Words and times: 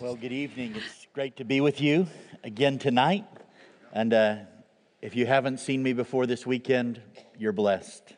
Well, 0.00 0.14
good 0.14 0.32
evening. 0.32 0.76
It's 0.76 1.06
great 1.12 1.36
to 1.36 1.44
be 1.44 1.60
with 1.60 1.78
you 1.78 2.06
again 2.42 2.78
tonight. 2.78 3.26
And 3.92 4.14
uh, 4.14 4.36
if 5.02 5.14
you 5.14 5.26
haven't 5.26 5.60
seen 5.60 5.82
me 5.82 5.92
before 5.92 6.24
this 6.24 6.46
weekend, 6.46 7.02
you're 7.38 7.52
blessed. 7.52 8.14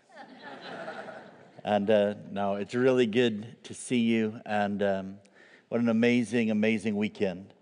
and 1.65 1.91
uh, 1.91 2.15
no, 2.31 2.55
it's 2.55 2.77
really 2.77 3.07
good 3.07 3.57
to 3.65 3.75
see 3.75 3.99
you. 3.99 4.41
And 4.47 4.81
um, 4.81 5.17
what 5.71 5.81
an 5.81 5.89
amazing, 5.89 6.53
amazing 6.53 6.95
weekend. 6.95 7.53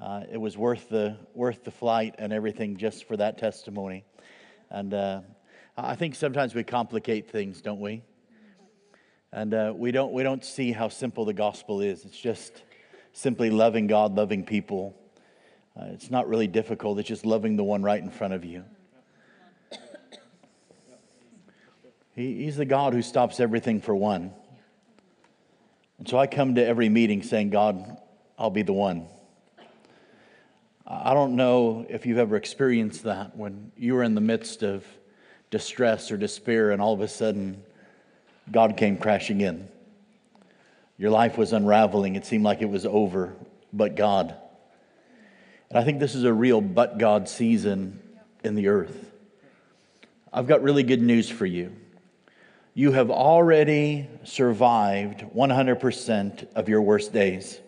Uh, 0.00 0.24
it 0.28 0.38
was 0.38 0.58
worth 0.58 0.88
the, 0.88 1.16
worth 1.32 1.62
the 1.62 1.70
flight 1.70 2.16
and 2.18 2.32
everything 2.32 2.76
just 2.76 3.06
for 3.06 3.16
that 3.16 3.38
testimony. 3.38 4.04
And 4.70 4.92
uh, 4.92 5.20
I 5.76 5.94
think 5.94 6.16
sometimes 6.16 6.52
we 6.52 6.64
complicate 6.64 7.30
things, 7.30 7.62
don't 7.62 7.80
we? 7.80 8.02
And 9.30 9.54
uh, 9.54 9.72
we, 9.76 9.92
don't, 9.92 10.12
we 10.12 10.24
don't 10.24 10.44
see 10.44 10.72
how 10.72 10.88
simple 10.88 11.24
the 11.24 11.32
gospel 11.32 11.80
is. 11.80 12.04
It's 12.04 12.18
just 12.18 12.64
simply 13.12 13.50
loving 13.50 13.86
God, 13.86 14.14
loving 14.14 14.44
people. 14.44 14.94
Uh, 15.78 15.86
it's 15.92 16.10
not 16.10 16.28
really 16.28 16.46
difficult, 16.46 16.98
it's 16.98 17.08
just 17.08 17.24
loving 17.24 17.56
the 17.56 17.64
one 17.64 17.82
right 17.82 18.02
in 18.02 18.10
front 18.10 18.34
of 18.34 18.44
you. 18.44 18.64
He, 22.14 22.44
he's 22.44 22.56
the 22.56 22.66
God 22.66 22.92
who 22.92 23.02
stops 23.02 23.40
everything 23.40 23.80
for 23.80 23.96
one. 23.96 24.32
And 25.98 26.08
so 26.08 26.18
I 26.18 26.26
come 26.26 26.56
to 26.56 26.66
every 26.66 26.88
meeting 26.88 27.22
saying, 27.22 27.50
God, 27.50 27.96
I'll 28.38 28.50
be 28.50 28.62
the 28.62 28.72
one. 28.72 29.06
I 30.86 31.14
don't 31.14 31.36
know 31.36 31.86
if 31.88 32.04
you've 32.04 32.18
ever 32.18 32.36
experienced 32.36 33.04
that 33.04 33.36
when 33.36 33.72
you 33.76 33.94
were 33.94 34.02
in 34.02 34.14
the 34.14 34.20
midst 34.20 34.62
of 34.62 34.84
distress 35.50 36.10
or 36.10 36.16
despair, 36.16 36.70
and 36.72 36.82
all 36.82 36.92
of 36.92 37.00
a 37.00 37.08
sudden, 37.08 37.62
God 38.50 38.76
came 38.76 38.96
crashing 38.96 39.40
in. 39.40 39.68
Your 40.98 41.10
life 41.10 41.36
was 41.36 41.52
unraveling. 41.52 42.16
It 42.16 42.24
seemed 42.24 42.44
like 42.44 42.62
it 42.62 42.68
was 42.68 42.86
over, 42.86 43.34
but 43.72 43.96
God. 43.96 44.36
And 45.70 45.78
I 45.78 45.84
think 45.84 46.00
this 46.00 46.14
is 46.14 46.24
a 46.24 46.32
real 46.32 46.60
but 46.60 46.98
God 46.98 47.28
season 47.28 48.00
in 48.44 48.54
the 48.54 48.68
earth. 48.68 49.12
I've 50.32 50.46
got 50.46 50.62
really 50.62 50.82
good 50.82 51.02
news 51.02 51.28
for 51.28 51.46
you. 51.46 51.74
You 52.74 52.92
have 52.92 53.10
already 53.10 54.08
survived 54.24 55.20
100% 55.34 56.52
of 56.54 56.68
your 56.68 56.80
worst 56.80 57.12
days. 57.12 57.58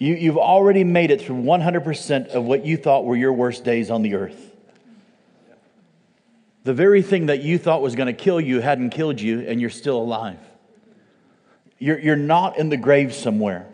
You, 0.00 0.14
you've 0.14 0.38
already 0.38 0.82
made 0.82 1.10
it 1.10 1.20
through 1.20 1.42
100% 1.42 2.28
of 2.28 2.44
what 2.44 2.64
you 2.64 2.78
thought 2.78 3.04
were 3.04 3.16
your 3.16 3.34
worst 3.34 3.64
days 3.64 3.90
on 3.90 4.00
the 4.00 4.14
earth. 4.14 4.49
The 6.64 6.74
very 6.74 7.02
thing 7.02 7.26
that 7.26 7.42
you 7.42 7.58
thought 7.58 7.80
was 7.80 7.94
going 7.94 8.06
to 8.06 8.12
kill 8.12 8.40
you 8.40 8.60
hadn't 8.60 8.90
killed 8.90 9.20
you, 9.20 9.40
and 9.40 9.60
you're 9.60 9.70
still 9.70 9.98
alive. 9.98 10.38
You're, 11.78 11.98
you're 11.98 12.16
not 12.16 12.58
in 12.58 12.68
the 12.68 12.76
grave 12.76 13.14
somewhere. 13.14 13.66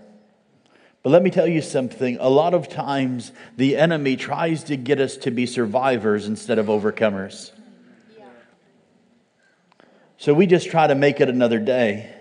But 1.02 1.10
let 1.10 1.22
me 1.22 1.30
tell 1.30 1.46
you 1.46 1.62
something. 1.62 2.18
A 2.20 2.28
lot 2.28 2.54
of 2.54 2.68
times, 2.68 3.32
the 3.56 3.76
enemy 3.76 4.16
tries 4.16 4.64
to 4.64 4.76
get 4.76 5.00
us 5.00 5.16
to 5.18 5.30
be 5.30 5.46
survivors 5.46 6.26
instead 6.26 6.58
of 6.58 6.66
overcomers. 6.66 7.50
So 10.18 10.32
we 10.32 10.46
just 10.46 10.70
try 10.70 10.86
to 10.86 10.94
make 10.94 11.20
it 11.20 11.28
another 11.28 11.58
day 11.58 12.12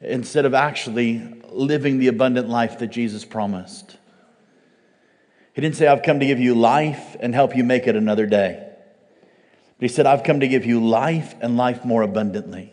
instead 0.00 0.44
of 0.44 0.54
actually 0.54 1.22
living 1.48 1.98
the 1.98 2.08
abundant 2.08 2.48
life 2.48 2.80
that 2.80 2.88
Jesus 2.88 3.24
promised. 3.24 3.96
He 5.54 5.62
didn't 5.62 5.76
say, 5.76 5.86
I've 5.86 6.02
come 6.02 6.20
to 6.20 6.26
give 6.26 6.40
you 6.40 6.54
life 6.54 7.16
and 7.20 7.34
help 7.34 7.56
you 7.56 7.64
make 7.64 7.86
it 7.86 7.96
another 7.96 8.26
day. 8.26 8.65
But 9.78 9.90
he 9.90 9.94
said, 9.94 10.06
I've 10.06 10.22
come 10.22 10.40
to 10.40 10.48
give 10.48 10.64
you 10.64 10.86
life 10.86 11.34
and 11.40 11.56
life 11.56 11.84
more 11.84 12.02
abundantly. 12.02 12.72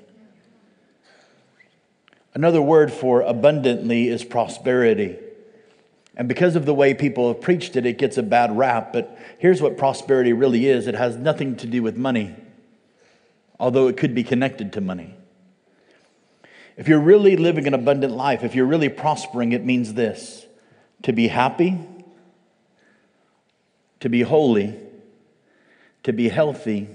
Another 2.33 2.61
word 2.61 2.91
for 2.91 3.21
abundantly 3.21 4.07
is 4.07 4.23
prosperity. 4.23 5.17
And 6.15 6.27
because 6.27 6.55
of 6.55 6.65
the 6.65 6.73
way 6.73 6.93
people 6.93 7.27
have 7.27 7.41
preached 7.41 7.75
it, 7.75 7.85
it 7.85 7.97
gets 7.97 8.17
a 8.17 8.23
bad 8.23 8.57
rap. 8.57 8.93
But 8.93 9.17
here's 9.37 9.61
what 9.61 9.77
prosperity 9.77 10.33
really 10.33 10.67
is 10.67 10.87
it 10.87 10.95
has 10.95 11.15
nothing 11.15 11.55
to 11.57 11.67
do 11.67 11.83
with 11.83 11.97
money, 11.97 12.35
although 13.59 13.87
it 13.87 13.97
could 13.97 14.15
be 14.15 14.23
connected 14.23 14.73
to 14.73 14.81
money. 14.81 15.15
If 16.75 16.87
you're 16.87 16.99
really 16.99 17.37
living 17.37 17.67
an 17.67 17.73
abundant 17.73 18.13
life, 18.13 18.43
if 18.43 18.55
you're 18.55 18.65
really 18.65 18.89
prospering, 18.89 19.51
it 19.51 19.63
means 19.63 19.93
this 19.93 20.45
to 21.03 21.11
be 21.11 21.27
happy, 21.27 21.77
to 23.99 24.09
be 24.09 24.21
holy, 24.21 24.79
to 26.03 26.13
be 26.13 26.29
healthy, 26.29 26.89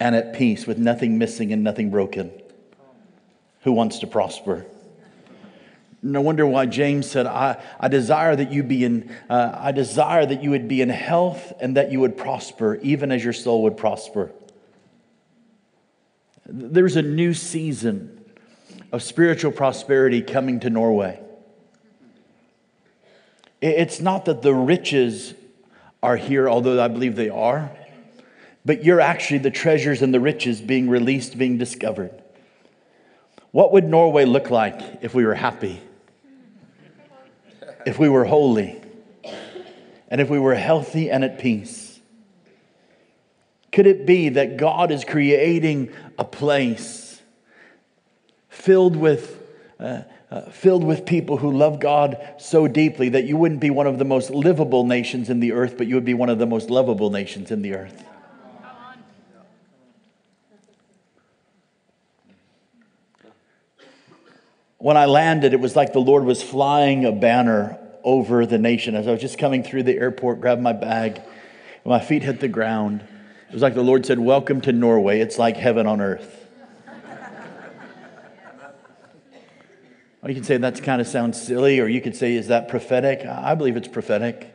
and 0.00 0.14
at 0.14 0.34
peace 0.34 0.66
with 0.66 0.78
nothing 0.78 1.18
missing 1.18 1.52
and 1.52 1.62
nothing 1.62 1.90
broken. 1.90 2.30
Who 3.62 3.72
wants 3.72 4.00
to 4.00 4.06
prosper? 4.06 4.66
No 6.02 6.20
wonder 6.20 6.46
why 6.46 6.66
James 6.66 7.10
said, 7.10 7.26
I, 7.26 7.62
I 7.80 7.88
desire 7.88 8.36
that 8.36 8.52
you 8.52 8.62
be 8.62 8.84
in, 8.84 9.10
uh, 9.30 9.56
I 9.58 9.72
desire 9.72 10.26
that 10.26 10.42
you 10.42 10.50
would 10.50 10.68
be 10.68 10.82
in 10.82 10.90
health 10.90 11.52
and 11.60 11.76
that 11.78 11.90
you 11.90 12.00
would 12.00 12.16
prosper, 12.16 12.78
even 12.82 13.10
as 13.10 13.24
your 13.24 13.32
soul 13.32 13.62
would 13.62 13.78
prosper. 13.78 14.30
There's 16.46 16.96
a 16.96 17.02
new 17.02 17.32
season 17.32 18.22
of 18.92 19.02
spiritual 19.02 19.50
prosperity 19.50 20.20
coming 20.20 20.60
to 20.60 20.68
Norway. 20.68 21.20
It's 23.62 23.98
not 23.98 24.26
that 24.26 24.42
the 24.42 24.54
riches 24.54 25.32
are 26.02 26.16
here, 26.16 26.50
although 26.50 26.82
I 26.82 26.88
believe 26.88 27.16
they 27.16 27.30
are, 27.30 27.70
but 28.64 28.84
you're 28.84 29.00
actually 29.00 29.38
the 29.38 29.50
treasures 29.50 30.00
and 30.02 30.12
the 30.12 30.20
riches 30.20 30.60
being 30.60 30.88
released, 30.88 31.36
being 31.36 31.58
discovered. 31.58 32.22
What 33.50 33.72
would 33.72 33.84
Norway 33.84 34.24
look 34.24 34.50
like 34.50 34.80
if 35.02 35.14
we 35.14 35.24
were 35.24 35.34
happy? 35.34 35.80
If 37.86 37.98
we 37.98 38.08
were 38.08 38.24
holy? 38.24 38.80
And 40.08 40.20
if 40.20 40.30
we 40.30 40.38
were 40.38 40.54
healthy 40.54 41.10
and 41.10 41.24
at 41.24 41.38
peace? 41.38 42.00
Could 43.70 43.86
it 43.86 44.06
be 44.06 44.30
that 44.30 44.56
God 44.56 44.90
is 44.90 45.04
creating 45.04 45.92
a 46.18 46.24
place 46.24 47.20
filled 48.48 48.96
with, 48.96 49.42
uh, 49.78 50.02
uh, 50.30 50.42
filled 50.50 50.84
with 50.84 51.04
people 51.04 51.36
who 51.36 51.52
love 51.52 51.80
God 51.80 52.16
so 52.38 52.66
deeply 52.66 53.10
that 53.10 53.24
you 53.24 53.36
wouldn't 53.36 53.60
be 53.60 53.70
one 53.70 53.86
of 53.86 53.98
the 53.98 54.04
most 54.04 54.30
livable 54.30 54.84
nations 54.84 55.28
in 55.28 55.40
the 55.40 55.52
earth, 55.52 55.76
but 55.76 55.86
you 55.86 55.96
would 55.96 56.04
be 56.04 56.14
one 56.14 56.28
of 56.28 56.38
the 56.38 56.46
most 56.46 56.70
lovable 56.70 57.10
nations 57.10 57.50
in 57.50 57.62
the 57.62 57.74
earth. 57.74 58.04
When 64.84 64.98
I 64.98 65.06
landed, 65.06 65.54
it 65.54 65.60
was 65.60 65.74
like 65.74 65.94
the 65.94 65.98
Lord 65.98 66.26
was 66.26 66.42
flying 66.42 67.06
a 67.06 67.10
banner 67.10 67.78
over 68.02 68.44
the 68.44 68.58
nation. 68.58 68.94
As 68.94 69.08
I 69.08 69.12
was 69.12 69.20
just 69.22 69.38
coming 69.38 69.62
through 69.62 69.84
the 69.84 69.96
airport, 69.96 70.42
grabbed 70.42 70.60
my 70.60 70.74
bag, 70.74 71.22
my 71.86 72.00
feet 72.00 72.22
hit 72.22 72.38
the 72.38 72.48
ground. 72.48 73.02
It 73.48 73.54
was 73.54 73.62
like 73.62 73.72
the 73.72 73.82
Lord 73.82 74.04
said, 74.04 74.18
Welcome 74.18 74.60
to 74.60 74.72
Norway. 74.72 75.20
It's 75.20 75.38
like 75.38 75.56
heaven 75.56 75.86
on 75.86 76.02
earth. 76.02 76.46
Or 80.22 80.28
you 80.28 80.34
can 80.34 80.44
say 80.44 80.58
that 80.58 80.82
kind 80.82 81.00
of 81.00 81.06
sounds 81.06 81.40
silly, 81.40 81.80
or 81.80 81.88
you 81.88 82.02
could 82.02 82.14
say, 82.14 82.34
is 82.34 82.48
that 82.48 82.68
prophetic? 82.68 83.24
I 83.24 83.54
believe 83.54 83.78
it's 83.78 83.88
prophetic. 83.88 84.52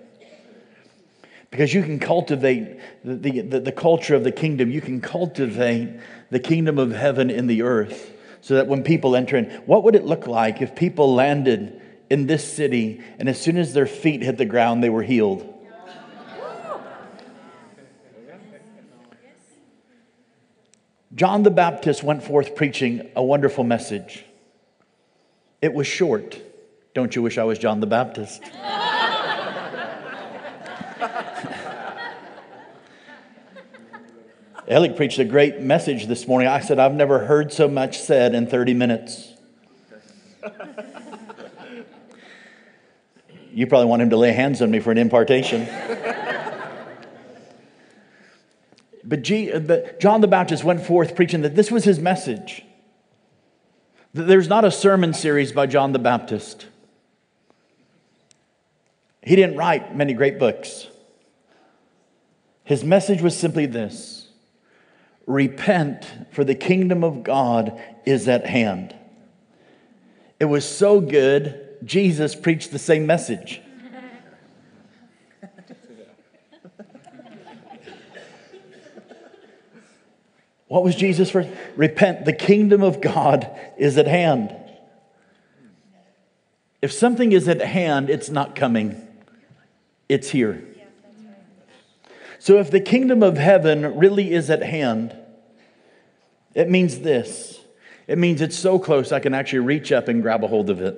Because 1.49 1.73
you 1.73 1.81
can 1.81 1.97
cultivate 1.97 2.79
the, 3.03 3.41
the, 3.41 3.59
the, 3.61 3.71
culture 3.71 4.13
of 4.13 4.23
the 4.23 4.31
kingdom, 4.31 4.69
you 4.69 4.81
can 4.81 5.01
cultivate 5.01 5.99
the 6.29 6.39
kingdom 6.39 6.77
of 6.77 6.91
heaven 6.91 7.31
in 7.31 7.47
the 7.47 7.63
earth 7.63 8.11
so 8.41 8.55
that 8.55 8.67
when 8.67 8.83
people 8.83 9.15
enter 9.15 9.37
in, 9.37 9.45
what 9.65 9.83
would 9.83 9.95
it 9.95 10.05
look 10.05 10.27
like 10.27 10.61
if 10.61 10.75
people 10.75 11.13
landed 11.13 11.81
in 12.09 12.27
this 12.27 12.51
city 12.51 13.03
and 13.19 13.29
as 13.29 13.39
soon 13.39 13.57
as 13.57 13.73
their 13.73 13.85
feet 13.85 14.21
hit 14.21 14.37
the 14.37 14.45
ground, 14.45 14.83
they 14.83 14.89
were 14.89 15.03
healed? 15.03 15.55
John 21.15 21.43
the 21.43 21.51
Baptist 21.51 22.01
went 22.01 22.23
forth 22.23 22.55
preaching 22.55 23.09
a 23.15 23.23
wonderful 23.23 23.63
message. 23.63 24.23
It 25.61 25.73
was 25.73 25.85
short. 25.85 26.39
Don't 26.93 27.15
you 27.15 27.21
wish 27.21 27.37
I 27.37 27.43
was 27.43 27.59
John 27.59 27.81
the 27.81 27.87
Baptist? 27.87 28.41
Ellie 34.69 34.91
preached 34.91 35.17
a 35.17 35.25
great 35.25 35.61
message 35.61 36.05
this 36.05 36.27
morning. 36.27 36.47
I 36.47 36.59
said, 36.59 36.77
I've 36.77 36.93
never 36.93 37.25
heard 37.25 37.51
so 37.51 37.67
much 37.67 37.99
said 37.99 38.35
in 38.35 38.45
30 38.45 38.75
minutes. 38.75 39.33
You 43.51 43.65
probably 43.65 43.87
want 43.87 44.03
him 44.03 44.11
to 44.11 44.17
lay 44.17 44.31
hands 44.31 44.61
on 44.61 44.69
me 44.69 44.79
for 44.79 44.91
an 44.91 44.99
impartation. 44.99 45.67
but, 49.03 49.23
G, 49.23 49.57
but 49.57 49.99
John 49.99 50.21
the 50.21 50.27
Baptist 50.27 50.63
went 50.63 50.85
forth 50.85 51.15
preaching 51.15 51.41
that 51.41 51.55
this 51.55 51.71
was 51.71 51.83
his 51.83 51.97
message. 51.97 52.63
There's 54.13 54.47
not 54.47 54.65
a 54.65 54.71
sermon 54.71 55.15
series 55.15 55.51
by 55.51 55.65
John 55.65 55.93
the 55.93 55.99
Baptist. 55.99 56.67
He 59.23 59.35
didn't 59.35 59.57
write 59.57 59.95
many 59.95 60.13
great 60.13 60.37
books. 60.37 60.87
His 62.63 62.83
message 62.83 63.23
was 63.23 63.35
simply 63.35 63.65
this 63.65 64.18
Repent, 65.29 66.07
for 66.31 66.43
the 66.43 66.55
kingdom 66.55 67.03
of 67.03 67.21
God 67.21 67.79
is 68.03 68.27
at 68.27 68.47
hand. 68.47 68.95
It 70.39 70.45
was 70.45 70.67
so 70.67 70.99
good, 70.99 71.77
Jesus 71.85 72.33
preached 72.33 72.71
the 72.71 72.79
same 72.79 73.05
message. 73.05 73.61
What 80.67 80.83
was 80.83 80.95
Jesus 80.95 81.29
for? 81.29 81.47
Repent, 81.75 82.25
the 82.25 82.33
kingdom 82.33 82.81
of 82.81 82.99
God 82.99 83.55
is 83.77 83.99
at 83.99 84.07
hand. 84.07 84.55
If 86.81 86.91
something 86.91 87.33
is 87.33 87.47
at 87.47 87.61
hand, 87.61 88.09
it's 88.09 88.29
not 88.29 88.55
coming, 88.55 89.07
it's 90.07 90.31
here. 90.31 90.63
So 92.39 92.57
if 92.57 92.71
the 92.71 92.81
kingdom 92.81 93.21
of 93.21 93.37
heaven 93.37 93.97
really 93.97 94.33
is 94.33 94.49
at 94.49 94.63
hand, 94.63 95.15
it 96.53 96.69
means 96.69 96.99
this 96.99 97.59
it 98.09 98.17
means 98.17 98.41
it's 98.41 98.57
so 98.57 98.79
close 98.79 99.11
I 99.11 99.19
can 99.19 99.35
actually 99.35 99.59
reach 99.59 99.91
up 99.91 100.07
and 100.07 100.23
grab 100.23 100.43
a 100.43 100.47
hold 100.47 100.71
of 100.71 100.81
it. 100.81 100.97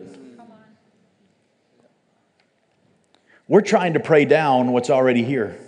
We're 3.50 3.60
trying 3.60 3.96
to 3.96 4.00
pray 4.00 4.24
down 4.24 4.72
what's 4.72 4.90
already 4.90 5.22
here. 5.22 5.60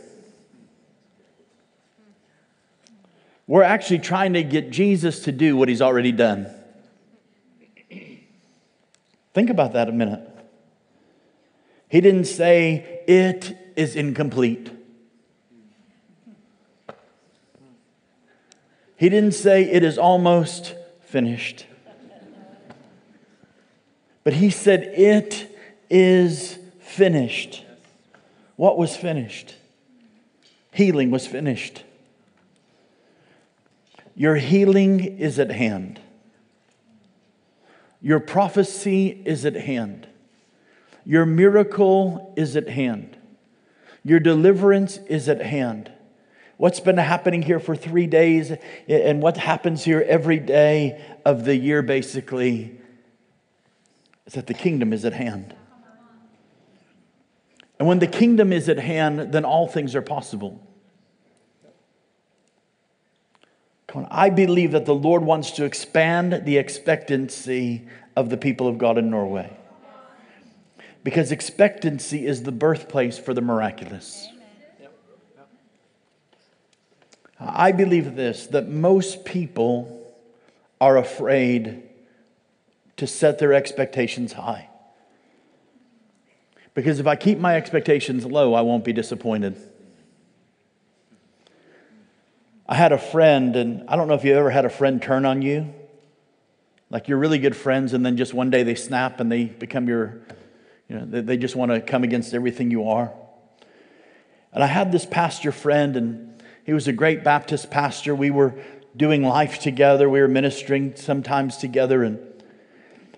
We're 3.45 3.63
actually 3.63 4.00
trying 4.00 4.33
to 4.33 4.44
get 4.44 4.69
Jesus 4.69 5.25
to 5.25 5.33
do 5.33 5.57
what 5.57 5.68
he's 5.68 5.81
already 5.81 6.13
done. 6.13 6.47
Think 9.33 9.50
about 9.50 9.74
that 9.74 9.89
a 9.89 9.91
minute. 9.91 10.21
He 11.89 12.00
didn't 12.00 12.25
say, 12.25 13.03
it 13.06 13.74
is 13.75 13.97
incomplete. 13.97 14.71
He 19.03 19.09
didn't 19.09 19.33
say, 19.33 19.63
it 19.63 19.83
is 19.83 19.97
almost 19.97 20.75
finished. 21.01 21.65
But 24.23 24.31
he 24.31 24.50
said, 24.50 24.83
it 24.95 25.53
is 25.89 26.57
finished. 26.79 27.65
What 28.55 28.77
was 28.77 28.95
finished? 28.95 29.55
Healing 30.71 31.11
was 31.11 31.27
finished. 31.27 31.83
Your 34.15 34.38
healing 34.38 35.01
is 35.01 35.38
at 35.38 35.51
hand. 35.51 35.99
Your 38.01 38.21
prophecy 38.21 39.21
is 39.25 39.45
at 39.45 39.56
hand. 39.56 40.07
Your 41.03 41.25
miracle 41.25 42.33
is 42.38 42.56
at 42.56 42.69
hand. 42.69 43.17
Your 44.06 44.21
deliverance 44.21 44.95
is 45.09 45.27
at 45.27 45.41
hand. 45.41 45.91
What's 46.57 46.79
been 46.79 46.97
happening 46.97 47.41
here 47.41 47.59
for 47.59 47.75
three 47.75 48.07
days 48.07 48.53
and 48.88 49.21
what 49.21 49.38
happens 49.38 49.83
here 49.83 50.05
every 50.07 50.39
day 50.39 51.01
of 51.25 51.45
the 51.45 51.55
year, 51.55 51.81
basically, 51.81 52.79
is 54.25 54.33
that 54.33 54.47
the 54.47 54.53
kingdom 54.53 54.94
is 54.94 55.03
at 55.03 55.13
hand. 55.13 55.55
And 57.79 57.88
when 57.88 58.00
the 58.00 58.07
kingdom 58.07 58.53
is 58.53 58.69
at 58.69 58.79
hand, 58.79 59.33
then 59.33 59.44
all 59.44 59.67
things 59.67 59.95
are 59.95 60.01
possible. 60.01 60.65
Come 63.88 64.06
on, 64.06 64.07
I 64.11 64.29
believe 64.29 64.71
that 64.71 64.85
the 64.85 64.95
Lord 64.95 65.23
wants 65.23 65.51
to 65.51 65.65
expand 65.65 66.44
the 66.45 66.57
expectancy 66.57 67.88
of 68.15 68.29
the 68.29 68.38
people 68.38 68.67
of 68.67 68.77
God 68.77 68.97
in 68.97 69.09
Norway. 69.09 69.56
Because 71.03 71.31
expectancy 71.31 72.25
is 72.25 72.44
the 72.44 72.51
birthplace 72.51 73.17
for 73.19 73.33
the 73.33 73.41
miraculous. 73.41 74.29
I 77.45 77.72
believe 77.72 78.16
this 78.16 78.48
that 78.48 78.69
most 78.69 79.25
people 79.25 80.13
are 80.80 80.98
afraid 80.98 81.84
to 82.98 83.07
set 83.07 83.40
their 83.40 83.54
expectations 83.54 84.34
high. 84.34 84.69
Because 86.74 87.00
if 87.00 87.07
I 87.07 87.16
keep 87.16 87.38
my 87.38 87.56
expectations 87.56 88.25
low, 88.25 88.54
I 88.54 88.62
won't 88.62 88.84
be 88.84 88.94
disappointed. 88.94 89.56
I 92.68 92.75
had 92.75 92.92
a 92.92 92.98
friend, 92.98 93.56
and 93.56 93.90
I 93.90 93.95
don't 93.95 94.07
know 94.07 94.13
if 94.13 94.24
you 94.24 94.36
ever 94.36 94.50
had 94.50 94.66
a 94.66 94.69
friend 94.69 95.01
turn 95.01 95.25
on 95.25 95.42
you. 95.42 95.74
Like 96.90 97.07
you're 97.07 97.18
really 97.18 97.40
good 97.40 97.56
friends, 97.56 97.94
and 97.94 98.06
then 98.06 98.18
just 98.18 98.34
one 98.34 98.50
day 98.50 98.63
they 98.63 98.75
snap 98.75 99.19
and 99.19 99.31
they 99.31 99.45
become 99.45 99.88
your, 99.88 100.22
you 100.88 100.98
know, 100.98 101.22
they 101.22 101.38
just 101.38 101.56
want 101.56 101.72
to 101.72 101.81
come 101.81 102.04
against 102.04 102.34
everything 102.34 102.72
you 102.72 102.90
are. 102.90 103.12
And 104.51 104.63
I 104.63 104.68
had 104.68 104.92
this 104.92 105.06
pastor 105.06 105.51
friend, 105.51 105.95
and 105.95 106.32
he 106.65 106.74
was 106.74 106.88
a 106.88 106.94
great 106.94 107.24
Baptist 107.24 107.69
pastor. 107.69 108.15
We 108.15 108.31
were 108.31 108.56
doing 108.95 109.24
life 109.24 109.60
together, 109.60 110.10
we 110.10 110.21
were 110.21 110.27
ministering 110.27 110.95
sometimes 110.95 111.57
together, 111.57 112.04
and, 112.04 112.19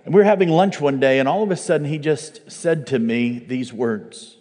and 0.06 0.14
we 0.14 0.22
were 0.22 0.26
having 0.26 0.50
lunch 0.50 0.80
one 0.80 1.00
day, 1.00 1.20
and 1.20 1.28
all 1.28 1.44
of 1.44 1.52
a 1.52 1.58
sudden 1.58 1.88
he 1.88 1.98
just 1.98 2.50
said 2.50 2.88
to 2.88 3.00
me 3.00 3.40
these 3.40 3.74
words. 3.74 4.38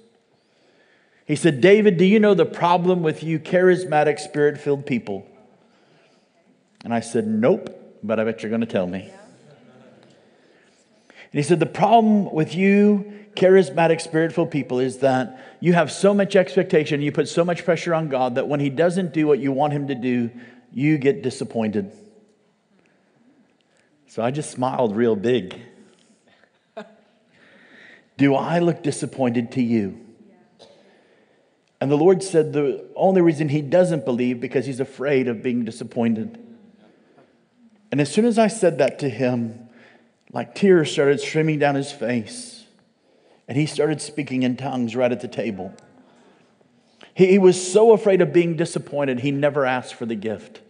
He 1.26 1.36
said, 1.36 1.60
David, 1.60 1.96
do 1.96 2.04
you 2.04 2.20
know 2.20 2.34
the 2.34 2.46
problem 2.46 3.02
with 3.02 3.22
you 3.22 3.38
charismatic, 3.38 4.20
spirit 4.20 4.58
filled 4.58 4.86
people? 4.86 5.26
And 6.84 6.92
I 6.92 7.00
said, 7.00 7.26
Nope, 7.26 7.98
but 8.02 8.20
I 8.20 8.24
bet 8.24 8.42
you're 8.42 8.50
going 8.50 8.60
to 8.60 8.66
tell 8.66 8.86
me. 8.86 9.10
And 9.10 9.23
he 11.38 11.42
said, 11.42 11.60
The 11.60 11.66
problem 11.66 12.32
with 12.32 12.54
you 12.54 13.12
charismatic, 13.34 14.00
spirit 14.00 14.32
filled 14.32 14.50
people 14.50 14.78
is 14.78 14.98
that 14.98 15.40
you 15.60 15.72
have 15.72 15.90
so 15.90 16.14
much 16.14 16.36
expectation, 16.36 17.02
you 17.02 17.10
put 17.10 17.28
so 17.28 17.44
much 17.44 17.64
pressure 17.64 17.94
on 17.94 18.08
God 18.08 18.36
that 18.36 18.48
when 18.48 18.60
He 18.60 18.70
doesn't 18.70 19.12
do 19.12 19.26
what 19.26 19.38
you 19.40 19.52
want 19.52 19.72
Him 19.72 19.88
to 19.88 19.94
do, 19.94 20.30
you 20.72 20.98
get 20.98 21.22
disappointed. 21.22 21.92
So 24.06 24.22
I 24.22 24.30
just 24.30 24.50
smiled 24.50 24.94
real 24.94 25.16
big. 25.16 25.60
do 28.16 28.34
I 28.36 28.60
look 28.60 28.82
disappointed 28.82 29.52
to 29.52 29.62
you? 29.62 30.00
And 31.80 31.90
the 31.90 31.96
Lord 31.96 32.22
said 32.22 32.52
the 32.52 32.88
only 32.94 33.20
reason 33.20 33.48
he 33.48 33.60
doesn't 33.60 34.04
believe 34.04 34.40
because 34.40 34.64
he's 34.64 34.80
afraid 34.80 35.28
of 35.28 35.42
being 35.42 35.64
disappointed. 35.64 36.38
And 37.90 38.00
as 38.00 38.10
soon 38.10 38.24
as 38.24 38.38
I 38.38 38.46
said 38.46 38.78
that 38.78 39.00
to 39.00 39.08
him, 39.08 39.63
like 40.34 40.54
tears 40.54 40.90
started 40.92 41.20
streaming 41.20 41.60
down 41.60 41.76
his 41.76 41.92
face. 41.92 42.64
And 43.46 43.56
he 43.56 43.66
started 43.66 44.02
speaking 44.02 44.42
in 44.42 44.56
tongues 44.56 44.96
right 44.96 45.12
at 45.12 45.20
the 45.20 45.28
table. 45.28 45.72
He, 47.14 47.26
he 47.28 47.38
was 47.38 47.72
so 47.72 47.92
afraid 47.92 48.20
of 48.20 48.32
being 48.32 48.56
disappointed, 48.56 49.20
he 49.20 49.30
never 49.30 49.64
asked 49.64 49.94
for 49.94 50.06
the 50.06 50.16
gift. 50.16 50.60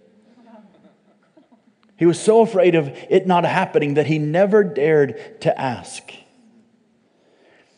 He 1.97 2.07
was 2.07 2.21
so 2.21 2.41
afraid 2.41 2.75
of 2.75 2.89
it 3.09 3.27
not 3.27 3.45
happening 3.45 3.95
that 3.95 4.07
he 4.07 4.19
never 4.19 4.65
dared 4.65 5.41
to 5.43 5.59
ask. 5.59 6.13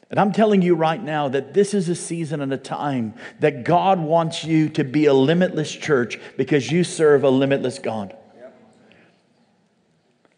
And 0.09 0.19
I'm 0.19 0.33
telling 0.33 0.63
you 0.63 0.75
right 0.75 1.03
now 1.03 1.29
that 1.29 1.53
this 1.53 1.75
is 1.75 1.89
a 1.89 1.95
season 1.95 2.41
and 2.41 2.53
a 2.53 2.57
time 2.57 3.15
that 3.41 3.65
God 3.65 4.01
wants 4.01 4.43
you 4.45 4.71
to 4.71 4.85
be 4.85 5.05
a 5.05 5.13
limitless 5.13 5.71
church 5.71 6.19
because 6.37 6.73
you 6.73 6.83
serve 6.83 7.25
a 7.25 7.31
limitless 7.31 7.79
God. 7.79 8.17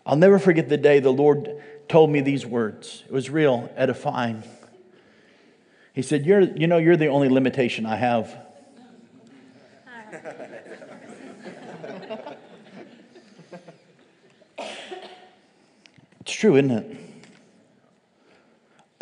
I'll 0.09 0.17
never 0.17 0.39
forget 0.39 0.71
the 0.71 0.79
day 0.79 1.01
the 1.01 1.13
Lord 1.13 1.63
told 1.87 2.09
me 2.09 2.23
these 2.23 2.47
words. 2.47 3.05
It 3.07 3.13
was 3.13 3.29
real, 3.29 3.71
edifying. 3.77 4.43
He 5.93 6.01
said, 6.01 6.25
you're, 6.25 6.41
You 6.41 6.67
know, 6.67 6.79
you're 6.79 6.97
the 6.97 7.09
only 7.09 7.29
limitation 7.29 7.85
I 7.85 7.97
have. 7.97 8.35
it's 16.21 16.33
true, 16.33 16.57
isn't 16.57 16.71
it? 16.71 16.97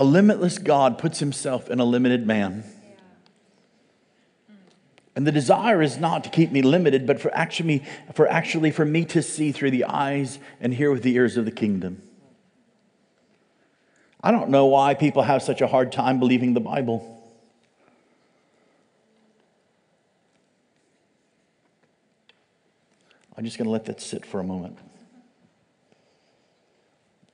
A 0.01 0.05
limitless 0.05 0.59
God 0.59 0.99
puts 0.99 1.21
himself 1.21 1.71
in 1.71 1.79
a 1.79 1.85
limited 1.85 2.27
man. 2.27 2.65
And 5.17 5.27
the 5.27 5.33
desire 5.33 5.83
is 5.83 5.97
not 5.97 6.23
to 6.25 6.31
keep 6.31 6.53
me 6.53 6.63
limited, 6.63 7.07
but 7.07 7.21
for 7.21 7.35
actually, 7.35 7.83
for 8.15 8.29
actually 8.29 8.71
for 8.71 8.85
me 8.85 9.05
to 9.07 9.23
see 9.23 9.51
through 9.51 9.71
the 9.73 9.85
eyes 9.85 10.39
and 10.61 10.73
hear 10.73 10.93
with 10.93 11.03
the 11.03 11.15
ears 11.15 11.37
of 11.37 11.47
the 11.47 11.51
kingdom. 11.51 12.03
I 14.23 14.31
don't 14.31 14.51
know 14.51 14.67
why 14.67 14.95
people 14.95 15.23
have 15.23 15.43
such 15.43 15.61
a 15.63 15.67
hard 15.67 15.91
time 15.91 16.21
believing 16.21 16.53
the 16.53 16.61
Bible. 16.61 17.13
I'm 23.37 23.45
just 23.45 23.57
going 23.59 23.67
to 23.67 23.73
let 23.73 23.87
that 23.87 24.01
sit 24.01 24.25
for 24.25 24.39
a 24.39 24.45
moment. 24.45 24.79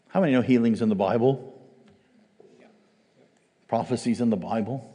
How 0.09 0.21
many 0.21 0.33
know 0.33 0.43
healings 0.43 0.83
in 0.83 0.89
the 0.89 0.95
Bible? 0.95 1.53
prophecies 3.73 4.21
in 4.21 4.29
the 4.29 4.37
Bible. 4.37 4.92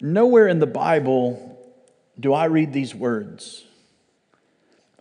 Nowhere 0.00 0.48
in 0.48 0.58
the 0.58 0.66
Bible 0.66 1.58
do 2.18 2.32
I 2.32 2.46
read 2.46 2.72
these 2.72 2.94
words. 2.94 3.64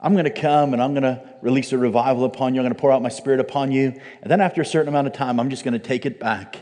I'm 0.01 0.13
going 0.13 0.25
to 0.25 0.29
come 0.29 0.73
and 0.73 0.81
I'm 0.81 0.93
going 0.93 1.03
to 1.03 1.21
release 1.41 1.71
a 1.71 1.77
revival 1.77 2.25
upon 2.25 2.53
you. 2.53 2.61
I'm 2.61 2.65
going 2.65 2.75
to 2.75 2.79
pour 2.79 2.91
out 2.91 3.01
my 3.01 3.09
spirit 3.09 3.39
upon 3.39 3.71
you. 3.71 3.99
And 4.21 4.31
then 4.31 4.41
after 4.41 4.61
a 4.61 4.65
certain 4.65 4.89
amount 4.89 5.07
of 5.07 5.13
time, 5.13 5.39
I'm 5.39 5.49
just 5.49 5.63
going 5.63 5.73
to 5.73 5.79
take 5.79 6.05
it 6.05 6.19
back. 6.19 6.57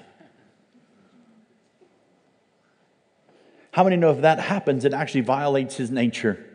How 3.72 3.84
many 3.84 3.98
know 3.98 4.12
if 4.12 4.22
that 4.22 4.40
happens, 4.40 4.86
it 4.86 4.94
actually 4.94 5.22
violates 5.22 5.76
his 5.76 5.90
nature? 5.90 6.46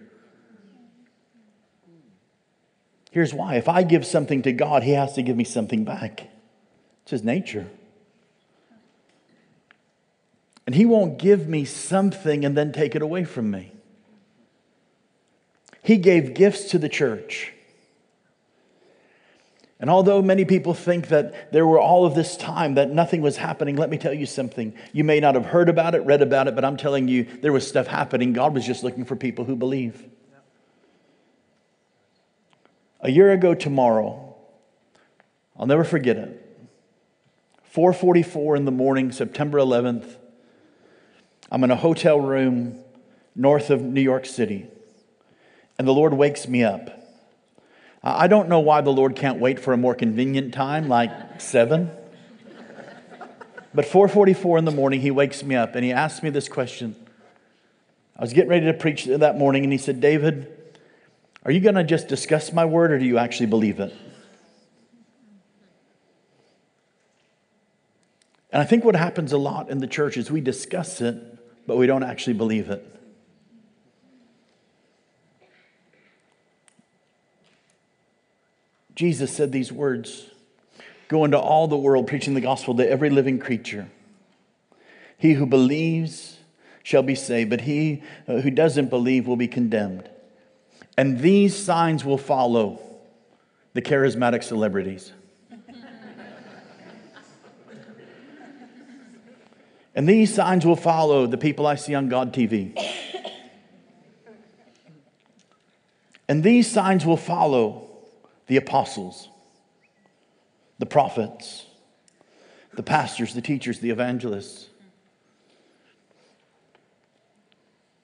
Here's 3.11 3.35
why 3.35 3.56
if 3.56 3.68
I 3.68 3.82
give 3.82 4.06
something 4.06 4.42
to 4.42 4.52
God, 4.52 4.82
he 4.82 4.92
has 4.92 5.14
to 5.14 5.23
give 5.23 5.37
me 5.37 5.44
something 5.44 5.85
back. 5.85 6.28
It's 7.02 7.11
his 7.11 7.25
nature. 7.25 7.68
And 10.68 10.75
he 10.75 10.84
won't 10.84 11.18
give 11.18 11.48
me 11.48 11.64
something 11.64 12.44
and 12.44 12.54
then 12.54 12.72
take 12.72 12.94
it 12.94 13.00
away 13.00 13.25
from 13.25 13.50
me. 13.50 13.72
He 15.82 15.96
gave 15.96 16.34
gifts 16.34 16.64
to 16.72 16.78
the 16.78 16.90
church. 16.90 17.54
And 19.80 19.88
although 19.88 20.20
many 20.20 20.44
people 20.44 20.75
think 20.75 21.08
that 21.08 21.52
there 21.54 21.66
were 21.66 21.80
all 21.80 22.04
of 22.04 22.14
this 22.14 22.37
time 22.37 22.75
that 22.75 22.90
nothing 22.90 23.22
was 23.22 23.38
happening, 23.38 23.76
let 23.76 23.88
me 23.88 23.96
tell 23.96 24.12
you 24.12 24.26
something. 24.26 24.75
You 24.92 25.04
may 25.04 25.20
not 25.20 25.37
have 25.37 25.46
heard 25.46 25.70
about 25.70 25.94
it, 25.94 26.04
read 26.04 26.20
about 26.20 26.48
it, 26.48 26.54
but 26.54 26.66
I'm 26.66 26.76
telling 26.76 27.08
you, 27.08 27.25
there 27.40 27.50
was 27.50 27.66
stuff 27.66 27.87
happening. 27.87 28.34
God 28.34 28.52
was 28.52 28.66
just 28.66 28.84
looking 28.84 29.06
for 29.06 29.16
people 29.16 29.46
who 29.46 29.56
believe. 29.56 30.04
A 33.00 33.10
year 33.10 33.32
ago 33.32 33.54
tomorrow, 33.54 34.37
I'll 35.58 35.64
never 35.64 35.82
forget 35.82 36.18
it. 36.18 36.44
4:44 37.75 38.54
in 38.54 38.66
the 38.66 38.70
morning, 38.70 39.12
September 39.12 39.56
11th. 39.56 40.16
I'm 41.50 41.64
in 41.64 41.70
a 41.70 41.76
hotel 41.76 42.20
room 42.20 42.78
north 43.34 43.70
of 43.70 43.82
New 43.82 44.00
York 44.00 44.26
City. 44.26 44.66
And 45.78 45.86
the 45.86 45.92
Lord 45.92 46.12
wakes 46.12 46.48
me 46.48 46.64
up. 46.64 46.90
I 48.02 48.26
don't 48.28 48.48
know 48.48 48.60
why 48.60 48.80
the 48.80 48.92
Lord 48.92 49.16
can't 49.16 49.38
wait 49.38 49.58
for 49.58 49.72
a 49.72 49.76
more 49.76 49.94
convenient 49.94 50.54
time, 50.54 50.88
like 50.88 51.40
seven. 51.40 51.90
But 53.74 53.84
4:44 53.84 54.58
in 54.58 54.64
the 54.64 54.70
morning, 54.70 55.00
he 55.00 55.10
wakes 55.10 55.42
me 55.42 55.54
up 55.54 55.74
and 55.74 55.84
he 55.84 55.92
asks 55.92 56.22
me 56.22 56.30
this 56.30 56.48
question. 56.48 56.96
I 58.16 58.22
was 58.22 58.32
getting 58.32 58.50
ready 58.50 58.66
to 58.66 58.74
preach 58.74 59.04
that 59.04 59.38
morning, 59.38 59.62
and 59.62 59.72
he 59.72 59.78
said, 59.78 60.00
David, 60.00 60.52
are 61.44 61.52
you 61.52 61.60
going 61.60 61.76
to 61.76 61.84
just 61.84 62.08
discuss 62.08 62.52
my 62.52 62.64
word 62.64 62.90
or 62.90 62.98
do 62.98 63.04
you 63.04 63.18
actually 63.18 63.46
believe 63.46 63.78
it? 63.78 63.94
And 68.50 68.60
I 68.60 68.64
think 68.64 68.84
what 68.84 68.96
happens 68.96 69.32
a 69.32 69.38
lot 69.38 69.70
in 69.70 69.78
the 69.78 69.86
church 69.86 70.16
is 70.16 70.30
we 70.30 70.40
discuss 70.40 71.00
it, 71.00 71.16
but 71.68 71.76
we 71.76 71.87
don't 71.87 72.02
actually 72.02 72.32
believe 72.32 72.70
it. 72.70 72.82
Jesus 78.94 79.30
said 79.30 79.52
these 79.52 79.70
words 79.70 80.25
Go 81.08 81.25
into 81.25 81.38
all 81.38 81.68
the 81.68 81.76
world 81.76 82.06
preaching 82.06 82.34
the 82.34 82.40
gospel 82.40 82.75
to 82.76 82.90
every 82.90 83.08
living 83.08 83.38
creature. 83.38 83.88
He 85.16 85.34
who 85.34 85.46
believes 85.46 86.38
shall 86.82 87.02
be 87.02 87.14
saved, 87.14 87.48
but 87.50 87.62
he 87.62 88.02
uh, 88.26 88.40
who 88.40 88.50
doesn't 88.50 88.90
believe 88.90 89.26
will 89.26 89.37
be 89.37 89.48
condemned. 89.48 90.08
And 90.96 91.20
these 91.20 91.54
signs 91.54 92.04
will 92.04 92.18
follow 92.18 92.80
the 93.75 93.82
charismatic 93.82 94.42
celebrities. 94.42 95.12
And 99.98 100.08
these 100.08 100.32
signs 100.32 100.64
will 100.64 100.76
follow 100.76 101.26
the 101.26 101.36
people 101.36 101.66
I 101.66 101.74
see 101.74 101.92
on 101.92 102.08
God 102.08 102.32
TV. 102.32 102.72
And 106.28 106.44
these 106.44 106.70
signs 106.70 107.04
will 107.04 107.16
follow 107.16 107.90
the 108.46 108.58
apostles, 108.58 109.28
the 110.78 110.86
prophets, 110.86 111.66
the 112.74 112.82
pastors, 112.84 113.34
the 113.34 113.40
teachers, 113.40 113.80
the 113.80 113.90
evangelists. 113.90 114.68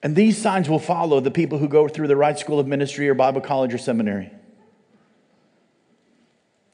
And 0.03 0.17
these 0.17 0.37
signs 0.37 0.67
will 0.67 0.79
follow 0.79 1.21
the 1.21 1.31
people 1.31 1.59
who 1.59 1.69
go 1.69 1.87
through 1.87 2.09
the 2.09 2.17
right 2.17 2.37
school 2.37 2.59
of 2.59 2.67
ministry 2.67 3.07
or 3.07 3.13
Bible 3.13 3.39
college 3.39 3.73
or 3.73 3.77
seminary. 3.77 4.33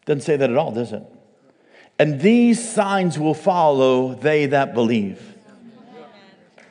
Doesn't 0.07 0.21
say 0.21 0.35
that 0.35 0.49
at 0.49 0.57
all, 0.57 0.71
does 0.71 0.93
it? 0.93 1.03
And 2.01 2.19
these 2.19 2.67
signs 2.67 3.19
will 3.19 3.35
follow 3.35 4.15
they 4.15 4.47
that 4.47 4.73
believe. 4.73 5.35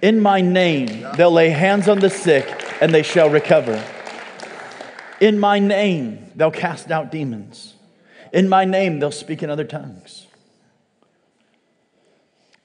In 0.02 0.18
my 0.18 0.40
name, 0.40 1.06
they'll 1.16 1.30
lay 1.30 1.50
hands 1.50 1.86
on 1.86 2.00
the 2.00 2.10
sick 2.10 2.48
and 2.80 2.92
they 2.92 3.04
shall 3.04 3.30
recover. 3.30 3.80
In 5.20 5.38
my 5.38 5.60
name, 5.60 6.32
they'll 6.34 6.50
cast 6.50 6.90
out 6.90 7.12
demons. 7.12 7.74
In 8.32 8.48
my 8.48 8.64
name, 8.64 8.98
they'll 8.98 9.12
speak 9.12 9.40
in 9.44 9.50
other 9.50 9.62
tongues. 9.62 10.26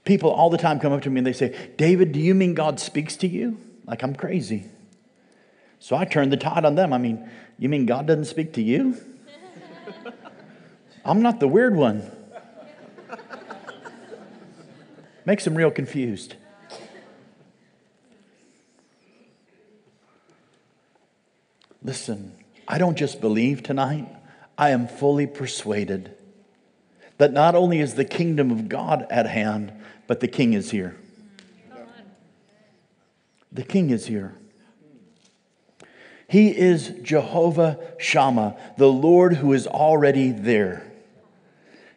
People 0.03 0.31
all 0.31 0.49
the 0.49 0.57
time 0.57 0.79
come 0.79 0.91
up 0.91 1.03
to 1.03 1.11
me 1.11 1.19
and 1.19 1.27
they 1.27 1.33
say, 1.33 1.69
David, 1.77 2.13
do 2.13 2.19
you 2.19 2.33
mean 2.33 2.55
God 2.55 2.79
speaks 2.79 3.15
to 3.17 3.27
you? 3.27 3.59
Like 3.85 4.01
I'm 4.01 4.15
crazy. 4.15 4.65
So 5.77 5.95
I 5.95 6.05
turn 6.05 6.31
the 6.31 6.37
tide 6.37 6.65
on 6.65 6.73
them. 6.73 6.93
I 6.93 6.97
mean, 6.97 7.29
you 7.59 7.69
mean 7.69 7.85
God 7.85 8.07
doesn't 8.07 8.25
speak 8.25 8.53
to 8.53 8.63
you? 8.63 8.97
I'm 11.05 11.21
not 11.21 11.39
the 11.39 11.47
weird 11.47 11.75
one. 11.75 12.11
Makes 15.25 15.43
them 15.43 15.55
real 15.55 15.71
confused. 15.71 16.35
Listen, 21.83 22.33
I 22.67 22.77
don't 22.77 22.97
just 22.97 23.21
believe 23.21 23.61
tonight, 23.63 24.07
I 24.57 24.69
am 24.69 24.87
fully 24.87 25.27
persuaded 25.27 26.15
that 27.17 27.31
not 27.31 27.55
only 27.55 27.79
is 27.79 27.93
the 27.93 28.05
kingdom 28.05 28.51
of 28.51 28.67
God 28.67 29.05
at 29.09 29.27
hand, 29.27 29.71
but 30.07 30.19
the 30.19 30.27
king 30.27 30.53
is 30.53 30.71
here. 30.71 30.95
The 33.51 33.63
king 33.63 33.89
is 33.89 34.07
here. 34.07 34.35
He 36.27 36.49
is 36.49 36.89
Jehovah 37.01 37.79
Shammah, 37.97 38.57
the 38.77 38.91
Lord 38.91 39.35
who 39.35 39.53
is 39.53 39.67
already 39.67 40.31
there. 40.31 40.91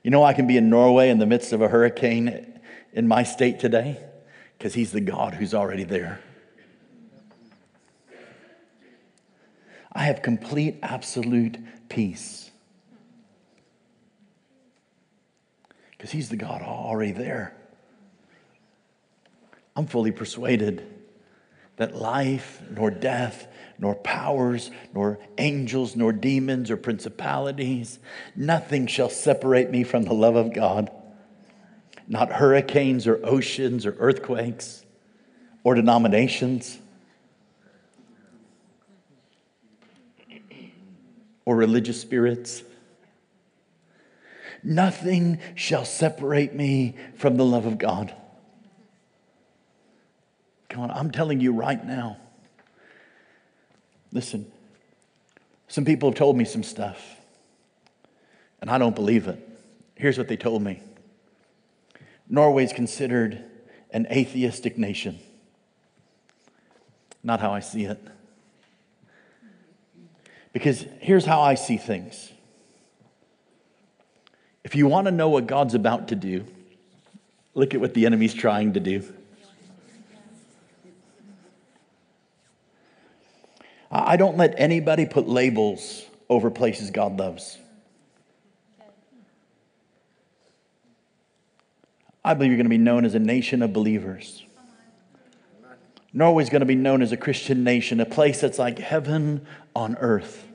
You 0.03 0.11
know, 0.11 0.23
I 0.23 0.35
can 0.35 0.47
be 0.47 0.57
in 0.57 0.71
Norway 0.71 1.09
in 1.09 1.19
the 1.19 1.27
midst 1.27 1.53
of 1.53 1.61
a 1.61 1.69
hurricane 1.69 2.48
in 2.99 3.07
my 3.07 3.23
state 3.23 3.61
today 3.61 3.97
because 4.59 4.75
he's 4.75 4.91
the 4.91 5.01
God 5.01 5.35
who's 5.35 5.55
already 5.55 5.85
there. 5.85 6.21
I 9.93 10.03
have 10.03 10.21
complete, 10.21 10.81
absolute 10.83 11.59
peace. 11.89 12.51
Because 15.91 16.11
He's 16.11 16.29
the 16.29 16.37
God 16.37 16.63
already 16.63 17.13
there. 17.13 17.57
I'm 19.75 19.87
fully 19.87 20.13
persuaded 20.13 20.87
that 21.77 21.97
life, 21.97 22.61
nor 22.71 22.91
death, 22.91 23.47
nor 23.79 23.95
powers, 23.95 24.71
nor 24.93 25.19
angels, 25.39 25.95
nor 25.97 26.13
demons, 26.13 26.71
or 26.71 26.77
principalities, 26.77 27.99
nothing 28.35 28.89
shall 28.89 29.11
separate 29.11 29.71
me 29.71 29.85
from 29.85 30.05
the 30.05 30.15
love 30.15 30.37
of 30.37 30.53
God. 30.53 30.91
Not 32.09 32.33
hurricanes, 32.33 33.07
or 33.07 33.21
oceans, 33.23 33.87
or 33.87 33.95
earthquakes, 33.99 34.85
or 35.63 35.75
denominations 35.75 36.79
or 41.49 41.57
religious 41.57 41.99
spirits. 41.99 42.63
Nothing 44.63 45.39
shall 45.55 45.87
separate 45.87 46.55
me 46.55 46.95
from 47.15 47.39
the 47.39 47.45
love 47.45 47.65
of 47.65 47.79
God. 47.79 48.15
Come 50.69 50.83
on, 50.83 50.91
I'm 50.91 51.11
telling 51.11 51.41
you 51.41 51.55
right 51.55 51.83
now. 51.83 52.19
Listen, 54.13 54.45
some 55.69 55.87
people 55.87 56.11
have 56.11 56.19
told 56.19 56.37
me 56.37 56.45
some 56.45 56.63
stuff, 56.63 57.17
and 58.61 58.69
I 58.69 58.77
don't 58.77 58.95
believe 58.95 59.27
it. 59.27 59.43
Here's 59.95 60.19
what 60.19 60.29
they 60.29 60.37
told 60.37 60.61
me 60.61 60.83
Norway 62.29 62.65
is 62.65 62.73
considered 62.73 63.43
an 63.91 64.07
atheistic 64.11 64.77
nation. 64.77 65.19
Not 67.23 67.41
how 67.41 67.53
I 67.53 67.61
see 67.61 67.85
it. 67.85 67.99
Because 70.53 70.85
here's 71.01 71.25
how 71.25 71.41
I 71.41 71.55
see 71.55 71.77
things. 71.77 72.33
If 74.65 74.75
you 74.75 74.87
want 74.87 75.07
to 75.07 75.11
know 75.11 75.29
what 75.29 75.47
God's 75.47 75.75
about 75.75 76.09
to 76.09 76.15
do, 76.15 76.45
look 77.55 77.75
at 77.75 77.81
what 77.81 77.95
the 77.95 78.07
enemy's 78.07 78.35
trying 78.35 78.75
to 78.75 78.81
do. 78.81 79.03
I 83.91 84.17
don't 84.17 84.37
let 84.37 84.55
anybody 84.59 85.07
put 85.07 85.27
labels 85.29 86.05
over 86.29 86.51
places 86.51 86.91
God 86.91 87.19
loves. 87.19 87.57
I 92.29 92.35
believe 92.35 92.51
you're 92.51 92.59
going 92.59 92.67
to 92.67 92.69
be 92.69 92.77
known 92.77 93.07
as 93.07 93.15
a 93.15 93.19
nation 93.19 93.63
of 93.63 93.73
believers. 93.73 94.45
Norway's 96.13 96.51
going 96.51 96.61
to 96.61 96.67
be 96.67 96.75
known 96.75 97.01
as 97.01 97.11
a 97.11 97.17
Christian 97.17 97.65
nation, 97.65 98.01
a 98.01 98.05
place 98.05 98.43
that's 98.43 98.59
like 98.59 98.79
heaven 98.79 99.47
on 99.75 99.97
earth. 99.97 100.47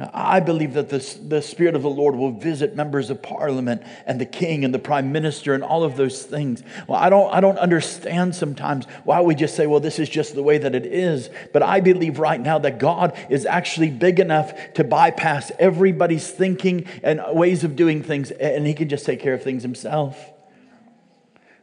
I 0.00 0.38
believe 0.38 0.74
that 0.74 0.90
this, 0.90 1.14
the 1.14 1.42
Spirit 1.42 1.74
of 1.74 1.82
the 1.82 1.90
Lord 1.90 2.14
will 2.14 2.30
visit 2.30 2.76
members 2.76 3.10
of 3.10 3.20
parliament 3.20 3.82
and 4.06 4.20
the 4.20 4.26
king 4.26 4.64
and 4.64 4.72
the 4.72 4.78
prime 4.78 5.10
minister 5.10 5.54
and 5.54 5.64
all 5.64 5.82
of 5.82 5.96
those 5.96 6.22
things. 6.22 6.62
Well, 6.86 7.00
I 7.00 7.10
don't, 7.10 7.34
I 7.34 7.40
don't 7.40 7.58
understand 7.58 8.36
sometimes 8.36 8.86
why 9.02 9.22
we 9.22 9.34
just 9.34 9.56
say, 9.56 9.66
well, 9.66 9.80
this 9.80 9.98
is 9.98 10.08
just 10.08 10.36
the 10.36 10.42
way 10.42 10.56
that 10.58 10.76
it 10.76 10.86
is. 10.86 11.30
But 11.52 11.64
I 11.64 11.80
believe 11.80 12.20
right 12.20 12.40
now 12.40 12.60
that 12.60 12.78
God 12.78 13.18
is 13.28 13.44
actually 13.44 13.90
big 13.90 14.20
enough 14.20 14.74
to 14.74 14.84
bypass 14.84 15.50
everybody's 15.58 16.30
thinking 16.30 16.86
and 17.02 17.20
ways 17.32 17.64
of 17.64 17.74
doing 17.74 18.04
things, 18.04 18.30
and 18.30 18.68
He 18.68 18.74
can 18.74 18.88
just 18.88 19.04
take 19.04 19.18
care 19.18 19.34
of 19.34 19.42
things 19.42 19.64
Himself. 19.64 20.30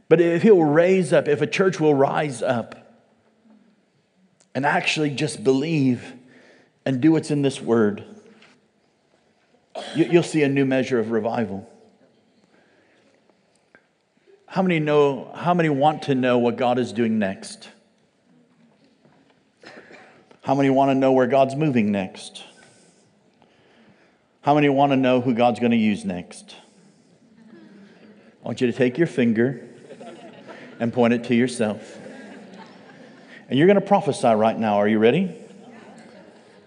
But 0.10 0.20
if 0.20 0.42
He'll 0.42 0.62
raise 0.62 1.14
up, 1.14 1.30
if 1.30 1.42
a 1.42 1.48
church 1.48 1.80
will 1.80 1.96
rise 1.96 2.42
up 2.42 3.00
and 4.54 4.66
actually 4.66 5.12
just 5.12 5.42
believe 5.42 6.12
and 6.86 7.00
do 7.00 7.14
what's 7.14 7.32
in 7.32 7.42
this 7.42 7.62
word 7.62 8.04
you'll 9.96 10.24
see 10.24 10.44
a 10.44 10.50
new 10.50 10.66
measure 10.66 11.00
of 11.00 11.12
revival. 11.12 11.70
How 14.48 14.62
many 14.62 14.80
know, 14.80 15.32
how 15.36 15.54
many 15.54 15.70
want 15.70 16.04
to 16.04 16.16
know 16.16 16.38
what 16.38 16.56
God 16.56 16.80
is 16.80 16.94
doing 16.94 17.20
next? 17.20 17.70
How 20.42 20.56
many 20.56 20.70
want 20.70 20.92
to 20.92 20.96
know 20.96 21.12
where 21.12 21.28
God's 21.28 21.56
moving 21.56 21.92
next? 21.92 22.44
How 24.42 24.54
many 24.54 24.70
want 24.70 24.92
to 24.92 24.96
know 24.96 25.20
who 25.20 25.34
God's 25.34 25.60
going 25.60 25.72
to 25.72 25.78
use 25.78 26.06
next? 26.06 26.56
I 27.50 28.48
want 28.48 28.62
you 28.62 28.68
to 28.68 28.74
take 28.74 28.98
your 28.98 29.08
finger 29.08 29.68
and 30.80 30.94
point 30.94 31.14
it 31.14 31.24
to 31.26 31.36
yourself. 31.36 31.98
And 33.50 33.58
you're 33.58 33.68
going 33.68 33.80
to 33.80 33.86
prophesy 33.86 34.28
right 34.28 34.58
now. 34.58 34.76
Are 34.76 34.88
you 34.88 35.00
ready? 35.00 35.36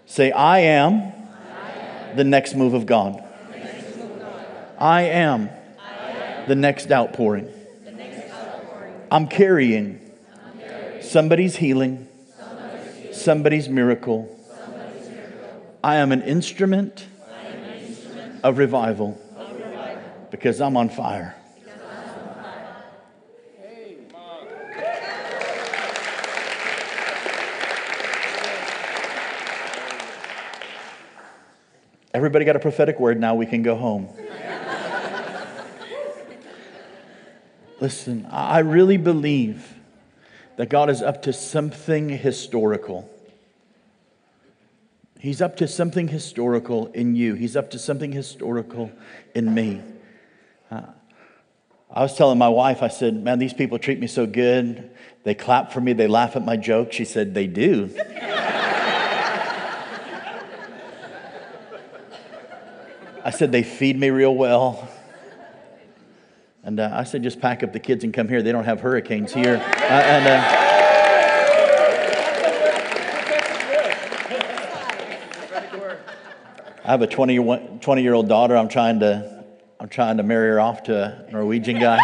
Say, 0.05 0.31
I 0.31 0.59
am 0.59 1.13
the 2.15 2.23
next 2.23 2.55
move 2.55 2.73
of 2.73 2.85
God. 2.85 3.23
I 4.77 5.03
am 5.03 5.49
the 6.47 6.55
next 6.55 6.91
outpouring. 6.91 7.53
I'm 9.11 9.27
carrying 9.27 9.99
somebody's 11.01 11.55
healing, 11.55 12.07
somebody's 13.11 13.67
miracle. 13.67 14.35
I 15.83 15.95
am 15.95 16.11
an 16.11 16.21
instrument 16.21 17.07
of 18.43 18.57
revival 18.57 19.19
because 20.29 20.61
I'm 20.61 20.77
on 20.77 20.89
fire. 20.89 21.35
Everybody 32.13 32.43
got 32.45 32.55
a 32.55 32.59
prophetic 32.59 32.99
word 32.99 33.19
now, 33.19 33.35
we 33.35 33.45
can 33.45 33.61
go 33.61 33.75
home. 33.75 34.09
Listen, 37.79 38.27
I 38.29 38.59
really 38.59 38.97
believe 38.97 39.75
that 40.57 40.69
God 40.69 40.89
is 40.89 41.01
up 41.01 41.21
to 41.23 41.33
something 41.33 42.09
historical. 42.09 43.09
He's 45.19 45.41
up 45.41 45.57
to 45.57 45.67
something 45.67 46.07
historical 46.07 46.87
in 46.87 47.15
you. 47.15 47.35
He's 47.35 47.55
up 47.55 47.71
to 47.71 47.79
something 47.79 48.11
historical 48.11 48.91
in 49.35 49.53
me. 49.53 49.81
Uh, 50.71 50.81
I 51.91 52.01
was 52.01 52.15
telling 52.15 52.37
my 52.37 52.49
wife, 52.49 52.83
I 52.83 52.87
said, 52.87 53.23
Man, 53.23 53.39
these 53.39 53.53
people 53.53 53.79
treat 53.79 53.99
me 53.99 54.07
so 54.07 54.25
good. 54.25 54.89
They 55.23 55.35
clap 55.35 55.71
for 55.71 55.81
me, 55.81 55.93
they 55.93 56.07
laugh 56.07 56.35
at 56.35 56.43
my 56.43 56.57
joke. 56.57 56.91
She 56.91 57.05
said, 57.05 57.33
They 57.33 57.47
do. 57.47 57.89
I 63.23 63.31
said, 63.31 63.51
they 63.51 63.63
feed 63.63 63.99
me 63.99 64.09
real 64.11 64.33
well. 64.33 64.87
And 66.63 66.79
uh, 66.79 66.89
I 66.93 67.03
said, 67.03 67.23
just 67.23 67.41
pack 67.41 67.63
up 67.63 67.73
the 67.73 67.79
kids 67.79 68.03
and 68.03 68.13
come 68.13 68.27
here. 68.29 68.41
They 68.41 68.51
don't 68.51 68.65
have 68.65 68.79
hurricanes 68.79 69.33
here. 69.33 69.55
Uh, 69.55 69.93
and, 69.93 70.27
uh, 70.27 70.65
I 76.85 76.91
have 76.91 77.01
a 77.01 77.07
20, 77.07 77.79
20 77.81 78.01
year 78.01 78.13
old 78.13 78.27
daughter. 78.27 78.57
I'm 78.57 78.67
trying 78.67 79.01
to, 79.01 79.43
I'm 79.79 79.89
trying 79.89 80.17
to 80.17 80.23
marry 80.23 80.49
her 80.49 80.59
off 80.59 80.83
to 80.83 81.27
a 81.27 81.31
Norwegian 81.31 81.79
guy. 81.79 81.97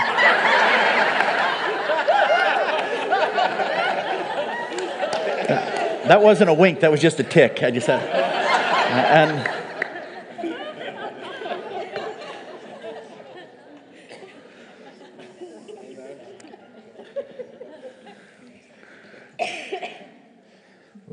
that 6.07 6.21
wasn't 6.21 6.49
a 6.49 6.53
wink. 6.53 6.81
That 6.81 6.91
was 6.91 7.01
just 7.01 7.19
a 7.19 7.23
tick. 7.23 7.63
I 7.63 7.71
just 7.71 7.87
had, 7.87 8.01
and 8.01 9.54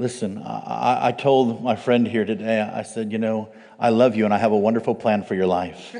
Listen, 0.03 0.43
I, 0.45 0.99
I, 1.01 1.13
told 1.13 1.63
my 1.63 1.77
friend 1.77 2.09
here 2.09 2.25
today, 2.25 2.61
I 2.61 2.83
said, 2.83 3.13
you 3.13 3.19
know, 3.19 3.53
I 3.79 3.91
love 3.91 4.17
you 4.17 4.25
and 4.25 4.35
I 4.35 4.39
have 4.39 4.51
a 4.51 4.57
wonderful 4.57 4.97
plan 4.97 5.23
for 5.23 5.37
your 5.37 5.47
life. 5.47 5.95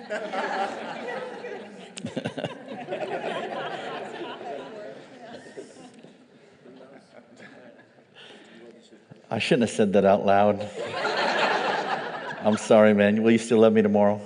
I 9.31 9.39
shouldn't 9.39 9.69
have 9.69 9.77
said 9.77 9.93
that 9.93 10.05
out 10.05 10.27
loud. 10.27 10.69
I'm 12.45 12.57
sorry, 12.57 12.95
man. 12.95 13.23
Will 13.23 13.31
you 13.31 13.39
still 13.39 13.61
love 13.61 13.73
me 13.73 13.83
tomorrow? 13.83 14.21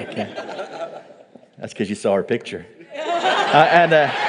Okay. 0.00 0.34
That's 1.56 1.72
because 1.72 1.88
you 1.88 1.96
saw 1.96 2.14
her 2.14 2.22
picture. 2.22 2.66
Uh, 3.54 3.68
and, 3.70 3.92
uh, 3.92 4.23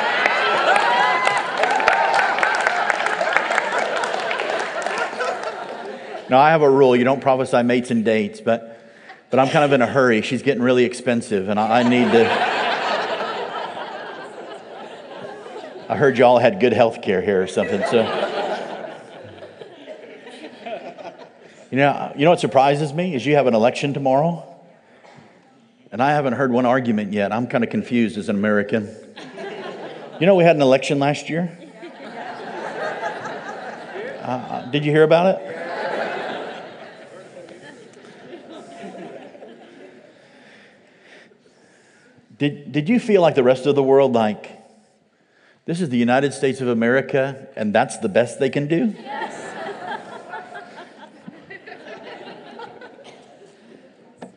Now, 6.30 6.40
I 6.40 6.50
have 6.50 6.64
a 6.64 6.70
rule 6.70 6.96
you 6.96 7.04
don't 7.04 7.22
prophesy 7.22 7.62
mates 7.62 7.92
and 7.92 8.04
dates, 8.04 8.42
but, 8.42 8.82
but 9.30 9.40
I'm 9.40 9.50
kind 9.50 9.64
of 9.64 9.74
in 9.74 9.82
a 9.82 9.88
hurry. 9.88 10.22
She's 10.22 10.42
getting 10.42 10.64
really 10.64 10.84
expensive, 10.84 11.50
and 11.50 11.60
I, 11.60 11.82
I 11.82 11.84
need 11.84 12.12
to. 12.12 12.26
I 15.88 15.96
heard 15.96 16.18
y'all 16.18 16.40
had 16.40 16.60
good 16.60 16.74
health 16.74 17.04
care 17.04 17.22
here 17.22 17.44
or 17.44 17.48
something, 17.48 17.82
so. 17.92 18.32
You 21.70 21.78
know, 21.78 22.14
you 22.16 22.24
know 22.24 22.32
what 22.32 22.40
surprises 22.40 22.94
me 22.94 23.16
is 23.16 23.26
you 23.26 23.36
have 23.36 23.48
an 23.48 23.54
election 23.54 23.94
tomorrow, 23.94 24.44
and 25.92 26.02
I 26.02 26.12
haven't 26.12 26.34
heard 26.34 26.52
one 26.52 26.66
argument 26.66 27.14
yet. 27.14 27.34
I'm 27.34 27.48
kind 27.48 27.64
of 27.64 27.70
confused 27.70 28.18
as 28.18 28.30
an 28.30 28.36
American. 28.36 28.90
You 30.20 30.26
know, 30.26 30.36
we 30.36 30.44
had 30.44 30.56
an 30.56 30.62
election 30.62 31.00
last 31.00 31.30
year. 31.30 31.58
Uh 34.22 34.66
did 34.72 34.84
you 34.84 34.92
hear 34.92 35.04
about 35.04 35.36
it? 35.36 35.55
Did, 42.38 42.72
did 42.72 42.90
you 42.90 43.00
feel 43.00 43.22
like 43.22 43.36
the 43.36 43.44
rest 43.44 43.66
of 43.66 43.76
the 43.76 43.84
world, 43.84 44.14
like, 44.14 44.52
this 45.66 45.80
is 45.80 45.90
the 45.90 45.98
United 45.98 46.34
States 46.34 46.60
of 46.62 46.68
America 46.68 47.48
and 47.56 47.74
that's 47.74 47.98
the 47.98 48.10
best 48.10 48.40
they 48.40 48.50
can 48.50 48.68
do? 48.68 48.94
Yes. 49.02 49.42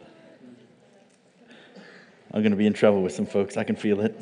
I'm 2.33 2.43
going 2.43 2.53
to 2.53 2.57
be 2.57 2.67
in 2.67 2.73
trouble 2.73 3.03
with 3.03 3.13
some 3.13 3.27
folks. 3.27 3.57
I 3.57 3.65
can 3.65 3.75
feel 3.77 4.01
it. 4.01 4.17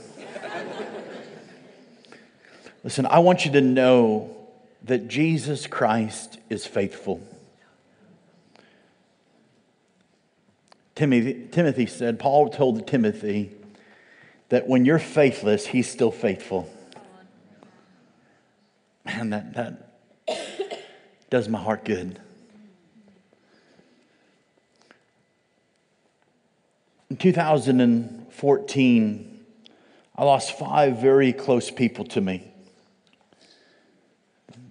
Listen, 2.83 3.05
I 3.07 3.19
want 3.19 3.45
you 3.45 3.53
to 3.53 3.61
know 3.61 4.35
that 4.85 5.09
Jesus 5.09 5.67
Christ 5.67 6.39
is 6.49 6.67
faithful. 6.67 7.21
Timothy, 10.95 11.49
Timothy 11.51 11.87
said, 11.87 12.19
Paul 12.19 12.49
told 12.49 12.87
Timothy, 12.87 13.53
that 14.49 14.69
when 14.69 14.85
you're 14.85 14.99
faithless, 14.99 15.67
He's 15.67 15.91
still 15.91 16.11
faithful. 16.11 16.71
Man, 19.05 19.31
that, 19.31 19.55
that 19.55 19.93
does 21.31 21.49
my 21.49 21.59
heart 21.59 21.85
good. 21.85 22.21
In 27.09 27.17
2014, 27.17 29.45
I 30.17 30.25
lost 30.25 30.59
five 30.59 31.01
very 31.01 31.33
close 31.33 31.71
people 31.71 32.05
to 32.07 32.21
me. 32.21 32.53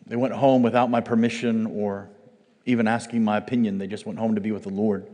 They 0.08 0.16
went 0.16 0.34
home 0.34 0.62
without 0.62 0.90
my 0.90 1.02
permission 1.02 1.66
or 1.66 2.10
even 2.66 2.88
asking 2.88 3.24
my 3.24 3.38
opinion. 3.38 3.78
They 3.78 3.88
just 3.88 4.06
went 4.06 4.20
home 4.20 4.36
to 4.36 4.42
be 4.42 4.52
with 4.52 4.64
the 4.64 4.70
Lord. 4.70 5.08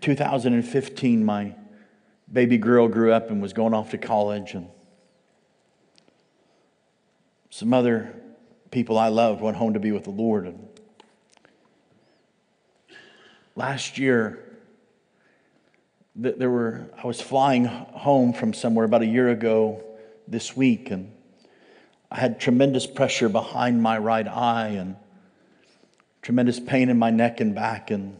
2015, 0.00 1.24
my 1.24 1.54
baby 2.32 2.58
girl 2.58 2.88
grew 2.88 3.12
up 3.12 3.30
and 3.30 3.40
was 3.40 3.52
going 3.52 3.74
off 3.74 3.90
to 3.90 3.98
college, 3.98 4.54
and 4.54 4.68
some 7.50 7.72
other 7.72 8.14
people 8.70 8.98
I 8.98 9.08
loved 9.08 9.40
went 9.40 9.56
home 9.56 9.74
to 9.74 9.80
be 9.80 9.92
with 9.92 10.04
the 10.04 10.10
Lord. 10.10 10.46
And 10.46 10.68
last 13.54 13.98
year, 13.98 14.40
there 16.16 16.50
were, 16.50 16.90
I 17.02 17.06
was 17.06 17.20
flying 17.20 17.64
home 17.64 18.32
from 18.32 18.52
somewhere 18.52 18.84
about 18.84 19.02
a 19.02 19.06
year 19.06 19.28
ago 19.30 19.84
this 20.26 20.56
week, 20.56 20.90
and 20.90 21.12
I 22.10 22.20
had 22.20 22.40
tremendous 22.40 22.86
pressure 22.86 23.28
behind 23.28 23.82
my 23.82 23.98
right 23.98 24.26
eye 24.26 24.68
and 24.68 24.96
tremendous 26.22 26.58
pain 26.60 26.88
in 26.88 26.98
my 26.98 27.10
neck 27.10 27.40
and 27.40 27.54
back. 27.54 27.90
And 27.90 28.16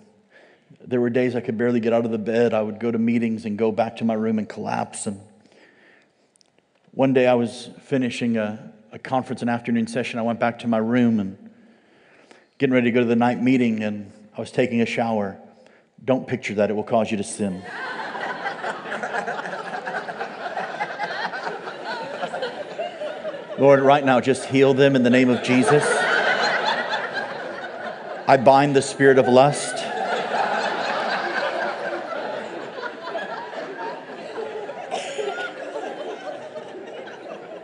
there 0.86 1.00
were 1.00 1.10
days 1.10 1.34
I 1.34 1.40
could 1.40 1.56
barely 1.56 1.80
get 1.80 1.92
out 1.92 2.04
of 2.04 2.10
the 2.10 2.18
bed. 2.18 2.52
I 2.52 2.60
would 2.62 2.78
go 2.78 2.90
to 2.90 2.98
meetings 2.98 3.44
and 3.44 3.56
go 3.56 3.72
back 3.72 3.96
to 3.96 4.04
my 4.04 4.14
room 4.14 4.38
and 4.38 4.48
collapse. 4.48 5.06
And 5.06 5.20
one 6.92 7.12
day 7.12 7.26
I 7.26 7.34
was 7.34 7.70
finishing 7.84 8.36
a, 8.36 8.72
a 8.92 8.98
conference, 8.98 9.42
an 9.42 9.48
afternoon 9.48 9.86
session. 9.86 10.18
I 10.18 10.22
went 10.22 10.38
back 10.40 10.58
to 10.60 10.68
my 10.68 10.78
room 10.78 11.20
and 11.20 11.50
getting 12.58 12.74
ready 12.74 12.88
to 12.88 12.92
go 12.92 13.00
to 13.00 13.06
the 13.06 13.16
night 13.16 13.42
meeting, 13.42 13.82
and 13.82 14.12
I 14.36 14.40
was 14.40 14.50
taking 14.50 14.80
a 14.80 14.86
shower. 14.86 15.38
Don't 16.04 16.28
picture 16.28 16.54
that, 16.54 16.70
it 16.70 16.74
will 16.74 16.84
cause 16.84 17.10
you 17.10 17.16
to 17.16 17.24
sin. 17.24 17.62
Lord, 23.58 23.80
right 23.80 24.04
now, 24.04 24.20
just 24.20 24.46
heal 24.46 24.74
them 24.74 24.96
in 24.96 25.02
the 25.04 25.10
name 25.10 25.30
of 25.30 25.42
Jesus. 25.42 25.84
I 28.26 28.36
bind 28.36 28.74
the 28.74 28.82
spirit 28.82 29.18
of 29.18 29.28
lust. 29.28 29.83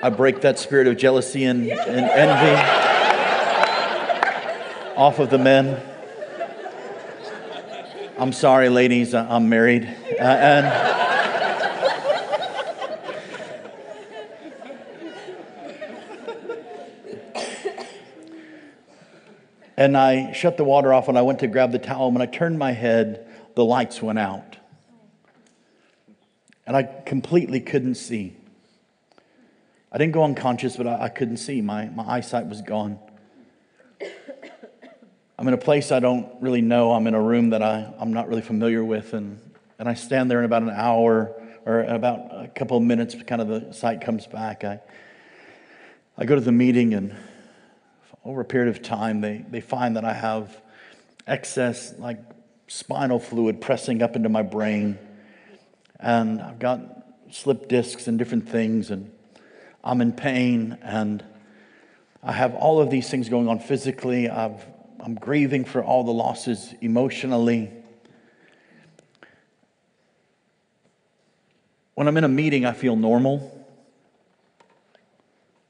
I 0.02 0.08
break 0.08 0.40
that 0.40 0.58
spirit 0.58 0.86
of 0.86 0.96
jealousy 0.96 1.44
and, 1.44 1.70
and 1.70 2.10
envy 2.10 2.90
off 4.96 5.18
of 5.18 5.28
the 5.28 5.36
men. 5.36 5.78
I'm 8.18 8.32
sorry, 8.32 8.70
ladies, 8.70 9.14
I'm 9.14 9.48
married. 9.50 9.84
Uh, 10.18 10.22
and. 10.22 10.96
And 19.76 19.96
I 19.96 20.32
shut 20.32 20.58
the 20.58 20.64
water 20.64 20.92
off 20.92 21.08
and 21.08 21.16
I 21.16 21.22
went 21.22 21.38
to 21.38 21.46
grab 21.46 21.72
the 21.72 21.78
towel. 21.78 22.12
When 22.12 22.20
I 22.20 22.26
turned 22.26 22.58
my 22.58 22.72
head, 22.72 23.26
the 23.54 23.64
lights 23.64 24.02
went 24.02 24.18
out. 24.18 24.58
And 26.66 26.76
I 26.76 26.82
completely 26.82 27.60
couldn't 27.60 27.94
see. 27.94 28.36
I 29.92 29.98
didn't 29.98 30.12
go 30.12 30.22
unconscious, 30.22 30.76
but 30.76 30.86
I, 30.86 31.04
I 31.04 31.08
couldn't 31.08 31.38
see. 31.38 31.60
My, 31.60 31.86
my 31.86 32.04
eyesight 32.06 32.46
was 32.46 32.62
gone. 32.62 32.98
I'm 35.38 35.48
in 35.48 35.54
a 35.54 35.58
place 35.58 35.90
I 35.90 36.00
don't 36.00 36.28
really 36.40 36.60
know. 36.60 36.92
I'm 36.92 37.06
in 37.06 37.14
a 37.14 37.22
room 37.22 37.50
that 37.50 37.62
I, 37.62 37.92
I'm 37.98 38.12
not 38.12 38.28
really 38.28 38.42
familiar 38.42 38.84
with. 38.84 39.14
And, 39.14 39.40
and 39.78 39.88
I 39.88 39.94
stand 39.94 40.30
there 40.30 40.38
in 40.38 40.44
about 40.44 40.62
an 40.62 40.70
hour 40.70 41.34
or 41.64 41.80
about 41.82 42.44
a 42.44 42.48
couple 42.48 42.76
of 42.76 42.82
minutes, 42.82 43.16
kind 43.26 43.40
of 43.40 43.48
the 43.48 43.72
sight 43.72 44.00
comes 44.00 44.26
back. 44.26 44.64
I, 44.64 44.80
I 46.16 46.24
go 46.24 46.34
to 46.34 46.40
the 46.40 46.52
meeting 46.52 46.94
and 46.94 47.16
over 48.24 48.42
a 48.42 48.44
period 48.44 48.68
of 48.74 48.82
time, 48.82 49.20
they, 49.20 49.44
they 49.48 49.60
find 49.60 49.96
that 49.96 50.04
I 50.04 50.12
have 50.12 50.60
excess, 51.26 51.94
like 51.98 52.18
spinal 52.66 53.18
fluid 53.18 53.60
pressing 53.60 54.02
up 54.02 54.16
into 54.16 54.28
my 54.28 54.42
brain. 54.42 54.98
And 55.98 56.40
I've 56.40 56.58
got 56.58 56.80
slip 57.30 57.68
discs 57.68 58.06
and 58.08 58.18
different 58.18 58.48
things, 58.48 58.90
and 58.90 59.10
I'm 59.82 60.00
in 60.00 60.12
pain. 60.12 60.78
And 60.82 61.24
I 62.22 62.32
have 62.32 62.54
all 62.54 62.80
of 62.80 62.90
these 62.90 63.08
things 63.08 63.28
going 63.28 63.48
on 63.48 63.58
physically. 63.58 64.28
I've, 64.28 64.64
I'm 64.98 65.14
grieving 65.14 65.64
for 65.64 65.82
all 65.82 66.04
the 66.04 66.12
losses 66.12 66.74
emotionally. 66.80 67.70
When 71.94 72.08
I'm 72.08 72.16
in 72.16 72.24
a 72.24 72.28
meeting, 72.28 72.64
I 72.64 72.72
feel 72.72 72.96
normal. 72.96 73.56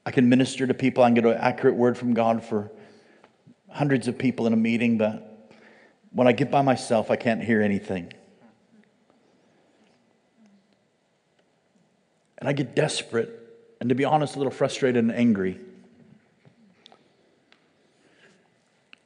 I 0.05 0.11
can 0.11 0.29
minister 0.29 0.66
to 0.66 0.75
people. 0.75 1.03
I 1.05 1.09
can 1.09 1.14
get 1.14 1.25
an 1.25 1.37
accurate 1.37 1.77
word 1.77 1.96
from 1.96 2.14
God 2.14 2.44
for 2.44 2.70
hundreds 3.68 4.09
of 4.09 4.18
people 4.18 4.46
in 4.46 4.53
a 4.53 4.57
meeting, 4.57 4.99
but 4.99 5.53
when 6.12 6.27
I 6.27 6.33
get 6.33 6.51
by 6.51 6.62
myself, 6.62 7.11
I 7.11 7.16
can't 7.16 7.42
hear 7.42 7.62
anything. 7.62 8.12
And 12.38 12.49
I 12.49 12.53
get 12.53 12.75
desperate 12.75 13.39
and, 13.80 13.88
to 13.88 13.94
be 13.94 14.04
honest, 14.04 14.36
a 14.36 14.38
little 14.38 14.52
frustrated 14.52 15.02
and 15.02 15.12
angry. 15.12 15.58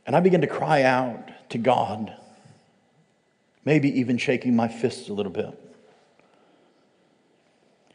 And 0.07 0.15
I 0.15 0.21
begin 0.21 0.43
to 0.43 0.47
cry 0.47 0.83
out 0.83 1.31
to 1.51 1.59
God, 1.59 2.15
maybe 3.65 3.89
even 4.01 4.19
shaking 4.19 4.55
my 4.55 4.69
fists 4.69 5.09
a 5.09 5.15
little 5.15 5.33
bit. 5.33 5.47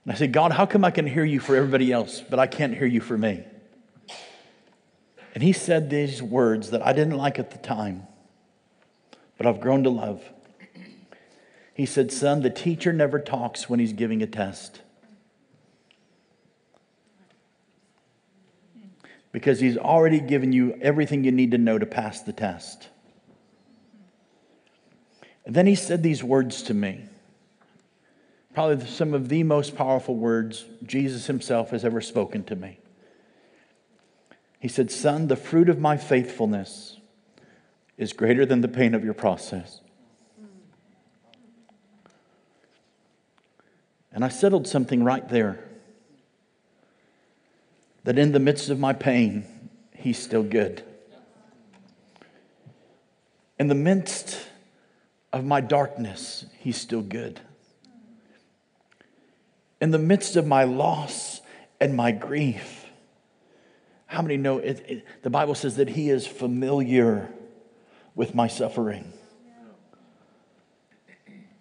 And 0.04 0.14
I 0.14 0.16
said, 0.16 0.32
God, 0.32 0.54
how 0.54 0.66
come 0.66 0.84
I 0.84 0.92
can 0.92 1.06
hear 1.06 1.26
you 1.26 1.40
for 1.40 1.56
everybody 1.56 1.92
else, 1.92 2.22
but 2.22 2.40
I 2.40 2.48
can't 2.48 2.76
hear 2.76 2.88
you 2.88 3.02
for 3.02 3.18
me? 3.18 3.44
And 5.36 5.44
he 5.44 5.54
said 5.54 5.90
these 5.90 6.24
words 6.24 6.72
that 6.72 6.86
I 6.86 6.94
didn't 6.94 7.16
like 7.16 7.38
at 7.38 7.52
the 7.52 7.60
time, 7.60 8.08
but 9.38 9.46
I've 9.46 9.62
grown 9.62 9.84
to 9.84 9.90
love. 9.90 10.24
He 11.74 11.86
said, 11.86 12.12
Son, 12.12 12.42
the 12.42 12.50
teacher 12.50 12.92
never 12.92 13.20
talks 13.20 13.70
when 13.70 13.80
he's 13.80 13.94
giving 13.94 14.24
a 14.24 14.28
test. 14.28 14.82
Because 19.32 19.60
he's 19.60 19.78
already 19.78 20.20
given 20.20 20.52
you 20.54 20.78
everything 20.82 21.24
you 21.24 21.32
need 21.32 21.52
to 21.52 21.58
know 21.58 21.78
to 21.78 21.86
pass 21.86 22.22
the 22.22 22.34
test. 22.34 22.88
And 25.46 25.56
then 25.56 25.68
he 25.68 25.76
said 25.76 26.04
these 26.04 26.24
words 26.24 26.64
to 26.64 26.74
me 26.74 27.06
probably 28.60 28.86
some 28.88 29.14
of 29.14 29.30
the 29.30 29.44
most 29.44 29.76
powerful 29.76 30.16
words 30.16 30.66
Jesus 30.84 31.28
himself 31.28 31.70
has 31.70 31.86
ever 31.86 32.02
spoken 32.02 32.44
to 32.44 32.58
me. 32.58 32.78
He 34.60 34.68
said, 34.68 34.92
Son, 34.92 35.28
the 35.28 35.38
fruit 35.38 35.70
of 35.70 35.80
my 35.80 35.96
faithfulness 35.96 36.98
is 37.98 38.12
greater 38.12 38.46
than 38.46 38.60
the 38.60 38.68
pain 38.68 38.94
of 38.94 39.06
your 39.06 39.14
process. 39.14 39.80
And 44.12 44.26
I 44.26 44.28
settled 44.30 44.68
something 44.68 45.06
right 45.06 45.28
there 45.30 45.64
that 48.04 48.18
in 48.18 48.32
the 48.32 48.40
midst 48.40 48.70
of 48.70 48.80
my 48.80 48.94
pain, 48.94 49.46
He's 49.96 50.18
still 50.18 50.44
good. 50.44 50.84
In 53.58 53.68
the 53.68 53.76
midst 53.76 54.40
of 55.34 55.44
my 55.44 55.62
darkness, 55.62 56.46
He's 56.60 56.78
still 56.78 57.02
good 57.02 57.42
in 59.82 59.92
the 59.92 60.00
midst 60.00 60.36
of 60.36 60.46
my 60.46 60.64
loss 60.64 61.42
and 61.80 61.96
my 61.96 62.12
grief. 62.12 62.86
How 64.06 64.22
many 64.22 64.38
know 64.38 64.58
it, 64.58 64.84
it, 64.88 65.06
the 65.22 65.30
Bible 65.30 65.56
says 65.56 65.78
that 65.78 65.90
He 65.90 66.10
is 66.10 66.28
familiar 66.28 67.30
with 68.16 68.36
my 68.36 68.48
suffering? 68.48 69.14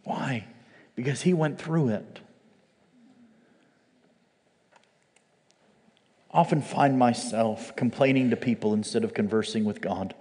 Why? 0.04 0.46
Because 0.94 1.22
He 1.22 1.34
went 1.34 1.60
through 1.60 1.90
it. 1.90 2.20
Often 6.30 6.62
find 6.62 6.98
myself 6.98 7.74
complaining 7.74 8.30
to 8.30 8.36
people 8.36 8.74
instead 8.74 9.04
of 9.04 9.14
conversing 9.14 9.64
with 9.64 9.80
God. 9.80 10.14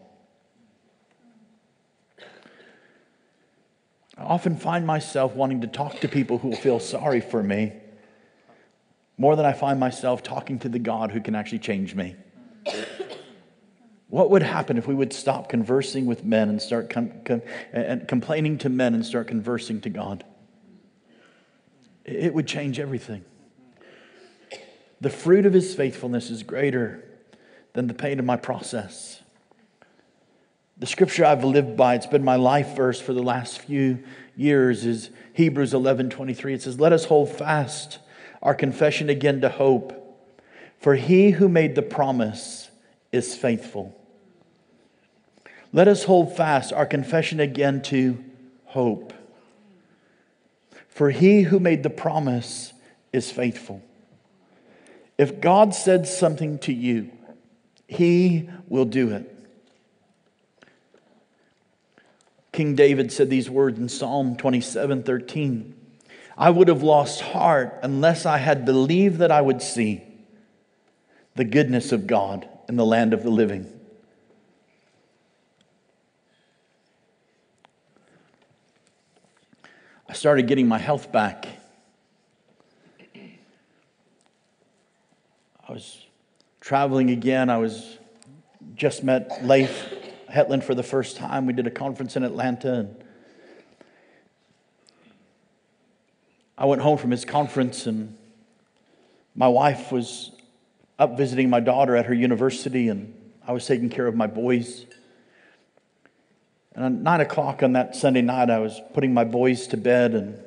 I 4.17 4.23
often 4.23 4.57
find 4.57 4.87
myself 4.87 5.35
wanting 5.35 5.61
to 5.61 5.67
talk 5.67 5.99
to 5.99 6.07
people 6.07 6.39
who 6.39 6.49
will 6.49 6.57
feel 6.57 6.79
sorry 6.79 7.21
for 7.21 7.43
me 7.43 7.73
more 9.17 9.35
than 9.35 9.45
I 9.45 9.53
find 9.53 9.79
myself 9.79 10.23
talking 10.23 10.59
to 10.59 10.69
the 10.69 10.79
God 10.79 11.11
who 11.11 11.21
can 11.21 11.35
actually 11.35 11.59
change 11.59 11.95
me. 11.95 12.15
What 14.09 14.29
would 14.29 14.43
happen 14.43 14.77
if 14.77 14.87
we 14.87 14.95
would 14.95 15.11
stop 15.11 15.49
conversing 15.49 16.05
with 16.05 16.23
men 16.23 16.49
and 16.49 16.61
start 16.61 16.89
com- 16.89 17.11
com- 17.25 17.41
and 17.73 18.07
complaining 18.07 18.57
to 18.59 18.69
men 18.69 18.93
and 18.93 19.05
start 19.05 19.27
conversing 19.27 19.81
to 19.81 19.89
God? 19.89 20.23
It 22.05 22.33
would 22.33 22.47
change 22.47 22.79
everything. 22.79 23.25
The 24.99 25.09
fruit 25.09 25.45
of 25.45 25.53
his 25.53 25.75
faithfulness 25.75 26.29
is 26.29 26.43
greater 26.43 27.03
than 27.73 27.87
the 27.87 27.93
pain 27.93 28.19
of 28.19 28.25
my 28.25 28.37
process. 28.37 29.21
The 30.79 30.87
scripture 30.87 31.25
I've 31.25 31.43
lived 31.43 31.77
by, 31.77 31.95
it's 31.95 32.07
been 32.07 32.23
my 32.23 32.35
life 32.35 32.75
verse 32.75 32.99
for 32.99 33.13
the 33.13 33.23
last 33.23 33.59
few 33.59 34.03
years, 34.35 34.85
is 34.85 35.09
Hebrews 35.33 35.73
11 35.73 36.09
23. 36.09 36.53
It 36.53 36.61
says, 36.61 36.79
Let 36.79 36.93
us 36.93 37.05
hold 37.05 37.29
fast 37.29 37.99
our 38.41 38.55
confession 38.55 39.09
again 39.09 39.41
to 39.41 39.49
hope. 39.49 39.93
For 40.79 40.95
he 40.95 41.31
who 41.31 41.49
made 41.49 41.75
the 41.75 41.81
promise 41.81 42.69
is 43.11 43.35
faithful. 43.35 43.95
Let 45.73 45.87
us 45.87 46.03
hold 46.03 46.35
fast 46.35 46.71
our 46.71 46.85
confession 46.85 47.39
again 47.39 47.81
to 47.83 48.23
hope. 48.65 49.13
For 50.87 51.11
he 51.11 51.43
who 51.43 51.59
made 51.59 51.83
the 51.83 51.89
promise 51.89 52.73
is 53.11 53.31
faithful. 53.31 53.83
If 55.17 55.41
God 55.41 55.73
said 55.73 56.07
something 56.07 56.59
to 56.59 56.73
you, 56.73 57.11
he 57.87 58.49
will 58.67 58.85
do 58.85 59.11
it. 59.11 59.33
King 62.51 62.75
David 62.75 63.11
said 63.11 63.29
these 63.29 63.49
words 63.49 63.77
in 63.77 63.89
Psalm 63.89 64.35
27 64.35 65.03
13. 65.03 65.75
I 66.37 66.49
would 66.51 66.67
have 66.67 66.83
lost 66.83 67.21
heart 67.21 67.79
unless 67.81 68.25
I 68.25 68.37
had 68.37 68.65
believed 68.65 69.19
that 69.19 69.31
I 69.31 69.41
would 69.41 69.61
see 69.61 70.03
the 71.35 71.43
goodness 71.43 71.91
of 71.91 72.05
God 72.07 72.47
in 72.69 72.75
the 72.75 72.85
land 72.85 73.13
of 73.13 73.23
the 73.23 73.29
living. 73.29 73.71
I 80.09 80.13
started 80.13 80.47
getting 80.47 80.67
my 80.67 80.77
health 80.77 81.11
back. 81.11 81.47
I 85.69 85.73
was 85.73 86.05
traveling 86.61 87.09
again. 87.09 87.49
I 87.49 87.57
was 87.57 87.97
just 88.75 89.03
met 89.03 89.45
Leif 89.45 89.93
Hetland 90.29 90.63
for 90.63 90.73
the 90.73 90.83
first 90.83 91.17
time. 91.17 91.45
We 91.45 91.51
did 91.51 91.67
a 91.67 91.71
conference 91.71 92.15
in 92.15 92.23
Atlanta. 92.23 92.73
And 92.73 93.03
I 96.57 96.65
went 96.67 96.81
home 96.81 96.97
from 96.97 97.11
his 97.11 97.25
conference, 97.25 97.85
and 97.85 98.17
my 99.35 99.49
wife 99.49 99.91
was 99.91 100.31
up 100.97 101.17
visiting 101.17 101.49
my 101.49 101.59
daughter 101.59 101.97
at 101.97 102.05
her 102.05 102.13
university, 102.13 102.87
and 102.87 103.13
I 103.45 103.51
was 103.51 103.65
taking 103.65 103.89
care 103.89 104.07
of 104.07 104.15
my 104.15 104.27
boys. 104.27 104.85
And 106.75 106.85
at 106.85 106.91
nine 106.93 107.19
o'clock 107.19 107.61
on 107.61 107.73
that 107.73 107.93
Sunday 107.93 108.21
night, 108.21 108.49
I 108.49 108.59
was 108.59 108.79
putting 108.93 109.13
my 109.13 109.25
boys 109.25 109.67
to 109.67 109.77
bed 109.77 110.13
and 110.13 110.39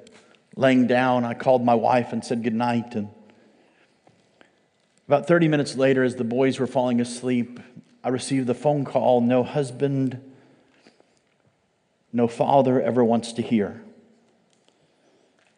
laying 0.57 0.87
down. 0.87 1.27
I 1.27 1.35
called 1.35 1.63
my 1.63 1.75
wife 1.75 2.15
and 2.15 2.25
said 2.25 2.43
goodnight. 2.43 2.95
And 2.95 3.11
about 5.11 5.27
30 5.27 5.49
minutes 5.49 5.75
later, 5.75 6.05
as 6.05 6.15
the 6.15 6.23
boys 6.23 6.61
were 6.61 6.69
falling 6.69 7.01
asleep, 7.01 7.59
I 8.05 8.11
received 8.11 8.47
the 8.47 8.55
phone 8.55 8.85
call 8.85 9.21
no 9.21 9.43
husband, 9.43 10.21
no 12.13 12.29
father 12.29 12.81
ever 12.81 13.05
wants 13.05 13.33
to 13.33 13.43
hear. 13.43 13.83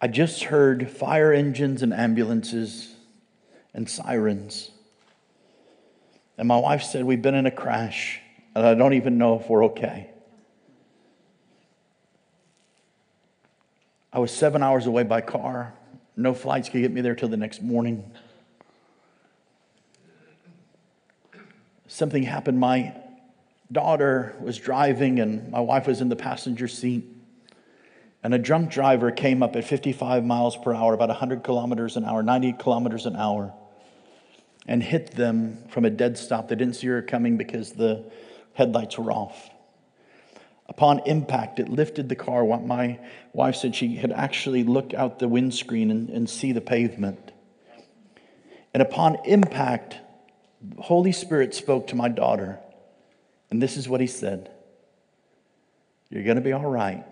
I 0.01 0.09
just 0.09 0.45
heard 0.45 0.91
fire 0.91 1.35
engines 1.35 1.83
and 1.83 1.93
ambulances 1.93 2.95
and 3.75 3.91
sirens. 3.91 4.71
And 6.38 6.49
my 6.49 6.57
wife 6.57 6.83
said, 6.83 7.05
We've 7.05 7.21
been 7.21 7.35
in 7.35 7.45
a 7.45 7.51
crash, 7.51 8.23
and 8.55 8.67
I 8.67 8.73
don't 8.73 8.95
even 8.95 9.19
know 9.19 9.38
if 9.38 9.51
we're 9.51 9.67
okay. 9.67 10.09
I 14.15 14.19
was 14.19 14.31
seven 14.31 14.62
hours 14.62 14.87
away 14.87 15.03
by 15.03 15.21
car. 15.21 15.75
No 16.17 16.33
flights 16.33 16.71
could 16.71 16.81
get 16.81 16.91
me 16.91 17.03
there 17.03 17.15
till 17.15 17.29
the 17.29 17.37
next 17.37 17.61
morning. 17.61 18.11
Something 21.92 22.22
happened. 22.22 22.59
My 22.59 22.94
daughter 23.70 24.35
was 24.40 24.59
driving, 24.59 25.20
and 25.20 25.50
my 25.50 25.61
wife 25.61 25.87
was 25.87 26.00
in 26.00 26.09
the 26.09 26.16
passenger 26.16 26.66
seat. 26.66 27.05
And 28.22 28.33
a 28.33 28.38
drunk 28.38 28.70
driver 28.70 29.11
came 29.11 29.42
up 29.42 29.57
at 29.57 29.64
55 29.64 30.24
miles 30.24 30.57
per 30.57 30.72
hour, 30.72 30.94
about 30.94 31.09
100 31.09 31.42
kilometers 31.42 31.96
an 31.96 32.05
hour, 32.05 32.22
90 32.22 32.55
kilometers 32.55 33.05
an 33.07 33.16
hour, 33.16 33.52
and 34.66 34.83
hit 34.83 35.11
them 35.12 35.59
from 35.68 35.85
a 35.85 35.90
dead 35.90 36.16
stop. 36.16 36.48
They 36.48 36.55
didn't 36.55 36.76
see 36.76 36.87
her 36.87 37.02
coming 37.02 37.37
because 37.37 37.72
the 37.72 38.11
headlights 38.55 38.96
were 38.96 39.11
off. 39.11 39.50
Upon 40.68 41.00
impact, 41.00 41.59
it 41.59 41.68
lifted 41.68 42.09
the 42.09 42.16
car. 42.16 42.44
My 42.44 43.00
wife 43.33 43.57
said 43.57 43.74
she 43.74 43.96
had 43.96 44.12
actually 44.12 44.62
looked 44.62 44.94
out 44.94 45.18
the 45.18 45.28
windscreen 45.28 45.90
and, 45.90 46.09
and 46.09 46.31
see 46.31 46.52
the 46.52 46.61
pavement. 46.61 47.33
And 48.72 48.83
upon 48.83 49.18
impact, 49.26 49.96
Holy 50.79 51.12
Spirit 51.12 51.55
spoke 51.55 51.88
to 51.88 51.96
my 51.96 52.09
daughter, 52.09 52.59
and 53.51 53.62
this 53.62 53.77
is 53.77 53.88
what 53.88 54.01
he 54.01 54.07
said 54.07 54.51
You're 56.11 56.25
going 56.25 56.37
to 56.37 56.42
be 56.42 56.53
all 56.53 56.66
right. 56.66 57.05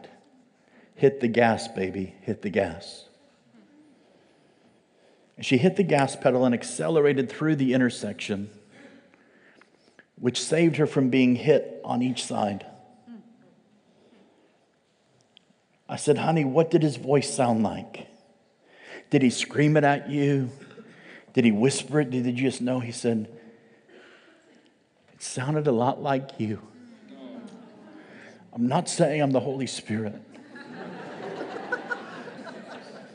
Hit 0.95 1.21
the 1.21 1.29
gas, 1.29 1.67
baby. 1.69 2.15
Hit 2.23 2.43
the 2.43 2.51
gas. 2.51 3.07
And 5.37 5.47
she 5.47 5.57
hit 5.57 5.77
the 5.77 5.83
gas 5.83 6.15
pedal 6.15 6.45
and 6.45 6.55
accelerated 6.55 7.31
through 7.31 7.57
the 7.57 7.73
intersection, 7.73 8.51
which 10.17 10.39
saved 10.39 10.77
her 10.77 10.87
from 10.87 11.09
being 11.09 11.37
hit 11.37 11.81
on 11.83 12.03
each 12.03 12.23
side. 12.23 12.67
I 15.89 15.97
said, 15.97 16.19
honey, 16.19 16.45
what 16.45 16.71
did 16.71 16.83
his 16.83 16.97
voice 16.97 17.35
sound 17.35 17.63
like? 17.63 18.07
Did 19.09 19.23
he 19.23 19.31
scream 19.31 19.79
it 19.79 19.85
at 19.85 20.11
you? 20.11 20.51
Did 21.33 21.45
he 21.45 21.51
whisper 21.51 22.01
it? 22.01 22.11
Did 22.11 22.27
you 22.27 22.51
just 22.51 22.61
know? 22.61 22.81
He 22.81 22.93
said, 22.93 23.29
sounded 25.23 25.67
a 25.67 25.73
lot 25.73 26.03
like 26.03 26.39
you. 26.39 26.61
I'm 28.53 28.67
not 28.67 28.89
saying 28.89 29.23
I'm 29.23 29.31
the 29.31 29.41
Holy 29.41 29.67
Spirit. 29.67 30.15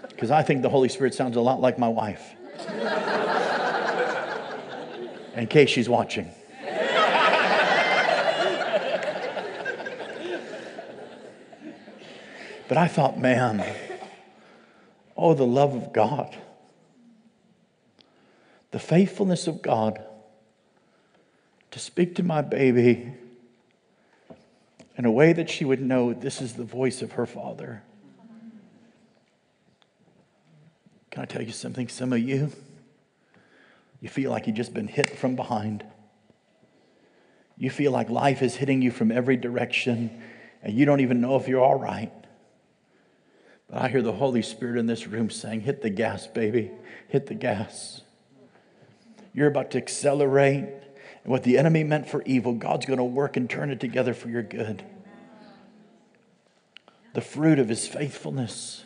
Because 0.10 0.32
I 0.32 0.44
think 0.44 0.62
the 0.62 0.70
Holy 0.70 0.88
Spirit 0.88 1.14
sounds 1.14 1.36
a 1.36 1.42
lot 1.42 1.60
like 1.60 1.78
my 1.78 1.90
wife. 1.90 2.36
In 5.36 5.48
case 5.48 5.70
she's 5.70 5.90
watching. 5.90 6.32
But 12.68 12.78
I 12.78 12.88
thought, 12.88 13.20
man, 13.20 13.64
oh, 15.18 15.34
the 15.34 15.46
love 15.46 15.76
of 15.76 15.94
God, 15.94 16.36
the 18.72 18.80
faithfulness 18.80 19.48
of 19.48 19.62
God 19.62 20.05
to 21.76 21.80
speak 21.82 22.16
to 22.16 22.24
my 22.24 22.42
baby 22.42 23.12
in 24.96 25.04
a 25.04 25.12
way 25.12 25.34
that 25.34 25.50
she 25.50 25.66
would 25.66 25.82
know 25.82 26.14
this 26.14 26.42
is 26.42 26.54
the 26.54 26.64
voice 26.64 27.02
of 27.02 27.12
her 27.12 27.26
father. 27.26 27.84
Can 31.12 31.24
I 31.24 31.26
tell 31.26 31.42
you 31.42 31.52
something? 31.52 31.90
Some 31.90 32.14
of 32.14 32.20
you, 32.20 32.50
you 34.00 34.08
feel 34.08 34.32
like 34.32 34.48
you've 34.48 34.56
just 34.56 34.74
been 34.74 34.88
hit 34.88 35.18
from 35.18 35.36
behind. 35.36 35.86
You 37.58 37.70
feel 37.70 37.92
like 37.92 38.10
life 38.10 38.42
is 38.42 38.56
hitting 38.56 38.82
you 38.82 38.90
from 38.90 39.12
every 39.12 39.36
direction, 39.36 40.22
and 40.64 40.74
you 40.74 40.86
don't 40.86 41.02
even 41.02 41.20
know 41.20 41.36
if 41.36 41.50
you're 41.50 41.62
all 41.62 41.78
right. 41.78 42.14
But 43.70 43.82
I 43.82 43.90
hear 43.90 44.02
the 44.02 44.14
Holy 44.14 44.44
Spirit 44.44 44.78
in 44.78 44.86
this 44.86 45.08
room 45.08 45.30
saying, 45.30 45.60
Hit 45.60 45.82
the 45.82 45.90
gas, 45.90 46.26
baby. 46.26 46.72
Hit 47.10 47.28
the 47.28 47.36
gas. 47.36 48.00
You're 49.34 49.50
about 49.50 49.72
to 49.72 49.78
accelerate. 49.78 50.70
And 51.26 51.32
what 51.32 51.42
the 51.42 51.58
enemy 51.58 51.84
meant 51.84 52.08
for 52.08 52.22
evil, 52.22 52.54
God's 52.54 52.86
going 52.86 53.00
to 53.00 53.04
work 53.04 53.36
and 53.36 53.50
turn 53.50 53.72
it 53.72 53.80
together 53.80 54.14
for 54.14 54.30
your 54.30 54.44
good. 54.44 54.84
The 57.16 57.22
fruit 57.22 57.58
of 57.58 57.68
his 57.68 57.88
faithfulness 57.88 58.84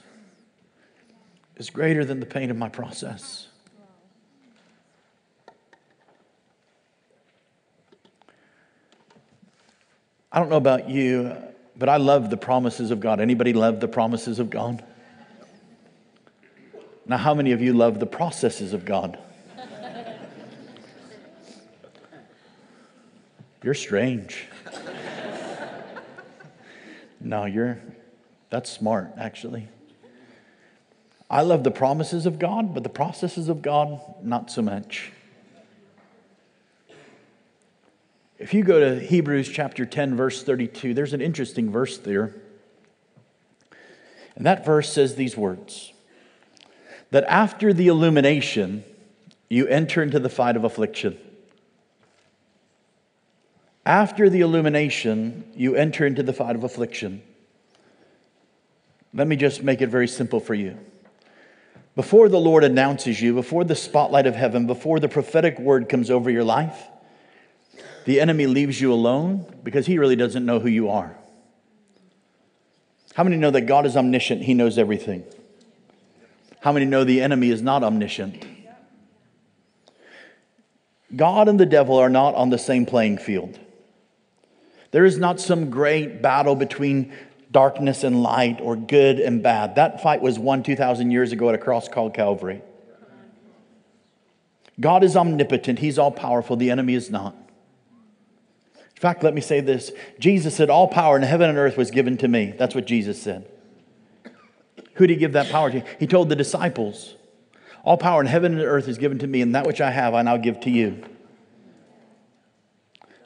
is 1.57 1.69
greater 1.69 2.05
than 2.05 2.21
the 2.21 2.25
pain 2.25 2.49
of 2.49 2.55
my 2.55 2.69
process. 2.69 3.49
I 10.31 10.39
don't 10.39 10.49
know 10.49 10.55
about 10.55 10.89
you, 10.89 11.35
but 11.75 11.89
I 11.89 11.97
love 11.97 12.29
the 12.29 12.37
promises 12.37 12.91
of 12.91 13.01
God. 13.01 13.19
Anybody 13.19 13.51
love 13.51 13.81
the 13.81 13.89
promises 13.89 14.39
of 14.39 14.49
God? 14.49 14.81
Now, 17.05 17.17
how 17.17 17.33
many 17.33 17.51
of 17.51 17.61
you 17.61 17.73
love 17.73 17.99
the 17.99 18.05
processes 18.05 18.71
of 18.71 18.85
God? 18.85 19.19
You're 23.63 23.73
strange. 23.73 24.47
no, 27.19 27.45
you're, 27.45 27.79
that's 28.49 28.71
smart, 28.71 29.11
actually. 29.17 29.67
I 31.29 31.41
love 31.41 31.63
the 31.63 31.71
promises 31.71 32.25
of 32.25 32.39
God, 32.39 32.73
but 32.73 32.83
the 32.83 32.89
processes 32.89 33.49
of 33.49 33.61
God, 33.61 33.99
not 34.23 34.49
so 34.49 34.61
much. 34.61 35.11
If 38.39 38.53
you 38.53 38.63
go 38.63 38.79
to 38.79 39.05
Hebrews 39.05 39.49
chapter 39.49 39.85
10, 39.85 40.15
verse 40.15 40.43
32, 40.43 40.93
there's 40.93 41.13
an 41.13 41.21
interesting 41.21 41.69
verse 41.69 41.97
there. 41.97 42.33
And 44.35 44.45
that 44.45 44.65
verse 44.65 44.91
says 44.91 45.15
these 45.15 45.35
words 45.35 45.91
that 47.11 47.25
after 47.25 47.73
the 47.73 47.87
illumination, 47.87 48.83
you 49.49 49.67
enter 49.67 50.01
into 50.01 50.19
the 50.19 50.29
fight 50.29 50.55
of 50.55 50.63
affliction. 50.63 51.17
After 53.89 54.29
the 54.29 54.41
illumination, 54.41 55.51
you 55.55 55.73
enter 55.73 56.05
into 56.05 56.21
the 56.21 56.31
fight 56.31 56.55
of 56.55 56.63
affliction. 56.63 57.23
Let 59.15 59.27
me 59.27 59.35
just 59.35 59.63
make 59.63 59.81
it 59.81 59.87
very 59.87 60.07
simple 60.07 60.39
for 60.39 60.53
you. 60.53 60.77
Before 61.95 62.29
the 62.29 62.39
Lord 62.39 62.63
announces 62.63 63.19
you, 63.19 63.33
before 63.33 63.63
the 63.63 63.73
spotlight 63.73 64.27
of 64.27 64.35
heaven, 64.35 64.67
before 64.67 64.99
the 64.99 65.09
prophetic 65.09 65.57
word 65.57 65.89
comes 65.89 66.11
over 66.11 66.29
your 66.29 66.43
life, 66.43 66.85
the 68.05 68.21
enemy 68.21 68.45
leaves 68.45 68.79
you 68.79 68.93
alone 68.93 69.51
because 69.63 69.87
he 69.87 69.97
really 69.97 70.15
doesn't 70.15 70.45
know 70.45 70.59
who 70.59 70.69
you 70.69 70.89
are. 70.89 71.17
How 73.15 73.23
many 73.23 73.37
know 73.37 73.49
that 73.49 73.61
God 73.61 73.87
is 73.87 73.97
omniscient? 73.97 74.43
He 74.43 74.53
knows 74.53 74.77
everything. 74.77 75.23
How 76.59 76.71
many 76.71 76.85
know 76.85 77.03
the 77.03 77.23
enemy 77.23 77.49
is 77.49 77.63
not 77.63 77.83
omniscient? 77.83 78.45
God 81.15 81.49
and 81.49 81.59
the 81.59 81.65
devil 81.65 81.97
are 81.97 82.07
not 82.07 82.35
on 82.35 82.51
the 82.51 82.59
same 82.59 82.85
playing 82.85 83.17
field. 83.17 83.57
There 84.91 85.05
is 85.05 85.17
not 85.17 85.39
some 85.39 85.69
great 85.69 86.21
battle 86.21 86.55
between 86.55 87.13
darkness 87.51 88.03
and 88.03 88.21
light 88.21 88.59
or 88.61 88.75
good 88.75 89.19
and 89.19 89.41
bad. 89.41 89.75
That 89.75 90.01
fight 90.01 90.21
was 90.21 90.37
won 90.37 90.63
2,000 90.63 91.11
years 91.11 91.31
ago 91.31 91.49
at 91.49 91.55
a 91.55 91.59
cross 91.59 91.87
called 91.87 92.13
Calvary. 92.13 92.61
God 94.79 95.03
is 95.03 95.15
omnipotent, 95.17 95.79
He's 95.79 95.99
all 95.99 96.11
powerful, 96.11 96.55
the 96.55 96.71
enemy 96.71 96.93
is 96.93 97.09
not. 97.09 97.35
In 98.75 99.01
fact, 99.01 99.23
let 99.23 99.33
me 99.33 99.41
say 99.41 99.61
this 99.61 99.91
Jesus 100.19 100.55
said, 100.55 100.69
All 100.69 100.87
power 100.87 101.15
in 101.15 101.23
heaven 101.23 101.49
and 101.49 101.57
earth 101.57 101.77
was 101.77 101.91
given 101.91 102.17
to 102.17 102.27
me. 102.27 102.53
That's 102.57 102.75
what 102.75 102.85
Jesus 102.85 103.21
said. 103.21 103.49
Who 104.95 105.07
did 105.07 105.13
he 105.13 105.19
give 105.19 105.33
that 105.33 105.49
power 105.49 105.71
to? 105.71 105.83
He 105.97 106.07
told 106.07 106.27
the 106.27 106.35
disciples, 106.35 107.15
All 107.83 107.97
power 107.97 108.19
in 108.19 108.27
heaven 108.27 108.53
and 108.53 108.61
earth 108.61 108.89
is 108.89 108.97
given 108.97 109.17
to 109.19 109.27
me, 109.27 109.41
and 109.41 109.55
that 109.55 109.65
which 109.65 109.79
I 109.79 109.91
have 109.91 110.13
I 110.13 110.21
now 110.21 110.35
give 110.35 110.59
to 110.61 110.69
you. 110.69 111.01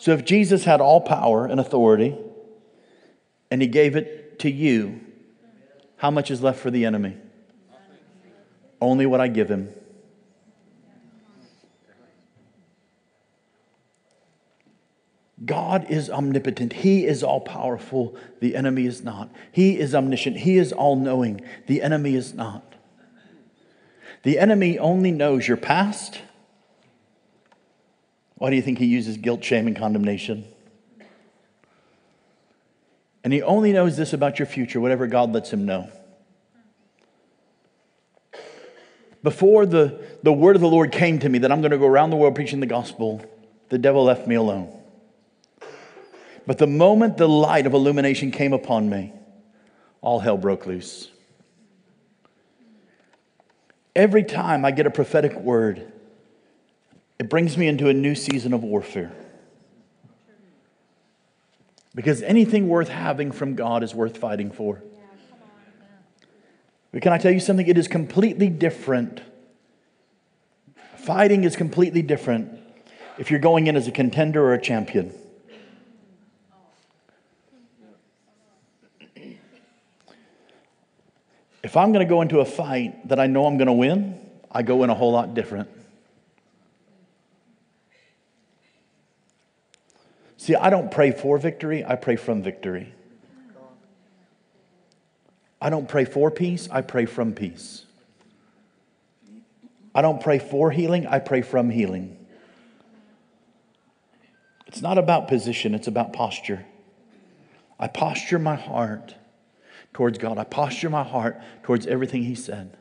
So 0.03 0.11
if 0.11 0.25
Jesus 0.25 0.65
had 0.65 0.81
all 0.81 0.99
power 0.99 1.45
and 1.45 1.61
authority, 1.61 2.13
and 3.49 3.61
he 3.61 3.69
gave 3.69 3.95
it 3.95 4.37
to 4.39 4.51
you, 4.51 4.99
how 5.95 6.11
much 6.11 6.29
is 6.29 6.43
left 6.43 6.59
for 6.59 6.69
the 6.69 6.83
enemy? 6.83 7.15
Only 8.81 9.05
what 9.05 9.21
I 9.21 9.29
give 9.29 9.47
him. 9.47 9.69
God 15.45 15.89
is 15.89 16.09
omnipotent. 16.09 16.73
He 16.73 17.05
is 17.05 17.23
all 17.23 17.39
powerful. 17.39 18.17
The 18.41 18.57
enemy 18.57 18.85
is 18.85 19.05
not. 19.05 19.29
He 19.53 19.79
is 19.79 19.95
omniscient. 19.95 20.35
He 20.35 20.57
is 20.57 20.73
all 20.73 20.97
knowing. 20.97 21.39
The 21.67 21.81
enemy 21.81 22.15
is 22.15 22.33
not. 22.33 22.75
The 24.23 24.37
enemy 24.37 24.77
only 24.77 25.13
knows 25.13 25.47
your 25.47 25.55
past. 25.55 26.19
Why 28.43 28.49
do 28.49 28.57
you 28.57 28.61
think 28.61 28.77
he 28.77 28.87
uses 28.87 29.15
guilt, 29.15 29.41
shame, 29.41 29.67
and 29.67 29.75
condemnation? 29.77 30.43
And 33.23 33.31
he 33.31 33.41
only 33.41 33.71
knows 33.71 33.95
this 33.95 34.11
about 34.11 34.37
your 34.37 34.47
future, 34.47 34.81
whatever 34.81 35.07
God 35.07 35.31
lets 35.31 35.49
him 35.53 35.65
know. 35.65 35.89
Before 39.23 39.65
the, 39.65 39.97
the 40.23 40.33
word 40.33 40.57
of 40.57 40.61
the 40.61 40.67
Lord 40.67 40.91
came 40.91 41.19
to 41.19 41.29
me 41.29 41.39
that 41.39 41.53
I'm 41.53 41.61
going 41.61 41.71
to 41.71 41.77
go 41.77 41.87
around 41.87 42.09
the 42.09 42.17
world 42.17 42.35
preaching 42.35 42.59
the 42.59 42.65
gospel, 42.65 43.23
the 43.69 43.77
devil 43.77 44.03
left 44.03 44.27
me 44.27 44.35
alone. 44.35 44.77
But 46.45 46.57
the 46.57 46.67
moment 46.67 47.15
the 47.15 47.29
light 47.29 47.65
of 47.65 47.73
illumination 47.73 48.29
came 48.29 48.51
upon 48.51 48.89
me, 48.89 49.13
all 50.01 50.19
hell 50.19 50.37
broke 50.37 50.65
loose. 50.65 51.09
Every 53.95 54.25
time 54.25 54.65
I 54.65 54.71
get 54.71 54.85
a 54.85 54.91
prophetic 54.91 55.33
word, 55.35 55.92
it 57.19 57.29
brings 57.29 57.57
me 57.57 57.67
into 57.67 57.89
a 57.89 57.93
new 57.93 58.15
season 58.15 58.53
of 58.53 58.63
warfare. 58.63 59.11
Because 61.95 62.23
anything 62.23 62.67
worth 62.67 62.89
having 62.89 63.31
from 63.31 63.55
God 63.55 63.83
is 63.83 63.93
worth 63.93 64.17
fighting 64.17 64.51
for. 64.51 64.81
But 66.91 67.01
can 67.01 67.13
I 67.13 67.17
tell 67.17 67.31
you 67.31 67.39
something? 67.39 67.67
It 67.67 67.77
is 67.77 67.87
completely 67.87 68.49
different. 68.49 69.21
Fighting 70.97 71.43
is 71.43 71.55
completely 71.55 72.01
different 72.01 72.59
if 73.17 73.29
you're 73.29 73.39
going 73.39 73.67
in 73.67 73.75
as 73.75 73.87
a 73.87 73.91
contender 73.91 74.43
or 74.43 74.53
a 74.53 74.61
champion. 74.61 75.13
If 81.63 81.77
I'm 81.77 81.93
going 81.93 82.05
to 82.05 82.09
go 82.09 82.21
into 82.21 82.39
a 82.39 82.45
fight 82.45 83.07
that 83.07 83.19
I 83.19 83.27
know 83.27 83.45
I'm 83.45 83.57
going 83.57 83.67
to 83.67 83.73
win, 83.73 84.19
I 84.51 84.63
go 84.63 84.83
in 84.83 84.89
a 84.89 84.93
whole 84.93 85.11
lot 85.11 85.33
different. 85.33 85.69
See, 90.43 90.55
I 90.55 90.69
don't 90.69 90.91
pray 90.91 91.11
for 91.11 91.37
victory, 91.37 91.85
I 91.85 91.95
pray 91.95 92.17
from 92.17 92.43
victory. 92.43 92.93
I 95.61 95.69
don't 95.69 95.87
pray 95.87 96.03
for 96.03 96.31
peace, 96.31 96.67
I 96.69 96.81
pray 96.81 97.05
from 97.05 97.31
peace. 97.31 97.85
I 99.95 100.01
don't 100.01 100.21
pray 100.21 100.39
for 100.39 100.69
healing, 100.69 101.07
I 101.07 101.19
pray 101.19 101.43
from 101.43 101.69
healing. 101.69 102.17
It's 104.67 104.81
not 104.81 104.97
about 104.97 105.29
position, 105.29 105.73
it's 105.73 105.87
about 105.87 106.11
posture. 106.11 106.65
I 107.79 107.87
posture 107.87 108.37
my 108.37 108.55
heart 108.55 109.15
towards 109.93 110.17
God. 110.17 110.37
I 110.37 110.43
posture 110.43 110.89
my 110.89 111.03
heart 111.03 111.41
towards 111.63 111.87
everything 111.87 112.23
He 112.23 112.35
said. 112.35 112.75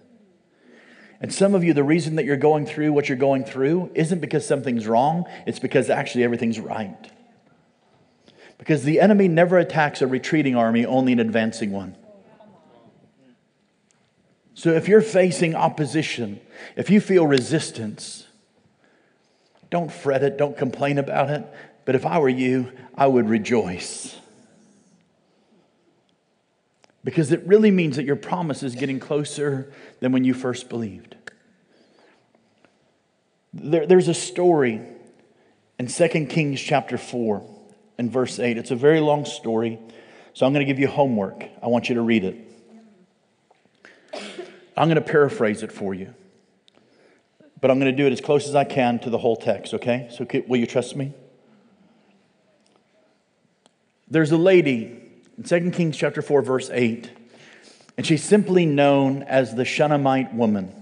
And 1.20 1.32
some 1.32 1.54
of 1.54 1.62
you, 1.62 1.74
the 1.74 1.84
reason 1.84 2.16
that 2.16 2.24
you're 2.24 2.36
going 2.36 2.66
through 2.66 2.92
what 2.92 3.08
you're 3.08 3.16
going 3.16 3.44
through 3.44 3.92
isn't 3.94 4.18
because 4.18 4.44
something's 4.44 4.88
wrong, 4.88 5.26
it's 5.46 5.60
because 5.60 5.90
actually 5.90 6.24
everything's 6.24 6.58
right. 6.58 7.11
Because 8.62 8.84
the 8.84 9.00
enemy 9.00 9.26
never 9.26 9.58
attacks 9.58 10.02
a 10.02 10.06
retreating 10.06 10.54
army, 10.54 10.86
only 10.86 11.12
an 11.12 11.18
advancing 11.18 11.72
one. 11.72 11.96
So 14.54 14.70
if 14.70 14.86
you're 14.86 15.00
facing 15.00 15.56
opposition, 15.56 16.38
if 16.76 16.88
you 16.88 17.00
feel 17.00 17.26
resistance, 17.26 18.28
don't 19.68 19.90
fret 19.90 20.22
it, 20.22 20.38
don't 20.38 20.56
complain 20.56 20.98
about 20.98 21.28
it. 21.28 21.44
But 21.84 21.96
if 21.96 22.06
I 22.06 22.20
were 22.20 22.28
you, 22.28 22.70
I 22.94 23.08
would 23.08 23.28
rejoice. 23.28 24.16
Because 27.02 27.32
it 27.32 27.44
really 27.44 27.72
means 27.72 27.96
that 27.96 28.04
your 28.04 28.14
promise 28.14 28.62
is 28.62 28.76
getting 28.76 29.00
closer 29.00 29.72
than 29.98 30.12
when 30.12 30.22
you 30.22 30.34
first 30.34 30.68
believed. 30.68 31.16
There, 33.52 33.88
there's 33.88 34.06
a 34.06 34.14
story 34.14 34.82
in 35.80 35.88
2 35.88 36.26
Kings 36.26 36.60
chapter 36.60 36.96
4 36.96 37.51
and 37.98 38.10
verse 38.10 38.38
8. 38.38 38.58
It's 38.58 38.70
a 38.70 38.76
very 38.76 39.00
long 39.00 39.24
story, 39.24 39.78
so 40.34 40.46
I'm 40.46 40.52
going 40.52 40.64
to 40.64 40.70
give 40.70 40.78
you 40.78 40.88
homework. 40.88 41.44
I 41.62 41.68
want 41.68 41.88
you 41.88 41.94
to 41.96 42.02
read 42.02 42.24
it. 42.24 42.36
I'm 44.76 44.88
going 44.88 44.96
to 44.96 45.00
paraphrase 45.00 45.62
it 45.62 45.70
for 45.70 45.94
you, 45.94 46.14
but 47.60 47.70
I'm 47.70 47.78
going 47.78 47.90
to 47.90 47.96
do 47.96 48.06
it 48.06 48.12
as 48.12 48.20
close 48.20 48.48
as 48.48 48.54
I 48.54 48.64
can 48.64 48.98
to 49.00 49.10
the 49.10 49.18
whole 49.18 49.36
text, 49.36 49.74
okay? 49.74 50.08
So, 50.10 50.26
will 50.48 50.56
you 50.56 50.66
trust 50.66 50.96
me? 50.96 51.12
There's 54.08 54.30
a 54.30 54.36
lady 54.36 55.00
in 55.38 55.44
2 55.44 55.70
Kings 55.70 55.96
chapter 55.96 56.22
4, 56.22 56.42
verse 56.42 56.70
8. 56.70 57.10
And 57.96 58.06
she's 58.06 58.24
simply 58.24 58.66
known 58.66 59.22
as 59.22 59.54
the 59.54 59.64
Shunammite 59.64 60.34
woman. 60.34 60.72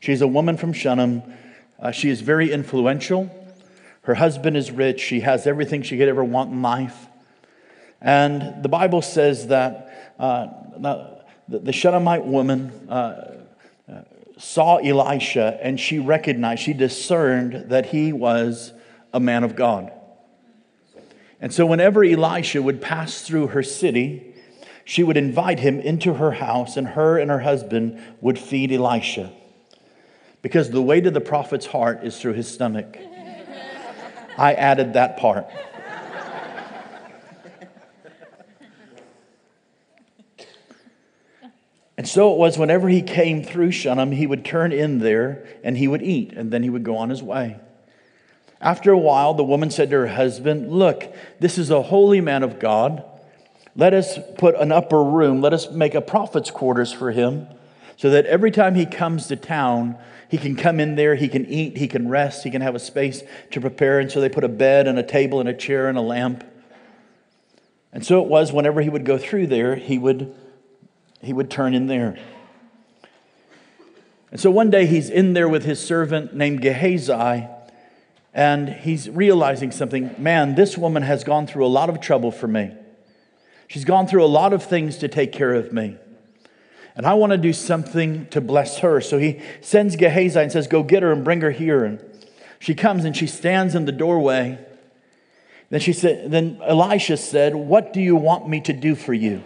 She's 0.00 0.20
a 0.20 0.26
woman 0.26 0.56
from 0.56 0.72
Shunem. 0.72 1.22
Uh, 1.78 1.90
she 1.90 2.10
is 2.10 2.20
very 2.20 2.50
influential. 2.50 3.30
Her 4.02 4.14
husband 4.14 4.56
is 4.56 4.70
rich. 4.70 5.00
She 5.00 5.20
has 5.20 5.46
everything 5.46 5.82
she 5.82 5.96
could 5.96 6.08
ever 6.08 6.24
want 6.24 6.50
in 6.50 6.62
life. 6.62 7.06
And 8.00 8.62
the 8.62 8.68
Bible 8.68 9.00
says 9.00 9.48
that 9.48 10.14
uh, 10.18 10.48
the, 11.48 11.72
Shunammite 11.72 12.26
woman 12.26 12.88
uh, 12.88 13.44
uh, 13.88 14.02
saw 14.38 14.78
Elisha 14.78 15.58
and 15.62 15.78
she 15.78 16.00
recognized, 16.00 16.62
she 16.62 16.72
discerned 16.72 17.70
that 17.70 17.86
he 17.86 18.12
was 18.12 18.72
a 19.12 19.20
man 19.20 19.44
of 19.44 19.54
God. 19.54 19.92
And 21.40 21.52
so, 21.52 21.66
whenever 21.66 22.04
Elisha 22.04 22.62
would 22.62 22.80
pass 22.80 23.22
through 23.22 23.48
her 23.48 23.64
city, 23.64 24.32
she 24.84 25.02
would 25.02 25.16
invite 25.16 25.58
him 25.58 25.80
into 25.80 26.14
her 26.14 26.32
house, 26.32 26.76
and 26.76 26.88
her 26.88 27.18
and 27.18 27.30
her 27.30 27.40
husband 27.40 28.00
would 28.20 28.38
feed 28.38 28.72
Elisha. 28.72 29.32
Because 30.40 30.70
the 30.70 30.82
way 30.82 31.00
to 31.00 31.10
the 31.10 31.20
prophet's 31.20 31.66
heart 31.66 32.04
is 32.04 32.20
through 32.20 32.34
his 32.34 32.52
stomach. 32.52 32.96
I 34.42 34.54
added 34.54 34.94
that 34.94 35.18
part. 35.18 35.46
And 41.96 42.08
so 42.08 42.32
it 42.32 42.38
was 42.38 42.58
whenever 42.58 42.88
he 42.88 43.02
came 43.02 43.44
through 43.44 43.70
Shunem, 43.70 44.10
he 44.10 44.26
would 44.26 44.44
turn 44.44 44.72
in 44.72 44.98
there 44.98 45.46
and 45.62 45.78
he 45.78 45.86
would 45.86 46.02
eat, 46.02 46.32
and 46.32 46.50
then 46.50 46.64
he 46.64 46.70
would 46.70 46.82
go 46.82 46.96
on 46.96 47.08
his 47.08 47.22
way. 47.22 47.60
After 48.60 48.90
a 48.90 48.98
while, 48.98 49.34
the 49.34 49.44
woman 49.44 49.70
said 49.70 49.90
to 49.90 49.98
her 49.98 50.06
husband, 50.08 50.72
Look, 50.72 51.14
this 51.38 51.56
is 51.56 51.70
a 51.70 51.82
holy 51.82 52.20
man 52.20 52.42
of 52.42 52.58
God. 52.58 53.04
Let 53.76 53.94
us 53.94 54.18
put 54.38 54.56
an 54.56 54.72
upper 54.72 55.04
room, 55.04 55.40
let 55.40 55.52
us 55.52 55.70
make 55.70 55.94
a 55.94 56.00
prophet's 56.00 56.50
quarters 56.50 56.92
for 56.92 57.12
him, 57.12 57.46
so 57.96 58.10
that 58.10 58.26
every 58.26 58.50
time 58.50 58.74
he 58.74 58.86
comes 58.86 59.28
to 59.28 59.36
town, 59.36 59.96
he 60.32 60.38
can 60.38 60.56
come 60.56 60.80
in 60.80 60.94
there, 60.94 61.14
he 61.14 61.28
can 61.28 61.44
eat, 61.44 61.76
he 61.76 61.86
can 61.86 62.08
rest, 62.08 62.42
he 62.42 62.50
can 62.50 62.62
have 62.62 62.74
a 62.74 62.78
space 62.78 63.22
to 63.50 63.60
prepare. 63.60 64.00
And 64.00 64.10
so 64.10 64.18
they 64.18 64.30
put 64.30 64.44
a 64.44 64.48
bed 64.48 64.88
and 64.88 64.98
a 64.98 65.02
table 65.02 65.40
and 65.40 65.48
a 65.48 65.52
chair 65.52 65.88
and 65.88 65.98
a 65.98 66.00
lamp. 66.00 66.42
And 67.92 68.02
so 68.02 68.22
it 68.22 68.28
was 68.28 68.50
whenever 68.50 68.80
he 68.80 68.88
would 68.88 69.04
go 69.04 69.18
through 69.18 69.48
there, 69.48 69.76
he 69.76 69.98
would, 69.98 70.34
he 71.20 71.34
would 71.34 71.50
turn 71.50 71.74
in 71.74 71.86
there. 71.86 72.18
And 74.30 74.40
so 74.40 74.50
one 74.50 74.70
day 74.70 74.86
he's 74.86 75.10
in 75.10 75.34
there 75.34 75.50
with 75.50 75.66
his 75.66 75.78
servant 75.78 76.34
named 76.34 76.62
Gehazi 76.62 77.46
and 78.32 78.70
he's 78.70 79.10
realizing 79.10 79.70
something 79.70 80.14
man, 80.16 80.54
this 80.54 80.78
woman 80.78 81.02
has 81.02 81.24
gone 81.24 81.46
through 81.46 81.66
a 81.66 81.68
lot 81.68 81.90
of 81.90 82.00
trouble 82.00 82.32
for 82.32 82.48
me. 82.48 82.72
She's 83.68 83.84
gone 83.84 84.06
through 84.06 84.24
a 84.24 84.32
lot 84.32 84.54
of 84.54 84.62
things 84.64 84.96
to 84.96 85.08
take 85.08 85.30
care 85.30 85.52
of 85.52 85.74
me. 85.74 85.98
And 86.94 87.06
I 87.06 87.14
want 87.14 87.32
to 87.32 87.38
do 87.38 87.52
something 87.52 88.26
to 88.26 88.40
bless 88.40 88.78
her. 88.78 89.00
So 89.00 89.18
he 89.18 89.40
sends 89.60 89.96
Gehazi 89.96 90.40
and 90.40 90.52
says, 90.52 90.66
Go 90.66 90.82
get 90.82 91.02
her 91.02 91.12
and 91.12 91.24
bring 91.24 91.40
her 91.40 91.50
here. 91.50 91.84
And 91.84 92.04
she 92.58 92.74
comes 92.74 93.04
and 93.04 93.16
she 93.16 93.26
stands 93.26 93.74
in 93.74 93.86
the 93.86 93.92
doorway. 93.92 94.58
Then 95.70 95.80
she 95.80 95.94
said, 95.94 96.30
then 96.30 96.60
Elisha 96.62 97.16
said, 97.16 97.54
What 97.54 97.94
do 97.94 98.00
you 98.00 98.14
want 98.14 98.46
me 98.46 98.60
to 98.60 98.74
do 98.74 98.94
for 98.94 99.14
you? 99.14 99.42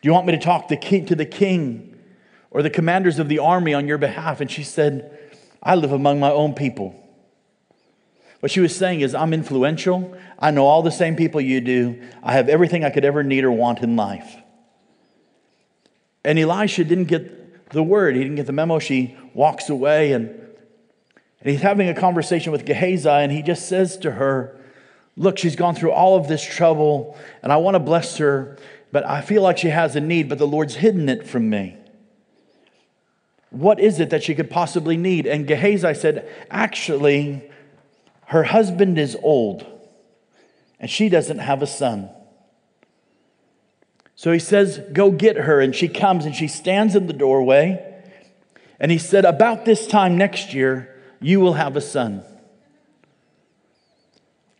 Do 0.00 0.06
you 0.06 0.12
want 0.12 0.26
me 0.26 0.32
to 0.32 0.38
talk 0.38 0.68
the 0.68 0.76
king, 0.76 1.06
to 1.06 1.16
the 1.16 1.26
king 1.26 1.98
or 2.52 2.62
the 2.62 2.70
commanders 2.70 3.18
of 3.18 3.28
the 3.28 3.40
army 3.40 3.74
on 3.74 3.88
your 3.88 3.98
behalf? 3.98 4.40
And 4.40 4.48
she 4.48 4.62
said, 4.62 5.18
I 5.60 5.74
live 5.74 5.90
among 5.90 6.20
my 6.20 6.30
own 6.30 6.54
people. 6.54 6.94
What 8.38 8.52
she 8.52 8.60
was 8.60 8.76
saying 8.76 9.00
is, 9.00 9.16
I'm 9.16 9.34
influential. 9.34 10.16
I 10.38 10.52
know 10.52 10.64
all 10.64 10.82
the 10.82 10.92
same 10.92 11.16
people 11.16 11.40
you 11.40 11.60
do. 11.60 12.00
I 12.22 12.34
have 12.34 12.48
everything 12.48 12.84
I 12.84 12.90
could 12.90 13.04
ever 13.04 13.24
need 13.24 13.42
or 13.42 13.50
want 13.50 13.80
in 13.80 13.96
life. 13.96 14.36
And 16.28 16.38
Elisha 16.38 16.84
didn't 16.84 17.06
get 17.06 17.70
the 17.70 17.82
word, 17.82 18.14
he 18.14 18.22
didn't 18.22 18.36
get 18.36 18.44
the 18.44 18.52
memo. 18.52 18.78
She 18.80 19.16
walks 19.32 19.70
away 19.70 20.12
and, 20.12 20.28
and 20.28 21.50
he's 21.50 21.62
having 21.62 21.88
a 21.88 21.94
conversation 21.94 22.52
with 22.52 22.66
Gehazi, 22.66 23.08
and 23.08 23.32
he 23.32 23.40
just 23.40 23.66
says 23.66 23.96
to 23.98 24.10
her, 24.10 24.54
Look, 25.16 25.38
she's 25.38 25.56
gone 25.56 25.74
through 25.74 25.92
all 25.92 26.18
of 26.18 26.28
this 26.28 26.44
trouble, 26.44 27.16
and 27.42 27.50
I 27.50 27.56
want 27.56 27.76
to 27.76 27.78
bless 27.78 28.18
her, 28.18 28.58
but 28.92 29.06
I 29.06 29.22
feel 29.22 29.40
like 29.40 29.56
she 29.56 29.70
has 29.70 29.96
a 29.96 30.02
need, 30.02 30.28
but 30.28 30.36
the 30.36 30.46
Lord's 30.46 30.74
hidden 30.74 31.08
it 31.08 31.26
from 31.26 31.48
me. 31.48 31.78
What 33.48 33.80
is 33.80 33.98
it 33.98 34.10
that 34.10 34.22
she 34.22 34.34
could 34.34 34.50
possibly 34.50 34.98
need? 34.98 35.26
And 35.26 35.46
Gehazi 35.46 35.94
said, 35.94 36.30
Actually, 36.50 37.50
her 38.26 38.44
husband 38.44 38.98
is 38.98 39.16
old, 39.22 39.64
and 40.78 40.90
she 40.90 41.08
doesn't 41.08 41.38
have 41.38 41.62
a 41.62 41.66
son. 41.66 42.10
So 44.18 44.32
he 44.32 44.40
says, 44.40 44.80
Go 44.92 45.12
get 45.12 45.36
her. 45.36 45.60
And 45.60 45.72
she 45.72 45.86
comes 45.86 46.26
and 46.26 46.34
she 46.34 46.48
stands 46.48 46.96
in 46.96 47.06
the 47.06 47.12
doorway. 47.12 48.02
And 48.80 48.90
he 48.90 48.98
said, 48.98 49.24
About 49.24 49.64
this 49.64 49.86
time 49.86 50.18
next 50.18 50.52
year, 50.52 50.92
you 51.20 51.38
will 51.38 51.52
have 51.52 51.76
a 51.76 51.80
son. 51.80 52.24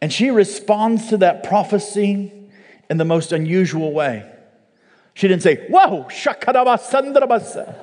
And 0.00 0.12
she 0.12 0.30
responds 0.30 1.08
to 1.08 1.16
that 1.16 1.42
prophecy 1.42 2.32
in 2.88 2.98
the 2.98 3.04
most 3.04 3.32
unusual 3.32 3.92
way. 3.92 4.32
She 5.14 5.26
didn't 5.26 5.42
say, 5.42 5.66
Whoa, 5.68 6.04
shakarabasandrabasa. 6.04 7.74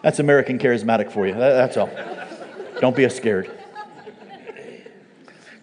That's 0.00 0.18
American 0.18 0.58
charismatic 0.58 1.12
for 1.12 1.26
you. 1.26 1.34
That's 1.34 1.76
all. 1.76 1.90
Don't 2.80 2.96
be 2.96 3.06
scared. 3.10 3.50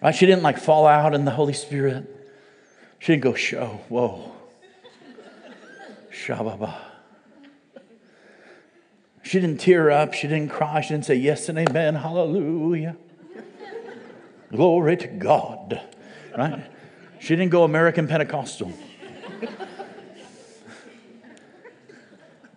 Right? 0.00 0.14
She 0.14 0.26
didn't 0.26 0.44
like 0.44 0.58
fall 0.58 0.86
out 0.86 1.12
in 1.12 1.24
the 1.24 1.32
Holy 1.32 1.54
Spirit. 1.54 2.12
She 3.06 3.12
didn't 3.12 3.22
go, 3.22 3.34
show, 3.34 3.78
whoa. 3.88 4.32
Shababa. 6.10 6.74
She 9.22 9.38
didn't 9.38 9.60
tear 9.60 9.92
up. 9.92 10.12
She 10.12 10.26
didn't 10.26 10.50
cry. 10.50 10.80
She 10.80 10.88
didn't 10.88 11.04
say 11.04 11.14
yes 11.14 11.48
and 11.48 11.56
amen. 11.56 11.94
Hallelujah. 11.94 12.96
Glory 14.50 14.96
to 14.96 15.06
God. 15.06 15.80
Right? 16.36 16.68
She 17.20 17.36
didn't 17.36 17.52
go 17.52 17.62
American 17.62 18.08
Pentecostal. 18.08 18.72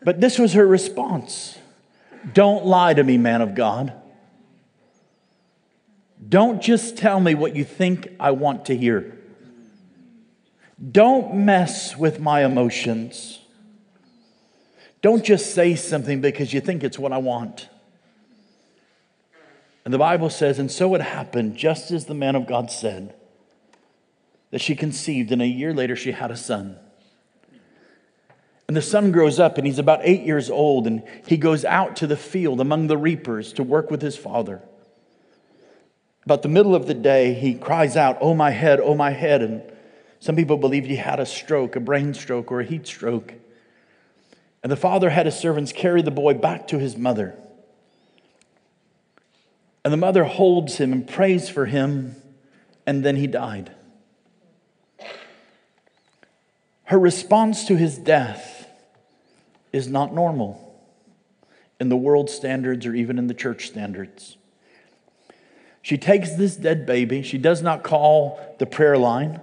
But 0.01 0.19
this 0.19 0.39
was 0.39 0.53
her 0.53 0.65
response 0.65 1.59
Don't 2.33 2.65
lie 2.65 2.95
to 2.95 3.03
me, 3.03 3.19
man 3.19 3.43
of 3.43 3.53
God. 3.53 3.93
Don't 6.27 6.59
just 6.59 6.97
tell 6.97 7.19
me 7.19 7.35
what 7.35 7.55
you 7.55 7.63
think 7.63 8.07
I 8.19 8.31
want 8.31 8.65
to 8.65 8.75
hear. 8.75 9.18
Don't 10.79 11.35
mess 11.35 11.97
with 11.97 12.19
my 12.19 12.45
emotions. 12.45 13.39
Don't 15.01 15.23
just 15.23 15.53
say 15.53 15.75
something 15.75 16.21
because 16.21 16.53
you 16.53 16.61
think 16.61 16.83
it's 16.83 16.99
what 16.99 17.11
I 17.11 17.17
want. 17.17 17.69
And 19.85 19.93
the 19.93 19.97
Bible 19.97 20.29
says, 20.29 20.59
and 20.59 20.71
so 20.71 20.93
it 20.95 21.01
happened, 21.01 21.57
just 21.57 21.91
as 21.91 22.05
the 22.05 22.13
man 22.13 22.35
of 22.35 22.47
God 22.47 22.69
said, 22.69 23.15
that 24.51 24.61
she 24.61 24.75
conceived, 24.75 25.31
and 25.31 25.41
a 25.41 25.47
year 25.47 25.73
later 25.73 25.95
she 25.95 26.11
had 26.11 26.31
a 26.31 26.37
son. 26.37 26.77
And 28.67 28.77
the 28.77 28.81
son 28.81 29.11
grows 29.11 29.39
up, 29.39 29.57
and 29.57 29.65
he's 29.65 29.79
about 29.79 30.01
eight 30.03 30.21
years 30.21 30.49
old, 30.49 30.85
and 30.85 31.01
he 31.25 31.37
goes 31.37 31.65
out 31.65 31.95
to 31.97 32.07
the 32.07 32.17
field 32.17 32.61
among 32.61 32.87
the 32.87 32.97
reapers 32.97 33.51
to 33.53 33.63
work 33.63 33.89
with 33.89 34.01
his 34.01 34.15
father. 34.15 34.61
About 36.23 36.43
the 36.43 36.49
middle 36.49 36.75
of 36.75 36.85
the 36.85 36.93
day, 36.93 37.33
he 37.33 37.55
cries 37.55 37.97
out, 37.97 38.17
Oh, 38.21 38.35
my 38.35 38.51
head, 38.51 38.79
oh, 38.79 38.93
my 38.93 39.11
head. 39.11 39.41
And 39.41 39.63
some 40.19 40.35
people 40.35 40.57
believe 40.57 40.85
he 40.85 40.97
had 40.97 41.19
a 41.19 41.25
stroke, 41.25 41.75
a 41.75 41.79
brain 41.79 42.13
stroke, 42.13 42.51
or 42.51 42.59
a 42.59 42.65
heat 42.65 42.85
stroke. 42.85 43.33
And 44.61 44.71
the 44.71 44.75
father 44.75 45.09
had 45.09 45.25
his 45.25 45.37
servants 45.37 45.71
carry 45.71 46.01
the 46.01 46.11
boy 46.11 46.33
back 46.33 46.67
to 46.67 46.79
his 46.79 46.97
mother. 46.97 47.35
And 49.85 49.93
the 49.93 49.97
mother 49.97 50.25
holds 50.25 50.77
him 50.77 50.91
and 50.91 51.07
prays 51.07 51.49
for 51.49 51.65
him, 51.65 52.15
and 52.85 53.03
then 53.03 53.15
he 53.15 53.27
died. 53.27 53.71
Her 56.83 56.99
response 56.99 57.65
to 57.65 57.77
his 57.77 57.97
death 57.97 58.67
is 59.71 59.87
not 59.87 60.13
normal 60.13 60.65
in 61.79 61.87
the 61.87 61.95
world 61.95 62.29
standards 62.29 62.85
or 62.85 62.93
even 62.93 63.17
in 63.17 63.27
the 63.27 63.33
church 63.33 63.67
standards. 63.67 64.35
She 65.81 65.97
takes 65.97 66.33
this 66.33 66.57
dead 66.57 66.85
baby. 66.85 67.21
She 67.21 67.37
does 67.37 67.61
not 67.61 67.83
call 67.83 68.39
the 68.59 68.65
prayer 68.65 68.97
line. 68.97 69.39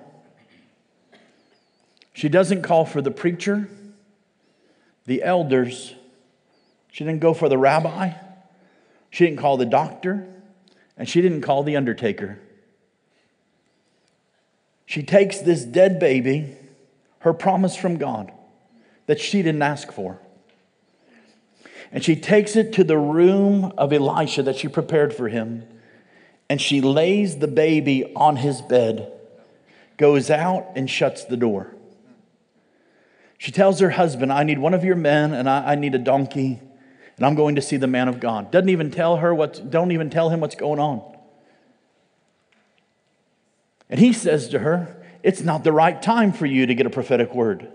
She 2.17 2.31
doesn't 2.31 2.63
call 2.63 2.87
for 2.87 3.03
the 3.03 3.11
preacher, 3.11 3.69
the 5.05 5.23
elders. 5.23 5.95
She 6.91 7.05
didn't 7.05 7.21
go 7.21 7.35
for 7.35 7.51
the 7.51 7.59
rabbi. 7.59 8.13
She 9.11 9.27
didn't 9.27 9.39
call 9.39 9.59
the 9.59 9.67
doctor. 9.67 10.27
And 10.97 11.07
she 11.07 11.21
didn't 11.21 11.43
call 11.43 11.63
the 11.63 11.77
undertaker. 11.77 12.39
She 14.87 15.03
takes 15.03 15.41
this 15.41 15.63
dead 15.63 15.99
baby, 15.99 16.57
her 17.19 17.35
promise 17.35 17.77
from 17.77 17.99
God 17.99 18.33
that 19.05 19.21
she 19.21 19.43
didn't 19.43 19.61
ask 19.61 19.93
for. 19.93 20.19
And 21.93 22.03
she 22.03 22.17
takes 22.17 22.57
it 22.57 22.73
to 22.73 22.83
the 22.83 22.97
room 22.97 23.75
of 23.77 23.93
Elisha 23.93 24.43
that 24.45 24.57
she 24.57 24.69
prepared 24.69 25.13
for 25.13 25.29
him 25.29 25.67
and 26.49 26.63
she 26.63 26.81
lays 26.81 27.41
the 27.41 27.49
baby 27.49 28.11
on 28.15 28.37
his 28.37 28.63
bed, 28.63 29.13
goes 29.99 30.31
out 30.31 30.69
and 30.77 30.89
shuts 30.89 31.23
the 31.27 31.37
door. 31.37 31.76
She 33.39 33.53
tells 33.53 33.81
her 33.81 33.91
husband, 33.91 34.33
I 34.33 34.45
need 34.45 34.59
one 34.59 34.75
of 34.75 34.85
your 34.85 34.97
men 34.97 35.33
and 35.35 35.49
I, 35.49 35.73
I 35.73 35.75
need 35.75 35.95
a 35.95 35.99
donkey, 35.99 36.61
and 37.17 37.27
I'm 37.27 37.35
going 37.35 37.57
to 37.57 37.63
see 37.63 37.77
the 37.77 37.87
man 37.87 38.09
of 38.09 38.21
God. 38.21 38.51
Doesn't 38.51 38.71
even 38.71 38.91
tell 38.91 39.17
her 39.17 39.35
what, 39.35 39.71
don't 39.71 39.93
even 39.93 40.11
tell 40.11 40.31
him 40.31 40.41
what's 40.41 40.55
going 40.55 40.81
on. 40.81 41.03
And 43.89 44.01
he 44.01 44.13
says 44.13 44.49
to 44.49 44.59
her, 44.59 44.97
It's 45.23 45.43
not 45.43 45.65
the 45.65 45.73
right 45.73 46.01
time 46.01 46.33
for 46.33 46.47
you 46.47 46.67
to 46.67 46.75
get 46.75 46.87
a 46.87 46.91
prophetic 46.91 47.35
word. 47.35 47.69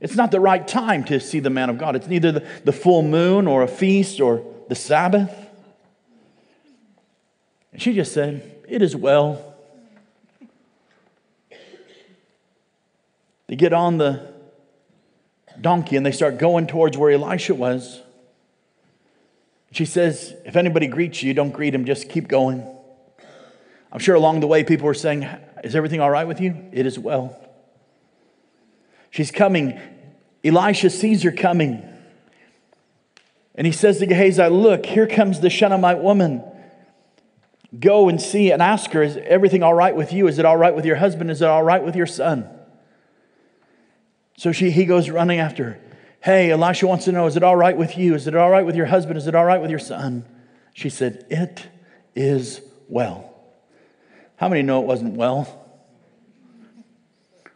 It's 0.00 0.16
not 0.16 0.30
the 0.30 0.40
right 0.40 0.66
time 0.66 1.04
to 1.04 1.18
see 1.18 1.40
the 1.40 1.50
man 1.50 1.70
of 1.70 1.78
God. 1.78 1.96
It's 1.96 2.08
neither 2.08 2.32
the, 2.32 2.46
the 2.64 2.72
full 2.72 3.02
moon 3.02 3.46
or 3.46 3.62
a 3.62 3.68
feast 3.68 4.20
or 4.20 4.44
the 4.68 4.74
Sabbath. 4.74 5.32
And 7.72 7.80
she 7.80 7.94
just 7.94 8.12
said, 8.12 8.58
It 8.68 8.82
is 8.82 8.94
well. 8.94 9.53
They 13.46 13.56
get 13.56 13.72
on 13.72 13.98
the 13.98 14.32
donkey 15.60 15.96
and 15.96 16.04
they 16.04 16.12
start 16.12 16.38
going 16.38 16.66
towards 16.66 16.96
where 16.96 17.10
Elisha 17.10 17.54
was. 17.54 18.00
She 19.72 19.84
says, 19.84 20.34
If 20.44 20.56
anybody 20.56 20.86
greets 20.86 21.22
you, 21.22 21.34
don't 21.34 21.50
greet 21.50 21.74
him, 21.74 21.84
just 21.84 22.08
keep 22.08 22.28
going. 22.28 22.64
I'm 23.92 23.98
sure 23.98 24.14
along 24.14 24.40
the 24.40 24.46
way 24.46 24.64
people 24.64 24.86
were 24.86 24.94
saying, 24.94 25.28
Is 25.62 25.74
everything 25.74 26.00
all 26.00 26.10
right 26.10 26.26
with 26.26 26.40
you? 26.40 26.68
It 26.72 26.86
is 26.86 26.98
well. 26.98 27.38
She's 29.10 29.30
coming. 29.30 29.78
Elisha 30.44 30.90
sees 30.90 31.22
her 31.22 31.32
coming. 31.32 31.82
And 33.54 33.66
he 33.66 33.72
says 33.72 33.98
to 33.98 34.06
Gehazi, 34.06 34.48
Look, 34.48 34.86
here 34.86 35.06
comes 35.06 35.40
the 35.40 35.50
Shunammite 35.50 35.98
woman. 35.98 36.42
Go 37.78 38.08
and 38.08 38.20
see 38.20 38.52
and 38.52 38.62
ask 38.62 38.90
her, 38.92 39.02
Is 39.02 39.16
everything 39.16 39.62
all 39.62 39.74
right 39.74 39.94
with 39.94 40.12
you? 40.12 40.28
Is 40.28 40.38
it 40.38 40.44
all 40.44 40.56
right 40.56 40.74
with 40.74 40.84
your 40.84 40.96
husband? 40.96 41.30
Is 41.30 41.42
it 41.42 41.48
all 41.48 41.62
right 41.62 41.82
with 41.82 41.96
your 41.96 42.06
son? 42.06 42.48
So 44.36 44.52
she, 44.52 44.70
he 44.70 44.84
goes 44.84 45.10
running 45.10 45.38
after 45.38 45.64
her. 45.64 45.80
Hey, 46.20 46.50
Elisha 46.50 46.86
wants 46.86 47.04
to 47.04 47.12
know, 47.12 47.26
Is 47.26 47.36
it 47.36 47.42
all 47.42 47.56
right 47.56 47.76
with 47.76 47.98
you? 47.98 48.14
Is 48.14 48.26
it 48.26 48.34
all 48.34 48.50
right 48.50 48.64
with 48.64 48.76
your 48.76 48.86
husband? 48.86 49.18
Is 49.18 49.26
it 49.26 49.34
all 49.34 49.44
right 49.44 49.60
with 49.60 49.70
your 49.70 49.78
son? 49.78 50.24
She 50.72 50.88
said, 50.90 51.26
It 51.30 51.66
is 52.14 52.60
well. 52.88 53.34
How 54.36 54.48
many 54.48 54.62
know 54.62 54.80
it 54.80 54.86
wasn't 54.86 55.14
well? 55.14 55.60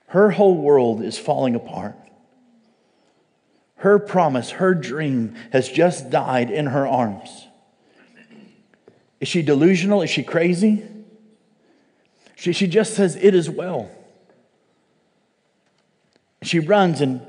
Her 0.09 0.31
whole 0.31 0.57
world 0.57 1.03
is 1.03 1.19
falling 1.19 1.55
apart. 1.55 1.97
Her 3.77 3.99
promise, 3.99 4.51
her 4.51 4.75
dream 4.75 5.37
has 5.53 5.69
just 5.69 6.11
died 6.11 6.51
in 6.51 6.67
her 6.67 6.87
arms. 6.87 7.47
Is 9.21 9.29
she 9.29 9.43
delusional? 9.43 10.03
Is 10.03 10.11
she 10.11 10.23
crazy? 10.23 10.85
She, 12.37 12.53
she 12.53 12.67
just 12.67 12.95
says, 12.95 13.17
It 13.17 13.35
is 13.35 13.51
well. 13.51 13.91
She 16.43 16.61
runs 16.61 17.01
and 17.01 17.21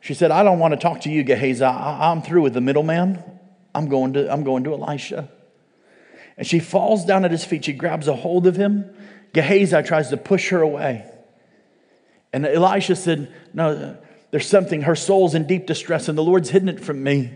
she 0.00 0.14
said, 0.14 0.30
I 0.30 0.42
don't 0.42 0.58
want 0.58 0.72
to 0.72 0.78
talk 0.78 1.02
to 1.02 1.10
you, 1.10 1.22
Gehazi. 1.22 1.64
I, 1.64 2.10
I'm 2.10 2.22
through 2.22 2.42
with 2.42 2.54
the 2.54 2.60
middleman. 2.60 3.22
I'm 3.74 3.88
going 3.88 4.14
to, 4.14 4.32
I'm 4.32 4.44
going 4.44 4.64
to 4.64 4.72
Elisha. 4.72 5.28
And 6.36 6.46
she 6.46 6.60
falls 6.60 7.04
down 7.04 7.24
at 7.24 7.30
his 7.30 7.44
feet. 7.44 7.64
She 7.64 7.72
grabs 7.72 8.08
a 8.08 8.14
hold 8.14 8.46
of 8.46 8.56
him. 8.56 8.84
Gehazi 9.32 9.82
tries 9.82 10.08
to 10.10 10.16
push 10.16 10.50
her 10.50 10.62
away. 10.62 11.04
And 12.32 12.46
Elisha 12.46 12.96
said, 12.96 13.32
No, 13.52 13.96
there's 14.30 14.46
something, 14.46 14.82
her 14.82 14.96
soul's 14.96 15.34
in 15.34 15.46
deep 15.46 15.66
distress, 15.66 16.08
and 16.08 16.16
the 16.16 16.22
Lord's 16.22 16.50
hidden 16.50 16.68
it 16.68 16.80
from 16.80 17.02
me. 17.02 17.32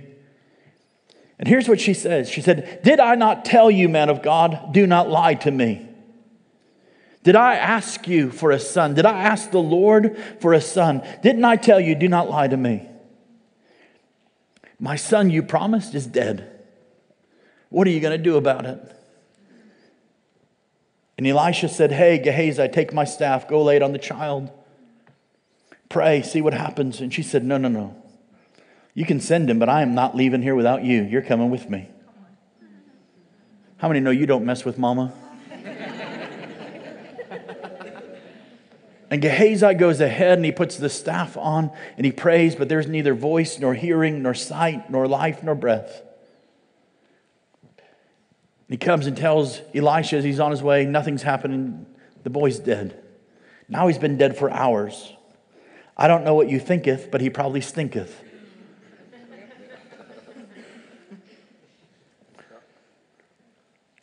And 1.38 1.48
here's 1.48 1.68
what 1.68 1.80
she 1.80 1.94
says 1.94 2.28
She 2.28 2.40
said, 2.40 2.80
Did 2.82 3.00
I 3.00 3.14
not 3.14 3.44
tell 3.44 3.70
you, 3.70 3.88
man 3.88 4.08
of 4.08 4.22
God, 4.22 4.72
do 4.72 4.86
not 4.86 5.08
lie 5.08 5.34
to 5.34 5.50
me? 5.50 5.88
Did 7.22 7.36
I 7.36 7.54
ask 7.54 8.08
you 8.08 8.30
for 8.30 8.50
a 8.50 8.58
son? 8.58 8.94
Did 8.94 9.06
I 9.06 9.20
ask 9.20 9.50
the 9.50 9.62
Lord 9.62 10.16
for 10.40 10.52
a 10.52 10.60
son? 10.60 11.06
Didn't 11.22 11.44
I 11.44 11.56
tell 11.56 11.78
you, 11.78 11.94
do 11.94 12.08
not 12.08 12.28
lie 12.28 12.48
to 12.48 12.56
me? 12.56 12.88
My 14.80 14.96
son 14.96 15.30
you 15.30 15.42
promised 15.44 15.94
is 15.94 16.06
dead. 16.06 16.48
What 17.68 17.86
are 17.86 17.90
you 17.90 18.00
going 18.00 18.16
to 18.16 18.22
do 18.22 18.36
about 18.36 18.66
it? 18.66 18.80
And 21.16 21.26
Elisha 21.26 21.68
said, 21.68 21.92
Hey, 21.92 22.18
Gehazi, 22.18 22.66
take 22.68 22.92
my 22.92 23.04
staff, 23.04 23.48
go 23.48 23.62
lay 23.62 23.76
it 23.76 23.82
on 23.82 23.92
the 23.92 23.98
child. 23.98 24.50
Pray, 25.88 26.22
see 26.22 26.40
what 26.40 26.54
happens. 26.54 27.00
And 27.00 27.14
she 27.14 27.22
said, 27.22 27.44
No, 27.44 27.58
no, 27.58 27.68
no. 27.68 27.96
You 28.94 29.06
can 29.06 29.20
send 29.20 29.48
him, 29.48 29.58
but 29.58 29.68
I 29.68 29.82
am 29.82 29.94
not 29.94 30.16
leaving 30.16 30.42
here 30.42 30.54
without 30.54 30.82
you. 30.84 31.02
You're 31.02 31.22
coming 31.22 31.50
with 31.50 31.70
me. 31.70 31.88
How 33.76 33.88
many 33.88 34.00
know 34.00 34.10
you 34.10 34.26
don't 34.26 34.44
mess 34.44 34.64
with 34.64 34.78
mama? 34.78 35.12
And 39.12 39.20
Gehazi 39.20 39.74
goes 39.74 40.00
ahead 40.00 40.38
and 40.38 40.44
he 40.46 40.52
puts 40.52 40.78
the 40.78 40.88
staff 40.88 41.36
on 41.36 41.70
and 41.98 42.06
he 42.06 42.12
prays, 42.12 42.56
but 42.56 42.70
there's 42.70 42.86
neither 42.86 43.12
voice, 43.12 43.58
nor 43.58 43.74
hearing, 43.74 44.22
nor 44.22 44.32
sight, 44.32 44.88
nor 44.88 45.06
life, 45.06 45.42
nor 45.42 45.54
breath. 45.54 46.00
He 48.70 48.78
comes 48.78 49.06
and 49.06 49.14
tells 49.14 49.60
Elisha 49.74 50.16
as 50.16 50.24
he's 50.24 50.40
on 50.40 50.50
his 50.50 50.62
way, 50.62 50.86
nothing's 50.86 51.24
happening. 51.24 51.84
The 52.22 52.30
boy's 52.30 52.58
dead. 52.58 53.04
Now 53.68 53.86
he's 53.86 53.98
been 53.98 54.16
dead 54.16 54.34
for 54.34 54.50
hours. 54.50 55.12
I 55.94 56.08
don't 56.08 56.24
know 56.24 56.32
what 56.32 56.48
you 56.48 56.58
thinketh, 56.58 57.10
but 57.10 57.20
he 57.20 57.28
probably 57.28 57.60
stinketh. 57.60 58.18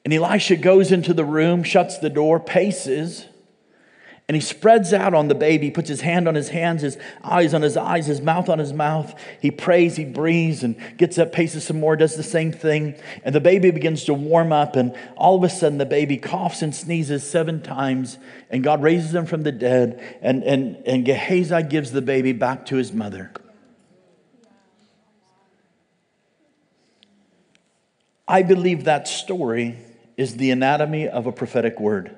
And 0.06 0.14
Elisha 0.14 0.56
goes 0.56 0.92
into 0.92 1.16
the 1.16 1.26
room, 1.26 1.64
shuts 1.64 1.98
the 1.98 2.12
door, 2.12 2.40
paces, 2.40 3.26
and 4.30 4.36
he 4.36 4.42
spreads 4.42 4.94
out 4.94 5.16
on 5.16 5.28
the 5.28 5.34
baby, 5.34 5.72
puts 5.72 5.90
his 5.90 6.02
hand 6.02 6.28
on 6.28 6.36
his 6.36 6.50
hands, 6.50 6.84
his 6.84 7.00
eyes 7.24 7.56
on 7.56 7.64
his 7.64 7.76
eyes, 7.76 8.06
his 8.06 8.22
mouth 8.22 8.48
on 8.48 8.60
his 8.60 8.72
mouth. 8.72 9.20
He 9.42 9.50
prays, 9.50 9.96
he 9.96 10.06
breathes, 10.06 10.62
and 10.62 10.76
gets 10.98 11.18
up, 11.18 11.32
paces 11.32 11.64
some 11.64 11.80
more, 11.80 11.96
does 11.96 12.16
the 12.16 12.22
same 12.22 12.52
thing. 12.52 12.94
And 13.24 13.34
the 13.34 13.42
baby 13.42 13.72
begins 13.72 14.04
to 14.04 14.14
warm 14.14 14.54
up, 14.54 14.76
and 14.76 14.96
all 15.18 15.36
of 15.36 15.44
a 15.44 15.50
sudden 15.50 15.80
the 15.80 15.86
baby 15.88 16.18
coughs 16.18 16.62
and 16.62 16.76
sneezes 16.76 17.28
seven 17.28 17.64
times, 17.64 18.20
and 18.52 18.64
God 18.64 18.84
raises 18.84 19.16
him 19.16 19.26
from 19.26 19.42
the 19.42 19.52
dead, 19.52 20.00
and, 20.22 20.44
and, 20.44 20.76
and 20.86 21.06
Gehazi 21.06 21.64
gives 21.64 21.92
the 21.92 22.04
baby 22.04 22.32
back 22.32 22.68
to 22.68 22.76
his 22.76 22.94
mother. 22.94 23.34
I 28.28 28.44
believe 28.44 28.84
that 28.84 29.08
story 29.08 29.80
is 30.18 30.38
the 30.38 30.52
anatomy 30.52 31.08
of 31.08 31.26
a 31.26 31.32
prophetic 31.32 31.80
word. 31.80 32.16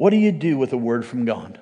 What 0.00 0.08
do 0.08 0.16
you 0.16 0.32
do 0.32 0.56
with 0.56 0.72
a 0.72 0.78
word 0.78 1.04
from 1.04 1.26
God? 1.26 1.60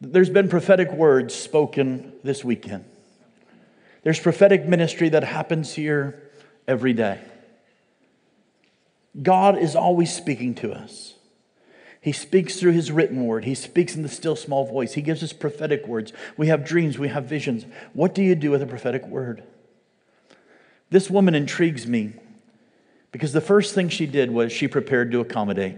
There's 0.00 0.30
been 0.30 0.48
prophetic 0.48 0.90
words 0.90 1.34
spoken 1.34 2.14
this 2.24 2.42
weekend. 2.42 2.86
There's 4.04 4.18
prophetic 4.18 4.64
ministry 4.64 5.10
that 5.10 5.22
happens 5.22 5.74
here 5.74 6.18
every 6.66 6.94
day. 6.94 7.20
God 9.22 9.58
is 9.58 9.76
always 9.76 10.10
speaking 10.10 10.54
to 10.54 10.72
us. 10.72 11.12
He 12.00 12.12
speaks 12.12 12.56
through 12.58 12.72
his 12.72 12.90
written 12.90 13.26
word. 13.26 13.44
He 13.44 13.54
speaks 13.54 13.94
in 13.94 14.00
the 14.00 14.08
still 14.08 14.34
small 14.34 14.64
voice. 14.64 14.94
He 14.94 15.02
gives 15.02 15.22
us 15.22 15.34
prophetic 15.34 15.86
words. 15.86 16.14
We 16.38 16.46
have 16.46 16.64
dreams, 16.64 16.98
we 16.98 17.08
have 17.08 17.26
visions. 17.26 17.66
What 17.92 18.14
do 18.14 18.22
you 18.22 18.34
do 18.34 18.50
with 18.50 18.62
a 18.62 18.66
prophetic 18.66 19.06
word? 19.06 19.42
This 20.88 21.10
woman 21.10 21.34
intrigues 21.34 21.86
me 21.86 22.14
because 23.12 23.34
the 23.34 23.42
first 23.42 23.74
thing 23.74 23.90
she 23.90 24.06
did 24.06 24.30
was 24.30 24.52
she 24.52 24.68
prepared 24.68 25.12
to 25.12 25.20
accommodate. 25.20 25.76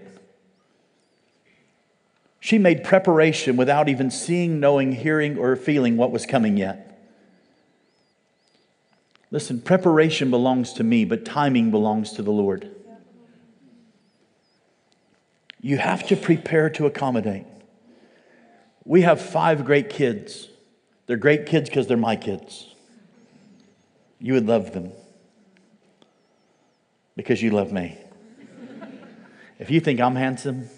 She 2.41 2.57
made 2.59 2.83
preparation 2.83 3.57
without 3.57 3.89
even 3.89 4.11
seeing, 4.11 4.59
knowing, 4.59 4.93
hearing, 4.93 5.37
or 5.39 5.55
feeling 5.57 5.99
what 5.99 6.11
was 6.11 6.25
coming 6.25 6.57
yet. 6.57 6.87
Listen, 9.31 9.61
preparation 9.61 10.31
belongs 10.31 10.73
to 10.73 10.83
me, 10.83 11.05
but 11.05 11.25
timing 11.25 11.71
belongs 11.71 12.13
to 12.15 12.23
the 12.23 12.33
Lord. 12.33 12.71
You 15.61 15.77
have 15.77 16.07
to 16.09 16.17
prepare 16.17 16.71
to 16.71 16.87
accommodate. 16.87 17.45
We 18.85 19.03
have 19.03 19.21
five 19.21 19.65
great 19.67 19.91
kids. 19.91 20.49
They're 21.07 21.19
great 21.19 21.45
kids 21.45 21.69
because 21.69 21.87
they're 21.87 21.99
my 21.99 22.17
kids. 22.17 22.75
You 24.19 24.33
would 24.33 24.47
love 24.47 24.73
them 24.73 24.93
because 27.15 27.43
you 27.43 27.51
love 27.51 27.71
me. 27.71 27.99
If 29.59 29.71
you 29.71 29.81
think 29.81 30.01
I'm 30.01 30.17
handsome, 30.17 30.71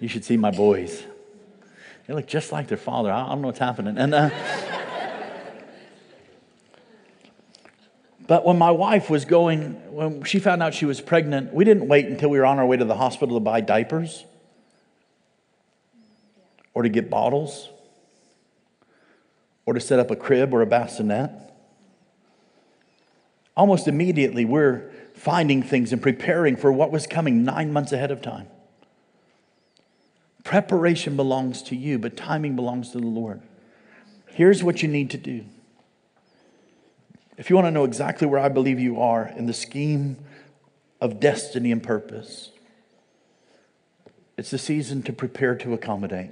You 0.00 0.08
should 0.08 0.24
see 0.24 0.38
my 0.38 0.50
boys. 0.50 1.04
They 2.06 2.14
look 2.14 2.26
just 2.26 2.50
like 2.50 2.68
their 2.68 2.78
father. 2.78 3.12
I 3.12 3.28
don't 3.28 3.42
know 3.42 3.48
what's 3.48 3.58
happening. 3.58 3.98
And 3.98 4.14
uh, 4.14 4.30
but 8.26 8.46
when 8.46 8.58
my 8.58 8.70
wife 8.70 9.10
was 9.10 9.26
going, 9.26 9.74
when 9.94 10.24
she 10.24 10.38
found 10.38 10.62
out 10.62 10.72
she 10.72 10.86
was 10.86 11.02
pregnant, 11.02 11.52
we 11.52 11.64
didn't 11.64 11.86
wait 11.86 12.06
until 12.06 12.30
we 12.30 12.38
were 12.38 12.46
on 12.46 12.58
our 12.58 12.66
way 12.66 12.78
to 12.78 12.84
the 12.84 12.96
hospital 12.96 13.36
to 13.36 13.40
buy 13.40 13.60
diapers 13.60 14.24
or 16.72 16.82
to 16.82 16.88
get 16.88 17.10
bottles 17.10 17.68
or 19.66 19.74
to 19.74 19.80
set 19.80 20.00
up 20.00 20.10
a 20.10 20.16
crib 20.16 20.54
or 20.54 20.62
a 20.62 20.66
bassinet. 20.66 21.30
Almost 23.54 23.86
immediately, 23.86 24.46
we're 24.46 24.90
finding 25.14 25.62
things 25.62 25.92
and 25.92 26.00
preparing 26.00 26.56
for 26.56 26.72
what 26.72 26.90
was 26.90 27.06
coming 27.06 27.44
nine 27.44 27.70
months 27.70 27.92
ahead 27.92 28.10
of 28.10 28.22
time. 28.22 28.48
Preparation 30.44 31.16
belongs 31.16 31.62
to 31.64 31.76
you, 31.76 31.98
but 31.98 32.16
timing 32.16 32.56
belongs 32.56 32.90
to 32.92 32.98
the 32.98 33.06
Lord. 33.06 33.42
Here's 34.26 34.62
what 34.62 34.82
you 34.82 34.88
need 34.88 35.10
to 35.10 35.18
do. 35.18 35.44
If 37.36 37.50
you 37.50 37.56
want 37.56 37.66
to 37.66 37.70
know 37.70 37.84
exactly 37.84 38.26
where 38.26 38.40
I 38.40 38.48
believe 38.48 38.78
you 38.78 39.00
are 39.00 39.26
in 39.36 39.46
the 39.46 39.52
scheme 39.52 40.16
of 41.00 41.20
destiny 41.20 41.72
and 41.72 41.82
purpose, 41.82 42.50
it's 44.36 44.50
the 44.50 44.58
season 44.58 45.02
to 45.04 45.12
prepare 45.12 45.54
to 45.56 45.74
accommodate. 45.74 46.30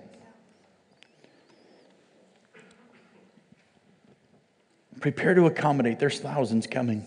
Prepare 5.00 5.34
to 5.34 5.46
accommodate. 5.46 5.98
There's 5.98 6.18
thousands 6.18 6.66
coming. 6.66 7.06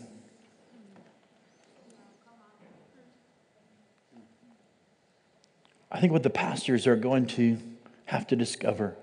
I 5.92 6.00
think 6.00 6.14
what 6.14 6.24
the 6.24 6.30
pastors 6.30 6.88
are 6.88 6.96
going 6.96 7.26
to 7.28 7.58
have 8.06 8.28
to 8.28 8.36
discover 8.36 8.96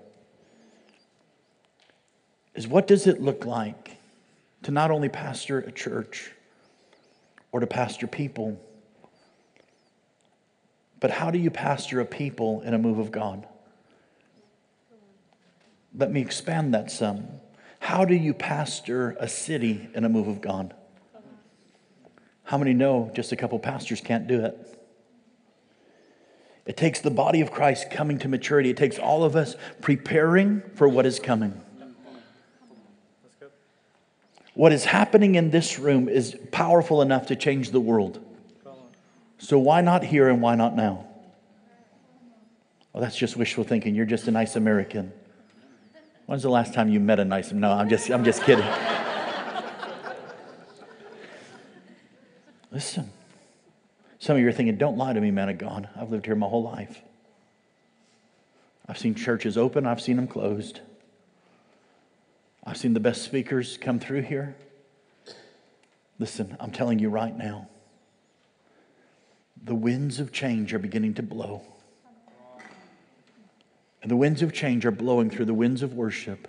is 2.55 2.67
what 2.67 2.87
does 2.87 3.07
it 3.07 3.21
look 3.21 3.45
like 3.45 3.99
to 4.63 4.71
not 4.71 4.91
only 4.91 5.09
pastor 5.09 5.59
a 5.61 5.71
church 5.71 6.33
or 7.53 7.61
to 7.61 7.67
pastor 7.67 8.07
people, 8.07 8.61
but 10.99 11.11
how 11.11 11.31
do 11.31 11.39
you 11.39 11.51
pastor 11.51 12.01
a 12.01 12.05
people 12.05 12.63
in 12.63 12.75
a 12.75 12.79
move 12.79 12.99
of 12.99 13.13
God? 13.13 13.47
Let 15.95 16.11
me 16.11 16.21
expand 16.21 16.75
that 16.75 16.91
some. 16.91 17.29
How 17.81 18.05
do 18.05 18.15
you 18.15 18.35
pastor 18.35 19.17
a 19.21 19.29
city 19.29 19.89
in 19.95 20.05
a 20.05 20.09
move 20.09 20.27
of 20.27 20.41
God? 20.41 20.75
How 22.45 22.59
many 22.59 22.73
know 22.73 23.11
just 23.15 23.31
a 23.31 23.37
couple 23.37 23.59
pastors 23.59 24.01
can't 24.01 24.27
do 24.27 24.45
it? 24.45 24.78
It 26.69 26.77
takes 26.77 27.01
the 27.01 27.11
body 27.11 27.41
of 27.41 27.51
Christ 27.51 27.91
coming 27.91 28.19
to 28.19 28.29
maturity. 28.29 28.69
It 28.69 28.77
takes 28.77 28.99
all 28.99 29.25
of 29.25 29.35
us 29.35 29.57
preparing 29.81 30.61
for 30.75 30.87
what 30.87 31.07
is 31.07 31.19
coming. 31.19 31.59
What 34.53 34.75
is 34.75 34.85
happening 34.85 35.37
in 35.37 35.51
this 35.51 35.79
room 35.79 36.11
is 36.11 36.37
powerful 36.53 37.01
enough 37.01 37.29
to 37.29 37.37
change 37.37 37.71
the 37.71 37.81
world. 37.81 38.23
So 39.39 39.59
why 39.59 39.81
not 39.81 40.05
here 40.05 40.29
and 40.29 40.43
why 40.43 40.57
not 40.57 40.77
now? 40.77 41.07
Well, 42.93 43.03
that's 43.03 43.17
just 43.17 43.35
wishful 43.35 43.65
thinking. 43.65 43.95
You're 43.95 44.05
just 44.05 44.29
a 44.29 44.31
nice 44.31 44.55
American. 44.55 45.11
When's 46.27 46.43
the 46.43 46.51
last 46.51 46.75
time 46.75 46.91
you 46.91 47.01
met 47.01 47.19
a 47.19 47.25
nice? 47.25 47.51
No, 47.51 47.73
I'm 47.73 47.89
just, 47.89 48.11
I'm 48.11 48.25
just 48.25 48.43
kidding. 48.43 48.67
Listen. 52.71 53.11
Some 54.19 54.37
of 54.37 54.43
you 54.43 54.49
are 54.49 54.53
thinking, 54.53 54.77
don't 54.77 54.97
lie 54.97 55.13
to 55.13 55.21
me, 55.21 55.31
man 55.31 55.49
of 55.49 55.59
God. 55.59 55.89
I've 55.97 56.11
lived 56.11 56.27
here 56.27 56.35
my 56.35 56.49
whole 56.49 56.63
life. 56.63 57.01
I've 58.89 58.99
seen 58.99 59.15
churches 59.15 59.57
open, 59.57 59.87
I've 59.87 60.01
seen 60.01 60.17
them 60.17 60.27
closed. 60.27 60.81
I've 62.65 62.77
seen 62.77 62.95
the 62.95 63.01
best 63.01 63.23
speakers 63.23 63.79
come 63.79 63.99
through 63.99 64.23
here. 64.23 64.57
Listen, 66.19 66.57
I'm 66.59 66.71
telling 66.71 66.99
you 66.99 67.11
right 67.11 67.37
now, 67.37 67.69
the 69.63 69.75
winds 69.75 70.21
of 70.21 70.33
change 70.33 70.75
are 70.75 70.79
beginning 70.79 71.15
to 71.15 71.23
blow. 71.23 71.63
And 74.03 74.11
the 74.11 74.17
winds 74.17 74.43
of 74.43 74.53
change 74.53 74.85
are 74.87 74.91
blowing 74.91 75.31
through 75.31 75.45
the 75.47 75.55
winds 75.55 75.83
of 75.83 75.95
worship. 75.95 76.49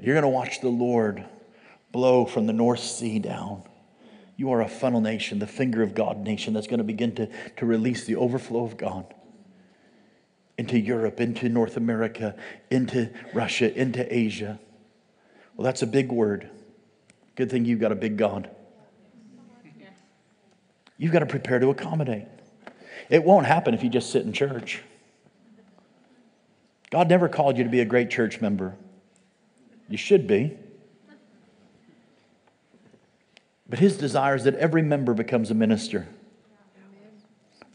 You're 0.00 0.14
going 0.14 0.22
to 0.22 0.28
watch 0.28 0.60
the 0.60 0.68
Lord 0.68 1.24
blow 1.92 2.24
from 2.24 2.46
the 2.46 2.52
North 2.52 2.80
Sea 2.80 3.18
down. 3.18 3.62
You 4.36 4.50
are 4.52 4.60
a 4.60 4.68
funnel 4.68 5.00
nation, 5.00 5.38
the 5.38 5.46
finger 5.46 5.82
of 5.82 5.94
God 5.94 6.18
nation 6.18 6.54
that's 6.54 6.66
going 6.66 6.78
to 6.78 6.84
begin 6.84 7.14
to, 7.16 7.28
to 7.56 7.66
release 7.66 8.04
the 8.04 8.16
overflow 8.16 8.64
of 8.64 8.76
God 8.76 9.14
into 10.58 10.78
Europe, 10.78 11.20
into 11.20 11.48
North 11.48 11.76
America, 11.76 12.36
into 12.70 13.10
Russia, 13.32 13.72
into 13.76 14.12
Asia. 14.14 14.58
Well, 15.56 15.64
that's 15.64 15.82
a 15.82 15.86
big 15.86 16.10
word. 16.10 16.50
Good 17.36 17.50
thing 17.50 17.64
you've 17.64 17.80
got 17.80 17.92
a 17.92 17.96
big 17.96 18.16
God. 18.16 18.50
You've 20.96 21.12
got 21.12 21.20
to 21.20 21.26
prepare 21.26 21.58
to 21.58 21.70
accommodate. 21.70 22.26
It 23.10 23.24
won't 23.24 23.46
happen 23.46 23.74
if 23.74 23.82
you 23.82 23.90
just 23.90 24.10
sit 24.10 24.24
in 24.24 24.32
church. 24.32 24.82
God 26.90 27.08
never 27.08 27.28
called 27.28 27.58
you 27.58 27.64
to 27.64 27.70
be 27.70 27.80
a 27.80 27.84
great 27.84 28.10
church 28.10 28.40
member. 28.40 28.76
You 29.88 29.98
should 29.98 30.26
be. 30.26 30.56
But 33.74 33.80
his 33.80 33.96
desire 33.96 34.36
is 34.36 34.44
that 34.44 34.54
every 34.54 34.82
member 34.82 35.14
becomes 35.14 35.50
a 35.50 35.54
minister. 35.54 36.06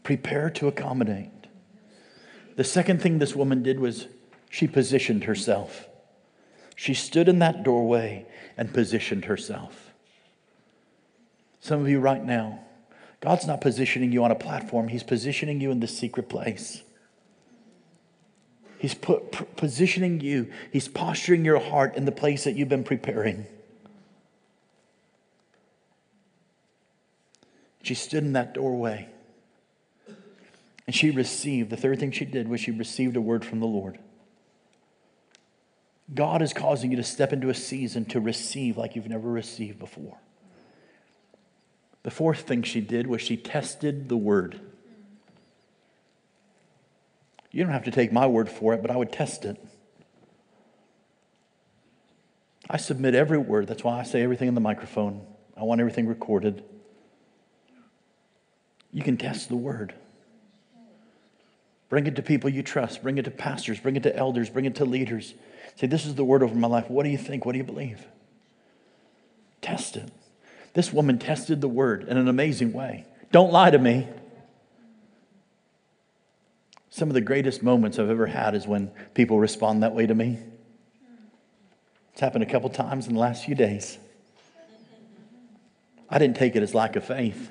Prepare 0.02 0.48
to 0.52 0.66
accommodate. 0.66 1.28
The 2.56 2.64
second 2.64 3.02
thing 3.02 3.18
this 3.18 3.36
woman 3.36 3.62
did 3.62 3.78
was 3.78 4.06
she 4.48 4.66
positioned 4.66 5.24
herself. 5.24 5.90
She 6.74 6.94
stood 6.94 7.28
in 7.28 7.40
that 7.40 7.64
doorway 7.64 8.24
and 8.56 8.72
positioned 8.72 9.26
herself. 9.26 9.92
Some 11.60 11.82
of 11.82 11.88
you 11.90 12.00
right 12.00 12.24
now, 12.24 12.60
God's 13.20 13.46
not 13.46 13.60
positioning 13.60 14.10
you 14.10 14.24
on 14.24 14.30
a 14.30 14.34
platform, 14.34 14.88
He's 14.88 15.02
positioning 15.02 15.60
you 15.60 15.70
in 15.70 15.80
the 15.80 15.86
secret 15.86 16.30
place. 16.30 16.82
He's 18.78 18.94
put, 18.94 19.56
positioning 19.56 20.22
you, 20.22 20.50
He's 20.72 20.88
posturing 20.88 21.44
your 21.44 21.60
heart 21.60 21.94
in 21.94 22.06
the 22.06 22.10
place 22.10 22.44
that 22.44 22.56
you've 22.56 22.70
been 22.70 22.84
preparing. 22.84 23.44
She 27.82 27.94
stood 27.94 28.24
in 28.24 28.34
that 28.34 28.54
doorway 28.54 29.08
and 30.90 30.94
she 30.94 31.10
received, 31.10 31.70
the 31.70 31.76
third 31.76 32.00
thing 32.00 32.10
she 32.10 32.24
did 32.24 32.48
was 32.48 32.60
she 32.60 32.72
received 32.72 33.16
a 33.16 33.20
word 33.20 33.44
from 33.44 33.60
the 33.60 33.66
Lord. 33.66 33.98
God 36.12 36.42
is 36.42 36.52
causing 36.52 36.90
you 36.90 36.96
to 36.96 37.04
step 37.04 37.32
into 37.32 37.48
a 37.48 37.54
season 37.54 38.04
to 38.06 38.18
receive 38.18 38.76
like 38.76 38.96
you've 38.96 39.08
never 39.08 39.30
received 39.30 39.78
before. 39.78 40.18
The 42.02 42.10
fourth 42.10 42.40
thing 42.40 42.62
she 42.62 42.80
did 42.80 43.06
was 43.06 43.22
she 43.22 43.36
tested 43.36 44.08
the 44.08 44.16
word. 44.16 44.58
You 47.52 47.62
don't 47.62 47.72
have 47.72 47.84
to 47.84 47.90
take 47.90 48.12
my 48.12 48.26
word 48.26 48.48
for 48.48 48.74
it, 48.74 48.82
but 48.82 48.90
I 48.90 48.96
would 48.96 49.12
test 49.12 49.44
it. 49.44 49.64
I 52.68 52.78
submit 52.78 53.14
every 53.14 53.38
word. 53.38 53.66
That's 53.66 53.84
why 53.84 54.00
I 54.00 54.02
say 54.02 54.22
everything 54.22 54.48
in 54.48 54.54
the 54.54 54.60
microphone. 54.60 55.24
I 55.56 55.62
want 55.62 55.80
everything 55.80 56.06
recorded. 56.06 56.64
You 58.92 59.02
can 59.02 59.16
test 59.16 59.48
the 59.48 59.56
word. 59.56 59.94
Bring 61.88 62.06
it 62.06 62.16
to 62.16 62.22
people 62.22 62.48
you 62.48 62.62
trust. 62.62 63.02
Bring 63.02 63.18
it 63.18 63.24
to 63.24 63.30
pastors. 63.30 63.80
Bring 63.80 63.96
it 63.96 64.04
to 64.04 64.16
elders. 64.16 64.48
Bring 64.48 64.64
it 64.64 64.76
to 64.76 64.84
leaders. 64.84 65.34
Say, 65.76 65.86
This 65.86 66.06
is 66.06 66.14
the 66.14 66.24
word 66.24 66.42
over 66.42 66.54
my 66.54 66.68
life. 66.68 66.88
What 66.88 67.02
do 67.02 67.10
you 67.10 67.18
think? 67.18 67.44
What 67.44 67.52
do 67.52 67.58
you 67.58 67.64
believe? 67.64 68.06
Test 69.60 69.96
it. 69.96 70.10
This 70.72 70.92
woman 70.92 71.18
tested 71.18 71.60
the 71.60 71.68
word 71.68 72.04
in 72.04 72.16
an 72.16 72.28
amazing 72.28 72.72
way. 72.72 73.04
Don't 73.32 73.52
lie 73.52 73.70
to 73.70 73.78
me. 73.78 74.08
Some 76.90 77.08
of 77.08 77.14
the 77.14 77.20
greatest 77.20 77.62
moments 77.62 77.98
I've 77.98 78.10
ever 78.10 78.26
had 78.26 78.54
is 78.54 78.66
when 78.66 78.90
people 79.14 79.38
respond 79.38 79.82
that 79.82 79.94
way 79.94 80.06
to 80.06 80.14
me. 80.14 80.38
It's 82.12 82.20
happened 82.20 82.44
a 82.44 82.46
couple 82.46 82.68
times 82.70 83.06
in 83.06 83.14
the 83.14 83.20
last 83.20 83.44
few 83.44 83.54
days. 83.54 83.98
I 86.08 86.18
didn't 86.18 86.36
take 86.36 86.56
it 86.56 86.62
as 86.62 86.74
lack 86.74 86.96
of 86.96 87.04
faith. 87.04 87.50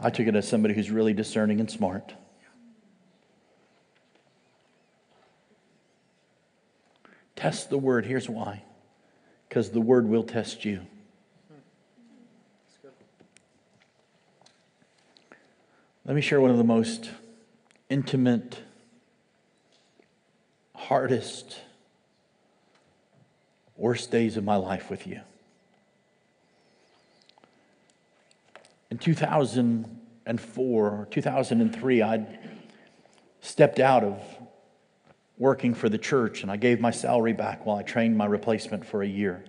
I 0.00 0.10
took 0.10 0.26
it 0.26 0.34
as 0.34 0.48
somebody 0.48 0.74
who's 0.74 0.90
really 0.90 1.12
discerning 1.12 1.60
and 1.60 1.70
smart. 1.70 2.14
Test 7.36 7.70
the 7.70 7.78
word. 7.78 8.06
Here's 8.06 8.28
why 8.28 8.62
because 9.48 9.68
the 9.70 9.80
word 9.82 10.08
will 10.08 10.22
test 10.22 10.64
you. 10.64 10.80
Let 16.06 16.16
me 16.16 16.22
share 16.22 16.40
one 16.40 16.50
of 16.50 16.56
the 16.56 16.64
most 16.64 17.10
intimate, 17.90 18.60
hardest, 20.74 21.60
worst 23.76 24.10
days 24.10 24.38
of 24.38 24.44
my 24.44 24.56
life 24.56 24.88
with 24.88 25.06
you. 25.06 25.20
In 28.92 28.98
2004 28.98 30.90
or 30.90 31.08
2003, 31.10 32.02
I'd 32.02 32.38
stepped 33.40 33.80
out 33.80 34.04
of 34.04 34.22
working 35.38 35.72
for 35.72 35.88
the 35.88 35.96
church 35.96 36.42
and 36.42 36.52
I 36.52 36.58
gave 36.58 36.78
my 36.78 36.90
salary 36.90 37.32
back 37.32 37.64
while 37.64 37.78
I 37.78 37.84
trained 37.84 38.18
my 38.18 38.26
replacement 38.26 38.84
for 38.84 39.02
a 39.02 39.08
year. 39.08 39.46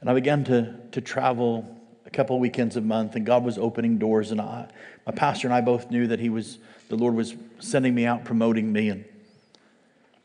And 0.00 0.10
I 0.10 0.14
began 0.14 0.42
to, 0.46 0.80
to 0.90 1.00
travel 1.00 1.80
a 2.06 2.10
couple 2.10 2.40
weekends 2.40 2.74
a 2.74 2.80
month, 2.80 3.14
and 3.14 3.24
God 3.24 3.44
was 3.44 3.56
opening 3.56 3.98
doors. 3.98 4.32
And 4.32 4.40
I, 4.40 4.68
my 5.06 5.12
pastor 5.12 5.46
and 5.46 5.54
I 5.54 5.60
both 5.60 5.92
knew 5.92 6.08
that 6.08 6.18
he 6.18 6.28
was, 6.28 6.58
the 6.88 6.96
Lord 6.96 7.14
was 7.14 7.36
sending 7.60 7.94
me 7.94 8.04
out, 8.04 8.24
promoting 8.24 8.72
me. 8.72 8.88
And, 8.88 9.04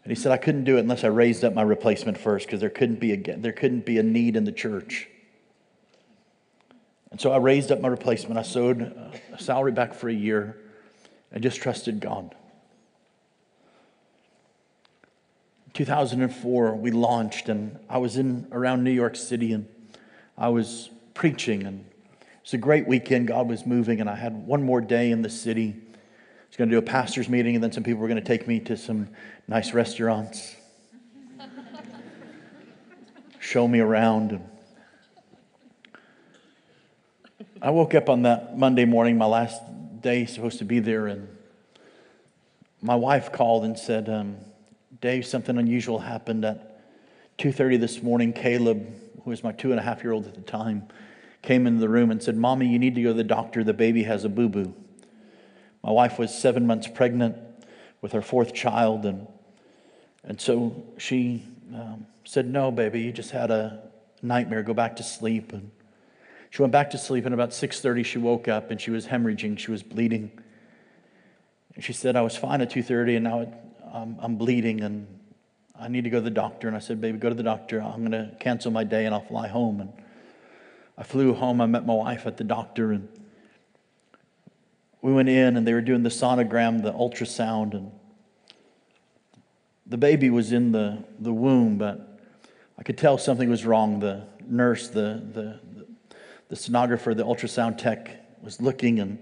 and 0.03 0.11
he 0.11 0.15
said 0.15 0.31
I 0.31 0.37
couldn't 0.37 0.63
do 0.63 0.77
it 0.77 0.79
unless 0.79 1.03
I 1.03 1.09
raised 1.09 1.43
up 1.43 1.53
my 1.53 1.61
replacement 1.61 2.17
first, 2.17 2.47
because 2.47 2.59
there 2.59 2.71
couldn't 2.71 2.99
be 2.99 3.13
a 3.13 3.37
there 3.37 3.53
couldn't 3.53 3.85
be 3.85 3.99
a 3.99 4.03
need 4.03 4.35
in 4.35 4.45
the 4.45 4.51
church. 4.51 5.09
And 7.15 7.21
so 7.21 7.31
I 7.31 7.37
raised 7.37 7.71
up 7.71 7.79
my 7.79 7.87
replacement. 7.87 8.37
I 8.37 8.41
sowed 8.41 8.81
a 9.31 9.41
salary 9.41 9.71
back 9.71 9.93
for 9.93 10.09
a 10.09 10.13
year, 10.13 10.57
and 11.31 11.41
just 11.41 11.61
trusted 11.61 12.01
God. 12.01 12.35
2004, 15.71 16.75
we 16.75 16.91
launched, 16.91 17.47
and 17.47 17.79
I 17.89 17.99
was 17.99 18.17
in 18.17 18.49
around 18.51 18.83
New 18.83 18.91
York 18.91 19.15
City, 19.15 19.53
and 19.53 19.65
I 20.37 20.49
was 20.49 20.89
preaching, 21.13 21.65
and 21.65 21.85
it 22.19 22.27
was 22.43 22.53
a 22.53 22.57
great 22.57 22.85
weekend. 22.85 23.29
God 23.29 23.47
was 23.47 23.65
moving, 23.65 24.01
and 24.01 24.09
I 24.09 24.15
had 24.15 24.45
one 24.45 24.61
more 24.61 24.81
day 24.81 25.09
in 25.09 25.21
the 25.21 25.29
city. 25.29 25.69
I 25.69 26.47
was 26.49 26.57
going 26.57 26.69
to 26.69 26.75
do 26.75 26.79
a 26.79 26.81
pastor's 26.81 27.29
meeting, 27.29 27.55
and 27.55 27.63
then 27.63 27.71
some 27.71 27.83
people 27.83 28.01
were 28.01 28.09
going 28.09 28.21
to 28.21 28.27
take 28.27 28.45
me 28.45 28.59
to 28.59 28.75
some 28.75 29.07
nice 29.47 29.73
restaurants, 29.73 30.53
show 33.39 33.69
me 33.69 33.79
around. 33.79 34.31
And 34.31 34.49
I 37.61 37.69
woke 37.69 37.95
up 37.95 38.09
on 38.09 38.23
that 38.23 38.57
Monday 38.57 38.83
morning, 38.83 39.17
my 39.17 39.27
last 39.27 39.61
day, 40.01 40.25
supposed 40.25 40.57
to 40.59 40.65
be 40.65 40.79
there, 40.79 41.07
and 41.07 41.29
my 42.81 42.95
wife 42.95 43.31
called 43.31 43.63
and 43.63 43.79
said, 43.79 44.09
um, 44.09 44.35
Dave, 44.99 45.25
something 45.25 45.57
unusual 45.57 45.99
happened 45.99 46.43
at 46.43 46.81
2.30 47.37 47.79
this 47.79 48.03
morning. 48.03 48.33
Caleb, 48.33 48.85
who 49.23 49.29
was 49.29 49.41
my 49.41 49.53
two 49.53 49.71
and 49.71 49.79
a 49.79 49.83
half 49.83 50.03
year 50.03 50.11
old 50.11 50.27
at 50.27 50.35
the 50.35 50.41
time, 50.41 50.89
came 51.43 51.65
into 51.65 51.79
the 51.79 51.87
room 51.87 52.11
and 52.11 52.21
said, 52.21 52.35
Mommy, 52.35 52.67
you 52.67 52.77
need 52.77 52.93
to 52.95 53.01
go 53.01 53.09
to 53.09 53.13
the 53.13 53.23
doctor. 53.23 53.63
The 53.63 53.73
baby 53.73 54.03
has 54.03 54.25
a 54.25 54.29
boo 54.29 54.49
boo. 54.49 54.73
My 55.81 55.91
wife 55.91 56.19
was 56.19 56.37
seven 56.37 56.67
months 56.67 56.87
pregnant 56.87 57.37
with 58.01 58.11
her 58.11 58.21
fourth 58.21 58.53
child, 58.53 59.05
and, 59.05 59.27
and 60.25 60.41
so 60.41 60.83
she 60.97 61.43
um, 61.73 62.05
said, 62.25 62.47
No, 62.47 62.69
baby, 62.69 63.01
you 63.01 63.13
just 63.13 63.31
had 63.31 63.49
a 63.49 63.81
nightmare. 64.21 64.61
Go 64.61 64.73
back 64.73 64.97
to 64.97 65.03
sleep. 65.03 65.53
And 65.53 65.71
she 66.55 66.61
went 66.61 66.71
back 66.71 66.91
to 66.91 66.97
sleep, 66.97 67.25
and 67.25 67.33
about 67.33 67.49
6.30 67.49 68.05
she 68.05 68.17
woke 68.17 68.47
up, 68.47 68.71
and 68.71 68.79
she 68.79 68.89
was 68.89 69.07
hemorrhaging. 69.07 69.59
She 69.59 69.71
was 69.71 69.83
bleeding. 69.83 70.31
And 71.75 71.83
she 71.83 71.91
said, 71.91 72.15
I 72.15 72.21
was 72.21 72.37
fine 72.37 72.61
at 72.61 72.71
2.30, 72.71 73.17
and 73.17 73.23
now 73.25 73.53
I'm 74.21 74.37
bleeding, 74.37 74.79
and 74.79 75.05
I 75.77 75.89
need 75.89 76.05
to 76.05 76.09
go 76.09 76.19
to 76.19 76.23
the 76.23 76.29
doctor. 76.29 76.69
And 76.69 76.77
I 76.77 76.79
said, 76.79 77.01
Baby, 77.01 77.17
go 77.17 77.27
to 77.27 77.35
the 77.35 77.43
doctor. 77.43 77.81
I'm 77.81 78.09
going 78.09 78.11
to 78.11 78.33
cancel 78.39 78.71
my 78.71 78.85
day, 78.85 79.05
and 79.05 79.13
I'll 79.13 79.25
fly 79.25 79.49
home. 79.49 79.81
And 79.81 79.91
I 80.97 81.03
flew 81.03 81.33
home. 81.33 81.59
I 81.59 81.65
met 81.65 81.85
my 81.85 81.93
wife 81.93 82.25
at 82.25 82.37
the 82.37 82.45
doctor, 82.45 82.93
and 82.93 83.09
we 85.01 85.11
went 85.11 85.27
in, 85.27 85.57
and 85.57 85.67
they 85.67 85.73
were 85.73 85.81
doing 85.81 86.03
the 86.03 86.09
sonogram, 86.09 86.83
the 86.83 86.93
ultrasound, 86.93 87.73
and 87.73 87.91
the 89.85 89.97
baby 89.97 90.29
was 90.29 90.53
in 90.53 90.71
the, 90.71 91.03
the 91.19 91.33
womb, 91.33 91.77
but 91.77 92.17
I 92.79 92.83
could 92.83 92.97
tell 92.97 93.17
something 93.17 93.49
was 93.49 93.65
wrong. 93.65 93.99
The 93.99 94.25
nurse, 94.47 94.87
the, 94.87 95.21
the, 95.33 95.59
the 96.49 96.55
sonographer, 96.55 97.15
the 97.15 97.25
ultrasound 97.25 97.77
tech 97.77 98.09
was 98.41 98.61
looking, 98.61 98.99
and 98.99 99.17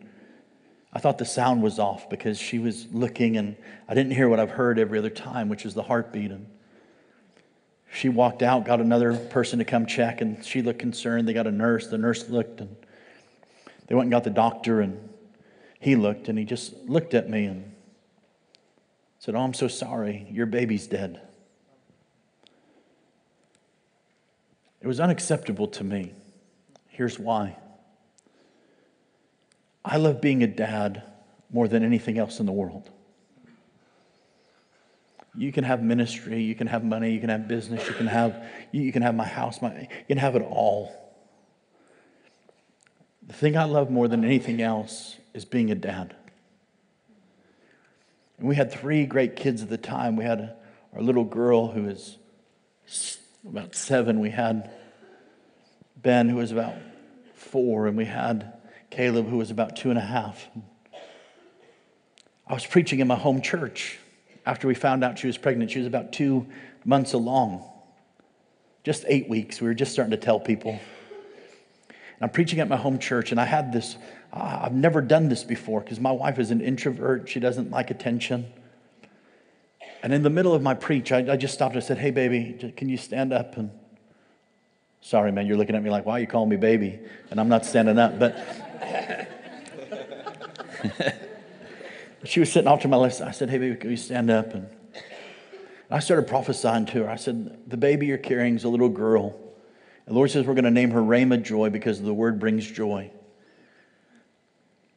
I 0.92 1.00
thought 1.00 1.18
the 1.18 1.26
sound 1.26 1.64
was 1.64 1.80
off 1.80 2.10
because 2.10 2.38
she 2.38 2.60
was 2.60 2.88
looking, 2.92 3.38
and 3.38 3.56
I 3.88 3.94
didn't 3.94 4.12
hear 4.12 4.28
what 4.30 4.40
I've 4.40 4.52
heard 4.52 4.78
every 4.78 5.00
other 5.00 5.10
time, 5.10 5.50
which 5.50 5.66
is 5.66 5.74
the 5.74 5.84
heartbeat. 5.84 6.32
And 6.32 6.48
she 7.92 8.10
walked 8.10 8.44
out, 8.44 8.66
got 8.66 8.82
another 8.82 9.16
person 9.16 9.60
to 9.60 9.66
come 9.66 9.86
check, 9.86 10.22
and 10.22 10.44
she 10.44 10.62
looked 10.62 10.80
concerned. 10.80 11.28
They 11.28 11.34
got 11.34 11.48
a 11.48 11.52
nurse. 11.52 11.88
The 11.88 11.98
nurse 11.98 12.30
looked, 12.30 12.60
and 12.60 12.76
They 13.88 13.96
went 13.96 14.06
and 14.06 14.12
got 14.12 14.24
the 14.24 14.30
doctor, 14.30 14.82
and 14.82 15.10
he 15.80 15.96
looked, 15.96 16.28
and 16.28 16.38
he 16.38 16.46
just 16.46 16.76
looked 16.88 17.14
at 17.14 17.30
me 17.30 17.46
and 17.46 17.72
said, 19.20 19.36
Oh, 19.36 19.40
I'm 19.40 19.54
so 19.54 19.68
sorry. 19.68 20.28
Your 20.30 20.46
baby's 20.46 20.88
dead. 20.88 21.22
It 24.82 24.88
was 24.88 25.00
unacceptable 25.00 25.70
to 25.70 25.84
me. 25.84 26.14
Here's 26.94 27.18
why 27.18 27.58
I 29.84 29.98
love 29.98 30.22
being 30.22 30.44
a 30.44 30.48
dad 30.48 31.02
more 31.52 31.68
than 31.68 31.84
anything 31.84 32.20
else 32.20 32.40
in 32.40 32.46
the 32.46 32.52
world. 32.52 32.90
You 35.36 35.52
can 35.52 35.64
have 35.64 35.82
ministry, 35.82 36.44
you 36.44 36.54
can 36.54 36.68
have 36.68 36.84
money, 36.84 37.12
you 37.12 37.20
can 37.20 37.30
have 37.30 37.48
business, 37.48 37.88
you 37.88 37.96
can 37.96 38.06
have, 38.06 38.46
you 38.72 38.92
can 38.92 39.02
have 39.02 39.16
my 39.16 39.26
house, 39.26 39.60
my, 39.60 39.82
you 39.82 40.06
can 40.08 40.20
have 40.20 40.36
it 40.36 40.44
all. 40.44 40.92
The 43.26 43.34
thing 43.34 43.58
I 43.58 43.64
love 43.64 43.90
more 43.90 44.08
than 44.08 44.24
anything 44.24 44.62
else 44.62 45.18
is 45.34 45.46
being 45.46 45.72
a 45.72 45.76
dad. 45.76 46.16
And 48.38 48.48
we 48.48 48.56
had 48.56 48.72
three 48.72 49.08
great 49.08 49.36
kids 49.36 49.64
at 49.64 49.70
the 49.70 49.78
time. 49.78 50.16
We 50.16 50.26
had 50.26 50.56
our 50.94 51.02
little 51.02 51.24
girl 51.24 51.72
who 51.72 51.86
was 51.86 52.18
about 53.50 53.74
seven. 53.74 54.20
We 54.20 54.30
had 54.30 54.70
Ben, 56.04 56.30
who 56.30 56.36
was 56.36 56.52
about 56.52 56.76
four, 57.34 57.88
and 57.88 57.98
we 57.98 58.06
had 58.06 58.54
Caleb, 58.90 59.28
who 59.28 59.38
was 59.38 59.50
about 59.52 59.76
two 59.76 59.90
and 59.90 59.98
a 59.98 60.04
half. 60.04 60.48
I 62.46 62.54
was 62.54 62.66
preaching 62.66 63.00
in 63.00 63.08
my 63.08 63.16
home 63.16 63.42
church 63.42 63.98
after 64.46 64.68
we 64.68 64.76
found 64.76 65.04
out 65.04 65.18
she 65.18 65.28
was 65.28 65.38
pregnant. 65.38 65.72
She 65.72 65.80
was 65.80 65.88
about 65.88 66.12
two 66.12 66.46
months 66.84 67.14
along, 67.14 67.64
just 68.84 69.06
eight 69.08 69.30
weeks. 69.30 69.62
We 69.62 69.68
were 69.68 69.74
just 69.74 69.94
starting 69.94 70.12
to 70.12 70.18
tell 70.18 70.40
people. 70.40 70.72
And 70.72 72.22
I'm 72.22 72.30
preaching 72.30 72.60
at 72.60 72.68
my 72.68 72.78
home 72.78 73.00
church, 73.00 73.32
and 73.32 73.40
I 73.40 73.46
had 73.46 73.72
this 73.72 73.98
I've 74.34 74.74
never 74.74 75.00
done 75.00 75.30
this 75.30 75.44
before 75.44 75.82
because 75.82 76.00
my 76.00 76.12
wife 76.12 76.40
is 76.40 76.50
an 76.50 76.60
introvert. 76.60 77.30
She 77.30 77.40
doesn't 77.40 77.70
like 77.70 77.92
attention. 77.92 78.52
And 80.02 80.12
in 80.12 80.24
the 80.24 80.30
middle 80.30 80.54
of 80.54 80.62
my 80.62 80.74
preach, 80.74 81.12
I, 81.12 81.34
I 81.34 81.38
just 81.38 81.54
stopped 81.54 81.76
and 81.76 81.84
I 81.84 81.86
said, 81.86 82.00
Hey, 82.00 82.10
baby, 82.10 82.74
can 82.76 82.90
you 82.90 82.98
stand 82.98 83.32
up? 83.32 83.58
And 83.58 83.70
sorry, 85.04 85.32
man, 85.32 85.46
you're 85.46 85.58
looking 85.58 85.76
at 85.76 85.84
me 85.84 85.92
like, 85.92 86.06
Why 86.06 86.14
are 86.14 86.20
you 86.20 86.28
calling 86.28 86.50
me 86.50 86.56
baby? 86.56 87.00
And 87.30 87.40
I'm 87.40 87.50
not 87.50 87.66
standing 87.66 88.00
up. 88.00 88.18
But 88.18 88.36
she 92.24 92.40
was 92.40 92.52
sitting 92.52 92.68
off 92.68 92.82
to 92.82 92.88
my 92.88 92.98
left. 92.98 93.22
I 93.22 93.32
said, 93.32 93.50
Hey, 93.50 93.60
baby, 93.60 93.76
can 93.76 93.92
you 93.92 93.98
stand 93.98 94.32
up? 94.32 94.54
And 94.54 94.68
I 95.92 96.00
started 96.00 96.28
prophesying 96.28 96.88
to 96.88 97.04
her. 97.04 97.10
I 97.10 97.18
said, 97.18 97.70
The 97.70 97.78
baby 97.78 98.08
you're 98.08 98.18
carrying 98.18 98.56
is 98.56 98.64
a 98.64 98.70
little 98.70 98.90
girl. 98.90 99.40
The 100.06 100.14
Lord 100.14 100.32
says 100.32 100.46
we're 100.46 100.54
going 100.54 100.66
to 100.66 100.72
name 100.72 100.92
her 100.92 101.02
Rhema 101.02 101.42
Joy 101.42 101.70
because 101.70 102.02
the 102.02 102.14
word 102.14 102.40
brings 102.40 102.70
joy. 102.70 103.10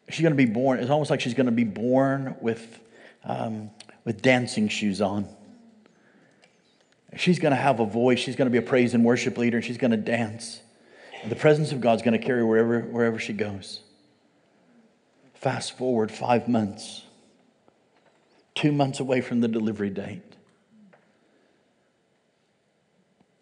She's 0.09 0.23
going 0.23 0.33
to 0.33 0.37
be 0.37 0.51
born, 0.51 0.79
it's 0.81 0.91
almost 0.91 1.11
like 1.11 1.21
she's 1.21 1.35
going 1.35 1.47
to 1.47 1.53
be 1.53 1.65
born 1.65 2.37
with, 2.41 2.81
um, 3.25 3.71
with 4.05 4.23
dancing 4.23 4.69
shoes 4.69 5.01
on. 5.01 5.29
She's 7.17 7.39
going 7.39 7.53
to 7.53 7.57
have 7.57 7.81
a 7.81 7.87
voice. 7.87 8.19
She's 8.19 8.37
going 8.37 8.47
to 8.47 8.53
be 8.53 8.59
a 8.59 8.69
praise 8.69 8.95
and 8.95 9.05
worship 9.05 9.39
leader. 9.39 9.59
And 9.59 9.65
she's 9.65 9.79
going 9.79 9.91
to 9.91 9.97
dance. 9.97 10.61
And 11.23 11.31
the 11.31 11.37
presence 11.37 11.73
of 11.73 11.81
God's 11.81 12.03
going 12.03 12.19
to 12.19 12.25
carry 12.25 12.41
her 12.41 12.47
wherever, 12.47 12.81
wherever 12.81 13.19
she 13.19 13.33
goes. 13.33 13.81
Fast 15.35 15.77
forward 15.77 16.11
five 16.11 16.49
months, 16.49 17.03
two 18.55 18.73
months 18.73 19.01
away 19.01 19.21
from 19.21 19.41
the 19.41 19.49
delivery 19.49 19.91
date. 19.91 20.23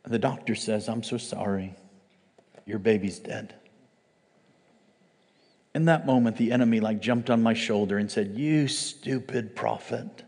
The 0.04 0.18
doctor 0.18 0.54
says, 0.54 0.88
I'm 0.88 1.02
so 1.02 1.16
sorry. 1.16 1.74
Your 2.66 2.78
baby's 2.78 3.18
dead. 3.18 3.54
In 5.74 5.86
that 5.86 6.06
moment, 6.06 6.36
the 6.36 6.52
enemy 6.52 6.78
like 6.78 7.00
jumped 7.00 7.30
on 7.30 7.42
my 7.42 7.54
shoulder 7.54 7.98
and 7.98 8.10
said, 8.10 8.34
You 8.36 8.68
stupid 8.68 9.56
prophet. 9.56 10.22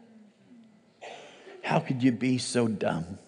How 1.62 1.78
could 1.78 2.03
you 2.03 2.12
be 2.12 2.38
so 2.38 2.66
dumb? 2.68 3.18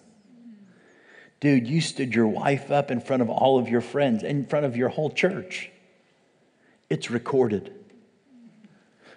Dude, 1.39 1.67
you 1.67 1.79
stood 1.79 2.13
your 2.13 2.27
wife 2.27 2.69
up 2.69 2.91
in 2.91 2.99
front 2.99 3.21
of 3.21 3.29
all 3.29 3.57
of 3.57 3.69
your 3.69 3.81
friends, 3.81 4.23
in 4.23 4.45
front 4.45 4.65
of 4.65 4.75
your 4.75 4.89
whole 4.89 5.09
church. 5.09 5.71
It's 6.89 7.09
recorded. 7.09 7.73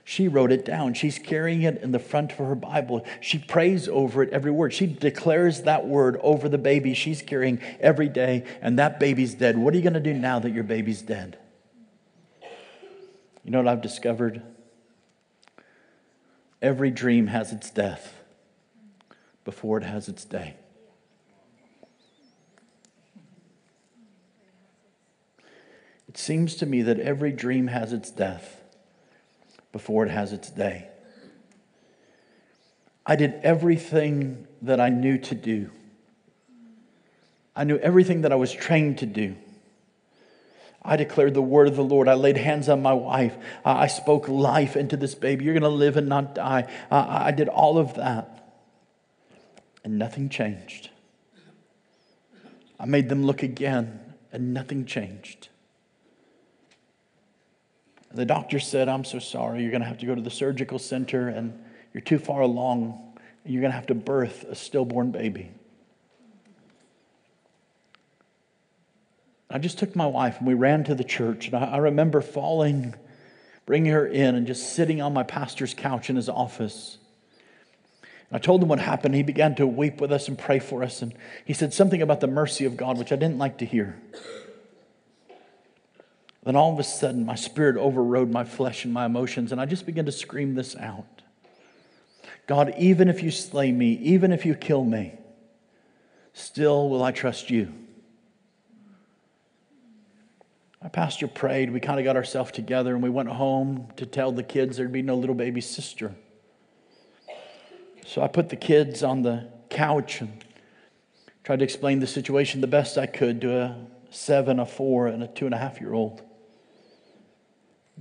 She 0.05 0.29
wrote 0.29 0.53
it 0.53 0.65
down. 0.65 0.95
She's 0.95 1.19
carrying 1.19 1.63
it 1.63 1.81
in 1.83 1.93
the 1.93 1.99
front 1.99 2.33
of 2.33 2.39
her 2.39 2.55
Bible. 2.55 3.05
She 3.21 3.39
prays 3.39 3.89
over 3.89 4.23
it 4.23 4.31
every 4.31 4.51
word. 4.51 4.73
She 4.73 4.87
declares 4.87 5.63
that 5.63 5.87
word 5.87 6.19
over 6.23 6.49
the 6.49 6.59
baby 6.59 6.95
she's 6.95 7.23
carrying 7.23 7.61
every 7.81 8.09
day, 8.09 8.45
and 8.61 8.79
that 8.79 9.01
baby's 9.01 9.35
dead. 9.35 9.57
What 9.57 9.75
are 9.75 9.77
you 9.77 9.83
going 9.83 9.93
to 9.95 10.01
do 10.01 10.15
now 10.15 10.39
that 10.41 10.51
your 10.51 10.65
baby's 10.65 11.03
dead? 11.03 11.39
You 13.45 13.51
know 13.51 13.59
what 13.59 13.69
I've 13.69 13.83
discovered? 13.83 14.43
Every 16.61 16.91
dream 16.91 17.29
has 17.29 17.53
its 17.53 17.71
death 17.71 18.15
before 19.45 19.79
it 19.79 19.85
has 19.85 20.09
its 20.09 20.25
day. 20.25 20.55
It 26.13 26.19
seems 26.19 26.57
to 26.57 26.67
me 26.67 26.83
that 26.83 27.01
every 27.01 27.33
dream 27.33 27.69
has 27.69 27.95
its 27.95 28.11
death 28.11 28.61
before 29.73 30.05
it 30.05 30.11
has 30.11 30.35
its 30.35 30.51
day. 30.51 30.89
I 33.07 33.17
did 33.17 33.41
everything 33.43 34.47
that 34.61 34.79
I 34.79 34.91
knew 34.91 35.17
to 35.17 35.35
do. 35.35 35.71
I 37.57 37.65
knew 37.65 37.79
everything 37.79 38.21
that 38.21 38.31
I 38.31 38.35
was 38.35 38.53
trained 38.53 38.99
to 38.99 39.07
do. 39.07 39.37
I 40.83 40.97
declared 40.97 41.33
the 41.33 41.41
word 41.41 41.67
of 41.67 41.77
the 41.77 41.83
Lord. 41.83 42.09
I 42.09 42.15
laid 42.15 42.37
hands 42.37 42.69
on 42.69 42.83
my 42.83 42.93
wife. 42.93 43.35
I 43.65 43.87
spoke 43.87 44.29
life 44.29 44.77
into 44.77 44.99
this 44.99 45.15
baby. 45.15 45.47
You're 45.47 45.55
going 45.55 45.63
to 45.63 45.71
live 45.71 45.97
and 45.97 46.11
not 46.11 46.35
die. 46.35 46.71
I 46.91 47.31
did 47.31 47.49
all 47.49 47.79
of 47.79 47.95
that. 47.95 48.61
And 49.83 49.99
nothing 49.99 50.29
changed. 50.29 50.91
I 52.79 52.85
made 52.85 53.09
them 53.09 53.25
look 53.25 53.43
again, 53.43 53.99
and 54.31 54.53
nothing 54.53 54.85
changed. 54.85 55.49
The 58.15 58.27
doctor 58.27 58.61
said, 58.61 58.89
I'm 58.89 59.05
so 59.05 59.19
sorry. 59.19 59.63
You're 59.63 59.71
going 59.71 59.81
to 59.83 59.89
have 59.89 59.99
to 59.99 60.07
go 60.07 60.15
to 60.15 60.21
the 60.21 60.31
surgical 60.31 60.79
center, 60.79 61.29
and 61.29 61.59
you're 61.95 62.03
too 62.03 62.19
far 62.19 62.43
along, 62.43 63.01
and 63.45 63.53
you're 63.53 63.63
going 63.63 63.73
to 63.73 63.77
have 63.77 63.87
to 63.87 63.95
birth 63.95 64.45
a 64.45 64.55
stillborn 64.55 65.13
baby. 65.13 65.51
I 69.53 69.59
just 69.59 69.79
took 69.79 69.95
my 69.95 70.07
wife 70.07 70.39
and 70.39 70.47
we 70.47 70.55
ran 70.55 70.85
to 70.85 70.95
the 70.95 71.05
church. 71.05 71.49
And 71.49 71.57
I, 71.57 71.73
I 71.73 71.77
remember 71.77 72.23
falling, 72.23 72.95
bringing 73.67 73.93
her 73.93 74.07
in, 74.07 74.35
and 74.35 74.47
just 74.47 74.75
sitting 74.75 75.03
on 75.03 75.13
my 75.13 75.23
pastor's 75.23 75.75
couch 75.75 76.09
in 76.09 76.17
his 76.17 76.29
office. 76.31 76.97
I 78.31 78.39
told 78.39 78.63
him 78.63 78.69
what 78.69 78.79
happened. 78.79 79.15
He 79.15 79.23
began 79.23 79.55
to 79.57 79.67
weep 79.67 80.01
with 80.01 80.11
us 80.11 80.27
and 80.29 80.39
pray 80.39 80.59
for 80.59 80.83
us. 80.83 81.03
And 81.03 81.13
he 81.45 81.53
said 81.53 81.75
something 81.75 82.01
about 82.01 82.21
the 82.21 82.27
mercy 82.27 82.65
of 82.65 82.79
God, 82.79 82.97
which 82.97 83.13
I 83.13 83.17
didn't 83.17 83.37
like 83.37 83.59
to 83.59 83.67
hear. 83.67 84.01
Then 86.45 86.57
all 86.57 86.73
of 86.73 86.79
a 86.79 86.85
sudden, 86.85 87.25
my 87.25 87.37
spirit 87.37 87.77
overrode 87.77 88.31
my 88.31 88.45
flesh 88.45 88.85
and 88.85 88.93
my 88.93 89.07
emotions, 89.07 89.53
and 89.53 89.61
I 89.61 89.67
just 89.67 89.87
began 89.87 90.07
to 90.07 90.13
scream 90.13 90.55
this 90.55 90.77
out 90.77 91.23
God, 92.47 92.75
even 92.77 93.09
if 93.09 93.23
you 93.23 93.31
slay 93.31 93.71
me, 93.71 93.93
even 94.03 94.33
if 94.33 94.45
you 94.45 94.55
kill 94.55 94.85
me, 94.85 95.15
still 96.33 96.89
will 96.89 97.03
I 97.03 97.13
trust 97.13 97.51
you. 97.51 97.73
My 100.83 100.89
pastor 100.89 101.29
prayed. 101.29 101.73
We 101.73 101.79
kind 101.79 102.01
of 102.01 102.05
got 102.05 102.17
ourselves 102.17 102.51
together 102.51 102.95
and 102.95 103.03
we 103.03 103.11
went 103.11 103.29
home 103.29 103.87
to 103.97 104.05
tell 104.05 104.33
the 104.33 104.43
kids 104.43 104.77
there'd 104.77 104.91
be 104.91 105.03
no 105.03 105.15
little 105.15 105.37
baby 105.37 105.61
sister. 105.61 106.13
So 108.05 108.21
I 108.21 108.27
put 108.27 108.49
the 108.49 108.57
kids 108.57 109.05
on 109.05 109.23
the 109.23 109.49
couch 109.71 110.21
and 110.21 110.45
tried 111.45 111.61
to 111.61 111.65
explain 111.65 112.01
the 112.01 112.07
situation 112.09 112.61
the 112.61 112.67
best 112.67 112.99
I 112.99 113.07
could 113.07 113.41
to 113.43 113.57
a 113.57 113.87
seven, 114.11 114.59
a 114.59 114.67
four, 114.67 115.07
and 115.07 115.23
a 115.23 115.29
two 115.29 115.47
and 115.47 115.55
a 115.55 115.59
half 115.59 115.81
year 115.81 115.95
old. 115.95 116.23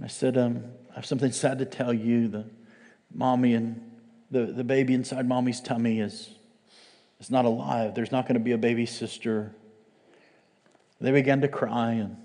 And 0.02 0.08
I 0.08 0.10
said, 0.10 0.36
um, 0.36 0.64
I 0.90 0.96
have 0.96 1.06
something 1.06 1.32
sad 1.32 1.60
to 1.60 1.66
tell 1.66 1.94
you. 1.94 2.28
The 2.28 2.46
mommy 3.14 3.54
and 3.54 3.80
the, 4.32 4.48
the 4.48 4.64
baby 4.64 4.96
inside 4.96 5.28
mommy's 5.28 5.62
tummy 5.62 6.00
is, 6.00 6.34
is 7.20 7.30
not 7.30 7.46
alive. 7.46 7.94
There's 7.94 8.12
not 8.12 8.26
going 8.26 8.34
to 8.34 8.44
be 8.44 8.52
a 8.52 8.58
baby 8.58 8.88
sister. 8.88 9.54
They 11.00 11.12
began 11.12 11.42
to 11.42 11.48
cry 11.48 11.92
and 11.92 12.18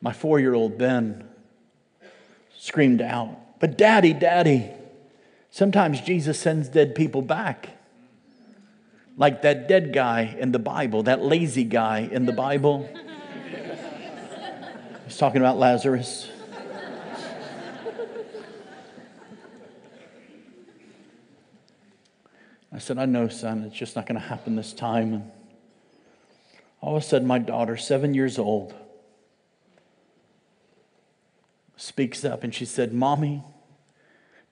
my 0.00 0.12
four 0.12 0.40
year 0.40 0.52
old 0.52 0.78
Ben 0.78 1.28
screamed 2.56 3.00
out, 3.00 3.60
But 3.60 3.78
daddy, 3.78 4.12
daddy, 4.12 4.70
sometimes 5.52 6.00
Jesus 6.00 6.40
sends 6.40 6.68
dead 6.68 6.96
people 6.96 7.22
back. 7.22 7.68
Like 9.16 9.42
that 9.42 9.68
dead 9.68 9.92
guy 9.92 10.36
in 10.40 10.50
the 10.50 10.58
Bible, 10.58 11.04
that 11.04 11.22
lazy 11.22 11.62
guy 11.62 12.08
in 12.10 12.26
the 12.26 12.32
Bible. 12.32 12.90
He's 15.08 15.16
talking 15.16 15.40
about 15.40 15.56
Lazarus. 15.56 16.28
I 22.70 22.78
said, 22.78 22.98
I 22.98 23.06
know, 23.06 23.28
son, 23.28 23.64
it's 23.64 23.74
just 23.74 23.96
not 23.96 24.04
going 24.04 24.20
to 24.20 24.26
happen 24.26 24.54
this 24.54 24.74
time. 24.74 25.14
And 25.14 25.30
all 26.82 26.94
of 26.94 27.02
a 27.02 27.06
sudden, 27.06 27.26
my 27.26 27.38
daughter, 27.38 27.78
seven 27.78 28.12
years 28.12 28.38
old, 28.38 28.74
speaks 31.78 32.22
up 32.22 32.44
and 32.44 32.54
she 32.54 32.66
said, 32.66 32.92
Mommy, 32.92 33.42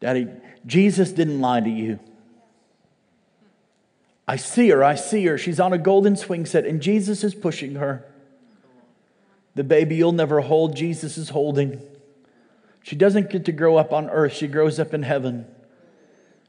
Daddy, 0.00 0.26
Jesus 0.64 1.12
didn't 1.12 1.42
lie 1.42 1.60
to 1.60 1.68
you. 1.68 2.00
I 4.26 4.36
see 4.36 4.70
her, 4.70 4.82
I 4.82 4.94
see 4.94 5.26
her. 5.26 5.36
She's 5.36 5.60
on 5.60 5.74
a 5.74 5.78
golden 5.78 6.16
swing 6.16 6.46
set, 6.46 6.64
and 6.64 6.80
Jesus 6.80 7.22
is 7.22 7.34
pushing 7.34 7.74
her. 7.74 8.06
The 9.56 9.64
baby 9.64 9.96
you'll 9.96 10.12
never 10.12 10.42
hold, 10.42 10.76
Jesus 10.76 11.16
is 11.16 11.30
holding. 11.30 11.80
She 12.82 12.94
doesn't 12.94 13.30
get 13.30 13.46
to 13.46 13.52
grow 13.52 13.78
up 13.78 13.92
on 13.92 14.08
earth, 14.10 14.34
she 14.34 14.46
grows 14.46 14.78
up 14.78 14.92
in 14.94 15.02
heaven. 15.02 15.46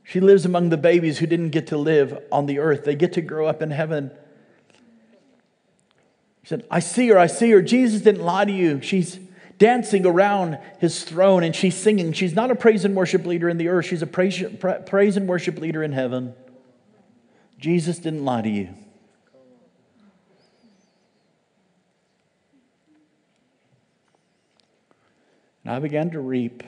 She 0.04 0.20
lives 0.20 0.46
among 0.46 0.70
the 0.70 0.78
babies 0.78 1.18
who 1.18 1.26
didn't 1.26 1.50
get 1.50 1.68
to 1.68 1.78
live 1.78 2.22
on 2.32 2.46
the 2.46 2.60
earth, 2.60 2.84
they 2.84 2.96
get 2.96 3.14
to 3.14 3.22
grow 3.22 3.48
up 3.48 3.62
in 3.62 3.72
heaven. 3.72 4.12
He 6.42 6.48
said, 6.48 6.66
I 6.70 6.80
see 6.80 7.08
her, 7.08 7.18
I 7.18 7.28
see 7.28 7.50
her. 7.52 7.62
Jesus 7.62 8.02
didn't 8.02 8.24
lie 8.24 8.46
to 8.46 8.52
you. 8.52 8.82
She's 8.82 9.20
dancing 9.58 10.06
around 10.06 10.60
his 10.80 11.04
throne 11.04 11.44
and 11.44 11.56
she's 11.56 11.76
singing. 11.76 12.12
She's 12.12 12.36
not 12.36 12.52
a 12.52 12.56
praise 12.56 12.84
and 12.84 12.96
worship 12.96 13.26
leader 13.26 13.48
in 13.48 13.58
the 13.58 13.70
earth, 13.70 13.86
she's 13.86 14.02
a 14.02 14.08
praise, 14.08 14.44
praise 14.86 15.16
and 15.16 15.30
worship 15.30 15.60
leader 15.60 15.82
in 15.82 15.94
heaven. 15.94 16.36
Jesus 17.58 18.00
didn't 18.00 18.26
lie 18.26 18.42
to 18.42 18.50
you. 18.50 18.76
And 25.68 25.76
I 25.76 25.80
began 25.80 26.12
to 26.12 26.22
reap 26.22 26.64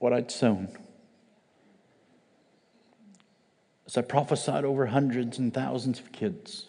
what 0.00 0.12
I'd 0.12 0.32
sown. 0.32 0.66
As 3.86 3.96
I 3.96 4.02
prophesied 4.02 4.64
over 4.64 4.86
hundreds 4.86 5.38
and 5.38 5.54
thousands 5.54 6.00
of 6.00 6.10
kids. 6.10 6.66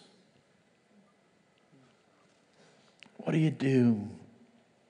What 3.18 3.32
do 3.32 3.40
you 3.40 3.50
do 3.50 4.08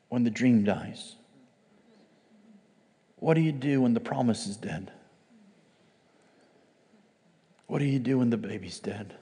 when 0.10 0.26
the 0.26 0.30
dream 0.30 0.66
dies? 0.66 1.16
What 3.16 3.36
do 3.36 3.40
you 3.40 3.54
do 3.54 3.84
when 3.84 3.94
the 3.94 4.02
promise 4.02 4.46
is 4.46 4.58
dead? 4.58 4.92
What 7.68 7.80
do 7.80 7.86
you 7.86 8.00
do 8.00 8.18
when 8.18 8.30
the 8.30 8.36
baby's 8.36 8.80
dead? 8.80 9.16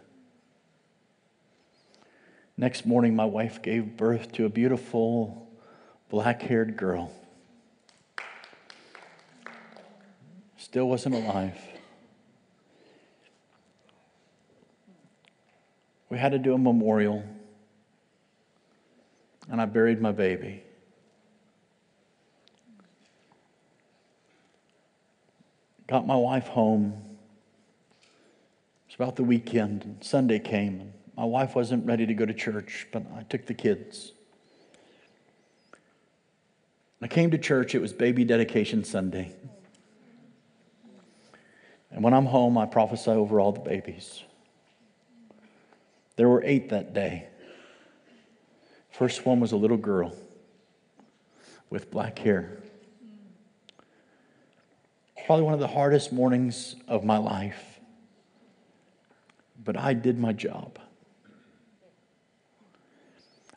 Next 2.57 2.88
morning, 2.88 3.15
my 3.15 3.25
wife 3.25 3.61
gave 3.61 3.97
birth 3.97 4.32
to 4.32 4.45
a 4.45 4.49
beautiful 4.49 5.49
black 6.10 6.41
haired 6.41 6.76
girl. 6.76 7.12
Still 10.57 10.89
wasn't 10.89 11.16
alive. 11.16 11.57
We 16.10 16.18
had 16.18 16.32
to 16.32 16.39
do 16.39 16.53
a 16.53 16.57
memorial, 16.57 17.24
and 19.49 19.62
I 19.62 19.66
buried 19.66 20.01
my 20.01 20.12
baby. 20.12 20.64
Got 25.88 26.05
my 26.05 26.16
wife 26.16 26.47
home 26.47 27.03
It's 28.88 28.95
about 28.95 29.16
the 29.16 29.24
weekend, 29.24 29.86
and 29.86 30.03
Sunday 30.03 30.39
came, 30.39 30.82
and 30.82 30.93
my 31.16 31.26
wife 31.26 31.55
wasn't 31.55 31.86
ready 31.86 32.07
to 32.07 32.14
go 32.16 32.26
to 32.26 32.34
church, 32.34 32.88
but 32.91 33.03
I 33.16 33.22
took 33.22 33.45
the 33.45 33.53
kids. 33.53 34.14
I 37.02 37.08
came 37.08 37.32
to 37.32 37.38
church, 37.38 37.76
it 37.76 37.82
was 37.82 37.93
baby 37.93 38.26
dedication 38.26 38.84
Sunday. 38.84 39.32
And 41.91 42.04
when 42.04 42.14
I'm 42.14 42.26
home, 42.26 42.58
I 42.58 42.66
prophesy 42.66 43.12
over 43.12 43.39
all 43.39 43.52
the 43.52 43.60
babies. 43.60 44.24
There 46.18 46.28
were 46.28 46.43
eight 46.43 46.70
that 46.70 46.93
day. 46.93 47.28
First 48.91 49.26
one 49.26 49.39
was 49.39 49.54
a 49.54 49.58
little 49.58 49.78
girl 49.78 50.14
with 51.70 51.89
black 51.89 52.20
hair. 52.20 52.58
Probably 55.26 55.45
one 55.45 55.54
of 55.54 55.60
the 55.60 55.68
hardest 55.68 56.12
mornings 56.12 56.76
of 56.88 57.04
my 57.04 57.18
life 57.18 57.80
but 59.64 59.78
I 59.78 59.93
did 59.93 60.18
my 60.18 60.34
job. 60.34 60.80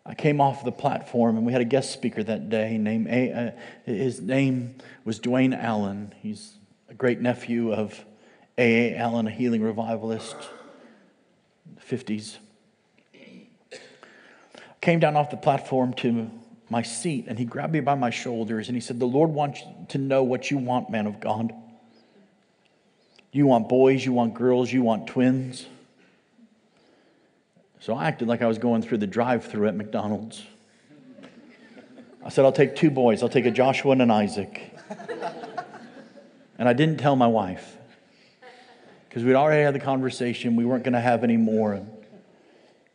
I 0.05 0.15
came 0.15 0.41
off 0.41 0.65
the 0.65 0.73
platform 0.73 1.37
and 1.37 1.47
we 1.47 1.53
had 1.53 1.61
a 1.61 1.67
guest 1.67 1.93
speaker 1.93 2.23
that 2.25 2.51
day 2.51 2.77
named 2.77 3.07
a, 3.09 3.33
uh, 3.33 3.51
his 3.85 4.21
name 4.21 4.75
was 5.05 5.21
Dwayne 5.21 5.57
Allen. 5.57 6.13
He's 6.21 6.55
a 6.89 6.95
great 6.95 7.21
nephew 7.21 7.73
of 7.73 8.05
A.A. 8.59 8.97
Allen, 8.97 9.29
a 9.29 9.31
healing 9.31 9.63
revivalist, 9.63 10.37
50s. 11.89 12.39
Came 14.81 14.99
down 14.99 15.15
off 15.15 15.31
the 15.31 15.37
platform 15.37 15.95
to 15.95 16.29
my 16.69 16.83
seat 16.83 17.27
and 17.29 17.39
he 17.39 17.45
grabbed 17.45 17.73
me 17.73 17.81
by 17.81 17.95
my 17.95 18.11
shoulders 18.11 18.69
and 18.69 18.77
he 18.77 18.81
said, 18.81 18.99
The 18.99 19.07
Lord 19.07 19.31
wants 19.31 19.63
to 19.91 19.99
know 19.99 20.25
what 20.25 20.51
you 20.51 20.59
want, 20.59 20.91
man 20.91 21.07
of 21.07 21.21
God. 21.21 21.55
You 23.31 23.47
want 23.47 23.69
boys, 23.69 24.05
you 24.05 24.13
want 24.13 24.35
girls, 24.35 24.73
you 24.73 24.83
want 24.83 25.07
twins. 25.07 25.67
So 27.83 27.97
I 27.97 28.07
acted 28.07 28.29
like 28.29 28.43
I 28.43 28.47
was 28.47 28.59
going 28.59 28.83
through 28.83 28.99
the 28.99 29.09
drive 29.09 29.45
through 29.45 29.67
at 29.67 29.75
McDonald's. 29.75 30.41
I 32.25 32.29
said, 32.29 32.45
I'll 32.45 32.53
take 32.53 32.77
two 32.77 32.93
boys. 32.93 33.25
I'll 33.25 33.29
take 33.29 33.45
a 33.45 33.51
Joshua 33.51 33.91
and 33.91 34.03
an 34.03 34.11
Isaac. 34.13 34.73
And 36.61 36.69
I 36.69 36.75
didn't 36.75 36.99
tell 36.99 37.17
my 37.17 37.27
wife 37.27 37.77
because 39.09 39.25
we'd 39.25 39.35
already 39.35 39.65
had 39.65 39.75
the 39.75 39.81
conversation. 39.81 40.55
We 40.55 40.65
weren't 40.65 40.85
going 40.85 40.93
to 40.93 41.01
have 41.01 41.25
any 41.25 41.37
more. 41.37 41.73
And 41.73 41.91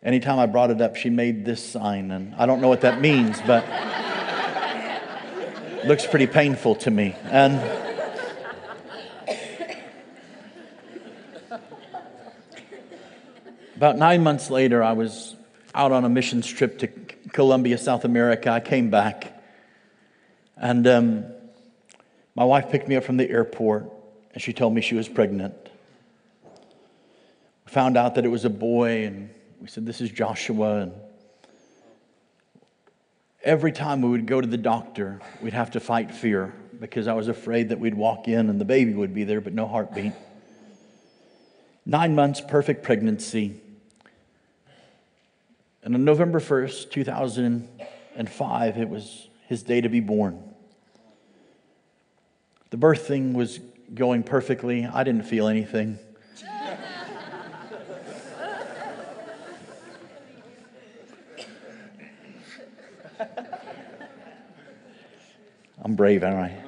anytime 0.01 0.39
I 0.39 0.45
brought 0.45 0.71
it 0.71 0.79
up, 0.79 0.95
she 0.95 1.09
made 1.09 1.43
this 1.43 1.61
sign. 1.61 2.09
And 2.11 2.33
I 2.35 2.45
don't 2.45 2.61
know 2.61 2.69
what 2.69 2.79
that 2.81 3.01
means, 3.01 3.41
but 3.45 3.65
looks 5.85 6.07
pretty 6.07 6.27
painful 6.27 6.75
to 6.75 6.91
me. 6.91 7.13
And 7.25 7.55
About 13.77 13.95
nine 13.95 14.23
months 14.23 14.49
later, 14.49 14.81
I 14.81 14.93
was 14.93 15.35
out 15.75 15.91
on 15.91 16.03
a 16.03 16.09
missions 16.09 16.47
trip 16.47 16.79
to 16.79 16.87
Colombia, 17.31 17.77
South 17.77 18.05
America. 18.05 18.49
I 18.49 18.59
came 18.59 18.89
back, 18.89 19.39
and 20.55 20.87
um, 20.87 21.25
my 22.33 22.43
wife 22.43 22.71
picked 22.71 22.87
me 22.87 22.95
up 22.95 23.03
from 23.03 23.17
the 23.17 23.29
airport, 23.29 23.85
and 24.33 24.41
she 24.41 24.51
told 24.51 24.73
me 24.73 24.81
she 24.81 24.95
was 24.95 25.07
pregnant. 25.07 25.53
We 27.67 27.71
found 27.71 27.97
out 27.97 28.15
that 28.15 28.25
it 28.25 28.29
was 28.29 28.45
a 28.45 28.49
boy, 28.49 29.05
and 29.05 29.29
we 29.61 29.67
said, 29.67 29.85
This 29.85 30.01
is 30.01 30.09
Joshua. 30.09 30.77
And 30.77 30.93
every 33.43 33.71
time 33.71 34.01
we 34.01 34.09
would 34.09 34.25
go 34.25 34.41
to 34.41 34.47
the 34.47 34.57
doctor, 34.57 35.21
we'd 35.39 35.53
have 35.53 35.69
to 35.71 35.79
fight 35.79 36.15
fear 36.15 36.51
because 36.79 37.07
I 37.07 37.13
was 37.13 37.27
afraid 37.27 37.69
that 37.69 37.79
we'd 37.79 37.93
walk 37.93 38.27
in 38.27 38.49
and 38.49 38.59
the 38.59 38.65
baby 38.65 38.95
would 38.95 39.13
be 39.13 39.23
there, 39.23 39.39
but 39.39 39.53
no 39.53 39.67
heartbeat. 39.67 40.13
Nine 41.85 42.15
months, 42.15 42.41
perfect 42.41 42.81
pregnancy. 42.81 43.61
And 45.87 45.95
on 45.95 46.03
November 46.03 46.41
1st, 46.41 46.91
2005, 46.91 48.77
it 48.77 48.89
was 48.89 49.29
his 49.47 49.63
day 49.63 49.79
to 49.79 49.87
be 49.87 50.01
born. 50.01 50.43
The 52.71 52.77
birth 52.77 53.07
thing 53.07 53.31
was 53.31 53.61
going 53.93 54.23
perfectly. 54.23 54.85
I 54.85 55.05
didn't 55.05 55.23
feel 55.23 55.47
anything. 55.47 55.97
I'm 65.81 65.95
brave, 65.95 66.21
aren't 66.21 66.51
I? 66.51 66.63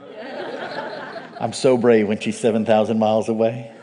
I'm 1.41 1.51
so 1.51 1.76
brave 1.76 2.07
when 2.07 2.22
she's 2.22 2.39
7,000 2.39 2.97
miles 2.97 3.28
away. 3.28 3.74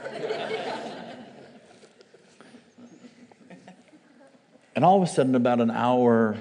And 4.77 4.85
all 4.85 4.99
of 4.99 5.03
a 5.03 5.11
sudden, 5.11 5.35
about 5.35 5.63
an 5.63 5.71
hour, 5.71 6.37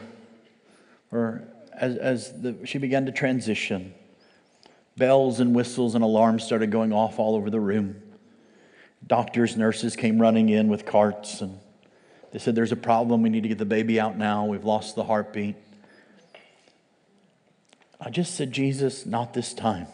or 1.09 1.41
as, 1.73 1.95
as 1.95 2.41
the, 2.41 2.57
she 2.65 2.77
began 2.77 3.05
to 3.05 3.13
transition, 3.13 3.93
bells 4.97 5.39
and 5.39 5.55
whistles 5.55 5.95
and 5.95 6.03
alarms 6.03 6.43
started 6.43 6.69
going 6.69 6.91
off 6.91 7.17
all 7.17 7.35
over 7.35 7.49
the 7.49 7.61
room. 7.61 8.01
Doctors, 9.07 9.55
nurses 9.55 9.95
came 9.95 10.19
running 10.19 10.49
in 10.49 10.67
with 10.67 10.85
carts, 10.85 11.39
and 11.39 11.57
they 12.33 12.39
said, 12.39 12.55
There's 12.55 12.73
a 12.73 12.77
problem. 12.77 13.21
We 13.21 13.29
need 13.29 13.43
to 13.43 13.49
get 13.49 13.57
the 13.57 13.65
baby 13.65 14.01
out 14.01 14.17
now. 14.17 14.45
We've 14.45 14.65
lost 14.65 14.95
the 14.95 15.05
heartbeat. 15.05 15.55
I 18.01 18.09
just 18.09 18.35
said, 18.35 18.51
Jesus, 18.51 19.05
not 19.05 19.33
this 19.33 19.53
time. 19.53 19.87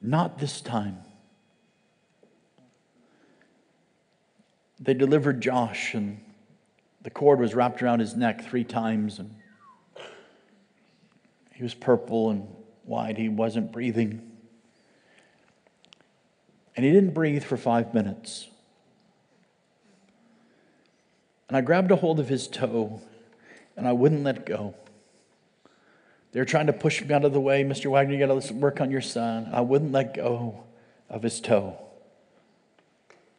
Not 0.00 0.38
this 0.38 0.62
time. 0.62 0.96
They 4.82 4.94
delivered 4.94 5.40
Josh, 5.40 5.94
and 5.94 6.20
the 7.02 7.10
cord 7.10 7.38
was 7.38 7.54
wrapped 7.54 7.82
around 7.82 8.00
his 8.00 8.16
neck 8.16 8.44
three 8.44 8.64
times, 8.64 9.20
and 9.20 9.34
he 11.54 11.62
was 11.62 11.74
purple 11.74 12.30
and 12.30 12.48
white. 12.84 13.16
He 13.16 13.28
wasn't 13.28 13.70
breathing. 13.70 14.28
And 16.74 16.84
he 16.84 16.90
didn't 16.90 17.14
breathe 17.14 17.44
for 17.44 17.56
five 17.56 17.94
minutes. 17.94 18.48
And 21.48 21.56
I 21.56 21.60
grabbed 21.60 21.90
a 21.90 21.96
hold 21.96 22.18
of 22.18 22.28
his 22.28 22.48
toe, 22.48 23.00
and 23.76 23.86
I 23.86 23.92
wouldn't 23.92 24.24
let 24.24 24.46
go. 24.46 24.74
They 26.32 26.40
were 26.40 26.46
trying 26.46 26.66
to 26.66 26.72
push 26.72 27.02
me 27.02 27.14
out 27.14 27.24
of 27.24 27.32
the 27.32 27.40
way. 27.40 27.62
Mr. 27.62 27.90
Wagner, 27.90 28.14
you 28.14 28.26
got 28.26 28.42
to 28.42 28.54
work 28.54 28.80
on 28.80 28.90
your 28.90 29.02
son. 29.02 29.50
I 29.52 29.60
wouldn't 29.60 29.92
let 29.92 30.14
go 30.14 30.64
of 31.08 31.22
his 31.22 31.40
toe. 31.40 31.81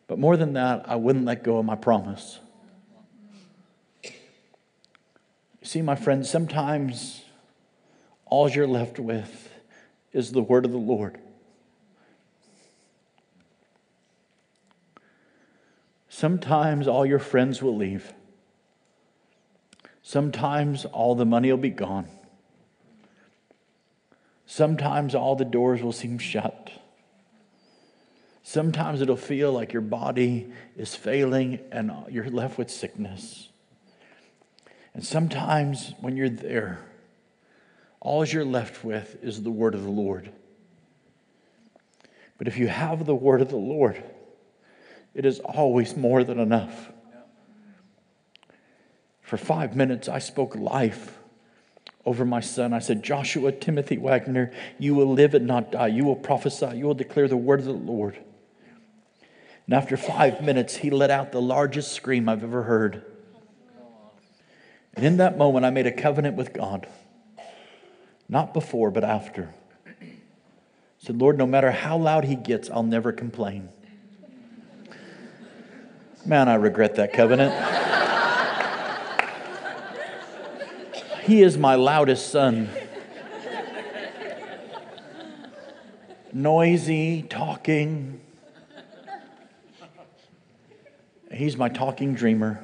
But 0.08 0.20
more 0.20 0.38
than 0.38 0.54
that, 0.54 0.84
I 0.88 0.96
wouldn't 0.96 1.26
let 1.26 1.44
go 1.44 1.58
of 1.58 1.66
my 1.66 1.76
promise. 1.76 2.40
See, 5.62 5.82
my 5.82 5.96
friends, 5.96 6.30
sometimes 6.30 7.24
all 8.26 8.50
you're 8.50 8.68
left 8.68 9.00
with 9.00 9.50
is 10.12 10.32
the 10.32 10.42
word 10.42 10.66
of 10.66 10.72
the 10.72 10.78
Lord. 10.78 11.18
Sometimes 16.10 16.88
all 16.88 17.06
your 17.06 17.20
friends 17.20 17.62
will 17.62 17.76
leave. 17.76 18.14
Sometimes 20.04 20.86
all 20.86 21.16
the 21.16 21.26
money 21.26 21.50
will 21.50 21.58
be 21.58 21.70
gone. 21.70 22.08
Sometimes 24.46 25.16
all 25.16 25.36
the 25.36 25.46
doors 25.46 25.82
will 25.82 25.92
seem 25.92 26.20
shut. 26.20 26.72
Sometimes 28.44 29.02
it'll 29.02 29.16
feel 29.16 29.54
like 29.54 29.72
your 29.72 29.82
body 29.82 30.52
is 30.76 30.94
failing 30.94 31.60
and 31.72 31.92
you're 32.10 32.30
left 32.30 32.58
with 32.58 32.70
sickness. 32.70 33.50
And 34.94 35.04
sometimes 35.04 35.94
when 36.02 36.18
you're 36.18 36.30
there, 36.30 36.80
all 38.02 38.26
you're 38.26 38.46
left 38.46 38.84
with 38.84 39.18
is 39.24 39.42
the 39.42 39.50
word 39.50 39.74
of 39.74 39.84
the 39.84 39.90
Lord. 39.90 40.30
But 42.38 42.48
if 42.50 42.58
you 42.58 42.68
have 42.68 43.06
the 43.06 43.16
word 43.16 43.42
of 43.42 43.50
the 43.50 43.56
Lord, 43.56 44.04
it 45.14 45.26
is 45.26 45.40
always 45.40 45.96
more 45.96 46.26
than 46.26 46.38
enough. 46.38 46.92
For 49.22 49.38
five 49.38 49.74
minutes, 49.74 50.10
I 50.10 50.20
spoke 50.20 50.54
life 50.54 51.18
over 52.06 52.26
my 52.26 52.42
son. 52.42 52.74
I 52.74 52.80
said, 52.80 53.04
Joshua 53.04 53.54
Timothy 53.54 53.98
Wagner, 53.98 54.52
you 54.78 54.96
will 54.96 55.12
live 55.12 55.34
and 55.34 55.48
not 55.48 55.72
die. 55.72 55.88
You 55.88 56.04
will 56.04 56.18
prophesy. 56.18 56.72
You 56.76 56.86
will 56.86 56.94
declare 56.94 57.30
the 57.30 57.38
word 57.38 57.60
of 57.62 57.66
the 57.66 57.72
Lord. 57.72 58.20
And 59.66 59.76
after 59.76 59.96
five 59.96 60.42
minutes, 60.42 60.78
he 60.78 60.90
let 60.90 61.10
out 61.10 61.32
the 61.32 61.42
largest 61.42 61.94
scream 61.94 62.28
I've 62.28 62.44
ever 62.44 62.64
heard. 62.64 63.04
And 64.96 65.06
in 65.06 65.18
that 65.18 65.38
moment, 65.38 65.66
I 65.66 65.70
made 65.70 65.88
a 65.88 65.92
covenant 65.92 66.36
with 66.36 66.54
God. 66.54 66.88
Not 68.28 68.54
before, 68.54 68.92
but 68.92 69.04
after. 69.04 69.54
I 69.88 70.06
said, 71.00 71.20
Lord, 71.20 71.38
no 71.38 71.46
matter 71.46 71.72
how 71.72 71.98
loud 71.98 72.26
he 72.26 72.36
gets, 72.36 72.70
I'll 72.70 72.84
never 72.84 73.12
complain. 73.12 73.70
Man, 76.26 76.48
I 76.48 76.56
regret 76.56 76.96
that 76.96 77.12
covenant. 77.12 77.54
he 81.24 81.42
is 81.42 81.58
my 81.58 81.76
loudest 81.76 82.30
son. 82.30 82.70
Noisy, 86.32 87.24
talking. 87.24 88.23
He's 91.34 91.58
my 91.58 91.68
talking 91.68 92.14
dreamer. 92.14 92.64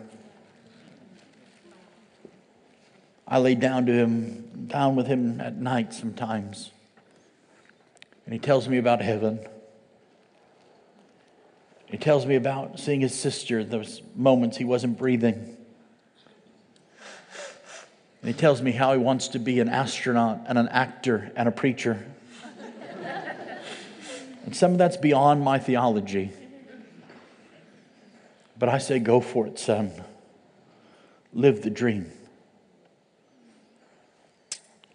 I 3.27 3.39
lay 3.39 3.55
down 3.55 3.87
to 3.87 3.91
him, 3.91 4.67
down 4.67 4.95
with 4.95 5.07
him 5.07 5.41
at 5.41 5.55
night 5.55 5.93
sometimes. 5.93 6.71
And 8.25 8.33
he 8.33 8.39
tells 8.39 8.67
me 8.67 8.77
about 8.77 9.01
heaven. 9.01 9.39
He 11.87 11.97
tells 11.97 12.27
me 12.27 12.35
about 12.35 12.79
seeing 12.79 13.01
his 13.01 13.19
sister, 13.19 13.63
those 13.63 14.03
moments 14.15 14.57
he 14.57 14.65
wasn't 14.65 14.99
breathing. 14.99 15.57
And 18.21 18.27
he 18.27 18.33
tells 18.33 18.61
me 18.61 18.71
how 18.71 18.91
he 18.93 18.99
wants 18.99 19.29
to 19.29 19.39
be 19.39 19.59
an 19.59 19.69
astronaut 19.69 20.41
and 20.47 20.59
an 20.59 20.67
actor 20.67 21.31
and 21.35 21.47
a 21.47 21.51
preacher. 21.51 22.05
and 24.45 24.55
some 24.55 24.73
of 24.73 24.77
that's 24.77 24.97
beyond 24.97 25.41
my 25.41 25.57
theology. 25.57 26.33
But 28.59 28.69
I 28.69 28.77
say, 28.77 28.99
go 28.99 29.21
for 29.21 29.47
it, 29.47 29.57
son. 29.57 29.91
Live 31.33 31.61
the 31.61 31.69
dream. 31.69 32.11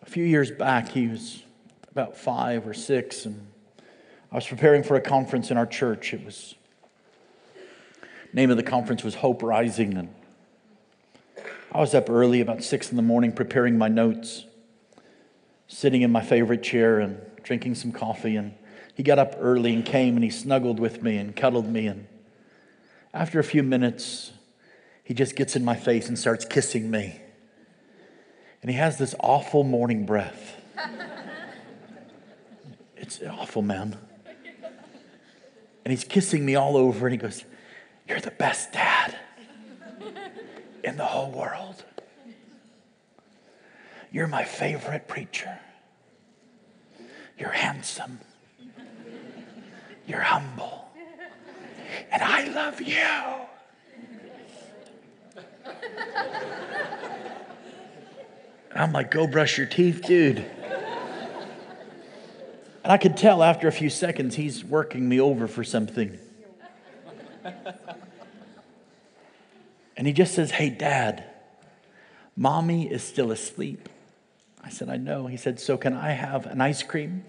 A 0.03 0.07
few 0.07 0.25
years 0.25 0.51
back, 0.51 0.91
he 0.91 1.09
was 1.09 1.43
about 1.91 2.17
five 2.17 2.67
or 2.67 2.75
six, 2.75 3.25
and 3.25 3.47
I 4.31 4.37
was 4.37 4.47
preparing 4.47 4.83
for 4.83 4.97
a 4.97 5.01
conference 5.01 5.51
in 5.51 5.57
our 5.57 5.67
church. 5.67 6.13
It 6.13 6.25
was 6.25 6.55
name 8.35 8.51
of 8.51 8.57
the 8.57 8.63
conference 8.63 9.05
was 9.05 9.15
Hope 9.15 9.43
Rising. 9.43 9.97
And 9.97 10.09
I 11.73 11.79
was 11.81 11.95
up 11.95 12.11
early, 12.11 12.41
about 12.41 12.63
six 12.63 12.91
in 12.91 12.97
the 12.97 13.03
morning, 13.03 13.33
preparing 13.33 13.79
my 13.79 13.89
notes, 13.89 14.45
sitting 15.69 16.03
in 16.03 16.11
my 16.11 16.21
favorite 16.21 16.63
chair 16.63 16.99
and 16.99 17.19
drinking 17.45 17.77
some 17.77 17.93
coffee. 17.93 18.37
And 18.37 18.55
he 18.95 19.03
got 19.05 19.19
up 19.19 19.37
early 19.39 19.73
and 19.73 19.87
came 19.87 20.17
and 20.17 20.25
he 20.25 20.31
snuggled 20.31 20.81
with 20.81 21.03
me 21.03 21.17
and 21.17 21.35
cuddled 21.35 21.69
me. 21.69 21.87
And 21.87 22.07
after 23.15 23.39
a 23.39 23.45
few 23.45 23.63
minutes, 23.63 24.33
he 25.05 25.15
just 25.15 25.37
gets 25.37 25.55
in 25.57 25.65
my 25.65 25.77
face 25.77 26.09
and 26.09 26.19
starts 26.19 26.45
kissing 26.45 26.91
me. 26.91 27.21
And 28.61 28.71
he 28.71 28.77
has 28.77 28.99
this 28.99 29.15
awful 29.21 29.65
morning 29.65 30.05
breath. 30.05 30.61
It's 32.97 33.21
awful, 33.23 33.61
man. 33.61 33.99
And 35.85 35.93
he's 35.93 36.05
kissing 36.05 36.47
me 36.47 36.55
all 36.55 36.75
over 36.75 37.07
and 37.07 37.13
he 37.13 37.19
goes, 37.19 37.45
you're 38.09 38.21
the 38.21 38.31
best 38.31 38.73
dad 38.73 39.15
in 40.83 40.97
the 40.97 41.05
whole 41.05 41.31
world. 41.31 41.85
You're 44.11 44.27
my 44.27 44.45
favorite 44.45 45.07
preacher. 45.07 45.59
You're 47.39 47.51
handsome. 47.51 48.21
You're 50.07 50.21
humble. 50.21 50.84
And 52.11 52.23
I 52.23 52.45
love 52.49 52.81
you. 52.81 52.97
I'm 58.75 58.93
like, 58.93 59.11
go 59.11 59.27
brush 59.27 59.57
your 59.57 59.67
teeth, 59.67 60.03
dude. 60.03 60.39
And 62.83 62.93
I 62.93 62.99
could 62.99 63.17
tell 63.17 63.43
after 63.43 63.67
a 63.67 63.73
few 63.73 63.89
seconds 63.89 64.35
he's 64.35 64.65
working 64.65 65.09
me 65.09 65.21
over 65.21 65.47
for 65.47 65.65
something. 65.65 66.19
And 69.97 70.07
he 70.07 70.13
just 70.13 70.35
says, 70.35 70.51
Hey, 70.51 70.71
dad, 70.71 71.25
mommy 72.37 72.91
is 72.91 73.03
still 73.03 73.31
asleep. 73.31 73.89
I 74.63 74.71
said, 74.71 74.89
I 74.89 74.97
know. 74.97 75.27
He 75.27 75.37
said, 75.37 75.61
So 75.61 75.77
can 75.77 75.95
I 75.95 76.11
have 76.11 76.47
an 76.47 76.61
ice 76.61 76.83
cream? 76.83 77.25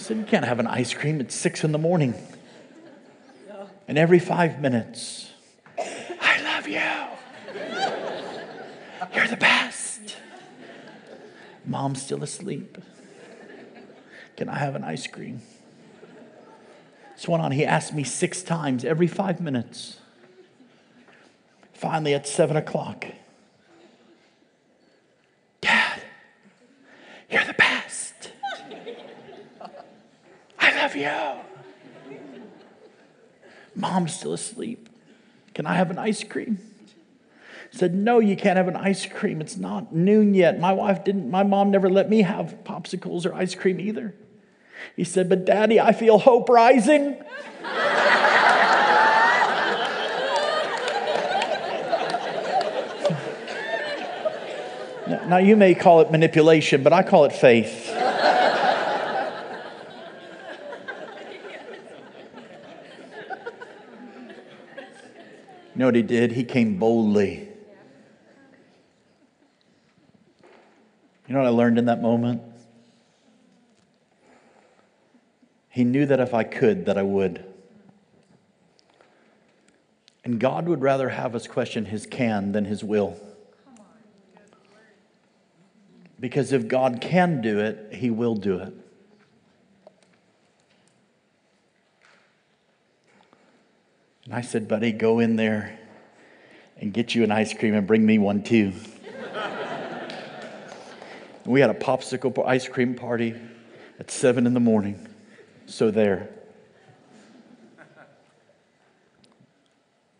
Said, 0.00 0.16
You 0.16 0.24
can't 0.24 0.44
have 0.44 0.58
an 0.58 0.66
ice 0.66 0.94
cream. 0.94 1.20
It's 1.20 1.34
six 1.34 1.64
in 1.64 1.72
the 1.72 1.78
morning. 1.78 2.14
And 3.86 3.98
every 3.98 4.18
five 4.18 4.60
minutes, 4.60 5.30
I 5.78 6.40
love 6.42 6.68
you. 6.68 6.80
You're 9.14 9.26
the 9.26 9.36
best. 9.36 10.16
Mom's 11.64 12.02
still 12.02 12.22
asleep. 12.22 12.78
Can 14.36 14.48
I 14.48 14.58
have 14.58 14.74
an 14.76 14.84
ice 14.84 15.06
cream? 15.06 15.42
This 17.16 17.28
went 17.28 17.42
on. 17.42 17.52
He 17.52 17.66
asked 17.66 17.92
me 17.92 18.04
six 18.04 18.42
times 18.42 18.84
every 18.84 19.06
five 19.06 19.40
minutes. 19.40 19.98
Finally, 21.74 22.14
at 22.14 22.26
seven 22.26 22.56
o'clock, 22.56 23.04
Dad, 25.60 26.00
you're 27.30 27.44
the 27.44 27.54
best. 27.54 28.32
I 30.58 30.69
love 30.82 30.96
you. 30.96 31.10
Mom's 33.74 34.14
still 34.14 34.32
asleep. 34.32 34.88
Can 35.54 35.66
I 35.66 35.74
have 35.74 35.90
an 35.90 35.98
ice 35.98 36.24
cream? 36.24 36.58
said, 37.70 37.94
No, 37.94 38.18
you 38.18 38.36
can't 38.36 38.56
have 38.56 38.68
an 38.68 38.76
ice 38.76 39.06
cream. 39.06 39.40
It's 39.40 39.56
not 39.56 39.94
noon 39.94 40.34
yet. 40.34 40.58
My 40.58 40.72
wife 40.72 41.04
didn't, 41.04 41.30
my 41.30 41.42
mom 41.42 41.70
never 41.70 41.88
let 41.88 42.10
me 42.10 42.22
have 42.22 42.56
popsicles 42.64 43.24
or 43.26 43.34
ice 43.34 43.54
cream 43.54 43.80
either. 43.80 44.14
He 44.96 45.04
said, 45.04 45.28
But 45.28 45.44
daddy, 45.44 45.78
I 45.80 45.92
feel 45.92 46.18
hope 46.18 46.48
rising. 46.48 47.22
now, 55.28 55.38
you 55.38 55.56
may 55.56 55.74
call 55.74 56.00
it 56.00 56.10
manipulation, 56.10 56.82
but 56.82 56.92
I 56.92 57.02
call 57.02 57.24
it 57.24 57.32
faith. 57.32 57.89
Know 65.80 65.86
what 65.86 65.96
he 65.96 66.02
did? 66.02 66.32
He 66.32 66.44
came 66.44 66.78
boldly. 66.78 67.48
You 71.26 71.34
know 71.34 71.40
what 71.40 71.46
I 71.46 71.50
learned 71.50 71.78
in 71.78 71.86
that 71.86 72.02
moment? 72.02 72.42
He 75.68 75.84
knew 75.84 76.06
that 76.06 76.20
if 76.20 76.34
I 76.34 76.44
could, 76.44 76.86
that 76.86 76.98
I 76.98 77.02
would. 77.02 77.44
And 80.24 80.30
And 80.30 80.38
God 80.38 80.68
would 80.68 80.80
rather 80.80 81.08
have 81.08 81.34
us 81.34 81.48
question 81.48 81.86
his 81.86 82.06
can 82.06 82.52
than 82.52 82.64
his 82.64 82.84
will. 82.84 83.18
Because 86.20 86.52
if 86.52 86.68
God 86.68 87.00
can 87.00 87.40
do 87.40 87.58
it, 87.58 87.94
he 87.94 88.10
will 88.10 88.36
do 88.36 88.58
it. 88.60 88.72
And 94.30 94.38
I 94.38 94.42
said, 94.42 94.68
buddy, 94.68 94.92
go 94.92 95.18
in 95.18 95.34
there 95.34 95.76
and 96.78 96.92
get 96.92 97.16
you 97.16 97.24
an 97.24 97.32
ice 97.32 97.52
cream 97.52 97.74
and 97.74 97.84
bring 97.84 98.06
me 98.06 98.16
one 98.16 98.44
too. 98.44 98.72
we 101.44 101.60
had 101.60 101.68
a 101.68 101.74
popsicle 101.74 102.46
ice 102.46 102.68
cream 102.68 102.94
party 102.94 103.34
at 103.98 104.08
seven 104.08 104.46
in 104.46 104.54
the 104.54 104.60
morning. 104.60 105.08
So 105.66 105.90
there. 105.90 106.30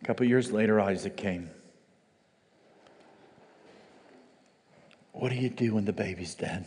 A 0.01 0.05
couple 0.05 0.25
years 0.25 0.51
later, 0.51 0.81
Isaac 0.81 1.15
came. 1.15 1.49
What 5.13 5.29
do 5.29 5.37
you 5.37 5.49
do 5.49 5.75
when 5.75 5.85
the 5.85 5.93
baby's 5.93 6.35
dead? 6.35 6.65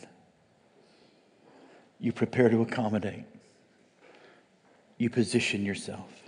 You 2.00 2.10
prepare 2.10 2.48
to 2.48 2.62
accommodate. 2.62 3.26
You 4.96 5.10
position 5.10 5.66
yourself. 5.66 6.23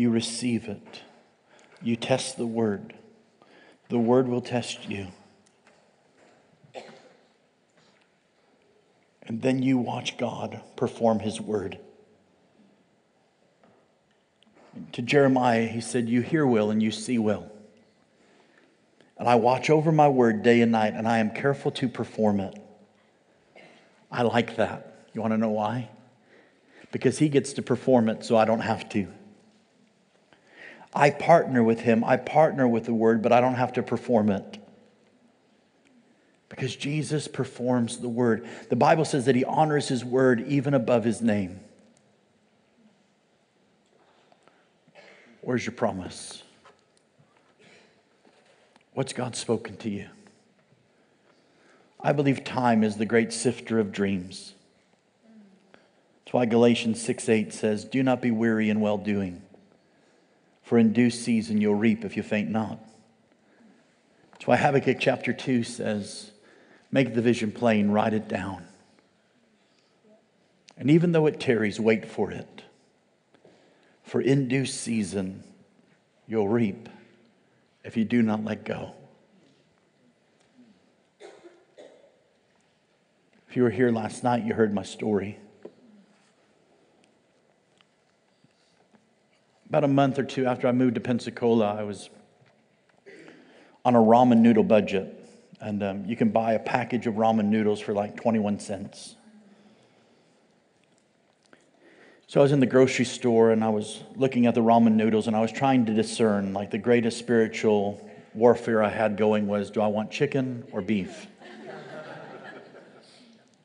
You 0.00 0.08
receive 0.08 0.66
it. 0.66 1.02
You 1.82 1.94
test 1.94 2.38
the 2.38 2.46
word. 2.46 2.94
The 3.90 3.98
word 3.98 4.28
will 4.28 4.40
test 4.40 4.88
you. 4.88 5.08
And 9.24 9.42
then 9.42 9.62
you 9.62 9.76
watch 9.76 10.16
God 10.16 10.62
perform 10.74 11.18
his 11.18 11.38
word. 11.38 11.78
To 14.92 15.02
Jeremiah, 15.02 15.66
he 15.66 15.82
said, 15.82 16.08
You 16.08 16.22
hear 16.22 16.46
well 16.46 16.70
and 16.70 16.82
you 16.82 16.90
see 16.90 17.18
well. 17.18 17.52
And 19.18 19.28
I 19.28 19.34
watch 19.34 19.68
over 19.68 19.92
my 19.92 20.08
word 20.08 20.42
day 20.42 20.62
and 20.62 20.72
night, 20.72 20.94
and 20.94 21.06
I 21.06 21.18
am 21.18 21.30
careful 21.30 21.72
to 21.72 21.90
perform 21.90 22.40
it. 22.40 22.58
I 24.10 24.22
like 24.22 24.56
that. 24.56 25.04
You 25.12 25.20
want 25.20 25.34
to 25.34 25.38
know 25.38 25.50
why? 25.50 25.90
Because 26.90 27.18
he 27.18 27.28
gets 27.28 27.52
to 27.52 27.60
perform 27.60 28.08
it, 28.08 28.24
so 28.24 28.38
I 28.38 28.46
don't 28.46 28.60
have 28.60 28.88
to. 28.88 29.19
I 30.92 31.10
partner 31.10 31.62
with 31.62 31.80
him, 31.80 32.02
I 32.04 32.16
partner 32.16 32.66
with 32.66 32.84
the 32.84 32.94
word, 32.94 33.22
but 33.22 33.32
I 33.32 33.40
don't 33.40 33.54
have 33.54 33.72
to 33.74 33.82
perform 33.82 34.30
it. 34.30 34.58
Because 36.48 36.74
Jesus 36.74 37.28
performs 37.28 37.98
the 37.98 38.08
word. 38.08 38.46
The 38.68 38.76
Bible 38.76 39.04
says 39.04 39.26
that 39.26 39.36
he 39.36 39.44
honors 39.44 39.88
his 39.88 40.04
word 40.04 40.44
even 40.48 40.74
above 40.74 41.04
his 41.04 41.22
name. 41.22 41.60
Where's 45.42 45.64
your 45.64 45.72
promise? 45.72 46.42
What's 48.94 49.12
God 49.12 49.36
spoken 49.36 49.76
to 49.78 49.88
you? 49.88 50.08
I 52.02 52.12
believe 52.12 52.44
time 52.44 52.82
is 52.82 52.96
the 52.96 53.06
great 53.06 53.32
sifter 53.32 53.78
of 53.78 53.92
dreams. 53.92 54.54
That's 56.24 56.32
why 56.32 56.46
Galatians 56.46 57.00
6 57.02 57.28
8 57.28 57.52
says, 57.52 57.84
Do 57.84 58.02
not 58.02 58.20
be 58.20 58.30
weary 58.30 58.70
in 58.70 58.80
well 58.80 58.98
doing, 58.98 59.42
for 60.70 60.78
in 60.78 60.92
due 60.92 61.10
season 61.10 61.60
you'll 61.60 61.74
reap 61.74 62.04
if 62.04 62.16
you 62.16 62.22
faint 62.22 62.48
not. 62.48 62.78
That's 64.30 64.46
why 64.46 64.56
Habakkuk 64.56 64.98
chapter 65.00 65.32
2 65.32 65.64
says, 65.64 66.30
Make 66.92 67.12
the 67.12 67.20
vision 67.20 67.50
plain, 67.50 67.90
write 67.90 68.14
it 68.14 68.28
down. 68.28 68.64
And 70.76 70.88
even 70.88 71.10
though 71.10 71.26
it 71.26 71.40
tarries, 71.40 71.80
wait 71.80 72.06
for 72.06 72.30
it. 72.30 72.62
For 74.04 74.20
in 74.20 74.46
due 74.46 74.64
season 74.64 75.42
you'll 76.28 76.46
reap 76.46 76.88
if 77.82 77.96
you 77.96 78.04
do 78.04 78.22
not 78.22 78.44
let 78.44 78.64
go. 78.64 78.92
If 83.48 83.56
you 83.56 83.64
were 83.64 83.70
here 83.70 83.90
last 83.90 84.22
night, 84.22 84.44
you 84.44 84.54
heard 84.54 84.72
my 84.72 84.84
story. 84.84 85.40
About 89.70 89.84
a 89.84 89.88
month 89.88 90.18
or 90.18 90.24
two 90.24 90.46
after 90.46 90.66
I 90.66 90.72
moved 90.72 90.96
to 90.96 91.00
Pensacola, 91.00 91.76
I 91.78 91.84
was 91.84 92.10
on 93.84 93.94
a 93.94 94.00
ramen 94.00 94.38
noodle 94.38 94.64
budget. 94.64 95.16
And 95.60 95.80
um, 95.84 96.04
you 96.06 96.16
can 96.16 96.30
buy 96.30 96.54
a 96.54 96.58
package 96.58 97.06
of 97.06 97.14
ramen 97.14 97.44
noodles 97.44 97.78
for 97.78 97.92
like 97.92 98.16
21 98.16 98.58
cents. 98.58 99.14
So 102.26 102.40
I 102.40 102.42
was 102.42 102.50
in 102.50 102.58
the 102.58 102.66
grocery 102.66 103.04
store 103.04 103.52
and 103.52 103.62
I 103.62 103.68
was 103.68 104.02
looking 104.16 104.46
at 104.46 104.56
the 104.56 104.60
ramen 104.60 104.94
noodles 104.94 105.28
and 105.28 105.36
I 105.36 105.40
was 105.40 105.52
trying 105.52 105.86
to 105.86 105.94
discern 105.94 106.52
like 106.52 106.72
the 106.72 106.78
greatest 106.78 107.18
spiritual 107.18 108.04
warfare 108.34 108.82
I 108.82 108.88
had 108.88 109.16
going 109.16 109.46
was 109.46 109.70
do 109.70 109.80
I 109.80 109.86
want 109.86 110.10
chicken 110.10 110.64
or 110.72 110.82
beef? 110.82 111.28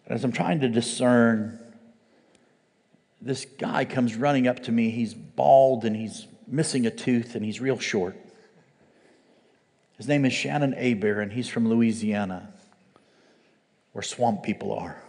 and 0.06 0.14
as 0.14 0.24
I'm 0.24 0.32
trying 0.32 0.60
to 0.60 0.70
discern, 0.70 1.60
this 3.26 3.46
guy 3.58 3.86
comes 3.86 4.16
running 4.16 4.48
up 4.48 4.62
to 4.64 4.72
me. 4.72 4.92
He's 4.92 5.16
bald 5.16 5.84
and 5.84 5.96
he's 5.96 6.28
missing 6.48 6.86
a 6.86 6.92
tooth 6.92 7.34
and 7.34 7.44
he's 7.44 7.60
real 7.60 7.80
short. 7.80 8.16
His 9.98 10.08
name 10.08 10.26
is 10.26 10.34
Shannon 10.34 10.76
Aber, 10.76 11.22
and 11.22 11.32
he's 11.32 11.50
from 11.50 11.68
Louisiana, 11.68 12.50
where 13.94 14.04
swamp 14.04 14.44
people 14.44 14.74
are. 14.74 15.02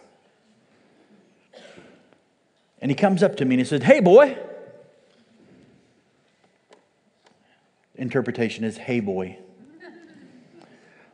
And 2.80 2.90
he 2.90 2.94
comes 2.94 3.22
up 3.22 3.36
to 3.36 3.44
me 3.44 3.56
and 3.56 3.60
he 3.60 3.64
says, 3.64 3.82
Hey, 3.82 4.00
boy. 4.00 4.38
Interpretation 7.96 8.64
is, 8.64 8.78
Hey, 8.78 9.00
boy. 9.00 9.38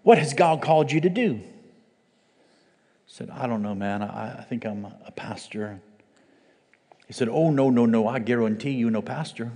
What 0.03 0.19
has 0.19 0.35
God 0.35 0.63
called 0.63 0.93
you 0.93 1.01
to 1.01 1.09
do? 1.09 1.41
I 1.43 1.49
said, 3.07 3.31
I 3.31 3.47
don't 3.47 3.63
know, 3.63 3.75
man. 3.75 4.03
I, 4.03 4.39
I 4.39 4.43
think 4.43 4.65
I'm 4.65 4.85
a 4.85 5.13
pastor. 5.13 5.81
He 7.13 7.15
said, 7.15 7.29
Oh, 7.29 7.51
no, 7.51 7.69
no, 7.69 7.85
no. 7.85 8.09
I 8.09 8.21
guarantee 8.21 8.71
you, 8.71 8.89
no 8.89 9.03
pastor. 9.03 9.53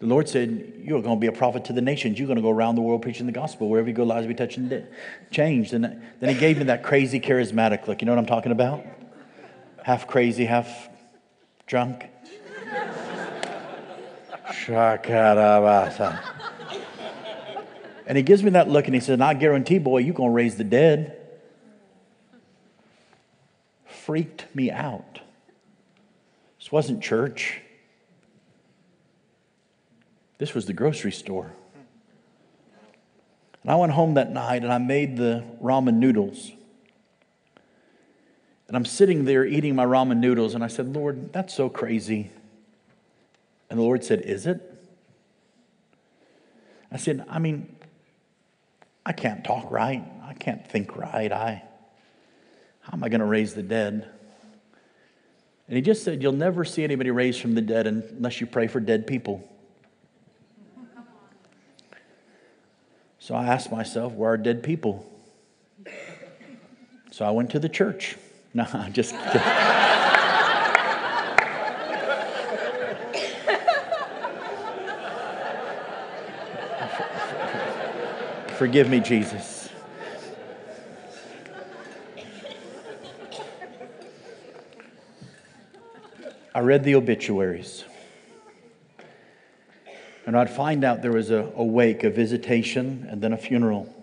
The 0.00 0.06
Lord 0.06 0.28
said, 0.28 0.80
You're 0.82 1.00
going 1.00 1.14
to 1.14 1.20
be 1.20 1.28
a 1.28 1.32
prophet 1.32 1.66
to 1.66 1.72
the 1.72 1.80
nations. 1.80 2.18
You're 2.18 2.26
going 2.26 2.38
to 2.38 2.42
go 2.42 2.50
around 2.50 2.74
the 2.74 2.80
world 2.80 3.02
preaching 3.02 3.26
the 3.26 3.30
gospel. 3.30 3.68
Wherever 3.68 3.86
you 3.86 3.94
go, 3.94 4.02
lives 4.02 4.22
will 4.22 4.34
be 4.34 4.34
touched 4.34 4.56
and 4.56 4.84
changed. 5.30 5.74
And 5.74 5.84
then 5.84 6.28
he 6.28 6.34
gave 6.34 6.58
me 6.58 6.64
that 6.64 6.82
crazy 6.82 7.20
charismatic 7.20 7.86
look. 7.86 8.02
You 8.02 8.06
know 8.06 8.14
what 8.14 8.18
I'm 8.18 8.26
talking 8.26 8.50
about? 8.50 8.84
Half 9.84 10.08
crazy, 10.08 10.44
half 10.44 10.88
drunk. 11.68 12.06
and 18.08 18.16
he 18.16 18.24
gives 18.24 18.42
me 18.42 18.50
that 18.50 18.68
look 18.68 18.86
and 18.86 18.94
he 18.96 19.00
said, 19.00 19.20
I 19.20 19.34
guarantee, 19.34 19.78
boy, 19.78 19.98
you're 19.98 20.14
going 20.14 20.30
to 20.30 20.34
raise 20.34 20.56
the 20.56 20.64
dead. 20.64 21.16
Freaked 23.86 24.52
me 24.52 24.72
out. 24.72 25.15
This 26.66 26.72
wasn't 26.72 27.00
church. 27.00 27.60
This 30.38 30.52
was 30.52 30.66
the 30.66 30.72
grocery 30.72 31.12
store. 31.12 31.52
And 33.62 33.70
I 33.70 33.76
went 33.76 33.92
home 33.92 34.14
that 34.14 34.32
night 34.32 34.64
and 34.64 34.72
I 34.72 34.78
made 34.78 35.16
the 35.16 35.44
ramen 35.62 35.98
noodles. 35.98 36.50
And 38.66 38.76
I'm 38.76 38.84
sitting 38.84 39.26
there 39.26 39.46
eating 39.46 39.76
my 39.76 39.84
ramen 39.84 40.16
noodles, 40.16 40.56
and 40.56 40.64
I 40.64 40.66
said, 40.66 40.92
Lord, 40.92 41.32
that's 41.32 41.54
so 41.54 41.68
crazy. 41.68 42.32
And 43.70 43.78
the 43.78 43.84
Lord 43.84 44.02
said, 44.02 44.22
Is 44.22 44.44
it? 44.48 44.60
I 46.90 46.96
said, 46.96 47.24
I 47.28 47.38
mean, 47.38 47.76
I 49.04 49.12
can't 49.12 49.44
talk 49.44 49.70
right. 49.70 50.04
I 50.24 50.34
can't 50.34 50.68
think 50.68 50.96
right. 50.96 51.30
I, 51.30 51.62
how 52.80 52.92
am 52.92 53.04
I 53.04 53.08
going 53.08 53.20
to 53.20 53.24
raise 53.24 53.54
the 53.54 53.62
dead? 53.62 54.10
And 55.68 55.76
he 55.76 55.82
just 55.82 56.04
said, 56.04 56.22
You'll 56.22 56.32
never 56.32 56.64
see 56.64 56.84
anybody 56.84 57.10
raised 57.10 57.40
from 57.40 57.54
the 57.54 57.60
dead 57.60 57.86
unless 57.86 58.40
you 58.40 58.46
pray 58.46 58.66
for 58.66 58.80
dead 58.80 59.06
people. 59.06 59.46
So 63.26 63.34
I 63.34 63.46
asked 63.46 63.72
myself, 63.72 64.12
where 64.12 64.34
are 64.34 64.36
dead 64.36 64.62
people? 64.62 65.04
So 67.10 67.24
I 67.24 67.32
went 67.32 67.50
to 67.50 67.58
the 67.58 67.68
church. 67.68 68.16
No, 68.54 68.64
I'm 68.72 68.92
just 68.94 69.10
kidding. 69.10 69.42
Forgive 78.56 78.88
me, 78.88 79.00
Jesus. 79.00 79.55
I 86.56 86.60
read 86.60 86.84
the 86.84 86.94
obituaries. 86.94 87.84
And 90.24 90.34
I'd 90.34 90.48
find 90.48 90.84
out 90.84 91.02
there 91.02 91.12
was 91.12 91.30
a, 91.30 91.52
a 91.54 91.62
wake, 91.62 92.02
a 92.02 92.08
visitation, 92.08 93.06
and 93.10 93.20
then 93.20 93.34
a 93.34 93.36
funeral. 93.36 93.94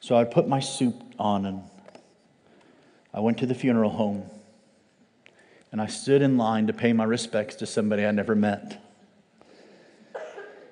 So 0.00 0.16
I 0.16 0.24
put 0.24 0.48
my 0.48 0.60
suit 0.60 0.94
on 1.18 1.44
and 1.44 1.62
I 3.12 3.20
went 3.20 3.36
to 3.40 3.44
the 3.44 3.54
funeral 3.54 3.90
home. 3.90 4.24
And 5.72 5.78
I 5.78 5.88
stood 5.88 6.22
in 6.22 6.38
line 6.38 6.68
to 6.68 6.72
pay 6.72 6.94
my 6.94 7.04
respects 7.04 7.56
to 7.56 7.66
somebody 7.66 8.06
I 8.06 8.12
never 8.12 8.34
met. 8.34 8.82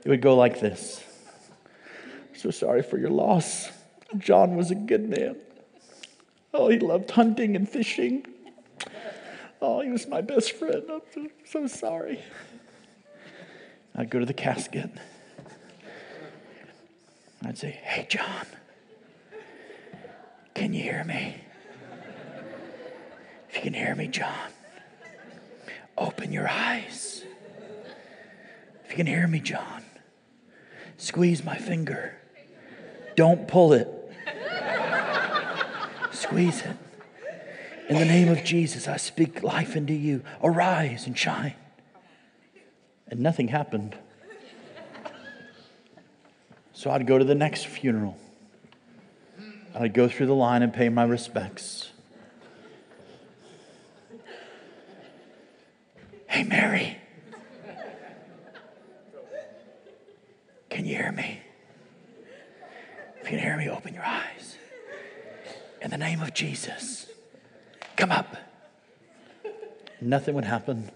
It 0.02 0.09
would 0.09 0.23
go 0.23 0.35
like 0.35 0.61
this 0.61 1.05
So 2.32 2.51
sorry 2.51 2.82
for 2.82 2.97
your 2.97 3.11
loss. 3.11 3.69
John 4.16 4.57
was 4.57 4.70
a 4.70 4.77
good 4.77 5.11
man. 5.11 5.36
Oh, 6.55 6.70
he 6.70 6.78
loved 6.78 7.11
hunting 7.11 7.55
and 7.55 7.69
fishing. 7.69 8.24
Oh, 9.62 9.81
he 9.81 9.91
was 9.91 10.07
my 10.07 10.20
best 10.20 10.53
friend. 10.53 10.82
I'm 10.91 11.01
so, 11.12 11.27
so 11.45 11.66
sorry. 11.66 12.20
I'd 13.95 14.09
go 14.11 14.19
to 14.19 14.27
the 14.27 14.32
casket. 14.32 14.91
I'd 17.45 17.59
say, 17.59 17.78
Hey, 17.82 18.07
John, 18.09 18.47
can 20.55 20.73
you 20.73 20.82
hear 20.82 21.05
me? 21.05 21.37
If 23.49 23.57
you 23.57 23.62
can 23.62 23.74
hear 23.74 23.95
me, 23.95 24.07
John, 24.07 24.51
open 25.99 26.32
your 26.32 26.49
eyes. 26.49 27.24
If 28.85 28.91
you 28.91 28.97
can 28.97 29.07
hear 29.07 29.27
me, 29.27 29.41
John, 29.41 29.85
squeeze 30.97 31.45
my 31.45 31.57
finger. 31.57 32.16
Don't 33.16 33.49
pull 33.49 33.73
it. 33.73 33.89
Squeeze 36.12 36.62
it. 36.62 36.77
In 37.91 37.99
the 37.99 38.05
name 38.05 38.29
of 38.29 38.45
Jesus, 38.45 38.87
I 38.87 38.97
speak 38.97 39.43
life 39.43 39.75
into 39.75 39.93
you. 39.93 40.23
Arise 40.43 41.07
and 41.07 41.19
shine. 41.19 41.55
And 43.09 43.19
nothing 43.21 43.49
happened. 43.49 43.97
So 46.73 46.91
I'd 46.91 47.07
go 47.07 47.19
to 47.19 47.25
the 47.25 47.35
next 47.35 47.67
funeral. 47.67 48.17
And 49.75 49.85
I'd 49.85 49.93
go 49.93 50.09
through 50.09 50.27
the 50.27 50.35
line 50.35 50.62
and 50.62 50.73
pay 50.73 50.89
my 50.89 51.05
respects. 51.05 51.91
Hey, 56.29 56.45
Mary. 56.45 56.97
Can 60.71 60.87
you 60.87 60.95
hear 60.95 61.11
me? 61.11 61.41
If 63.21 63.25
you 63.25 63.31
can 63.31 63.39
hear 63.41 63.57
me, 63.57 63.69
open 63.69 63.93
your 63.93 64.05
eyes. 64.05 64.57
In 65.83 65.91
the 65.91 65.99
name 65.99 66.23
of 66.23 66.33
Jesus, 66.33 67.07
come 67.97 68.11
up. 68.11 68.37
Nothing 70.11 70.35
would 70.35 70.45
happen. 70.45 70.91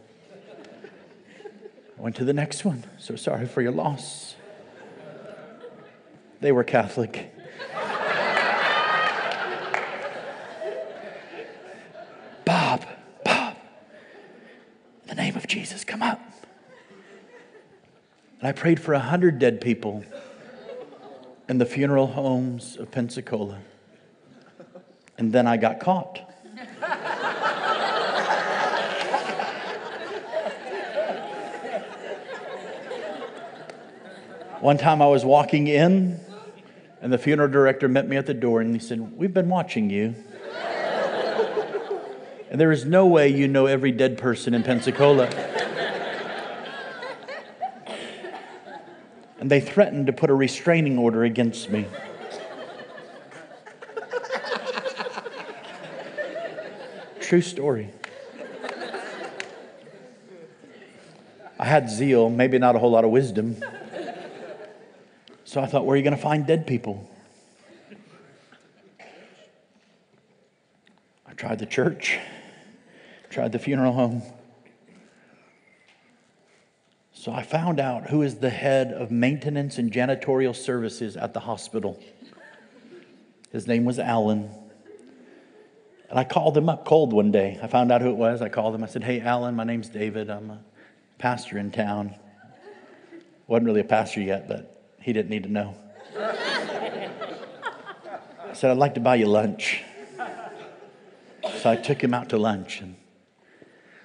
I 1.97 2.03
went 2.03 2.17
to 2.17 2.25
the 2.25 2.33
next 2.33 2.65
one. 2.65 2.83
So 2.99 3.15
sorry 3.15 3.47
for 3.47 3.63
your 3.63 3.71
loss. 3.71 4.35
They 6.41 6.51
were 6.51 6.65
Catholic. 6.65 7.33
Bob, 12.45 12.85
Bob, 13.25 13.57
in 15.03 15.07
the 15.07 15.15
name 15.15 15.37
of 15.37 15.47
Jesus, 15.47 15.85
come 15.85 16.03
up. 16.03 16.21
And 18.41 18.49
I 18.49 18.51
prayed 18.51 18.81
for 18.81 18.95
a 18.95 18.99
hundred 18.99 19.39
dead 19.39 19.61
people 19.61 20.05
in 21.49 21.59
the 21.59 21.67
funeral 21.67 22.09
homes 22.09 22.77
of 22.79 22.91
Pensacola. 22.91 23.61
And 25.17 25.33
then 25.33 25.47
I 25.47 25.57
got 25.57 25.79
caught. 25.79 26.24
One 34.65 34.79
time 34.79 35.03
I 35.03 35.07
was 35.09 35.27
walking 35.27 35.67
in, 35.67 36.19
and 37.03 37.13
the 37.13 37.19
funeral 37.19 37.51
director 37.51 37.87
met 37.87 38.09
me 38.09 38.17
at 38.17 38.25
the 38.25 38.33
door 38.33 38.63
and 38.63 38.75
he 38.75 38.81
said, 38.81 39.15
We've 39.15 39.35
been 39.35 39.51
watching 39.51 39.91
you. 39.91 40.15
and 42.51 42.59
there 42.59 42.73
is 42.73 42.87
no 42.87 43.05
way 43.05 43.29
you 43.29 43.47
know 43.47 43.67
every 43.67 43.93
dead 43.93 44.17
person 44.17 44.55
in 44.55 44.63
Pensacola. 44.63 45.29
and 49.39 49.51
they 49.51 49.61
threatened 49.61 50.07
to 50.07 50.15
put 50.15 50.31
a 50.31 50.35
restraining 50.35 50.97
order 50.97 51.25
against 51.25 51.69
me. 51.69 51.85
True 57.21 57.43
story. 57.43 57.91
I 61.59 61.67
had 61.67 61.91
zeal, 61.91 62.31
maybe 62.31 62.59
not 62.59 62.77
a 62.77 62.79
whole 62.79 62.93
lot 62.93 63.05
of 63.05 63.11
wisdom. 63.11 63.57
So 65.55 65.61
I 65.61 65.67
thought, 65.67 65.87
where 65.87 65.95
are 65.95 65.97
you 65.97 66.03
going 66.03 66.17
to 66.17 66.21
find 66.21 66.45
dead 66.49 66.67
people? 66.67 67.09
I 71.25 71.33
tried 71.37 71.61
the 71.61 71.67
church, 71.67 72.19
tried 73.31 73.53
the 73.53 73.61
funeral 73.61 73.93
home. 73.93 74.23
So 77.13 77.31
I 77.31 77.45
found 77.45 77.79
out 77.79 78.11
who 78.11 78.23
is 78.23 78.39
the 78.39 78.51
head 78.51 78.89
of 78.89 79.13
maintenance 79.13 79.79
and 79.79 79.93
janitorial 79.93 80.57
services 80.57 81.17
at 81.17 81.35
the 81.35 81.41
hospital. 81.41 82.03
His 83.53 83.69
name 83.69 83.85
was 83.85 84.01
Alan. 84.01 84.51
And 86.11 86.19
I 86.19 86.25
called 86.25 86.57
him 86.57 86.69
up 86.69 86.85
cold 86.85 87.13
one 87.13 87.31
day. 87.31 87.61
I 87.63 87.69
found 87.69 87.93
out 87.93 88.03
who 88.03 88.11
it 88.11 88.17
was. 88.17 88.43
I 88.43 88.49
called 88.49 88.75
him. 88.75 88.83
I 88.83 88.89
said, 88.89 89.05
Hey, 89.05 89.21
Alan, 89.21 89.55
my 89.55 89.63
name's 89.63 89.89
David. 89.89 90.31
I'm 90.31 90.51
a 90.51 90.59
pastor 91.19 91.59
in 91.59 91.71
town. 91.71 92.17
Wasn't 93.47 93.67
really 93.67 93.83
a 93.83 93.85
pastor 93.85 94.21
yet, 94.21 94.49
but 94.49 94.74
he 95.05 95.13
didn't 95.13 95.29
need 95.29 95.43
to 95.43 95.53
know. 95.53 95.77
I 96.17 96.55
said, 98.55 98.71
I'd 98.71 98.79
like 98.79 98.95
to 98.95 99.01
buy 99.01 99.17
you 99.17 99.27
lunch. 99.27 99.83
So 101.59 101.71
I 101.71 101.77
took 101.77 102.03
him 102.03 102.15
out 102.15 102.31
to 102.31 102.39
lunch 102.39 102.81
and 102.81 102.97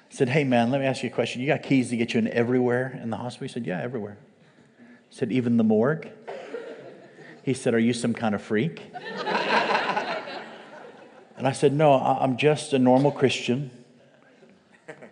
said, 0.10 0.28
Hey, 0.28 0.44
man, 0.44 0.72
let 0.72 0.82
me 0.82 0.88
ask 0.88 1.02
you 1.02 1.10
a 1.10 1.14
question. 1.14 1.40
You 1.40 1.48
got 1.48 1.64
keys 1.64 1.90
to 1.92 1.96
get 1.96 2.14
you 2.14 2.20
in 2.20 2.28
everywhere 2.28 3.00
in 3.02 3.12
the 3.12 3.16
hospital? 3.16 3.48
He 3.48 3.54
said, 3.54 3.66
Yeah, 3.66 3.82
everywhere. 3.82 4.18
I 4.78 4.84
said, 5.10 5.32
Even 5.32 5.56
the 5.56 5.64
morgue? 5.64 6.10
He 7.44 7.54
said, 7.54 7.74
Are 7.74 7.80
you 7.80 7.94
some 7.94 8.14
kind 8.14 8.36
of 8.36 8.42
freak? 8.42 8.82
And 11.38 11.48
I 11.48 11.54
said, 11.54 11.72
No, 11.72 11.94
I'm 11.94 12.36
just 12.36 12.74
a 12.74 12.80
normal 12.80 13.14
Christian 13.14 13.72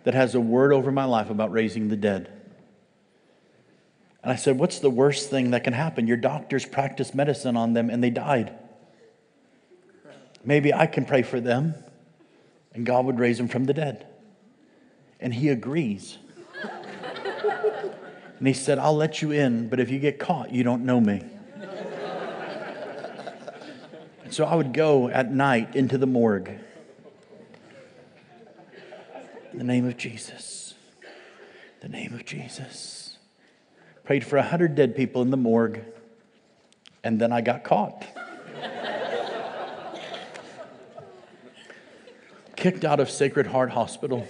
that 0.04 0.12
has 0.12 0.34
a 0.34 0.40
word 0.40 0.74
over 0.74 0.92
my 0.92 1.04
life 1.04 1.30
about 1.30 1.50
raising 1.50 1.88
the 1.88 1.96
dead. 1.96 2.37
And 4.28 4.34
I 4.34 4.36
said, 4.36 4.58
What's 4.58 4.80
the 4.80 4.90
worst 4.90 5.30
thing 5.30 5.52
that 5.52 5.64
can 5.64 5.72
happen? 5.72 6.06
Your 6.06 6.18
doctors 6.18 6.66
practiced 6.66 7.14
medicine 7.14 7.56
on 7.56 7.72
them 7.72 7.88
and 7.88 8.04
they 8.04 8.10
died. 8.10 8.52
Maybe 10.44 10.74
I 10.74 10.86
can 10.86 11.06
pray 11.06 11.22
for 11.22 11.40
them 11.40 11.72
and 12.74 12.84
God 12.84 13.06
would 13.06 13.18
raise 13.18 13.38
them 13.38 13.48
from 13.48 13.64
the 13.64 13.72
dead. 13.72 14.06
And 15.18 15.32
he 15.32 15.48
agrees. 15.48 16.18
and 18.38 18.46
he 18.46 18.52
said, 18.52 18.78
I'll 18.78 18.94
let 18.94 19.22
you 19.22 19.30
in, 19.30 19.70
but 19.70 19.80
if 19.80 19.88
you 19.88 19.98
get 19.98 20.18
caught, 20.18 20.52
you 20.52 20.62
don't 20.62 20.84
know 20.84 21.00
me. 21.00 21.24
and 24.24 24.34
so 24.34 24.44
I 24.44 24.54
would 24.54 24.74
go 24.74 25.08
at 25.08 25.32
night 25.32 25.74
into 25.74 25.96
the 25.96 26.06
morgue. 26.06 26.50
In 29.52 29.58
the 29.58 29.64
name 29.64 29.86
of 29.88 29.96
Jesus. 29.96 30.74
The 31.80 31.88
name 31.88 32.12
of 32.12 32.26
Jesus 32.26 33.07
prayed 34.08 34.24
for 34.24 34.36
100 34.36 34.74
dead 34.74 34.96
people 34.96 35.20
in 35.20 35.30
the 35.30 35.36
morgue, 35.36 35.82
and 37.04 37.20
then 37.20 37.30
I 37.30 37.42
got 37.42 37.62
caught. 37.62 38.06
Kicked 42.56 42.86
out 42.86 43.00
of 43.00 43.10
Sacred 43.10 43.48
Heart 43.48 43.68
Hospital. 43.72 44.26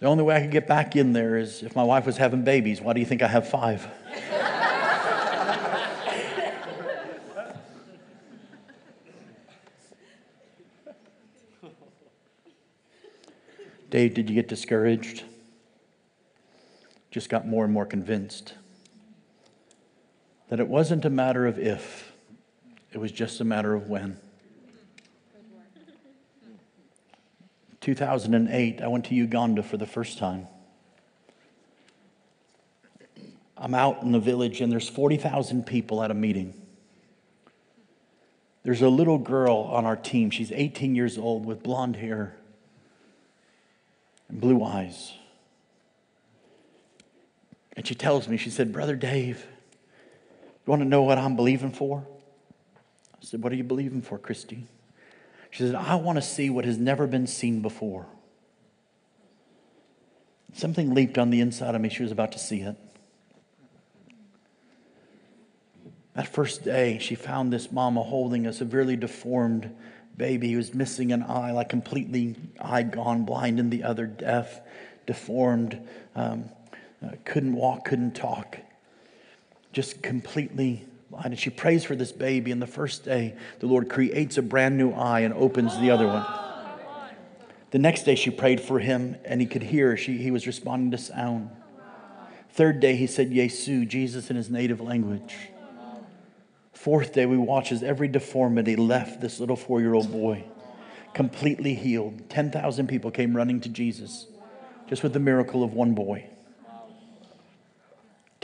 The 0.00 0.06
only 0.06 0.24
way 0.24 0.34
I 0.34 0.40
could 0.40 0.50
get 0.50 0.66
back 0.66 0.96
in 0.96 1.12
there 1.12 1.36
is 1.36 1.62
if 1.62 1.76
my 1.76 1.84
wife 1.84 2.06
was 2.06 2.16
having 2.16 2.42
babies. 2.42 2.80
Why 2.80 2.92
do 2.92 2.98
you 2.98 3.06
think 3.06 3.22
I 3.22 3.28
have 3.28 3.48
five? 3.48 3.86
Dave, 13.90 14.14
did 14.14 14.28
you 14.28 14.34
get 14.34 14.48
discouraged? 14.48 15.22
Just 17.14 17.28
got 17.28 17.46
more 17.46 17.62
and 17.62 17.72
more 17.72 17.86
convinced 17.86 18.54
that 20.48 20.58
it 20.58 20.66
wasn't 20.66 21.04
a 21.04 21.10
matter 21.10 21.46
of 21.46 21.60
if, 21.60 22.12
it 22.92 22.98
was 22.98 23.12
just 23.12 23.40
a 23.40 23.44
matter 23.44 23.72
of 23.72 23.88
when. 23.88 24.18
2008, 27.80 28.82
I 28.82 28.88
went 28.88 29.04
to 29.04 29.14
Uganda 29.14 29.62
for 29.62 29.76
the 29.76 29.86
first 29.86 30.18
time. 30.18 30.48
I'm 33.56 33.74
out 33.74 34.02
in 34.02 34.10
the 34.10 34.18
village 34.18 34.60
and 34.60 34.72
there's 34.72 34.88
40,000 34.88 35.68
people 35.68 36.02
at 36.02 36.10
a 36.10 36.14
meeting. 36.14 36.52
There's 38.64 38.82
a 38.82 38.88
little 38.88 39.18
girl 39.18 39.58
on 39.58 39.84
our 39.84 39.94
team. 39.94 40.30
She's 40.30 40.50
18 40.50 40.96
years 40.96 41.16
old 41.16 41.46
with 41.46 41.62
blonde 41.62 41.94
hair 41.94 42.34
and 44.28 44.40
blue 44.40 44.64
eyes. 44.64 45.12
And 47.76 47.86
she 47.86 47.94
tells 47.94 48.28
me, 48.28 48.36
she 48.36 48.50
said, 48.50 48.72
Brother 48.72 48.96
Dave, 48.96 49.46
you 50.66 50.70
want 50.70 50.82
to 50.82 50.88
know 50.88 51.02
what 51.02 51.18
I'm 51.18 51.36
believing 51.36 51.72
for? 51.72 52.06
I 53.14 53.24
said, 53.24 53.42
What 53.42 53.52
are 53.52 53.56
you 53.56 53.64
believing 53.64 54.02
for, 54.02 54.18
Christy? 54.18 54.66
She 55.50 55.64
said, 55.64 55.74
I 55.74 55.94
want 55.96 56.16
to 56.16 56.22
see 56.22 56.50
what 56.50 56.64
has 56.64 56.78
never 56.78 57.06
been 57.06 57.26
seen 57.26 57.62
before. 57.62 58.06
Something 60.52 60.94
leaped 60.94 61.18
on 61.18 61.30
the 61.30 61.40
inside 61.40 61.74
of 61.74 61.80
me. 61.80 61.88
She 61.88 62.02
was 62.02 62.12
about 62.12 62.32
to 62.32 62.38
see 62.38 62.60
it. 62.60 62.76
That 66.14 66.28
first 66.28 66.64
day, 66.64 66.98
she 67.00 67.16
found 67.16 67.52
this 67.52 67.72
mama 67.72 68.02
holding 68.02 68.46
a 68.46 68.52
severely 68.52 68.96
deformed 68.96 69.74
baby. 70.16 70.52
who 70.52 70.58
was 70.58 70.72
missing 70.72 71.12
an 71.12 71.24
eye, 71.24 71.50
like 71.50 71.68
completely 71.68 72.36
eye 72.60 72.84
gone, 72.84 73.24
blind 73.24 73.58
in 73.58 73.70
the 73.70 73.82
other, 73.82 74.06
deaf, 74.06 74.60
deformed, 75.06 75.80
um, 76.14 76.50
uh, 77.04 77.16
couldn't 77.24 77.54
walk, 77.54 77.84
couldn't 77.84 78.14
talk, 78.14 78.58
just 79.72 80.02
completely 80.02 80.84
blind. 81.10 81.26
And 81.26 81.38
she 81.38 81.50
prays 81.50 81.84
for 81.84 81.94
this 81.94 82.12
baby, 82.12 82.50
and 82.50 82.62
the 82.62 82.66
first 82.66 83.04
day, 83.04 83.34
the 83.60 83.66
Lord 83.66 83.88
creates 83.88 84.38
a 84.38 84.42
brand 84.42 84.78
new 84.78 84.92
eye 84.92 85.20
and 85.20 85.34
opens 85.34 85.78
the 85.78 85.90
other 85.90 86.06
one. 86.06 86.26
The 87.70 87.78
next 87.78 88.04
day, 88.04 88.14
she 88.14 88.30
prayed 88.30 88.60
for 88.60 88.78
him, 88.78 89.16
and 89.24 89.40
he 89.40 89.46
could 89.46 89.64
hear. 89.64 89.96
She, 89.96 90.16
he 90.18 90.30
was 90.30 90.46
responding 90.46 90.92
to 90.92 90.98
sound. 90.98 91.50
Third 92.50 92.78
day, 92.78 92.94
he 92.94 93.08
said, 93.08 93.30
Yesu, 93.30 93.86
Jesus 93.86 94.30
in 94.30 94.36
his 94.36 94.48
native 94.48 94.80
language. 94.80 95.34
Fourth 96.72 97.12
day, 97.12 97.26
we 97.26 97.36
watch 97.36 97.72
as 97.72 97.82
every 97.82 98.06
deformity 98.06 98.76
left 98.76 99.20
this 99.20 99.40
little 99.40 99.56
four 99.56 99.80
year 99.80 99.94
old 99.94 100.12
boy, 100.12 100.44
completely 101.14 101.74
healed. 101.74 102.30
10,000 102.30 102.86
people 102.86 103.10
came 103.10 103.36
running 103.36 103.60
to 103.60 103.68
Jesus 103.68 104.26
just 104.88 105.02
with 105.02 105.12
the 105.12 105.18
miracle 105.18 105.64
of 105.64 105.72
one 105.72 105.94
boy. 105.94 106.28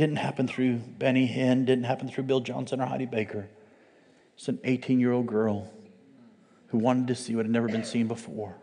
Didn't 0.00 0.16
happen 0.16 0.48
through 0.48 0.76
Benny 0.76 1.28
Hinn, 1.28 1.66
didn't 1.66 1.84
happen 1.84 2.08
through 2.08 2.24
Bill 2.24 2.40
Johnson 2.40 2.80
or 2.80 2.86
Heidi 2.86 3.04
Baker. 3.04 3.50
It's 4.34 4.48
an 4.48 4.58
18 4.64 4.98
year 4.98 5.12
old 5.12 5.26
girl 5.26 5.70
who 6.68 6.78
wanted 6.78 7.08
to 7.08 7.14
see 7.14 7.36
what 7.36 7.44
had 7.44 7.52
never 7.52 7.68
been 7.68 7.84
seen 7.84 8.08
before. 8.08 8.54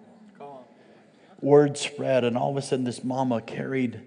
Word 1.39 1.77
spread, 1.77 2.23
and 2.23 2.35
all 2.35 2.49
of 2.49 2.57
a 2.57 2.63
sudden, 2.63 2.85
this 2.85 3.03
mama 3.03 3.39
carried, 3.39 4.01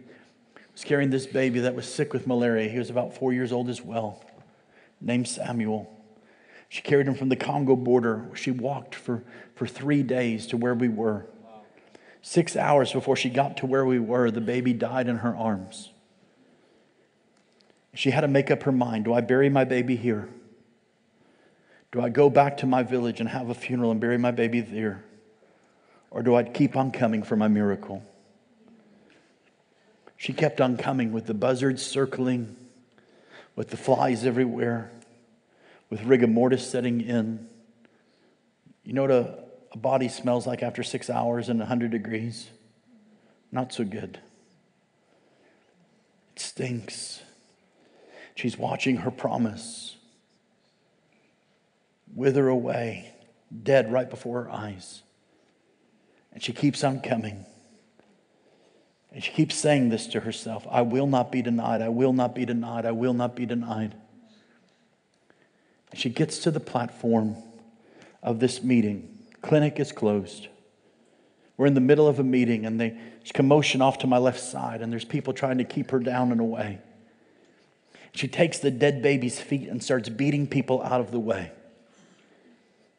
was 0.72 0.82
carrying 0.82 1.10
this 1.10 1.28
baby 1.28 1.60
that 1.60 1.76
was 1.76 1.86
sick 1.86 2.12
with 2.12 2.26
malaria. 2.26 2.68
He 2.68 2.78
was 2.78 2.90
about 2.90 3.16
four 3.16 3.32
years 3.32 3.52
old 3.52 3.68
as 3.68 3.80
well 3.80 4.24
named 5.00 5.28
Samuel. 5.28 5.88
She 6.68 6.82
carried 6.82 7.06
him 7.06 7.14
from 7.14 7.28
the 7.28 7.36
Congo 7.36 7.76
border. 7.76 8.28
She 8.34 8.50
walked 8.50 8.96
for, 8.96 9.22
for 9.54 9.68
three 9.68 10.02
days 10.02 10.48
to 10.48 10.56
where 10.56 10.74
we 10.74 10.88
were. 10.88 11.26
Six 12.22 12.56
hours 12.56 12.92
before 12.92 13.14
she 13.14 13.30
got 13.30 13.56
to 13.58 13.66
where 13.66 13.86
we 13.86 14.00
were, 14.00 14.32
the 14.32 14.40
baby 14.40 14.72
died 14.72 15.06
in 15.06 15.18
her 15.18 15.36
arms. 15.36 15.90
She 17.94 18.10
had 18.10 18.20
to 18.22 18.28
make 18.28 18.50
up 18.50 18.62
her 18.62 18.72
mind 18.72 19.04
do 19.04 19.12
I 19.12 19.20
bury 19.20 19.48
my 19.48 19.64
baby 19.64 19.96
here? 19.96 20.28
Do 21.92 22.00
I 22.00 22.08
go 22.08 22.30
back 22.30 22.58
to 22.58 22.66
my 22.66 22.82
village 22.82 23.20
and 23.20 23.28
have 23.28 23.50
a 23.50 23.54
funeral 23.54 23.90
and 23.90 24.00
bury 24.00 24.16
my 24.16 24.30
baby 24.30 24.60
there? 24.60 25.04
Or 26.10 26.22
do 26.22 26.36
I 26.36 26.44
keep 26.44 26.76
on 26.76 26.92
coming 26.92 27.22
for 27.22 27.36
my 27.36 27.48
miracle? 27.48 28.02
She 30.16 30.32
kept 30.32 30.60
on 30.60 30.76
coming 30.76 31.12
with 31.12 31.26
the 31.26 31.34
buzzards 31.34 31.82
circling, 31.82 32.56
with 33.56 33.70
the 33.70 33.76
flies 33.76 34.24
everywhere, 34.24 34.90
with 35.88 36.02
rigor 36.02 36.26
mortis 36.26 36.68
setting 36.68 37.00
in. 37.00 37.48
You 38.84 38.92
know 38.92 39.02
what 39.02 39.10
a, 39.10 39.38
a 39.72 39.78
body 39.78 40.08
smells 40.08 40.46
like 40.46 40.62
after 40.62 40.82
six 40.82 41.10
hours 41.10 41.48
and 41.48 41.58
100 41.58 41.90
degrees? 41.90 42.50
Not 43.50 43.72
so 43.72 43.82
good. 43.84 44.20
It 46.36 46.40
stinks. 46.40 47.22
She's 48.40 48.56
watching 48.56 48.96
her 48.98 49.10
promise 49.10 49.96
wither 52.14 52.48
away, 52.48 53.12
dead 53.62 53.92
right 53.92 54.08
before 54.08 54.44
her 54.44 54.50
eyes. 54.50 55.02
And 56.32 56.42
she 56.42 56.54
keeps 56.54 56.82
on 56.82 57.02
coming. 57.02 57.44
And 59.12 59.22
she 59.22 59.30
keeps 59.30 59.56
saying 59.56 59.90
this 59.90 60.06
to 60.08 60.20
herself 60.20 60.66
I 60.70 60.80
will 60.80 61.06
not 61.06 61.30
be 61.30 61.42
denied. 61.42 61.82
I 61.82 61.90
will 61.90 62.14
not 62.14 62.34
be 62.34 62.46
denied. 62.46 62.86
I 62.86 62.92
will 62.92 63.12
not 63.12 63.36
be 63.36 63.44
denied. 63.44 63.94
And 65.90 66.00
she 66.00 66.08
gets 66.08 66.38
to 66.38 66.50
the 66.50 66.60
platform 66.60 67.36
of 68.22 68.40
this 68.40 68.62
meeting. 68.62 69.18
Clinic 69.42 69.78
is 69.78 69.92
closed. 69.92 70.48
We're 71.58 71.66
in 71.66 71.74
the 71.74 71.80
middle 71.82 72.08
of 72.08 72.18
a 72.18 72.24
meeting, 72.24 72.64
and 72.64 72.80
there's 72.80 73.32
commotion 73.34 73.82
off 73.82 73.98
to 73.98 74.06
my 74.06 74.16
left 74.16 74.40
side, 74.40 74.80
and 74.80 74.90
there's 74.90 75.04
people 75.04 75.34
trying 75.34 75.58
to 75.58 75.64
keep 75.64 75.90
her 75.90 75.98
down 75.98 76.32
and 76.32 76.40
away. 76.40 76.78
She 78.12 78.28
takes 78.28 78.58
the 78.58 78.70
dead 78.70 79.02
baby's 79.02 79.40
feet 79.40 79.68
and 79.68 79.82
starts 79.82 80.08
beating 80.08 80.46
people 80.46 80.82
out 80.82 81.00
of 81.00 81.10
the 81.10 81.20
way. 81.20 81.52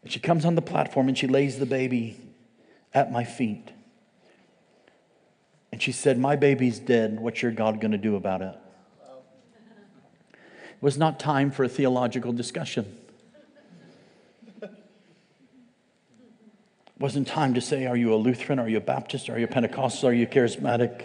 And 0.04 0.12
she 0.12 0.20
comes 0.20 0.46
on 0.46 0.56
the 0.56 0.62
platform 0.62 1.08
and 1.08 1.18
she 1.18 1.28
lays 1.28 1.60
the 1.60 1.66
baby 1.66 2.18
at 2.94 3.12
my 3.12 3.24
feet. 3.24 3.72
And 5.72 5.82
she 5.82 5.92
said, 5.92 6.18
My 6.18 6.36
baby's 6.36 6.80
dead. 6.80 7.20
What's 7.20 7.42
your 7.42 7.52
God 7.52 7.80
going 7.80 7.92
to 7.92 7.98
do 7.98 8.16
about 8.16 8.42
it? 8.42 8.56
It 10.34 10.82
was 10.82 10.98
not 10.98 11.20
time 11.20 11.52
for 11.52 11.64
a 11.64 11.70
theological 11.70 12.34
discussion. 12.34 12.98
It 14.62 14.70
wasn't 17.00 17.28
time 17.28 17.54
to 17.54 17.62
say, 17.62 17.86
Are 17.86 17.96
you 17.96 18.14
a 18.14 18.18
Lutheran? 18.18 18.60
Are 18.60 18.68
you 18.68 18.78
a 18.78 18.82
Baptist? 18.82 19.30
Are 19.30 19.38
you 19.38 19.46
a 19.46 19.48
Pentecostal? 19.48 20.10
Are 20.10 20.14
you 20.14 20.28
charismatic? 20.28 21.04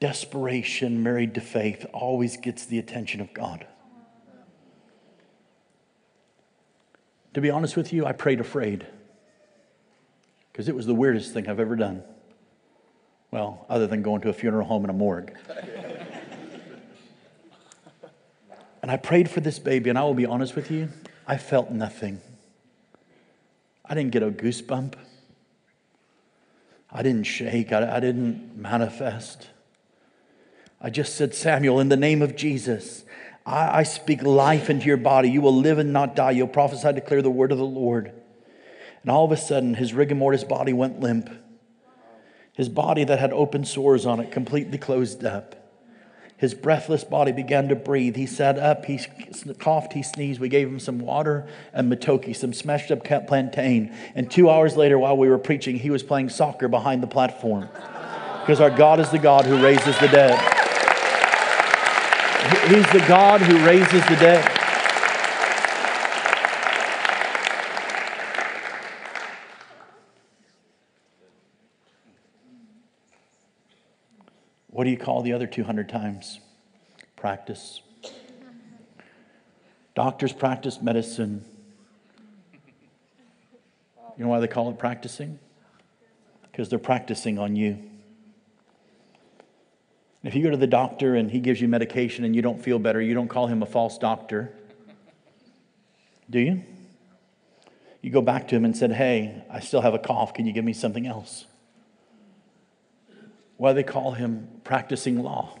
Desperation 0.00 1.02
married 1.02 1.34
to 1.34 1.40
faith 1.40 1.84
always 1.92 2.36
gets 2.36 2.66
the 2.66 2.78
attention 2.78 3.20
of 3.20 3.34
God. 3.34 3.66
To 7.34 7.40
be 7.40 7.50
honest 7.50 7.76
with 7.76 7.92
you, 7.92 8.06
I 8.06 8.12
prayed 8.12 8.40
afraid 8.40 8.86
because 10.52 10.68
it 10.68 10.74
was 10.74 10.86
the 10.86 10.94
weirdest 10.94 11.32
thing 11.32 11.48
I've 11.48 11.60
ever 11.60 11.76
done. 11.76 12.02
Well, 13.30 13.64
other 13.68 13.86
than 13.86 14.02
going 14.02 14.22
to 14.22 14.28
a 14.28 14.32
funeral 14.32 14.66
home 14.66 14.84
and 14.84 14.90
a 14.90 14.94
morgue. 14.94 15.36
and 18.82 18.90
I 18.90 18.96
prayed 18.96 19.30
for 19.30 19.40
this 19.40 19.58
baby, 19.58 19.90
and 19.90 19.98
I 19.98 20.02
will 20.02 20.14
be 20.14 20.26
honest 20.26 20.56
with 20.56 20.70
you, 20.70 20.88
I 21.26 21.36
felt 21.36 21.70
nothing. 21.70 22.20
I 23.84 23.94
didn't 23.94 24.12
get 24.12 24.22
a 24.22 24.30
goosebump. 24.30 24.94
I 26.90 27.02
didn't 27.02 27.24
shake. 27.24 27.72
I, 27.72 27.96
I 27.96 28.00
didn't 28.00 28.56
manifest. 28.56 29.48
I 30.80 30.90
just 30.90 31.16
said, 31.16 31.34
Samuel, 31.34 31.80
in 31.80 31.88
the 31.88 31.96
name 31.96 32.22
of 32.22 32.36
Jesus, 32.36 33.04
I, 33.44 33.80
I 33.80 33.82
speak 33.82 34.22
life 34.22 34.70
into 34.70 34.86
your 34.86 34.96
body. 34.96 35.30
You 35.30 35.40
will 35.40 35.54
live 35.54 35.78
and 35.78 35.92
not 35.92 36.14
die. 36.14 36.32
You'll 36.32 36.48
prophesy, 36.48 36.92
declare 36.92 37.22
the 37.22 37.30
word 37.30 37.50
of 37.50 37.58
the 37.58 37.64
Lord. 37.64 38.12
And 39.02 39.10
all 39.10 39.24
of 39.24 39.32
a 39.32 39.36
sudden, 39.36 39.74
his 39.74 39.92
rigor 39.92 40.14
mortis 40.14 40.44
body 40.44 40.72
went 40.72 41.00
limp. 41.00 41.30
His 42.52 42.68
body 42.68 43.04
that 43.04 43.18
had 43.18 43.32
open 43.32 43.64
sores 43.64 44.06
on 44.06 44.20
it 44.20 44.30
completely 44.30 44.78
closed 44.78 45.24
up. 45.24 45.54
His 46.36 46.54
breathless 46.54 47.02
body 47.02 47.32
began 47.32 47.68
to 47.68 47.74
breathe. 47.74 48.14
He 48.14 48.26
sat 48.26 48.60
up, 48.60 48.84
he 48.84 49.00
coughed, 49.58 49.92
he 49.92 50.04
sneezed. 50.04 50.40
We 50.40 50.48
gave 50.48 50.68
him 50.68 50.78
some 50.78 51.00
water 51.00 51.48
and 51.72 51.90
matoke, 51.92 52.34
some 52.36 52.52
smashed 52.52 52.92
up 52.92 53.02
plantain. 53.04 53.92
And 54.14 54.30
two 54.30 54.48
hours 54.48 54.76
later, 54.76 55.00
while 55.00 55.16
we 55.16 55.28
were 55.28 55.38
preaching, 55.38 55.76
he 55.76 55.90
was 55.90 56.04
playing 56.04 56.28
soccer 56.28 56.68
behind 56.68 57.02
the 57.02 57.08
platform. 57.08 57.68
Because 58.40 58.60
our 58.60 58.70
God 58.70 59.00
is 59.00 59.10
the 59.10 59.18
God 59.18 59.46
who 59.46 59.60
raises 59.60 59.98
the 59.98 60.06
dead. 60.06 60.67
He's 62.68 62.90
the 62.92 63.04
God 63.08 63.40
who 63.40 63.64
raises 63.66 64.04
the 64.06 64.16
dead. 64.16 64.58
What 74.68 74.84
do 74.84 74.90
you 74.90 74.96
call 74.96 75.22
the 75.22 75.32
other 75.32 75.48
200 75.48 75.88
times? 75.88 76.38
Practice. 77.16 77.80
Doctors 79.96 80.32
practice 80.32 80.80
medicine. 80.80 81.44
You 84.16 84.24
know 84.24 84.28
why 84.30 84.38
they 84.38 84.46
call 84.46 84.70
it 84.70 84.78
practicing? 84.78 85.40
Because 86.42 86.68
they're 86.68 86.78
practicing 86.78 87.38
on 87.40 87.56
you. 87.56 87.87
If 90.28 90.34
you 90.34 90.42
go 90.42 90.50
to 90.50 90.58
the 90.58 90.66
doctor 90.66 91.14
and 91.14 91.30
he 91.30 91.40
gives 91.40 91.58
you 91.58 91.68
medication 91.68 92.22
and 92.22 92.36
you 92.36 92.42
don't 92.42 92.62
feel 92.62 92.78
better, 92.78 93.00
you 93.00 93.14
don't 93.14 93.28
call 93.28 93.46
him 93.46 93.62
a 93.62 93.66
false 93.66 93.96
doctor. 93.96 94.52
Do 96.28 96.38
you? 96.38 96.62
You 98.02 98.10
go 98.10 98.20
back 98.20 98.46
to 98.48 98.54
him 98.54 98.66
and 98.66 98.76
said, 98.76 98.92
"Hey, 98.92 99.42
I 99.48 99.60
still 99.60 99.80
have 99.80 99.94
a 99.94 99.98
cough. 99.98 100.34
Can 100.34 100.44
you 100.44 100.52
give 100.52 100.66
me 100.66 100.74
something 100.74 101.06
else?" 101.06 101.46
Why 103.56 103.72
they 103.72 103.82
call 103.82 104.12
him 104.12 104.60
practicing 104.64 105.22
law? 105.22 105.58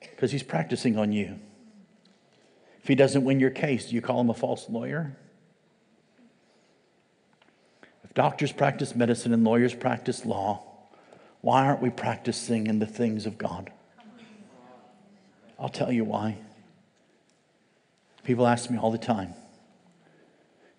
Because 0.00 0.30
he's 0.30 0.42
practicing 0.42 0.98
on 0.98 1.10
you. 1.10 1.38
If 2.82 2.88
he 2.88 2.94
doesn't 2.94 3.24
win 3.24 3.40
your 3.40 3.48
case, 3.48 3.88
do 3.88 3.94
you 3.94 4.02
call 4.02 4.20
him 4.20 4.28
a 4.28 4.34
false 4.34 4.68
lawyer? 4.68 5.16
If 8.04 8.12
doctors 8.12 8.52
practice 8.52 8.94
medicine 8.94 9.32
and 9.32 9.42
lawyers 9.42 9.74
practice 9.74 10.26
law, 10.26 10.73
why 11.44 11.66
aren't 11.66 11.82
we 11.82 11.90
practicing 11.90 12.68
in 12.68 12.78
the 12.78 12.86
things 12.86 13.26
of 13.26 13.36
God? 13.36 13.70
I'll 15.58 15.68
tell 15.68 15.92
you 15.92 16.02
why. 16.02 16.38
People 18.22 18.46
ask 18.46 18.70
me 18.70 18.78
all 18.78 18.90
the 18.90 18.96
time, 18.96 19.34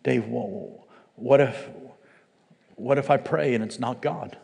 Dave, 0.04 0.26
what 0.26 1.40
if, 1.40 1.70
what 2.78 2.98
if 2.98 3.12
I 3.12 3.18
pray 3.18 3.54
and 3.54 3.64
it's 3.64 3.78
not 3.78 4.02
God? 4.02 4.40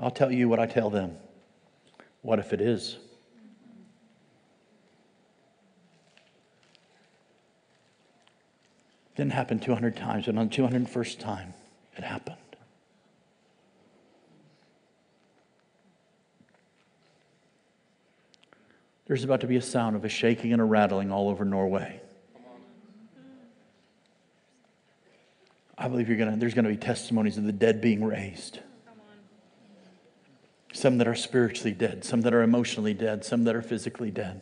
I'll 0.00 0.10
tell 0.10 0.32
you 0.32 0.48
what 0.48 0.58
I 0.58 0.64
tell 0.64 0.88
them 0.88 1.18
What 2.22 2.38
if 2.38 2.54
it 2.54 2.62
is? 2.62 2.96
Didn't 9.14 9.32
happen 9.34 9.58
200 9.58 9.94
times, 9.94 10.24
but 10.24 10.38
on 10.38 10.48
the 10.48 10.56
201st 10.56 11.18
time, 11.18 11.52
it 11.98 12.02
happened. 12.02 12.41
There's 19.12 19.24
about 19.24 19.42
to 19.42 19.46
be 19.46 19.56
a 19.56 19.60
sound 19.60 19.94
of 19.94 20.06
a 20.06 20.08
shaking 20.08 20.54
and 20.54 20.62
a 20.62 20.64
rattling 20.64 21.12
all 21.12 21.28
over 21.28 21.44
Norway. 21.44 22.00
I 25.76 25.86
believe 25.88 26.08
you're 26.08 26.16
gonna, 26.16 26.38
there's 26.38 26.54
going 26.54 26.64
to 26.64 26.70
be 26.70 26.78
testimonies 26.78 27.36
of 27.36 27.44
the 27.44 27.52
dead 27.52 27.82
being 27.82 28.02
raised. 28.02 28.60
Some 30.72 30.96
that 30.96 31.06
are 31.06 31.14
spiritually 31.14 31.72
dead, 31.72 32.06
some 32.06 32.22
that 32.22 32.32
are 32.32 32.40
emotionally 32.40 32.94
dead, 32.94 33.22
some 33.22 33.44
that 33.44 33.54
are 33.54 33.60
physically 33.60 34.10
dead. 34.10 34.40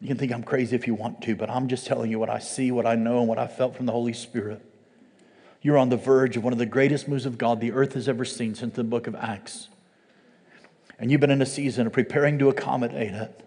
You 0.00 0.08
can 0.08 0.18
think 0.18 0.32
I'm 0.32 0.42
crazy 0.42 0.74
if 0.74 0.88
you 0.88 0.94
want 0.94 1.22
to, 1.22 1.36
but 1.36 1.48
I'm 1.48 1.68
just 1.68 1.86
telling 1.86 2.10
you 2.10 2.18
what 2.18 2.28
I 2.28 2.40
see, 2.40 2.72
what 2.72 2.86
I 2.86 2.96
know, 2.96 3.20
and 3.20 3.28
what 3.28 3.38
I 3.38 3.46
felt 3.46 3.76
from 3.76 3.86
the 3.86 3.92
Holy 3.92 4.14
Spirit. 4.14 4.62
You're 5.62 5.78
on 5.78 5.90
the 5.90 5.96
verge 5.96 6.36
of 6.36 6.42
one 6.42 6.52
of 6.52 6.58
the 6.58 6.66
greatest 6.66 7.06
moves 7.06 7.24
of 7.24 7.38
God 7.38 7.60
the 7.60 7.70
earth 7.70 7.94
has 7.94 8.08
ever 8.08 8.24
seen 8.24 8.56
since 8.56 8.74
the 8.74 8.82
book 8.82 9.06
of 9.06 9.14
Acts. 9.14 9.68
And 11.00 11.10
you've 11.10 11.20
been 11.20 11.30
in 11.30 11.42
a 11.42 11.46
season 11.46 11.86
of 11.86 11.92
preparing 11.92 12.38
to 12.38 12.48
accommodate 12.50 13.12
it. 13.12 13.44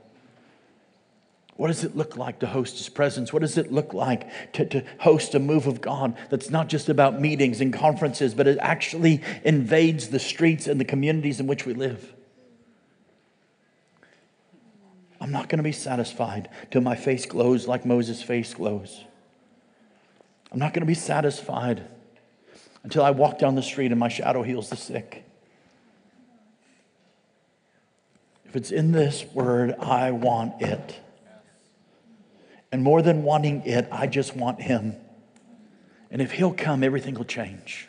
What 1.56 1.68
does 1.68 1.84
it 1.84 1.96
look 1.96 2.18
like 2.18 2.40
to 2.40 2.48
host 2.48 2.80
His 2.80 2.90
presence? 2.90 3.32
What 3.32 3.44
does 3.44 3.60
it 3.60 3.72
look 3.72 3.94
like 3.94 4.54
to, 4.54 4.66
to 4.66 4.84
host 5.00 5.36
a 5.36 5.40
move 5.40 5.68
of 5.68 5.80
God 5.82 6.18
that's 6.32 6.50
not 6.50 6.68
just 6.68 6.90
about 6.90 7.22
meetings 7.22 7.62
and 7.62 7.72
conferences, 7.72 8.34
but 8.34 8.48
it 8.48 8.58
actually 8.60 9.22
invades 9.44 10.10
the 10.10 10.18
streets 10.18 10.66
and 10.66 10.80
the 10.82 10.86
communities 10.86 11.40
in 11.40 11.46
which 11.46 11.66
we 11.66 11.76
live? 11.76 12.12
I'm 15.22 15.32
not 15.32 15.48
going 15.48 15.60
to 15.60 15.64
be 15.64 15.72
satisfied 15.72 16.50
till 16.72 16.82
my 16.82 16.96
face 16.96 17.28
glows 17.28 17.68
like 17.68 17.86
Moses' 17.86 18.24
face 18.24 18.54
glows. 18.56 19.04
I'm 20.52 20.60
not 20.60 20.74
going 20.74 20.82
to 20.82 20.88
be 20.88 20.96
satisfied 20.96 21.88
until 22.84 23.06
I 23.06 23.12
walk 23.12 23.38
down 23.38 23.56
the 23.56 23.64
street 23.64 23.92
and 23.92 24.00
my 24.00 24.10
shadow 24.10 24.42
heals 24.42 24.70
the 24.70 24.76
sick. 24.76 25.24
If 28.54 28.58
it's 28.58 28.72
in 28.72 28.92
this 28.92 29.26
word, 29.34 29.74
I 29.80 30.12
want 30.12 30.62
it. 30.62 31.00
And 32.72 32.84
more 32.84 33.02
than 33.02 33.24
wanting 33.24 33.64
it, 33.66 33.88
I 33.92 34.06
just 34.06 34.36
want 34.36 34.62
Him. 34.62 34.96
And 36.12 36.22
if 36.22 36.34
He'll 36.34 36.54
come, 36.54 36.84
everything 36.84 37.16
will 37.16 37.26
change. 37.26 37.88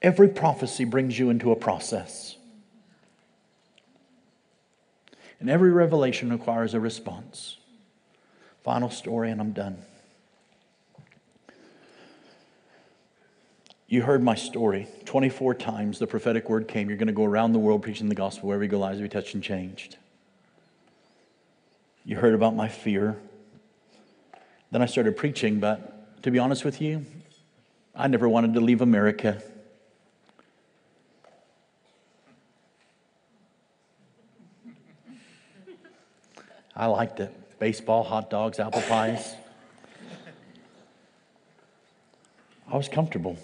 Every 0.00 0.28
prophecy 0.28 0.84
brings 0.84 1.18
you 1.18 1.28
into 1.28 1.50
a 1.50 1.56
process. 1.56 2.36
And 5.40 5.50
every 5.50 5.72
revelation 5.72 6.30
requires 6.30 6.72
a 6.72 6.78
response. 6.78 7.56
Final 8.62 8.90
story, 8.90 9.32
and 9.32 9.40
I'm 9.40 9.50
done. 9.50 9.78
You 13.90 14.02
heard 14.02 14.22
my 14.22 14.36
story. 14.36 14.86
24 15.04 15.56
times 15.56 15.98
the 15.98 16.06
prophetic 16.06 16.48
word 16.48 16.68
came. 16.68 16.88
You're 16.88 16.96
going 16.96 17.08
to 17.08 17.12
go 17.12 17.24
around 17.24 17.52
the 17.52 17.58
world 17.58 17.82
preaching 17.82 18.08
the 18.08 18.14
gospel 18.14 18.46
wherever 18.46 18.62
you 18.62 18.70
go, 18.70 18.78
lives 18.78 18.98
will 18.98 19.02
be 19.02 19.08
touched 19.08 19.34
and 19.34 19.42
changed. 19.42 19.96
You 22.04 22.14
heard 22.14 22.34
about 22.34 22.54
my 22.54 22.68
fear. 22.68 23.16
Then 24.70 24.80
I 24.80 24.86
started 24.86 25.16
preaching, 25.16 25.58
but 25.58 26.22
to 26.22 26.30
be 26.30 26.38
honest 26.38 26.64
with 26.64 26.80
you, 26.80 27.04
I 27.92 28.06
never 28.06 28.28
wanted 28.28 28.54
to 28.54 28.60
leave 28.60 28.80
America. 28.80 29.42
I 36.76 36.86
liked 36.86 37.18
it. 37.18 37.58
Baseball, 37.58 38.04
hot 38.04 38.30
dogs, 38.30 38.60
apple 38.60 38.82
pies. 38.82 39.34
I 42.68 42.76
was 42.76 42.88
comfortable. 42.88 43.36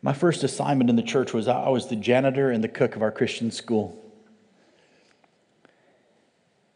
My 0.00 0.12
first 0.12 0.44
assignment 0.44 0.90
in 0.90 0.96
the 0.96 1.02
church 1.02 1.32
was 1.32 1.48
I 1.48 1.68
was 1.68 1.88
the 1.88 1.96
janitor 1.96 2.50
and 2.50 2.62
the 2.62 2.68
cook 2.68 2.94
of 2.94 3.02
our 3.02 3.10
Christian 3.10 3.50
school. 3.50 4.00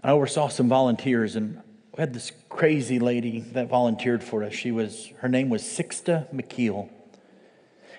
I 0.03 0.11
oversaw 0.11 0.49
some 0.49 0.69
volunteers, 0.69 1.36
and 1.36 1.62
we 1.97 2.01
had 2.01 2.12
this 2.12 2.32
crazy 2.49 2.99
lady 2.99 3.40
that 3.53 3.69
volunteered 3.69 4.24
for 4.24 4.43
us. 4.43 4.53
She 4.53 4.73
was 4.73 5.12
her 5.19 5.28
name 5.28 5.49
was 5.49 5.62
Sixta 5.62 6.32
McKeel, 6.35 6.89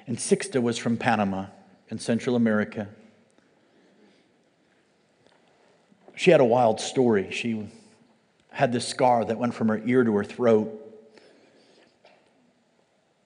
and 0.06 0.18
Sixta 0.18 0.62
was 0.62 0.78
from 0.78 0.98
Panama 0.98 1.46
in 1.90 2.00
Central 2.00 2.36
America. 2.36 2.90
She 6.16 6.32
had 6.32 6.42
a 6.42 6.46
wild 6.46 6.82
story. 6.82 7.32
She 7.32 7.70
had 8.52 8.74
this 8.74 8.88
scar 8.88 9.24
that 9.24 9.38
went 9.38 9.54
from 9.54 9.70
her 9.70 9.82
ear 9.86 10.04
to 10.04 10.16
her 10.18 10.24
throat, 10.26 10.70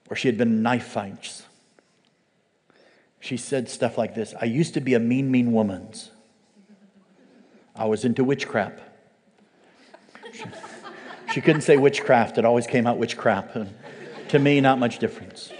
where 0.06 0.16
she 0.16 0.28
had 0.28 0.38
been 0.38 0.50
in 0.50 0.62
knife 0.62 0.86
fights. 0.86 1.47
She 3.20 3.38
said 3.38 3.70
stuff 3.70 3.98
like 3.98 4.16
this 4.16 4.34
I 4.40 4.46
used 4.46 4.74
to 4.76 4.82
be 4.82 4.94
a 4.94 5.00
mean, 5.00 5.32
mean 5.32 5.52
woman's. 5.52 6.12
I 7.76 7.86
was 7.86 8.06
into 8.06 8.24
witchcraft. 8.24 8.82
She, 10.34 10.44
she 11.34 11.42
couldn't 11.42 11.62
say 11.62 11.78
witchcraft, 11.78 12.38
it 12.38 12.46
always 12.46 12.68
came 12.68 12.88
out 12.88 12.98
witchcraft. 12.98 13.56
And 13.56 13.74
to 14.30 14.40
me, 14.40 14.62
not 14.62 14.80
much 14.80 15.00
difference. 15.00 15.52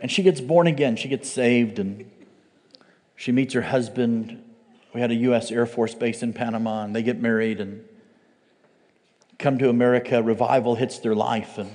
And 0.00 0.10
she 0.10 0.22
gets 0.22 0.40
born 0.40 0.66
again, 0.66 0.96
she 0.96 1.08
gets 1.08 1.28
saved, 1.28 1.78
and 1.78 2.10
she 3.16 3.32
meets 3.32 3.54
her 3.54 3.62
husband. 3.62 4.42
We 4.94 5.00
had 5.00 5.10
a 5.10 5.16
U.S. 5.16 5.50
Air 5.50 5.66
Force 5.66 5.94
base 5.94 6.22
in 6.22 6.32
Panama, 6.32 6.84
and 6.84 6.94
they 6.94 7.02
get 7.02 7.20
married 7.20 7.60
and 7.60 7.84
come 9.38 9.58
to 9.58 9.68
America. 9.68 10.22
Revival 10.22 10.76
hits 10.76 11.00
their 11.00 11.16
life, 11.16 11.58
and 11.58 11.72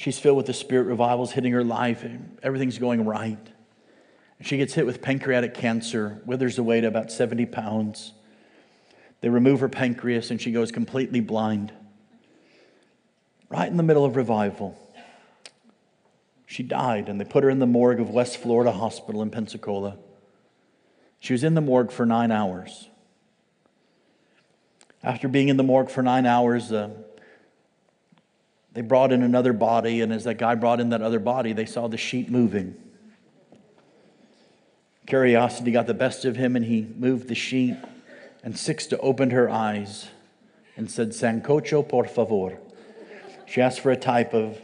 she's 0.00 0.18
filled 0.18 0.38
with 0.38 0.46
the 0.46 0.54
Spirit. 0.54 0.84
Revival's 0.84 1.32
hitting 1.32 1.52
her 1.52 1.62
life, 1.62 2.02
and 2.04 2.38
everything's 2.42 2.78
going 2.78 3.04
right. 3.04 3.46
She 4.40 4.56
gets 4.56 4.72
hit 4.72 4.86
with 4.86 5.02
pancreatic 5.02 5.52
cancer, 5.52 6.22
withers 6.24 6.56
away 6.56 6.80
to 6.80 6.86
about 6.86 7.12
70 7.12 7.44
pounds. 7.44 8.14
They 9.20 9.28
remove 9.28 9.60
her 9.60 9.68
pancreas, 9.68 10.30
and 10.30 10.40
she 10.40 10.52
goes 10.52 10.72
completely 10.72 11.20
blind. 11.20 11.74
Right 13.50 13.68
in 13.68 13.76
the 13.76 13.82
middle 13.82 14.06
of 14.06 14.16
revival. 14.16 14.78
She 16.46 16.62
died, 16.62 17.10
and 17.10 17.20
they 17.20 17.26
put 17.26 17.44
her 17.44 17.50
in 17.50 17.58
the 17.58 17.66
morgue 17.66 18.00
of 18.00 18.08
West 18.08 18.38
Florida 18.38 18.72
Hospital 18.72 19.20
in 19.20 19.30
Pensacola. 19.30 19.98
She 21.18 21.34
was 21.34 21.44
in 21.44 21.52
the 21.52 21.60
morgue 21.60 21.92
for 21.92 22.06
nine 22.06 22.30
hours. 22.30 22.88
After 25.02 25.28
being 25.28 25.50
in 25.50 25.58
the 25.58 25.62
morgue 25.62 25.90
for 25.90 26.02
nine 26.02 26.24
hours, 26.24 26.72
uh, 26.72 26.88
they 28.72 28.82
brought 28.82 29.12
in 29.12 29.22
another 29.22 29.52
body, 29.52 30.00
and 30.00 30.12
as 30.12 30.24
that 30.24 30.38
guy 30.38 30.54
brought 30.54 30.80
in 30.80 30.90
that 30.90 31.02
other 31.02 31.18
body, 31.18 31.52
they 31.52 31.66
saw 31.66 31.88
the 31.88 31.96
sheet 31.96 32.30
moving. 32.30 32.76
Curiosity 35.06 35.72
got 35.72 35.88
the 35.88 35.94
best 35.94 36.24
of 36.24 36.36
him, 36.36 36.54
and 36.54 36.64
he 36.64 36.86
moved 36.96 37.28
the 37.28 37.34
sheet. 37.34 37.76
And 38.44 38.54
Sixta 38.54 38.98
opened 39.02 39.32
her 39.32 39.50
eyes 39.50 40.08
and 40.76 40.90
said, 40.90 41.10
Sancocho, 41.10 41.86
por 41.86 42.06
favor. 42.06 42.58
She 43.46 43.60
asked 43.60 43.80
for 43.80 43.90
a 43.90 43.96
type 43.96 44.32
of 44.32 44.58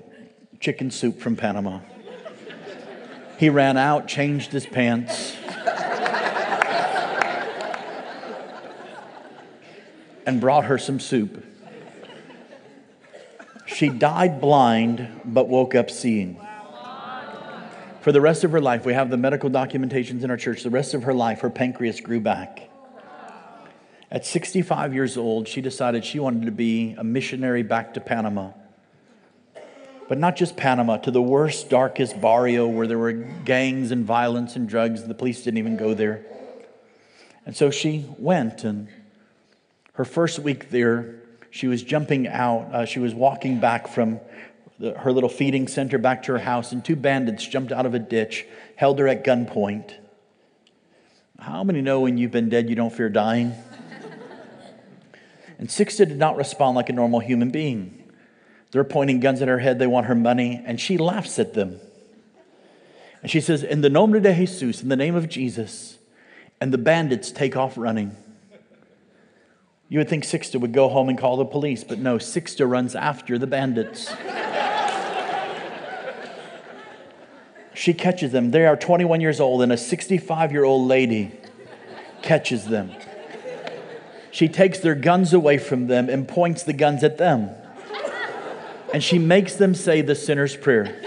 chicken 0.60 0.90
soup 0.90 1.20
from 1.20 1.34
Panama. 1.34 1.80
He 3.38 3.50
ran 3.50 3.76
out, 3.76 4.06
changed 4.06 4.52
his 4.52 4.64
pants, 4.64 5.36
and 10.24 10.40
brought 10.40 10.66
her 10.66 10.78
some 10.78 11.00
soup. 11.00 11.44
She 13.77 13.90
died 13.90 14.40
blind, 14.40 15.20
but 15.23 15.48
woke 15.48 15.74
up 15.74 15.90
seeing. 15.90 16.40
For 18.01 18.11
the 18.11 18.23
rest 18.23 18.43
of 18.43 18.53
her 18.53 18.61
life, 18.61 18.86
we 18.86 18.94
have 18.94 19.11
the 19.11 19.19
medical 19.19 19.51
documentations 19.51 20.24
in 20.24 20.31
our 20.31 20.39
church. 20.39 20.62
The 20.62 20.70
rest 20.70 20.94
of 20.94 21.03
her 21.03 21.12
life, 21.12 21.40
her 21.40 21.51
pancreas 21.51 22.01
grew 22.01 22.19
back. 22.19 22.70
At 24.11 24.24
65 24.24 24.94
years 24.94 25.19
old, 25.19 25.47
she 25.47 25.61
decided 25.61 26.07
she 26.07 26.19
wanted 26.19 26.47
to 26.47 26.53
be 26.53 26.94
a 26.97 27.05
missionary 27.05 27.62
back 27.62 27.93
to 27.93 28.01
Panama. 28.01 28.53
But 30.09 30.16
not 30.16 30.36
just 30.36 30.57
Panama, 30.57 30.97
to 30.97 31.11
the 31.11 31.20
worst, 31.20 31.69
darkest 31.69 32.19
barrio 32.19 32.66
where 32.66 32.86
there 32.86 32.97
were 32.97 33.12
gangs 33.12 33.90
and 33.90 34.07
violence 34.07 34.57
and 34.57 34.66
drugs. 34.66 35.07
The 35.07 35.12
police 35.12 35.43
didn't 35.43 35.59
even 35.59 35.77
go 35.77 35.93
there. 35.93 36.24
And 37.44 37.55
so 37.55 37.70
she 37.70 38.07
went, 38.16 38.65
and 38.65 38.89
her 39.93 40.07
first 40.07 40.39
week 40.39 40.70
there, 40.70 41.26
she 41.56 41.68
was 41.68 41.82
jumping 41.82 42.28
out. 42.28 42.68
Uh, 42.70 42.84
she 42.84 42.98
was 42.98 43.14
walking 43.14 43.60
back 43.60 43.88
from 43.88 44.20
the, 44.78 44.92
her 44.92 45.10
little 45.10 45.30
feeding 45.30 45.68
center 45.68 45.96
back 45.96 46.24
to 46.24 46.32
her 46.32 46.38
house, 46.38 46.70
and 46.70 46.84
two 46.84 46.96
bandits 46.96 47.46
jumped 47.46 47.72
out 47.72 47.86
of 47.86 47.94
a 47.94 47.98
ditch, 47.98 48.44
held 48.76 48.98
her 48.98 49.08
at 49.08 49.24
gunpoint. 49.24 49.94
How 51.38 51.64
many 51.64 51.80
know 51.80 52.00
when 52.00 52.18
you've 52.18 52.30
been 52.30 52.50
dead, 52.50 52.68
you 52.68 52.76
don't 52.76 52.92
fear 52.92 53.08
dying? 53.08 53.54
and 55.58 55.68
Sixta 55.68 56.06
did 56.06 56.18
not 56.18 56.36
respond 56.36 56.76
like 56.76 56.90
a 56.90 56.92
normal 56.92 57.20
human 57.20 57.48
being. 57.48 58.04
They're 58.72 58.84
pointing 58.84 59.20
guns 59.20 59.40
at 59.40 59.48
her 59.48 59.58
head. 59.58 59.78
They 59.78 59.86
want 59.86 60.06
her 60.06 60.14
money. 60.14 60.62
And 60.62 60.78
she 60.78 60.98
laughs 60.98 61.38
at 61.38 61.54
them. 61.54 61.80
And 63.22 63.30
she 63.30 63.40
says, 63.40 63.62
In 63.62 63.80
the 63.80 63.88
nombre 63.88 64.20
de 64.20 64.34
Jesus, 64.34 64.82
in 64.82 64.90
the 64.90 64.96
name 64.96 65.14
of 65.14 65.28
Jesus. 65.28 65.98
And 66.60 66.70
the 66.72 66.78
bandits 66.78 67.30
take 67.30 67.56
off 67.56 67.78
running. 67.78 68.14
You 69.88 70.00
would 70.00 70.08
think 70.08 70.24
Sixta 70.24 70.60
would 70.60 70.72
go 70.72 70.88
home 70.88 71.08
and 71.08 71.16
call 71.16 71.36
the 71.36 71.44
police, 71.44 71.84
but 71.84 71.98
no, 71.98 72.16
Sixta 72.16 72.68
runs 72.68 72.96
after 72.96 73.38
the 73.38 73.46
bandits. 73.46 74.12
she 77.72 77.94
catches 77.94 78.32
them. 78.32 78.50
They 78.50 78.66
are 78.66 78.76
21 78.76 79.20
years 79.20 79.38
old, 79.38 79.62
and 79.62 79.70
a 79.70 79.76
65 79.76 80.50
year 80.50 80.64
old 80.64 80.88
lady 80.88 81.38
catches 82.22 82.66
them. 82.66 82.90
She 84.32 84.48
takes 84.48 84.80
their 84.80 84.96
guns 84.96 85.32
away 85.32 85.56
from 85.56 85.86
them 85.86 86.10
and 86.10 86.26
points 86.26 86.64
the 86.64 86.72
guns 86.72 87.04
at 87.04 87.16
them. 87.16 87.50
And 88.92 89.02
she 89.02 89.18
makes 89.18 89.54
them 89.54 89.74
say 89.74 90.02
the 90.02 90.14
sinner's 90.14 90.56
prayer. 90.56 91.00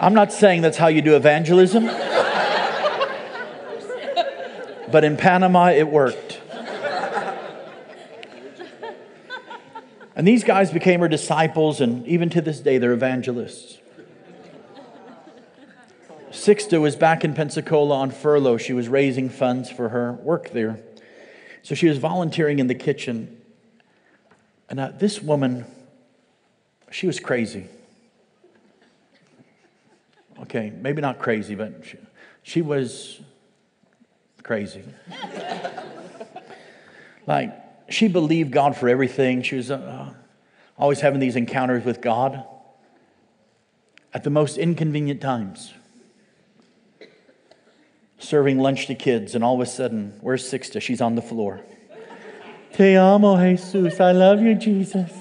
I'm 0.00 0.14
not 0.14 0.32
saying 0.32 0.62
that's 0.62 0.78
how 0.78 0.88
you 0.88 1.02
do 1.02 1.14
evangelism, 1.14 1.86
but 4.90 5.04
in 5.04 5.16
Panama 5.16 5.70
it 5.70 5.88
worked. 5.88 6.40
And 10.16 10.28
these 10.28 10.44
guys 10.44 10.70
became 10.70 11.00
her 11.00 11.08
disciples, 11.08 11.80
and 11.80 12.06
even 12.06 12.28
to 12.30 12.42
this 12.42 12.60
day, 12.60 12.76
they're 12.76 12.92
evangelists. 12.92 13.78
Sixta 16.30 16.78
was 16.78 16.94
back 16.94 17.24
in 17.24 17.32
Pensacola 17.32 17.96
on 17.96 18.10
furlough. 18.10 18.58
She 18.58 18.72
was 18.72 18.86
raising 18.88 19.30
funds 19.30 19.70
for 19.70 19.88
her 19.88 20.12
work 20.12 20.50
there. 20.50 20.78
So 21.62 21.74
she 21.74 21.88
was 21.88 21.96
volunteering 21.96 22.58
in 22.58 22.66
the 22.66 22.74
kitchen. 22.74 23.40
And 24.68 24.78
uh, 24.78 24.92
this 24.94 25.22
woman, 25.22 25.64
she 26.90 27.06
was 27.06 27.18
crazy. 27.18 27.68
Okay, 30.42 30.70
maybe 30.70 31.00
not 31.00 31.18
crazy, 31.18 31.54
but 31.54 31.82
she, 31.84 31.98
she 32.42 32.62
was 32.62 33.20
crazy. 34.50 34.82
like, 37.24 37.54
she 37.88 38.08
believed 38.08 38.50
God 38.50 38.76
for 38.76 38.88
everything. 38.88 39.42
She 39.42 39.54
was 39.54 39.70
uh, 39.70 40.12
always 40.76 40.98
having 40.98 41.20
these 41.20 41.36
encounters 41.36 41.84
with 41.84 42.00
God 42.00 42.44
at 44.12 44.24
the 44.24 44.30
most 44.30 44.58
inconvenient 44.58 45.20
times. 45.20 45.72
Serving 48.18 48.58
lunch 48.58 48.88
to 48.88 48.96
kids, 48.96 49.36
and 49.36 49.44
all 49.44 49.54
of 49.54 49.60
a 49.60 49.66
sudden, 49.66 50.18
where's 50.20 50.42
Sixta? 50.42 50.82
She's 50.82 51.00
on 51.00 51.14
the 51.14 51.22
floor. 51.22 51.60
Te 52.72 52.96
amo, 52.96 53.36
Jesus. 53.54 54.00
I 54.00 54.10
love 54.10 54.42
you, 54.42 54.56
Jesus. 54.56 55.12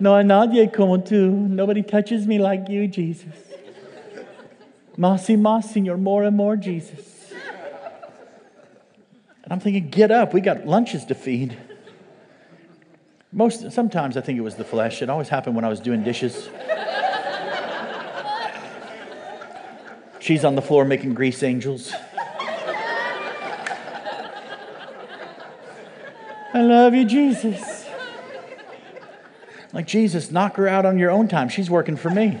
No 0.00 0.16
hay 0.16 0.24
nadie 0.24 0.72
como 0.72 0.96
tú. 0.96 1.30
Nobody 1.30 1.84
touches 1.84 2.26
me 2.26 2.40
like 2.40 2.68
you, 2.68 2.88
Jesus. 2.88 3.32
Más 4.98 5.28
y 5.28 5.36
más, 5.36 5.72
Señor, 5.72 6.00
more 6.00 6.24
and 6.24 6.36
more, 6.36 6.56
Jesus. 6.56 7.11
I'm 9.52 9.60
thinking, 9.60 9.90
get 9.90 10.10
up, 10.10 10.32
we 10.32 10.40
got 10.40 10.66
lunches 10.66 11.04
to 11.04 11.14
feed. 11.14 11.58
Most, 13.32 13.70
sometimes 13.70 14.16
I 14.16 14.22
think 14.22 14.38
it 14.38 14.40
was 14.40 14.54
the 14.54 14.64
flesh. 14.64 15.02
It 15.02 15.10
always 15.10 15.28
happened 15.28 15.54
when 15.56 15.64
I 15.66 15.68
was 15.68 15.78
doing 15.78 16.02
dishes. 16.02 16.48
She's 20.20 20.42
on 20.46 20.54
the 20.54 20.62
floor 20.62 20.86
making 20.86 21.12
grease 21.12 21.42
angels. 21.42 21.92
I 26.54 26.62
love 26.62 26.94
you, 26.94 27.04
Jesus. 27.04 27.84
Like, 29.74 29.86
Jesus, 29.86 30.30
knock 30.30 30.56
her 30.56 30.66
out 30.66 30.86
on 30.86 30.98
your 30.98 31.10
own 31.10 31.28
time. 31.28 31.50
She's 31.50 31.68
working 31.68 31.98
for 31.98 32.08
me. 32.08 32.38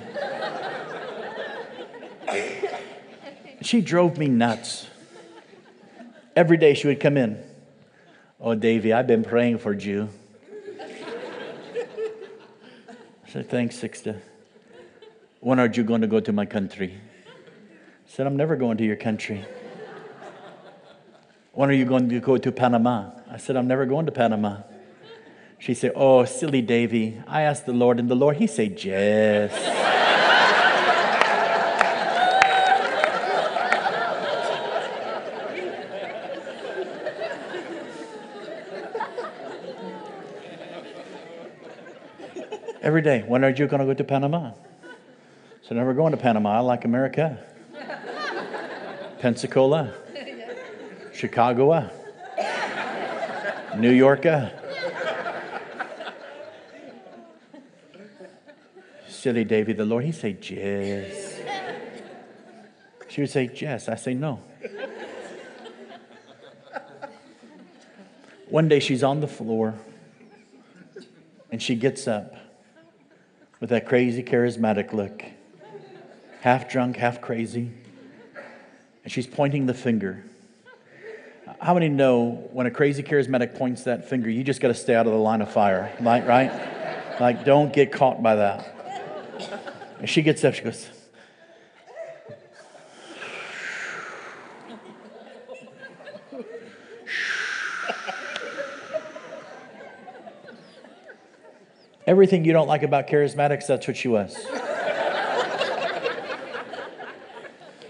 She 3.60 3.82
drove 3.82 4.16
me 4.16 4.28
nuts. 4.28 4.86
Every 6.34 6.56
day 6.56 6.74
she 6.74 6.86
would 6.86 7.00
come 7.00 7.16
in. 7.16 7.42
Oh, 8.40 8.54
Davy, 8.54 8.92
I've 8.92 9.06
been 9.06 9.22
praying 9.22 9.58
for 9.58 9.72
you. 9.72 10.08
I 13.24 13.28
said, 13.28 13.48
Thanks, 13.48 13.76
Sixta. 13.76 14.20
When 15.40 15.58
are 15.58 15.66
you 15.66 15.82
going 15.84 16.00
to 16.00 16.06
go 16.06 16.20
to 16.20 16.32
my 16.32 16.46
country? 16.46 16.98
I 17.26 18.10
said, 18.10 18.26
I'm 18.26 18.36
never 18.36 18.56
going 18.56 18.78
to 18.78 18.84
your 18.84 18.96
country. 18.96 19.44
When 21.52 21.68
are 21.68 21.74
you 21.74 21.84
going 21.84 22.08
to 22.08 22.20
go 22.20 22.38
to 22.38 22.52
Panama? 22.52 23.10
I 23.30 23.36
said, 23.36 23.56
I'm 23.56 23.68
never 23.68 23.84
going 23.84 24.06
to 24.06 24.12
Panama. 24.12 24.62
She 25.58 25.74
said, 25.74 25.92
Oh, 25.94 26.24
silly 26.24 26.62
Davy. 26.62 27.22
I 27.26 27.42
asked 27.42 27.66
the 27.66 27.72
Lord, 27.72 28.00
and 28.00 28.10
the 28.10 28.14
Lord, 28.14 28.38
He 28.38 28.46
said, 28.46 28.82
Yes. 28.82 29.81
Every 42.82 43.00
day. 43.00 43.22
When 43.24 43.44
are 43.44 43.50
you 43.50 43.68
going 43.68 43.78
to 43.78 43.86
go 43.86 43.94
to 43.94 44.02
Panama? 44.02 44.50
So 45.62 45.76
never 45.76 45.94
going 45.94 46.10
to 46.10 46.16
Panama. 46.16 46.56
I 46.56 46.58
like 46.58 46.84
America. 46.84 47.38
Pensacola. 49.20 49.94
Chicago. 51.14 51.88
New 53.76 53.92
York. 53.92 54.24
Silly 59.08 59.44
Davy, 59.44 59.74
the 59.74 59.84
Lord, 59.84 60.02
he 60.04 60.10
say, 60.10 60.32
Jess. 60.32 61.38
She 63.06 63.20
would 63.20 63.30
say, 63.30 63.46
Jess. 63.46 63.88
I 63.88 63.94
say, 63.94 64.14
no. 64.14 64.40
One 68.48 68.66
day 68.68 68.80
she's 68.80 69.04
on 69.04 69.20
the 69.20 69.28
floor 69.28 69.74
and 71.52 71.62
she 71.62 71.76
gets 71.76 72.08
up 72.08 72.41
with 73.62 73.70
that 73.70 73.86
crazy, 73.86 74.24
charismatic 74.24 74.92
look, 74.92 75.22
half 76.40 76.68
drunk, 76.68 76.96
half 76.96 77.20
crazy. 77.20 77.70
And 79.04 79.12
she's 79.12 79.28
pointing 79.28 79.66
the 79.66 79.72
finger. 79.72 80.24
How 81.60 81.72
many 81.72 81.88
know 81.88 82.48
when 82.50 82.66
a 82.66 82.72
crazy, 82.72 83.04
charismatic 83.04 83.54
points 83.56 83.84
that 83.84 84.08
finger, 84.08 84.28
you 84.28 84.42
just 84.42 84.60
got 84.60 84.68
to 84.68 84.74
stay 84.74 84.96
out 84.96 85.06
of 85.06 85.12
the 85.12 85.18
line 85.18 85.40
of 85.42 85.52
fire, 85.52 85.96
right? 86.00 86.26
right? 86.26 87.20
Like, 87.20 87.44
don't 87.44 87.72
get 87.72 87.92
caught 87.92 88.20
by 88.20 88.34
that. 88.34 88.74
And 90.00 90.10
she 90.10 90.22
gets 90.22 90.42
up, 90.42 90.54
she 90.54 90.62
goes, 90.62 90.88
Everything 102.12 102.44
you 102.44 102.52
don't 102.52 102.68
like 102.68 102.82
about 102.82 103.08
charismatics, 103.08 103.66
that's 103.66 103.88
what 103.88 103.96
she 103.96 104.06
was. 104.06 104.36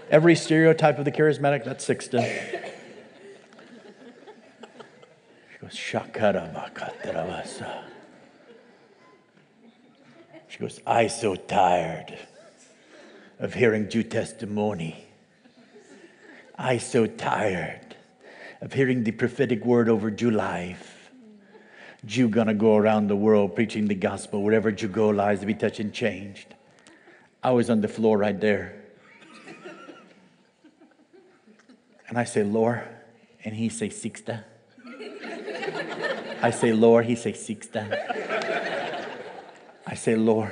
Every 0.09 0.33
stereotype 0.35 0.97
of 0.97 1.03
the 1.03 1.11
charismatic, 1.11 1.65
that's 1.65 1.85
Sixta. 1.85 2.21
She 5.51 5.57
goes, 5.61 5.73
Shakara 5.73 6.49
She 10.47 10.59
goes, 10.59 10.79
I 10.87 11.07
so 11.07 11.35
tired 11.35 12.17
of 13.39 13.53
hearing 13.53 13.89
Jew 13.89 14.03
testimony. 14.03 15.03
I 16.57 16.77
so 16.77 17.07
tired 17.07 17.97
of 18.61 18.71
hearing 18.71 19.03
the 19.03 19.11
prophetic 19.11 19.65
word 19.65 19.89
over 19.89 20.09
Jew 20.09 20.31
life. 20.31 20.92
Jew 22.05 22.27
gonna 22.27 22.53
go 22.53 22.75
around 22.75 23.07
the 23.07 23.15
world 23.15 23.55
preaching 23.55 23.87
the 23.87 23.95
gospel. 23.95 24.43
Wherever 24.43 24.71
Jew 24.71 24.87
go, 24.87 25.09
lives 25.09 25.39
to 25.41 25.45
be 25.45 25.53
touched 25.53 25.79
and 25.79 25.93
changed. 25.93 26.53
I 27.41 27.51
was 27.51 27.69
on 27.69 27.81
the 27.81 27.87
floor 27.87 28.17
right 28.17 28.39
there. 28.39 28.75
And 32.07 32.17
I 32.17 32.25
say, 32.25 32.43
Lord, 32.43 32.83
and 33.43 33.55
he 33.55 33.69
say, 33.69 33.89
Sixta. 33.89 34.43
I 36.41 36.51
say, 36.51 36.73
Lord, 36.73 37.05
he 37.05 37.15
say, 37.15 37.31
Sixta. 37.31 37.87
I 39.87 39.95
say, 39.95 40.15
Lord, 40.15 40.51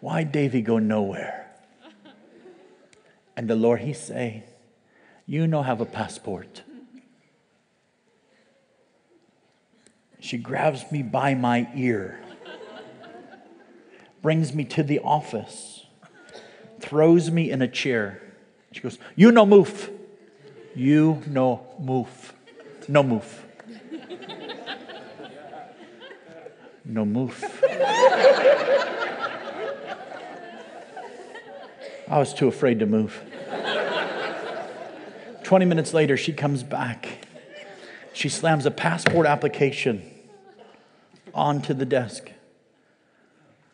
why 0.00 0.24
Davy 0.24 0.62
go 0.62 0.78
nowhere? 0.78 1.50
And 3.36 3.48
the 3.48 3.56
Lord, 3.56 3.80
he 3.80 3.92
say, 3.92 4.44
you 5.26 5.46
no 5.46 5.62
have 5.62 5.80
a 5.80 5.86
passport. 5.86 6.62
She 10.22 10.38
grabs 10.38 10.90
me 10.92 11.02
by 11.02 11.34
my 11.34 11.68
ear, 11.74 12.20
brings 14.22 14.54
me 14.54 14.64
to 14.66 14.84
the 14.84 15.00
office, 15.00 15.84
throws 16.78 17.28
me 17.28 17.50
in 17.50 17.60
a 17.60 17.66
chair. 17.66 18.22
She 18.70 18.80
goes, 18.80 19.00
You 19.16 19.32
no 19.32 19.44
move. 19.44 19.90
You 20.76 21.20
no 21.26 21.66
move. 21.80 22.34
No 22.86 23.02
move. 23.02 23.46
No 26.84 27.04
move. 27.04 27.44
I 32.08 32.18
was 32.18 32.32
too 32.32 32.46
afraid 32.46 32.78
to 32.78 32.86
move. 32.86 33.20
20 35.42 35.64
minutes 35.64 35.92
later, 35.92 36.16
she 36.16 36.32
comes 36.32 36.62
back. 36.62 37.08
She 38.12 38.28
slams 38.28 38.66
a 38.66 38.70
passport 38.70 39.26
application 39.26 40.10
onto 41.34 41.74
the 41.74 41.84
desk. 41.84 42.30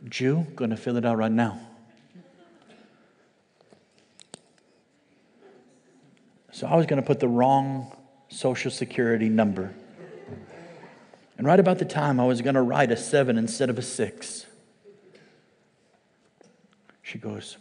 Jew, 0.08 0.46
going 0.54 0.70
to 0.70 0.76
fill 0.76 0.96
it 0.96 1.04
out 1.04 1.18
right 1.18 1.32
now. 1.32 1.60
So 6.52 6.66
I 6.66 6.76
was 6.76 6.86
going 6.86 7.00
to 7.00 7.06
put 7.06 7.20
the 7.20 7.28
wrong 7.28 7.96
social 8.28 8.70
security 8.70 9.28
number. 9.28 9.74
And 11.36 11.46
right 11.46 11.60
about 11.60 11.78
the 11.78 11.84
time 11.84 12.18
I 12.18 12.26
was 12.26 12.42
going 12.42 12.56
to 12.56 12.62
write 12.62 12.90
a 12.90 12.96
seven 12.96 13.38
instead 13.38 13.70
of 13.70 13.78
a 13.78 13.82
six, 13.82 14.46
she 17.02 17.18
goes, 17.18 17.56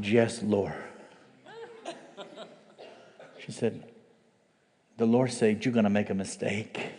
Yes, 0.00 0.42
Lord. 0.42 0.74
She 3.38 3.52
said, 3.52 3.84
The 4.96 5.06
Lord 5.06 5.32
said, 5.32 5.64
You're 5.64 5.74
going 5.74 5.84
to 5.84 5.90
make 5.90 6.10
a 6.10 6.14
mistake. 6.14 6.92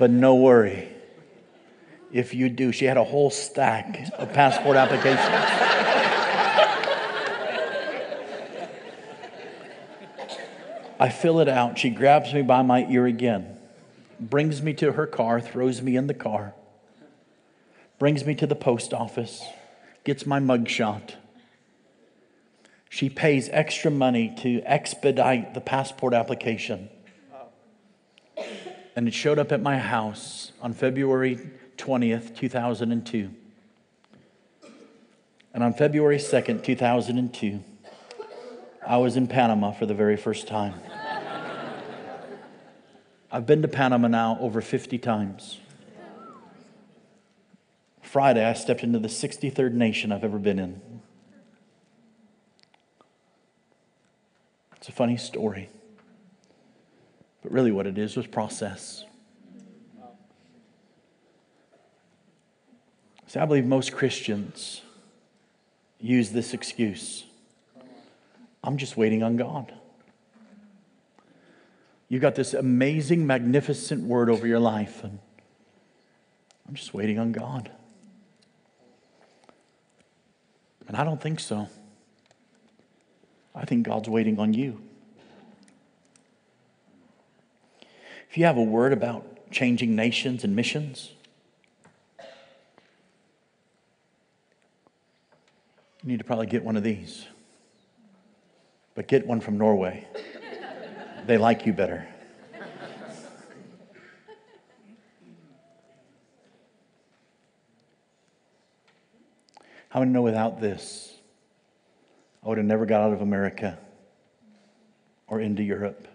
but 0.00 0.10
no 0.10 0.34
worry. 0.34 0.88
If 2.10 2.32
you 2.32 2.48
do, 2.48 2.72
she 2.72 2.86
had 2.86 2.96
a 2.96 3.04
whole 3.04 3.30
stack 3.30 4.10
of 4.18 4.32
passport 4.32 4.76
applications. 4.76 5.18
I 10.98 11.08
fill 11.08 11.40
it 11.40 11.48
out. 11.48 11.78
She 11.78 11.90
grabs 11.90 12.32
me 12.32 12.40
by 12.42 12.62
my 12.62 12.86
ear 12.86 13.06
again, 13.06 13.58
brings 14.18 14.62
me 14.62 14.72
to 14.74 14.92
her 14.92 15.06
car, 15.06 15.40
throws 15.40 15.82
me 15.82 15.96
in 15.96 16.06
the 16.06 16.14
car, 16.14 16.54
brings 17.98 18.24
me 18.24 18.34
to 18.36 18.46
the 18.46 18.56
post 18.56 18.94
office, 18.94 19.42
gets 20.04 20.26
my 20.26 20.40
mugshot. 20.40 21.14
She 22.88 23.08
pays 23.08 23.48
extra 23.52 23.90
money 23.90 24.34
to 24.38 24.60
expedite 24.64 25.54
the 25.54 25.60
passport 25.60 26.12
application. 26.12 26.88
And 28.96 29.06
it 29.06 29.14
showed 29.14 29.38
up 29.38 29.52
at 29.52 29.62
my 29.62 29.78
house 29.78 30.52
on 30.60 30.72
February 30.72 31.38
20th, 31.76 32.36
2002. 32.36 33.30
And 35.54 35.64
on 35.64 35.72
February 35.72 36.18
2nd, 36.18 36.64
2002, 36.64 37.60
I 38.86 38.96
was 38.96 39.16
in 39.16 39.28
Panama 39.28 39.70
for 39.70 39.86
the 39.86 39.94
very 39.94 40.16
first 40.16 40.48
time. 40.48 40.74
I've 43.30 43.46
been 43.46 43.62
to 43.62 43.68
Panama 43.68 44.08
now 44.08 44.38
over 44.40 44.60
50 44.60 44.98
times. 44.98 45.59
Friday, 48.10 48.44
I 48.44 48.54
stepped 48.54 48.82
into 48.82 48.98
the 48.98 49.06
63rd 49.06 49.72
nation 49.72 50.10
I've 50.10 50.24
ever 50.24 50.40
been 50.40 50.58
in. 50.58 50.80
It's 54.76 54.88
a 54.88 54.92
funny 54.92 55.16
story. 55.16 55.68
But 57.40 57.52
really, 57.52 57.70
what 57.70 57.86
it 57.86 57.96
is 57.98 58.16
was 58.16 58.26
process. 58.26 59.04
See, 63.28 63.38
I 63.38 63.44
believe 63.44 63.64
most 63.64 63.92
Christians 63.92 64.82
use 66.00 66.30
this 66.30 66.52
excuse 66.52 67.26
I'm 68.64 68.76
just 68.76 68.96
waiting 68.96 69.22
on 69.22 69.36
God. 69.36 69.72
You've 72.08 72.22
got 72.22 72.34
this 72.34 72.54
amazing, 72.54 73.24
magnificent 73.24 74.02
word 74.02 74.28
over 74.28 74.48
your 74.48 74.58
life, 74.58 75.04
and 75.04 75.20
I'm 76.66 76.74
just 76.74 76.92
waiting 76.92 77.16
on 77.20 77.30
God. 77.30 77.70
And 80.90 80.96
I 80.96 81.04
don't 81.04 81.20
think 81.20 81.38
so. 81.38 81.68
I 83.54 83.64
think 83.64 83.86
God's 83.86 84.08
waiting 84.08 84.40
on 84.40 84.52
you. 84.52 84.80
If 88.28 88.36
you 88.36 88.44
have 88.44 88.56
a 88.56 88.62
word 88.64 88.92
about 88.92 89.52
changing 89.52 89.94
nations 89.94 90.42
and 90.42 90.56
missions, 90.56 91.12
you 92.18 92.26
need 96.02 96.18
to 96.18 96.24
probably 96.24 96.48
get 96.48 96.64
one 96.64 96.76
of 96.76 96.82
these. 96.82 97.24
But 98.96 99.06
get 99.06 99.28
one 99.28 99.40
from 99.40 99.58
Norway. 99.58 100.08
they 101.24 101.38
like 101.38 101.66
you 101.66 101.72
better. 101.72 102.08
How 109.90 109.98
many 110.00 110.12
know 110.12 110.22
without 110.22 110.60
this, 110.60 111.12
I 112.44 112.48
would 112.48 112.58
have 112.58 112.66
never 112.66 112.86
got 112.86 113.02
out 113.02 113.12
of 113.12 113.20
America 113.20 113.76
or 115.26 115.40
into 115.40 115.62
Europe? 115.64 116.06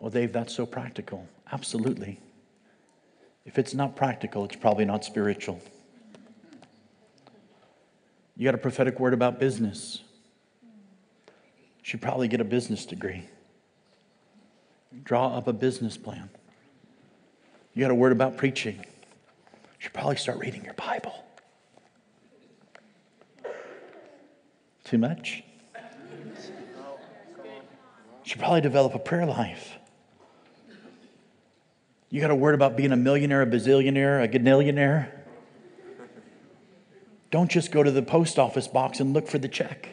Well, 0.00 0.10
Dave, 0.10 0.32
that's 0.32 0.52
so 0.52 0.66
practical. 0.66 1.26
Absolutely. 1.52 2.18
If 3.44 3.58
it's 3.58 3.74
not 3.74 3.94
practical, 3.94 4.44
it's 4.44 4.56
probably 4.56 4.84
not 4.84 5.04
spiritual. 5.04 5.60
You 8.36 8.44
got 8.44 8.56
a 8.56 8.58
prophetic 8.58 8.98
word 8.98 9.14
about 9.14 9.38
business. 9.38 10.02
Should 11.82 12.02
probably 12.02 12.26
get 12.26 12.40
a 12.40 12.44
business 12.44 12.84
degree. 12.84 13.22
Draw 15.04 15.36
up 15.36 15.46
a 15.46 15.52
business 15.52 15.96
plan. 15.96 16.28
You 17.74 17.82
got 17.82 17.92
a 17.92 17.94
word 17.94 18.10
about 18.10 18.36
preaching. 18.36 18.84
Should 19.78 19.92
probably 19.92 20.16
start 20.16 20.38
reading 20.38 20.64
your 20.64 20.74
Bible. 20.74 21.24
Too 24.92 24.98
much? 24.98 25.42
You 25.74 25.80
should 28.24 28.38
probably 28.38 28.60
develop 28.60 28.94
a 28.94 28.98
prayer 28.98 29.24
life. 29.24 29.78
You 32.10 32.20
got 32.20 32.30
a 32.30 32.34
word 32.34 32.54
about 32.54 32.76
being 32.76 32.92
a 32.92 32.96
millionaire, 32.96 33.40
a 33.40 33.46
bazillionaire, 33.46 34.22
a 34.22 34.28
ganillionaire? 34.28 35.08
Don't 37.30 37.50
just 37.50 37.72
go 37.72 37.82
to 37.82 37.90
the 37.90 38.02
post 38.02 38.38
office 38.38 38.68
box 38.68 39.00
and 39.00 39.14
look 39.14 39.28
for 39.28 39.38
the 39.38 39.48
check. 39.48 39.88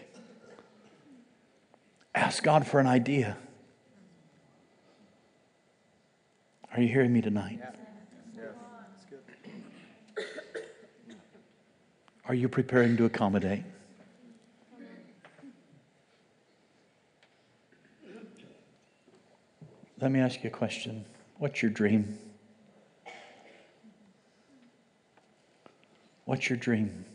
Ask 2.14 2.44
God 2.44 2.68
for 2.68 2.82
an 2.82 2.88
idea. 2.88 3.38
Are 6.74 6.82
you 6.82 6.90
hearing 6.90 7.14
me 7.14 7.22
tonight? 7.22 7.62
Are 12.26 12.36
you 12.36 12.50
preparing 12.50 12.98
to 12.98 13.06
accommodate? 13.06 13.64
Let 20.02 20.12
me 20.12 20.22
ask 20.22 20.44
you 20.44 20.50
a 20.50 20.54
question. 20.54 21.04
What's 21.40 21.62
your 21.62 21.72
dream? 21.72 22.18
What's 26.24 26.50
your 26.50 26.58
dream? 26.58 27.06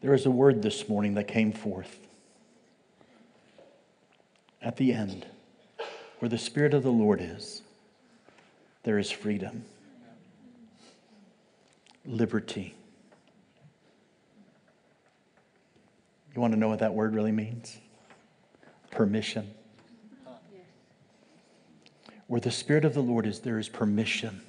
There 0.00 0.14
is 0.14 0.24
a 0.24 0.30
word 0.30 0.62
this 0.62 0.88
morning 0.88 1.14
that 1.14 1.28
came 1.28 1.52
forth 1.52 1.98
at 4.62 4.76
the 4.76 4.92
end 4.92 5.26
where 6.20 6.28
the 6.28 6.38
Spirit 6.38 6.72
of 6.72 6.82
the 6.82 6.92
Lord 6.92 7.20
is, 7.20 7.62
there 8.84 8.98
is 8.98 9.10
freedom, 9.10 9.64
liberty. 12.06 12.74
You 16.34 16.40
want 16.40 16.54
to 16.54 16.58
know 16.58 16.68
what 16.68 16.78
that 16.78 16.94
word 16.94 17.14
really 17.14 17.32
means? 17.32 17.78
Permission. 18.90 19.50
Where 22.28 22.40
the 22.40 22.50
Spirit 22.50 22.84
of 22.84 22.94
the 22.94 23.02
Lord 23.02 23.26
is, 23.26 23.40
there 23.40 23.58
is 23.58 23.68
permission 23.68 24.42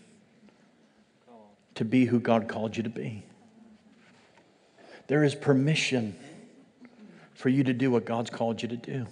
to 1.76 1.86
be 1.86 2.06
who 2.06 2.20
God 2.20 2.48
called 2.48 2.78
you 2.78 2.84
to 2.84 2.90
be. 2.90 3.24
There 5.08 5.24
is 5.24 5.34
permission 5.34 6.16
for 7.34 7.50
you 7.50 7.64
to 7.64 7.74
do 7.74 7.90
what 7.90 8.06
God's 8.06 8.30
called 8.30 8.62
you 8.62 8.68
to 8.68 8.76
do. 8.76 9.08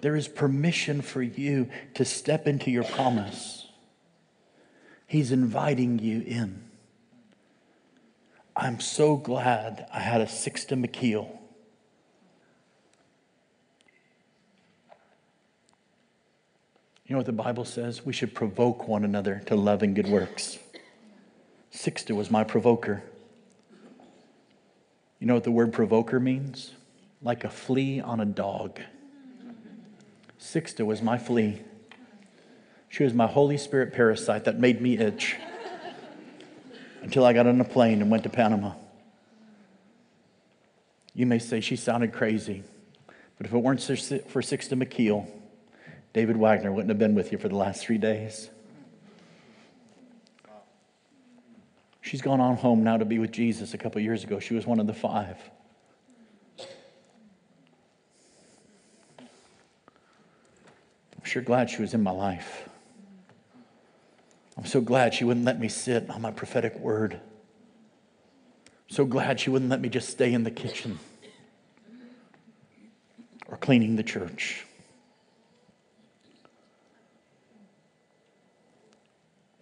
There 0.00 0.16
is 0.16 0.28
permission 0.28 1.00
for 1.00 1.22
you 1.22 1.70
to 1.94 2.04
step 2.04 2.46
into 2.46 2.70
your 2.70 2.84
promise. 2.84 3.68
He's 5.06 5.30
inviting 5.30 6.00
you 6.00 6.20
in. 6.20 6.64
I'm 8.56 8.80
so 8.80 9.16
glad 9.16 9.86
I 9.92 10.00
had 10.00 10.20
a 10.20 10.26
Sixta 10.26 10.76
McKeel 10.76 11.28
You 17.06 17.12
know 17.12 17.18
what 17.18 17.26
the 17.26 17.32
Bible 17.32 17.66
says? 17.66 18.04
We 18.06 18.14
should 18.14 18.34
provoke 18.34 18.88
one 18.88 19.04
another 19.04 19.42
to 19.46 19.56
love 19.56 19.82
and 19.82 19.94
good 19.94 20.08
works. 20.08 20.58
Sixta 21.72 22.16
was 22.16 22.30
my 22.30 22.44
provoker. 22.44 23.02
You 25.18 25.26
know 25.26 25.34
what 25.34 25.44
the 25.44 25.50
word 25.50 25.72
provoker 25.72 26.18
means? 26.18 26.72
Like 27.20 27.44
a 27.44 27.50
flea 27.50 28.00
on 28.00 28.20
a 28.20 28.24
dog. 28.24 28.80
Sixta 30.40 30.86
was 30.86 31.02
my 31.02 31.18
flea. 31.18 31.60
She 32.88 33.04
was 33.04 33.12
my 33.12 33.26
Holy 33.26 33.58
Spirit 33.58 33.92
parasite 33.92 34.44
that 34.44 34.58
made 34.58 34.80
me 34.80 34.96
itch 34.96 35.36
until 37.02 37.26
I 37.26 37.32
got 37.32 37.46
on 37.46 37.60
a 37.60 37.64
plane 37.64 38.00
and 38.00 38.10
went 38.10 38.22
to 38.22 38.30
Panama. 38.30 38.72
You 41.12 41.26
may 41.26 41.38
say 41.38 41.60
she 41.60 41.76
sounded 41.76 42.12
crazy, 42.12 42.62
but 43.36 43.46
if 43.46 43.52
it 43.52 43.58
weren't 43.58 43.82
for 43.82 43.94
Sixta 44.40 44.82
McKeel, 44.82 45.26
David 46.14 46.36
Wagner 46.36 46.72
wouldn't 46.72 46.90
have 46.90 46.98
been 46.98 47.16
with 47.16 47.32
you 47.32 47.38
for 47.38 47.48
the 47.48 47.56
last 47.56 47.84
three 47.84 47.98
days. 47.98 48.48
She's 52.00 52.22
gone 52.22 52.40
on 52.40 52.56
home 52.56 52.84
now 52.84 52.96
to 52.96 53.04
be 53.04 53.18
with 53.18 53.32
Jesus 53.32 53.74
a 53.74 53.78
couple 53.78 54.00
years 54.00 54.22
ago. 54.22 54.38
She 54.38 54.54
was 54.54 54.64
one 54.64 54.78
of 54.78 54.86
the 54.86 54.94
five. 54.94 55.36
I'm 56.60 56.66
sure 61.24 61.42
glad 61.42 61.68
she 61.68 61.82
was 61.82 61.94
in 61.94 62.02
my 62.02 62.12
life. 62.12 62.68
I'm 64.56 64.66
so 64.66 64.80
glad 64.80 65.14
she 65.14 65.24
wouldn't 65.24 65.44
let 65.44 65.58
me 65.58 65.68
sit 65.68 66.08
on 66.10 66.22
my 66.22 66.30
prophetic 66.30 66.78
word. 66.78 67.14
I'm 67.14 68.94
so 68.94 69.04
glad 69.04 69.40
she 69.40 69.50
wouldn't 69.50 69.70
let 69.70 69.80
me 69.80 69.88
just 69.88 70.10
stay 70.10 70.32
in 70.32 70.44
the 70.44 70.52
kitchen 70.52 71.00
or 73.48 73.56
cleaning 73.56 73.96
the 73.96 74.04
church. 74.04 74.64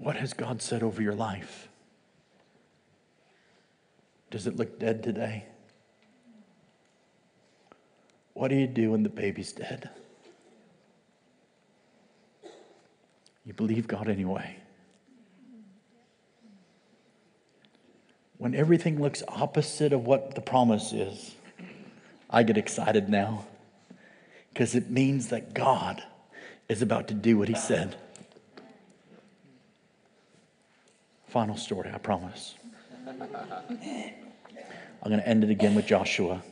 What 0.03 0.17
has 0.17 0.33
God 0.33 0.61
said 0.61 0.83
over 0.83 1.01
your 1.01 1.15
life? 1.15 1.69
Does 4.33 4.49
it 4.49 4.57
look 4.57 4.81
dead 4.81 5.01
today? 5.01 5.45
What 8.33 8.49
do 8.49 8.57
you 8.57 8.67
do 8.67 8.91
when 8.91 9.05
the 9.05 9.09
baby's 9.09 9.53
dead? 9.53 9.91
You 13.47 13.53
believe 13.53 13.87
God 13.87 14.09
anyway. 14.09 14.57
When 18.39 18.57
everything 18.57 19.01
looks 19.01 19.23
opposite 19.29 19.93
of 19.93 20.05
what 20.05 20.35
the 20.35 20.41
promise 20.41 20.93
is, 20.93 21.37
I 22.29 22.43
get 22.43 22.57
excited 22.57 23.09
now 23.09 23.47
because 24.53 24.75
it 24.75 24.91
means 24.91 25.29
that 25.29 25.55
God 25.55 26.03
is 26.69 26.83
about 26.83 27.07
to 27.07 27.15
do 27.15 27.39
what 27.39 27.47
He 27.47 27.55
said. 27.55 27.95
Final 31.33 31.57
story, 31.57 31.91
I 31.91 31.97
promise. 31.97 32.57
I'm 33.09 33.17
going 35.03 35.19
to 35.19 35.27
end 35.27 35.43
it 35.43 35.49
again 35.49 35.75
with 35.75 35.87
Joshua. 35.87 36.43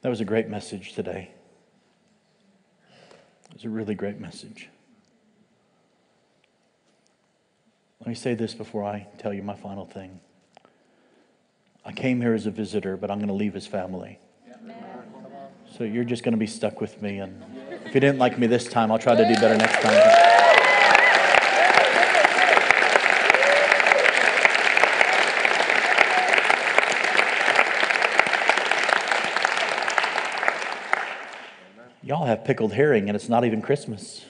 That 0.00 0.08
was 0.08 0.22
a 0.22 0.24
great 0.24 0.48
message 0.48 0.94
today. 0.94 1.30
It 3.50 3.52
was 3.52 3.64
a 3.66 3.68
really 3.68 3.94
great 3.94 4.18
message. 4.18 4.70
Let 8.00 8.08
me 8.08 8.14
say 8.14 8.32
this 8.32 8.54
before 8.54 8.82
I 8.82 9.06
tell 9.18 9.34
you 9.34 9.42
my 9.42 9.56
final 9.56 9.84
thing. 9.84 10.18
I 11.84 11.92
came 11.92 12.22
here 12.22 12.32
as 12.32 12.46
a 12.46 12.50
visitor, 12.50 12.96
but 12.96 13.10
I'm 13.10 13.18
going 13.18 13.28
to 13.28 13.34
leave 13.34 13.56
as 13.56 13.66
family. 13.66 14.18
So 15.76 15.84
you're 15.84 16.04
just 16.04 16.22
going 16.22 16.32
to 16.32 16.38
be 16.38 16.46
stuck 16.46 16.80
with 16.80 17.02
me. 17.02 17.18
And 17.18 17.44
if 17.84 17.94
you 17.94 18.00
didn't 18.00 18.18
like 18.18 18.38
me 18.38 18.46
this 18.46 18.66
time, 18.66 18.90
I'll 18.90 18.98
try 18.98 19.14
to 19.14 19.28
do 19.28 19.34
better 19.34 19.58
next 19.58 19.82
time. 19.82 20.22
Y'all 32.06 32.24
have 32.36 32.44
pickled 32.44 32.72
herring 32.72 33.08
and 33.08 33.16
it's 33.16 33.28
not 33.28 33.44
even 33.44 33.62
Christmas. 33.62 34.24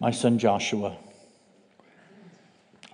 My 0.00 0.10
son 0.10 0.38
Joshua, 0.38 0.96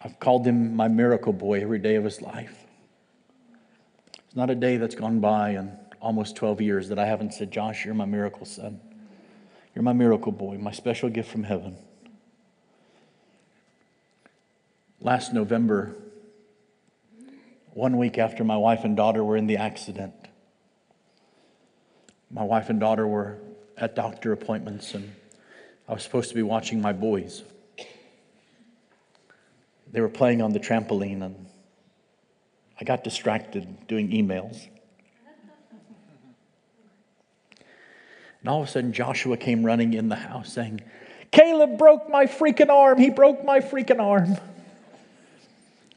I've 0.02 0.18
called 0.20 0.46
him 0.46 0.74
my 0.76 0.88
miracle 0.88 1.32
boy 1.32 1.60
every 1.60 1.78
day 1.78 1.96
of 1.96 2.04
his 2.04 2.22
life. 2.22 2.64
It's 4.26 4.36
not 4.36 4.50
a 4.50 4.54
day 4.54 4.76
that's 4.76 4.94
gone 4.94 5.20
by 5.20 5.50
in 5.50 5.76
almost 6.00 6.36
12 6.36 6.60
years 6.60 6.88
that 6.88 6.98
I 6.98 7.06
haven't 7.06 7.34
said, 7.34 7.50
Josh, 7.50 7.84
you're 7.84 7.94
my 7.94 8.04
miracle 8.04 8.46
son. 8.46 8.80
You're 9.74 9.82
my 9.82 9.92
miracle 9.92 10.32
boy, 10.32 10.58
my 10.58 10.72
special 10.72 11.08
gift 11.08 11.30
from 11.30 11.44
heaven. 11.44 11.76
Last 15.00 15.32
November, 15.32 15.96
one 17.72 17.96
week 17.96 18.18
after 18.18 18.44
my 18.44 18.56
wife 18.56 18.84
and 18.84 18.96
daughter 18.96 19.22
were 19.22 19.36
in 19.36 19.46
the 19.46 19.56
accident. 19.56 20.14
My 22.30 22.44
wife 22.44 22.70
and 22.70 22.80
daughter 22.80 23.06
were 23.06 23.38
at 23.76 23.94
doctor 23.94 24.32
appointments, 24.32 24.94
and 24.94 25.12
I 25.88 25.94
was 25.94 26.02
supposed 26.02 26.28
to 26.28 26.34
be 26.34 26.42
watching 26.42 26.80
my 26.80 26.92
boys. 26.92 27.42
They 29.92 30.00
were 30.00 30.08
playing 30.08 30.42
on 30.42 30.52
the 30.52 30.60
trampoline, 30.60 31.22
and 31.22 31.46
I 32.80 32.84
got 32.84 33.02
distracted 33.02 33.86
doing 33.88 34.10
emails. 34.10 34.68
And 38.40 38.48
all 38.48 38.62
of 38.62 38.68
a 38.68 38.70
sudden, 38.70 38.92
Joshua 38.92 39.36
came 39.36 39.64
running 39.64 39.94
in 39.94 40.08
the 40.08 40.16
house 40.16 40.52
saying, 40.52 40.80
Caleb 41.30 41.78
broke 41.78 42.08
my 42.08 42.26
freaking 42.26 42.70
arm. 42.70 42.98
He 42.98 43.10
broke 43.10 43.44
my 43.44 43.60
freaking 43.60 44.00
arm. 44.00 44.36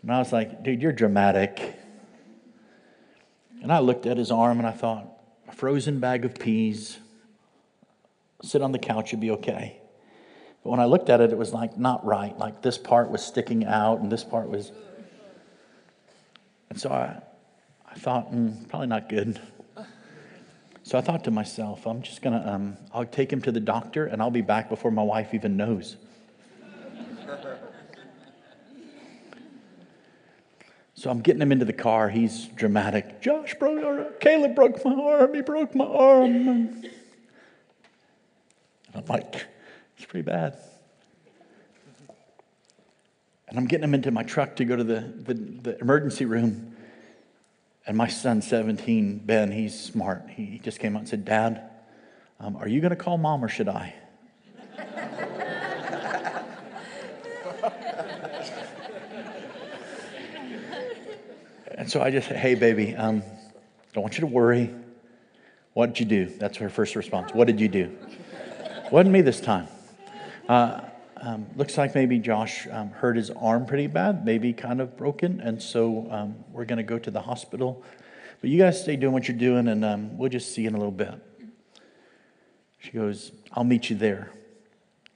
And 0.04 0.12
I 0.12 0.20
was 0.20 0.32
like, 0.32 0.64
dude, 0.64 0.82
you're 0.82 0.92
dramatic. 0.92 1.76
And 3.62 3.72
I 3.72 3.80
looked 3.80 4.06
at 4.06 4.18
his 4.18 4.30
arm 4.30 4.60
and 4.60 4.68
I 4.68 4.72
thought, 4.72 5.08
a 5.48 5.54
frozen 5.54 6.00
bag 6.00 6.26
of 6.26 6.36
peas, 6.36 7.00
sit 8.42 8.62
on 8.62 8.74
the 8.74 8.80
couch, 8.80 9.14
you'd 9.14 9.22
be 9.22 9.32
okay. 9.32 9.80
But 10.64 10.70
when 10.70 10.82
I 10.82 10.86
looked 10.86 11.10
at 11.10 11.22
it, 11.22 11.32
it 11.32 11.38
was 11.38 11.54
like 11.54 11.78
not 11.78 12.06
right. 12.06 12.38
Like 12.38 12.62
this 12.62 12.78
part 12.78 13.10
was 13.10 13.24
sticking 13.24 13.66
out 13.66 14.00
and 14.00 14.12
this 14.12 14.24
part 14.24 14.50
was. 14.50 14.74
And 16.70 16.80
so 16.80 16.90
I, 16.90 17.22
I 17.90 17.96
thought, 17.96 18.34
mm, 18.34 18.68
probably 18.68 18.88
not 18.88 19.08
good. 19.08 19.40
So 20.86 20.98
I 20.98 21.02
thought 21.02 21.24
to 21.24 21.32
myself, 21.32 21.88
I'm 21.88 22.02
just 22.02 22.22
going 22.22 22.40
to, 22.42 22.54
um, 22.54 22.78
I'll 22.94 23.06
take 23.06 23.32
him 23.32 23.42
to 23.44 23.54
the 23.54 23.62
doctor 23.62 24.06
and 24.06 24.22
I'll 24.22 24.32
be 24.32 24.42
back 24.42 24.68
before 24.68 24.92
my 24.92 25.04
wife 25.04 25.34
even 25.34 25.56
knows. 25.56 25.96
So 31.04 31.10
I'm 31.10 31.20
getting 31.20 31.42
him 31.42 31.52
into 31.52 31.66
the 31.66 31.74
car. 31.74 32.08
He's 32.08 32.46
dramatic. 32.56 33.20
Josh 33.20 33.56
broke, 33.56 34.22
Caleb 34.22 34.56
broke 34.56 34.86
my 34.86 34.94
arm. 34.94 35.34
He 35.34 35.42
broke 35.42 35.76
my 35.76 35.84
arm. 35.84 36.48
And 36.48 36.90
I'm 38.96 39.06
like, 39.08 39.46
it's 39.98 40.06
pretty 40.06 40.24
bad. 40.24 40.58
And 43.50 43.60
I'm 43.60 43.66
getting 43.66 43.84
him 43.84 43.94
into 43.94 44.12
my 44.12 44.24
truck 44.24 44.56
to 44.56 44.64
go 44.64 44.78
to 44.78 44.84
the, 44.86 45.02
the, 45.02 45.34
the 45.34 45.80
emergency 45.82 46.24
room. 46.24 46.74
And 47.86 47.98
my 47.98 48.08
son, 48.08 48.42
17, 48.42 49.24
Ben, 49.26 49.52
he's 49.52 49.78
smart. 49.78 50.30
He 50.30 50.62
just 50.64 50.80
came 50.80 50.96
out 50.96 51.00
and 51.00 51.10
said, 51.10 51.26
Dad, 51.26 51.70
um, 52.40 52.56
are 52.56 52.70
you 52.70 52.80
going 52.80 52.92
to 52.92 52.96
call 52.96 53.18
mom 53.18 53.44
or 53.44 53.50
should 53.50 53.68
I? 53.68 53.94
And 61.84 61.92
so 61.92 62.02
I 62.02 62.12
just 62.12 62.30
said, 62.30 62.38
hey, 62.38 62.56
baby, 62.56 62.96
um, 62.96 63.22
don't 63.92 64.04
want 64.04 64.14
you 64.14 64.22
to 64.22 64.28
worry. 64.28 64.74
What 65.74 65.88
did 65.88 66.00
you 66.00 66.06
do? 66.06 66.26
That's 66.28 66.56
her 66.60 66.70
first 66.70 66.96
response. 66.96 67.34
What 67.34 67.46
did 67.46 67.60
you 67.60 67.68
do? 67.68 67.98
Wasn't 68.90 69.12
me 69.12 69.20
this 69.20 69.42
time. 69.42 69.68
Uh, 70.48 70.80
um, 71.18 71.46
looks 71.58 71.78
like 71.78 71.94
maybe 71.94 72.20
Josh 72.20 72.70
um, 72.72 72.92
hurt 72.92 73.18
his 73.18 73.32
arm 73.32 73.66
pretty 73.66 73.88
bad, 73.88 74.24
maybe 74.24 74.54
kind 74.54 74.80
of 74.80 74.96
broken. 74.96 75.42
And 75.42 75.62
so 75.62 76.08
um, 76.10 76.36
we're 76.54 76.64
going 76.64 76.78
to 76.78 76.84
go 76.84 76.98
to 77.00 77.12
the 77.12 77.20
hospital. 77.20 77.84
But 78.40 78.50
you 78.50 78.58
guys 78.58 78.82
stay 78.82 78.96
doing 78.96 79.12
what 79.12 79.28
you're 79.28 79.36
doing, 79.36 79.68
and 79.68 79.84
um, 79.84 80.18
we'll 80.18 80.30
just 80.30 80.56
see 80.56 80.66
in 80.66 80.76
a 80.76 80.78
little 80.78 80.90
bit. 80.90 81.16
She 82.80 82.92
goes, 82.92 83.34
I'll 83.52 83.66
meet 83.66 83.90
you 83.90 83.98
there. 83.98 84.32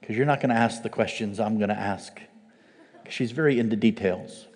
Because 0.02 0.18
you're 0.18 0.26
not 0.26 0.42
going 0.42 0.50
to 0.50 0.60
ask 0.60 0.82
the 0.82 0.90
questions 0.90 1.40
I'm 1.40 1.56
going 1.56 1.70
to 1.70 1.80
ask. 1.80 2.20
She's 3.08 3.32
very 3.32 3.58
into 3.58 3.74
details. 3.74 4.47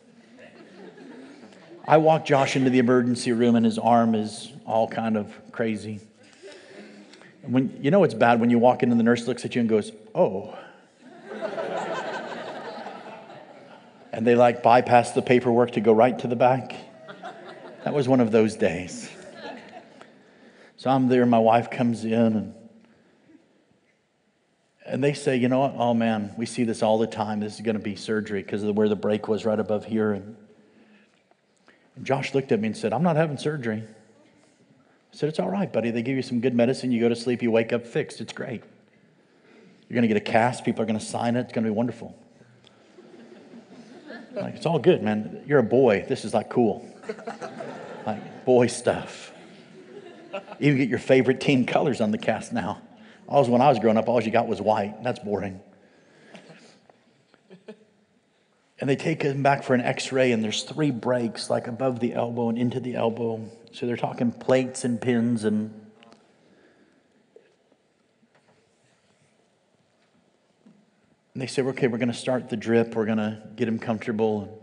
I 1.87 1.97
walk 1.97 2.25
Josh 2.25 2.55
into 2.55 2.71
the 2.71 2.79
emergency 2.79 3.33
room 3.33 3.57
and 3.57 3.67
his 3.67 3.79
arm 3.79 4.15
is 4.15 4.53
all 4.65 4.87
kind 4.87 5.17
of 5.17 5.33
crazy. 5.51 6.01
When 7.43 7.77
you 7.83 7.91
know 7.91 8.05
it's 8.05 8.15
bad 8.15 8.39
when 8.41 8.51
you 8.51 8.61
walk 8.61 8.85
in 8.85 8.93
and 8.93 9.01
the 9.01 9.05
nurse 9.05 9.27
looks 9.27 9.45
at 9.45 9.57
you 9.57 9.61
and 9.61 9.69
goes, 9.69 9.91
"Oh." 10.15 10.57
and 14.13 14.25
they 14.25 14.37
like 14.37 14.63
bypass 14.63 15.11
the 15.11 15.23
paperwork 15.23 15.73
to 15.73 15.81
go 15.81 15.93
right 15.93 16.17
to 16.21 16.29
the 16.29 16.37
back. 16.37 16.77
That 17.85 17.95
was 17.95 18.09
one 18.09 18.21
of 18.21 18.31
those 18.31 18.55
days. 18.55 19.11
So 20.77 20.91
I'm 20.91 21.09
there, 21.09 21.27
my 21.27 21.39
wife 21.39 21.71
comes 21.71 22.05
in, 22.05 22.13
and, 22.13 22.55
and 24.87 25.03
they 25.03 25.15
say, 25.15 25.37
You 25.37 25.49
know 25.49 25.61
what? 25.61 25.75
Oh 25.77 25.95
man, 25.95 26.33
we 26.37 26.47
see 26.47 26.63
this 26.63 26.83
all 26.83 26.99
the 26.99 27.09
time. 27.09 27.41
This 27.41 27.57
is 27.57 27.61
going 27.61 27.77
to 27.77 27.83
be 27.83 27.97
surgery 27.97 28.43
because 28.43 28.63
of 28.63 28.77
where 28.77 28.89
the 28.89 28.97
break 28.97 29.27
was 29.27 29.45
right 29.45 29.59
above 29.59 29.85
here. 29.85 30.13
And, 30.13 30.37
and 31.97 32.07
Josh 32.07 32.35
looked 32.35 32.53
at 32.53 32.61
me 32.61 32.69
and 32.69 32.77
said, 32.77 32.93
I'm 32.93 33.03
not 33.03 33.17
having 33.17 33.37
surgery. 33.37 33.83
I 33.83 35.17
said, 35.17 35.29
It's 35.29 35.39
all 35.39 35.51
right, 35.51 35.73
buddy. 35.73 35.91
They 35.91 36.03
give 36.03 36.17
you 36.17 36.23
some 36.23 36.41
good 36.41 36.55
medicine. 36.55 36.91
You 36.91 37.01
go 37.01 37.09
to 37.09 37.17
sleep, 37.17 37.43
you 37.43 37.51
wake 37.51 37.73
up 37.73 37.87
fixed. 37.87 38.21
It's 38.21 38.33
great. 38.33 38.63
You're 39.89 39.95
going 39.95 40.03
to 40.03 40.09
get 40.09 40.17
a 40.17 40.21
cast. 40.21 40.65
People 40.65 40.83
are 40.83 40.87
going 40.87 40.99
to 40.99 41.05
sign 41.05 41.37
it. 41.37 41.41
It's 41.41 41.53
going 41.53 41.65
to 41.65 41.71
be 41.71 41.75
wonderful. 41.75 42.17
Like, 44.35 44.55
it's 44.55 44.65
all 44.65 44.79
good, 44.79 45.03
man. 45.03 45.45
You're 45.47 45.59
a 45.59 45.63
boy. 45.63 46.07
This 46.09 46.25
is 46.25 46.33
like 46.33 46.49
cool. 46.49 46.89
Like 48.07 48.45
boy 48.45 48.69
stuff. 48.69 49.33
You 50.59 50.77
get 50.77 50.89
your 50.89 50.99
favorite 50.99 51.41
team 51.41 51.67
colors 51.67 52.01
on 52.01 52.11
the 52.11 52.19
cast 52.19 52.53
now. 52.53 52.81
Always 53.29 53.49
when 53.49 53.61
I 53.61 53.69
was 53.69 53.79
growing 53.79 53.97
up, 53.97 54.09
all 54.09 54.23
you 54.23 54.31
got 54.31 54.49
was 54.49 54.61
white. 54.61 55.03
That's 55.05 55.19
boring. 55.19 55.61
And 58.83 58.91
they 58.91 58.97
take 58.97 59.23
him 59.23 59.45
back 59.45 59.63
for 59.63 59.75
an 59.75 59.81
x 59.81 60.11
ray, 60.11 60.33
and 60.33 60.43
there's 60.43 60.65
three 60.65 60.91
breaks, 60.91 61.49
like 61.49 61.69
above 61.69 62.01
the 62.01 62.15
elbow 62.15 62.49
and 62.49 62.59
into 62.59 62.81
the 62.81 62.97
elbow. 62.97 63.49
So 63.71 63.87
they're 63.87 63.97
talking 63.97 64.33
plates 64.33 64.83
and 64.83 65.01
pins 65.01 65.45
and. 65.45 65.73
And 71.33 71.41
they 71.41 71.47
said, 71.47 71.65
okay, 71.67 71.87
we're 71.87 71.99
going 71.99 72.11
to 72.11 72.15
start 72.15 72.49
the 72.49 72.57
drip. 72.57 72.97
We're 72.97 73.07
going 73.07 73.19
to 73.19 73.41
get 73.55 73.69
him 73.69 73.79
comfortable. 73.79 74.61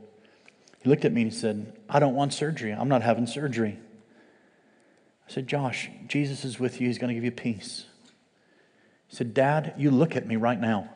He 0.84 0.90
looked 0.90 1.06
at 1.06 1.14
me 1.14 1.22
and 1.22 1.32
he 1.32 1.38
said, 1.38 1.72
I 1.90 2.00
don't 2.00 2.14
want 2.14 2.34
surgery. 2.34 2.74
I'm 2.74 2.90
not 2.90 3.02
having 3.02 3.26
surgery. 3.26 3.80
I 5.30 5.32
said, 5.32 5.48
Josh, 5.48 5.90
Jesus 6.10 6.44
is 6.44 6.60
with 6.60 6.82
you. 6.82 6.88
He's 6.88 6.98
going 6.98 7.08
to 7.08 7.14
give 7.14 7.24
you 7.24 7.32
peace. 7.32 7.86
He 9.08 9.16
said, 9.16 9.34
Dad, 9.34 9.76
you 9.78 9.91
look 9.91 10.18
at 10.18 10.28
me 10.28 10.36
right 10.36 10.60
now. 10.60 10.90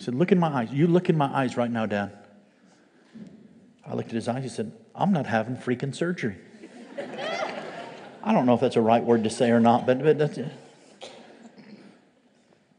He 0.00 0.04
said, 0.04 0.14
Look 0.14 0.32
in 0.32 0.38
my 0.38 0.48
eyes. 0.48 0.72
You 0.72 0.86
look 0.86 1.10
in 1.10 1.18
my 1.18 1.26
eyes 1.26 1.58
right 1.58 1.70
now, 1.70 1.84
Dad. 1.84 2.16
I 3.86 3.92
looked 3.92 4.08
at 4.08 4.14
his 4.14 4.28
eyes. 4.28 4.42
He 4.42 4.48
said, 4.48 4.72
I'm 4.94 5.12
not 5.12 5.26
having 5.26 5.56
freaking 5.56 5.94
surgery. 5.94 6.38
I 8.24 8.32
don't 8.32 8.46
know 8.46 8.54
if 8.54 8.60
that's 8.60 8.76
a 8.76 8.80
right 8.80 9.04
word 9.04 9.24
to 9.24 9.30
say 9.30 9.50
or 9.50 9.60
not, 9.60 9.84
but, 9.84 10.02
but 10.02 10.16
that's 10.16 10.38
it. 10.38 10.50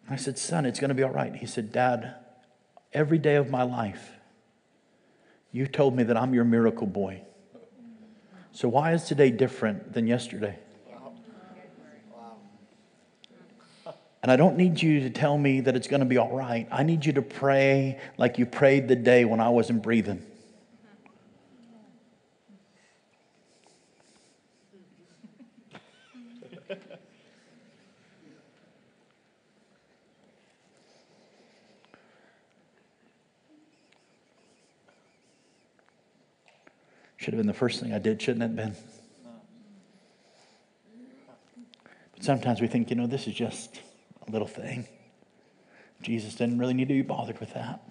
I 0.09 0.15
said, 0.15 0.39
Son, 0.39 0.65
it's 0.65 0.79
going 0.79 0.89
to 0.89 0.95
be 0.95 1.03
all 1.03 1.11
right. 1.11 1.35
He 1.35 1.45
said, 1.45 1.71
Dad, 1.71 2.15
every 2.91 3.19
day 3.19 3.35
of 3.35 3.51
my 3.51 3.61
life, 3.61 4.13
you 5.51 5.67
told 5.67 5.95
me 5.95 6.01
that 6.01 6.17
I'm 6.17 6.33
your 6.33 6.43
miracle 6.43 6.87
boy. 6.87 7.21
So 8.51 8.67
why 8.67 8.93
is 8.93 9.03
today 9.03 9.29
different 9.29 9.93
than 9.93 10.07
yesterday? 10.07 10.57
And 14.23 14.31
I 14.31 14.35
don't 14.35 14.55
need 14.55 14.81
you 14.81 14.99
to 15.01 15.09
tell 15.09 15.37
me 15.37 15.61
that 15.61 15.75
it's 15.75 15.87
going 15.87 16.01
to 16.01 16.05
be 16.05 16.17
all 16.17 16.35
right. 16.35 16.67
I 16.71 16.83
need 16.83 17.05
you 17.05 17.13
to 17.13 17.23
pray 17.23 17.99
like 18.17 18.37
you 18.37 18.45
prayed 18.45 18.87
the 18.87 18.95
day 18.95 19.25
when 19.25 19.39
I 19.39 19.49
wasn't 19.49 19.81
breathing. 19.81 20.23
Should 37.17 37.35
have 37.35 37.39
been 37.39 37.47
the 37.47 37.53
first 37.53 37.79
thing 37.79 37.93
I 37.93 37.99
did, 37.99 38.19
shouldn't 38.19 38.41
it 38.41 38.47
have 38.47 38.55
been? 38.55 38.75
But 42.15 42.23
sometimes 42.23 42.61
we 42.61 42.67
think, 42.67 42.89
you 42.89 42.95
know, 42.95 43.05
this 43.05 43.27
is 43.27 43.35
just 43.35 43.79
little 44.29 44.47
thing. 44.47 44.87
Jesus 46.01 46.35
didn't 46.35 46.57
really 46.57 46.73
need 46.73 46.87
to 46.87 46.93
be 46.93 47.01
bothered 47.01 47.39
with 47.39 47.53
that. 47.53 47.81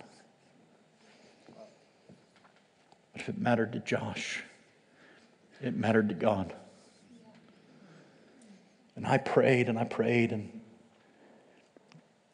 But 1.47 1.69
if 3.15 3.29
it 3.29 3.39
mattered 3.39 3.73
to 3.73 3.81
Josh, 3.81 4.43
it 5.63 5.77
mattered 5.77 6.09
to 6.09 6.15
God. 6.15 6.53
And 8.97 9.07
I 9.07 9.19
prayed 9.19 9.69
and 9.69 9.79
I 9.79 9.85
prayed 9.85 10.33
and 10.33 10.61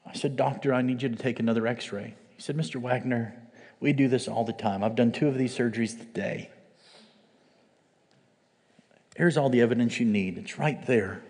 I 0.07 0.15
said, 0.15 0.37
Doctor, 0.37 0.73
I 0.73 0.83
need 0.83 1.03
you 1.03 1.09
to 1.09 1.17
take 1.17 1.41
another 1.41 1.67
x 1.67 1.93
ray. 1.93 2.15
He 2.37 2.43
said, 2.43 2.57
Mr. 2.57 2.77
Wagner, 2.77 3.35
we 3.81 3.93
do 3.93 4.09
this 4.09 4.29
all 4.29 4.45
the 4.45 4.53
time. 4.53 4.83
I've 4.83 4.95
done 4.95 5.13
two 5.13 5.29
of 5.29 5.37
these 5.37 5.57
surgeries 5.57 5.99
today. 5.99 6.51
Here's 9.17 9.37
all 9.37 9.49
the 9.49 9.61
evidence 9.61 9.99
you 9.99 10.07
need. 10.07 10.39
It's 10.39 10.59
right 10.59 10.85
there. 10.87 11.23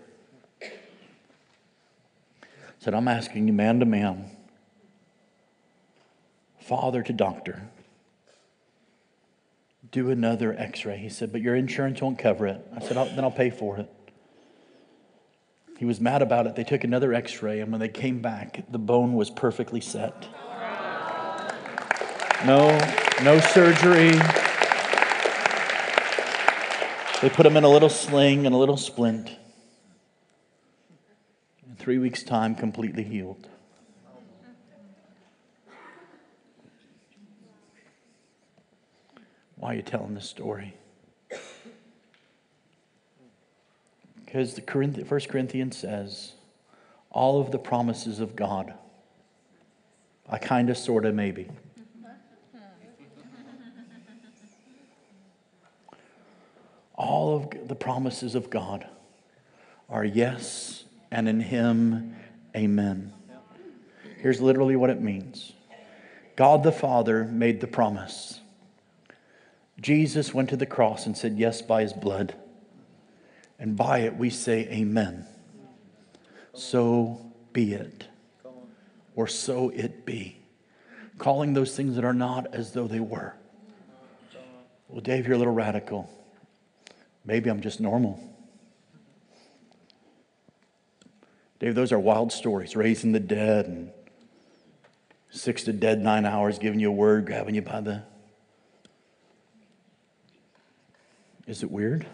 Said, 2.86 2.94
I'm 2.94 3.08
asking 3.08 3.48
you 3.48 3.52
man 3.52 3.80
to 3.80 3.84
man, 3.84 4.30
father 6.60 7.02
to 7.02 7.12
doctor, 7.12 7.68
do 9.90 10.08
another 10.08 10.54
x 10.56 10.84
ray. 10.84 10.96
He 10.96 11.08
said, 11.08 11.32
but 11.32 11.40
your 11.40 11.56
insurance 11.56 12.00
won't 12.00 12.16
cover 12.16 12.46
it. 12.46 12.64
I 12.76 12.78
said, 12.78 12.96
I'll, 12.96 13.06
then 13.06 13.24
I'll 13.24 13.32
pay 13.32 13.50
for 13.50 13.76
it. 13.78 13.90
He 15.78 15.84
was 15.84 16.00
mad 16.00 16.22
about 16.22 16.46
it. 16.46 16.54
They 16.54 16.62
took 16.62 16.84
another 16.84 17.12
x 17.12 17.42
ray, 17.42 17.58
and 17.58 17.72
when 17.72 17.80
they 17.80 17.88
came 17.88 18.22
back, 18.22 18.62
the 18.70 18.78
bone 18.78 19.14
was 19.14 19.30
perfectly 19.30 19.80
set. 19.80 20.28
No, 22.44 22.68
no 23.24 23.40
surgery. 23.40 24.12
They 27.20 27.30
put 27.30 27.46
him 27.46 27.56
in 27.56 27.64
a 27.64 27.68
little 27.68 27.88
sling 27.88 28.46
and 28.46 28.54
a 28.54 28.58
little 28.58 28.76
splint. 28.76 29.32
Three 31.86 31.98
weeks' 31.98 32.24
time, 32.24 32.56
completely 32.56 33.04
healed. 33.04 33.46
Why 39.54 39.72
are 39.72 39.76
you 39.76 39.82
telling 39.82 40.14
this 40.14 40.28
story? 40.28 40.74
Because 44.24 44.54
the 44.54 44.62
Corinth- 44.62 45.08
1 45.08 45.28
Corinthians 45.28 45.76
says, 45.76 46.32
all 47.10 47.40
of 47.40 47.52
the 47.52 47.58
promises 47.60 48.18
of 48.18 48.34
God, 48.34 48.74
I 50.28 50.38
kind 50.38 50.70
of, 50.70 50.76
sort 50.76 51.06
of, 51.06 51.14
maybe 51.14 51.48
all 56.96 57.36
of 57.36 57.68
the 57.68 57.76
promises 57.76 58.34
of 58.34 58.50
God 58.50 58.88
are 59.88 60.04
yes, 60.04 60.82
and 61.16 61.30
in 61.30 61.40
Him, 61.40 62.14
amen. 62.54 63.10
Here's 64.18 64.42
literally 64.42 64.76
what 64.76 64.90
it 64.90 65.00
means 65.00 65.54
God 66.36 66.62
the 66.62 66.70
Father 66.70 67.24
made 67.24 67.60
the 67.62 67.66
promise. 67.66 68.40
Jesus 69.80 70.34
went 70.34 70.50
to 70.50 70.56
the 70.56 70.66
cross 70.66 71.06
and 71.06 71.16
said 71.16 71.38
yes 71.38 71.62
by 71.62 71.80
His 71.80 71.94
blood. 71.94 72.34
And 73.58 73.76
by 73.76 74.00
it 74.00 74.16
we 74.16 74.28
say 74.28 74.68
amen. 74.68 75.26
So 76.52 77.32
be 77.54 77.72
it. 77.72 78.06
Or 79.14 79.26
so 79.26 79.70
it 79.70 80.04
be. 80.04 80.36
Calling 81.16 81.54
those 81.54 81.74
things 81.74 81.96
that 81.96 82.04
are 82.04 82.12
not 82.12 82.54
as 82.54 82.72
though 82.72 82.86
they 82.86 83.00
were. 83.00 83.34
Well, 84.88 85.00
Dave, 85.00 85.26
you're 85.26 85.36
a 85.36 85.38
little 85.38 85.54
radical. 85.54 86.10
Maybe 87.24 87.48
I'm 87.48 87.62
just 87.62 87.80
normal. 87.80 88.20
Dave, 91.58 91.74
those 91.74 91.92
are 91.92 91.98
wild 91.98 92.32
stories 92.32 92.76
raising 92.76 93.12
the 93.12 93.20
dead 93.20 93.66
and 93.66 93.90
Sixta 95.36 95.78
dead, 95.78 96.00
nine 96.00 96.24
hours, 96.24 96.58
giving 96.58 96.80
you 96.80 96.88
a 96.88 96.92
word, 96.92 97.26
grabbing 97.26 97.54
you 97.54 97.62
by 97.62 97.80
the. 97.80 98.02
Is 101.46 101.62
it 101.62 101.70
weird? 101.70 102.06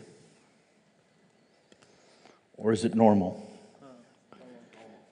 Or 2.56 2.72
is 2.72 2.84
it 2.84 2.94
normal? 2.94 3.48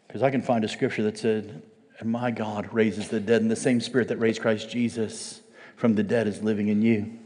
Because 0.07 0.23
I 0.23 0.31
can 0.31 0.43
find 0.43 0.65
a 0.65 0.69
scripture 0.69 1.05
that 1.05 1.19
said, 1.19 1.62
And 2.01 2.11
my 2.11 2.31
God 2.31 2.73
raises 2.73 3.09
the 3.09 3.20
dead, 3.20 3.43
and 3.43 3.51
the 3.51 3.57
same 3.57 3.81
spirit 3.81 4.09
that 4.09 4.19
raised 4.19 4.40
Christ 4.40 4.69
Jesus 4.69 5.40
from 5.77 5.94
the 5.94 6.02
dead 6.02 6.27
is 6.27 6.43
living 6.43 6.69
in 6.69 6.82
you. 6.82 7.19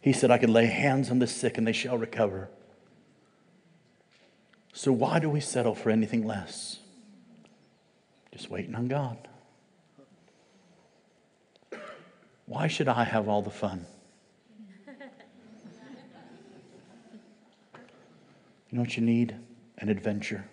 He 0.00 0.12
said, 0.12 0.30
I 0.30 0.38
can 0.38 0.52
lay 0.52 0.66
hands 0.66 1.10
on 1.10 1.18
the 1.18 1.26
sick 1.26 1.58
and 1.58 1.66
they 1.66 1.72
shall 1.72 1.96
recover. 1.96 2.48
So 4.76 4.90
why 4.92 5.20
do 5.20 5.30
we 5.30 5.38
settle 5.38 5.76
for 5.76 5.90
anything 5.90 6.26
less? 6.26 6.80
Just 8.32 8.50
waiting 8.50 8.74
on 8.74 8.88
God. 8.88 9.28
Why 12.46 12.66
should 12.66 12.88
I 12.88 13.04
have 13.04 13.28
all 13.28 13.40
the 13.40 13.50
fun? 13.50 13.86
You 18.68 18.78
know 18.78 18.80
what 18.80 18.96
you 18.96 19.04
need? 19.04 19.36
An 19.78 19.88
adventure. 19.88 20.44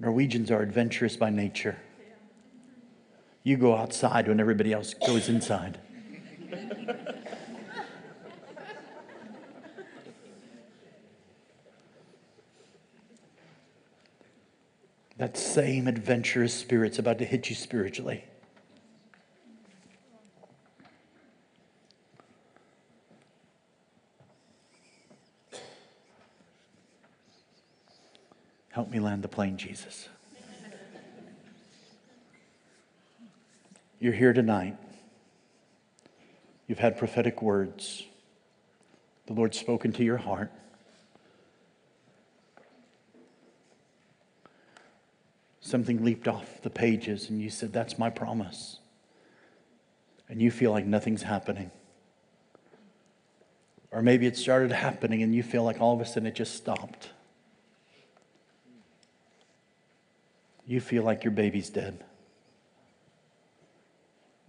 Norwegians 0.00 0.50
are 0.50 0.60
adventurous 0.60 1.16
by 1.16 1.30
nature. 1.30 1.78
You 3.44 3.56
go 3.56 3.76
outside 3.76 4.26
when 4.26 4.40
everybody 4.40 4.72
else 4.72 4.92
goes 4.94 5.28
inside. 5.28 5.78
That 15.18 15.36
same 15.36 15.88
adventurous 15.88 16.52
spirit's 16.52 16.98
about 16.98 17.18
to 17.18 17.24
hit 17.24 17.48
you 17.48 17.56
spiritually. 17.56 18.24
Help 28.70 28.90
me 28.90 29.00
land 29.00 29.24
the 29.24 29.28
plane, 29.28 29.56
Jesus. 29.56 30.10
You're 33.98 34.12
here 34.12 34.34
tonight. 34.34 34.76
You've 36.66 36.78
had 36.78 36.98
prophetic 36.98 37.40
words. 37.40 38.04
The 39.26 39.32
Lord's 39.32 39.58
spoken 39.58 39.92
to 39.92 40.04
your 40.04 40.18
heart. 40.18 40.52
Something 45.66 46.04
leaped 46.04 46.28
off 46.28 46.62
the 46.62 46.70
pages, 46.70 47.28
and 47.28 47.42
you 47.42 47.50
said, 47.50 47.72
That's 47.72 47.98
my 47.98 48.08
promise. 48.08 48.78
And 50.28 50.40
you 50.40 50.52
feel 50.52 50.70
like 50.70 50.86
nothing's 50.86 51.24
happening. 51.24 51.72
Or 53.90 54.00
maybe 54.00 54.28
it 54.28 54.36
started 54.36 54.70
happening, 54.70 55.24
and 55.24 55.34
you 55.34 55.42
feel 55.42 55.64
like 55.64 55.80
all 55.80 55.92
of 55.92 56.00
a 56.00 56.06
sudden 56.06 56.28
it 56.28 56.36
just 56.36 56.54
stopped. 56.54 57.10
You 60.68 60.80
feel 60.80 61.02
like 61.02 61.24
your 61.24 61.32
baby's 61.32 61.68
dead. 61.68 62.04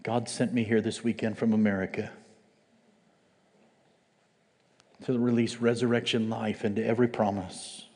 God 0.04 0.30
sent 0.30 0.54
me 0.54 0.64
here 0.64 0.82
this 0.82 1.04
weekend 1.04 1.40
from 1.40 1.52
America 1.52 2.12
to 5.06 5.18
release 5.18 5.56
resurrection 5.56 6.30
life 6.30 6.64
into 6.64 6.86
every 6.86 7.08
promise 7.08 7.88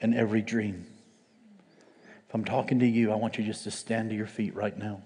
and 0.00 0.14
every 0.14 0.40
dream. 0.40 0.86
If 2.28 2.34
I'm 2.34 2.44
talking 2.44 2.78
to 2.80 2.86
you, 2.86 3.10
I 3.10 3.14
want 3.14 3.38
you 3.38 3.44
just 3.44 3.64
to 3.64 3.70
stand 3.70 4.10
to 4.10 4.16
your 4.16 4.26
feet 4.26 4.54
right 4.54 4.76
now. 4.76 5.00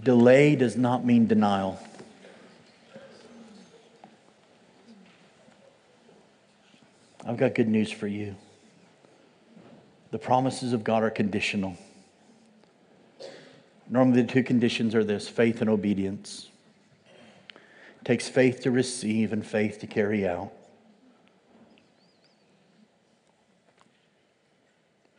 Delay 0.00 0.54
does 0.54 0.76
not 0.76 1.04
mean 1.04 1.26
denial. 1.26 1.80
I've 7.24 7.36
got 7.36 7.54
good 7.54 7.68
news 7.68 7.90
for 7.90 8.06
you. 8.06 8.36
The 10.12 10.18
promises 10.18 10.72
of 10.72 10.84
God 10.84 11.02
are 11.02 11.10
conditional. 11.10 11.76
Normally, 13.88 14.22
the 14.22 14.28
two 14.28 14.42
conditions 14.42 14.94
are 14.94 15.04
this 15.04 15.28
faith 15.28 15.60
and 15.60 15.68
obedience. 15.68 16.50
It 17.54 18.04
takes 18.04 18.28
faith 18.28 18.60
to 18.62 18.70
receive 18.70 19.32
and 19.32 19.44
faith 19.44 19.80
to 19.80 19.86
carry 19.86 20.26
out. 20.26 20.52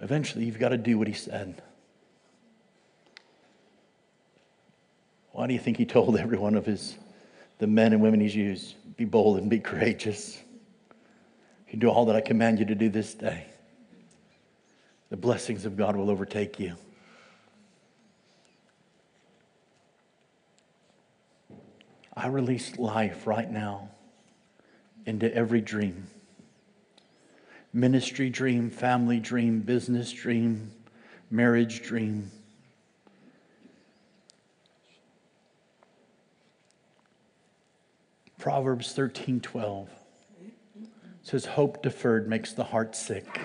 Eventually, 0.03 0.43
you've 0.43 0.59
got 0.59 0.69
to 0.69 0.77
do 0.77 0.97
what 0.97 1.07
he 1.07 1.13
said. 1.13 1.61
Why 5.31 5.47
do 5.47 5.53
you 5.53 5.59
think 5.59 5.77
he 5.77 5.85
told 5.85 6.17
every 6.19 6.37
one 6.37 6.55
of 6.55 6.65
his, 6.65 6.97
the 7.59 7.67
men 7.67 7.93
and 7.93 8.01
women 8.01 8.19
he's 8.19 8.35
used, 8.35 8.75
be 8.97 9.05
bold 9.05 9.37
and 9.37 9.49
be 9.49 9.59
courageous? 9.59 10.37
You 11.69 11.79
do 11.79 11.89
all 11.89 12.05
that 12.07 12.17
I 12.17 12.21
command 12.21 12.59
you 12.59 12.65
to 12.65 12.75
do 12.75 12.89
this 12.89 13.13
day. 13.13 13.45
The 15.09 15.15
blessings 15.15 15.63
of 15.65 15.77
God 15.77 15.95
will 15.95 16.09
overtake 16.09 16.59
you. 16.59 16.75
I 22.13 22.27
release 22.27 22.77
life 22.77 23.25
right 23.25 23.49
now 23.49 23.89
into 25.05 25.33
every 25.33 25.61
dream 25.61 26.07
ministry 27.73 28.29
dream, 28.29 28.69
family 28.69 29.19
dream, 29.19 29.59
business 29.61 30.11
dream, 30.11 30.71
marriage 31.31 31.81
dream. 31.81 32.31
Proverbs 38.37 38.93
13 38.93 39.39
12 39.39 39.89
says, 41.23 41.45
Hope 41.45 41.81
deferred 41.81 42.27
makes 42.27 42.53
the 42.53 42.65
heart 42.65 42.95
sick, 42.95 43.39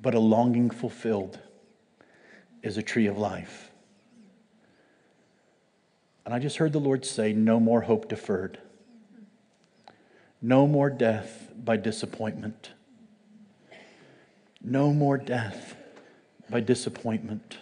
but 0.00 0.14
a 0.14 0.18
longing 0.18 0.70
fulfilled 0.70 1.38
is 2.62 2.76
a 2.76 2.82
tree 2.82 3.06
of 3.06 3.18
life. 3.18 3.70
And 6.24 6.34
I 6.34 6.38
just 6.38 6.58
heard 6.58 6.72
the 6.72 6.78
Lord 6.78 7.04
say, 7.04 7.32
No 7.32 7.58
more 7.58 7.80
hope 7.80 8.08
deferred. 8.08 8.58
No 10.42 10.66
more 10.66 10.90
death 10.90 11.52
by 11.56 11.76
disappointment. 11.76 12.70
No 14.60 14.92
more 14.92 15.16
death 15.16 15.76
by 16.50 16.58
disappointment. 16.58 17.58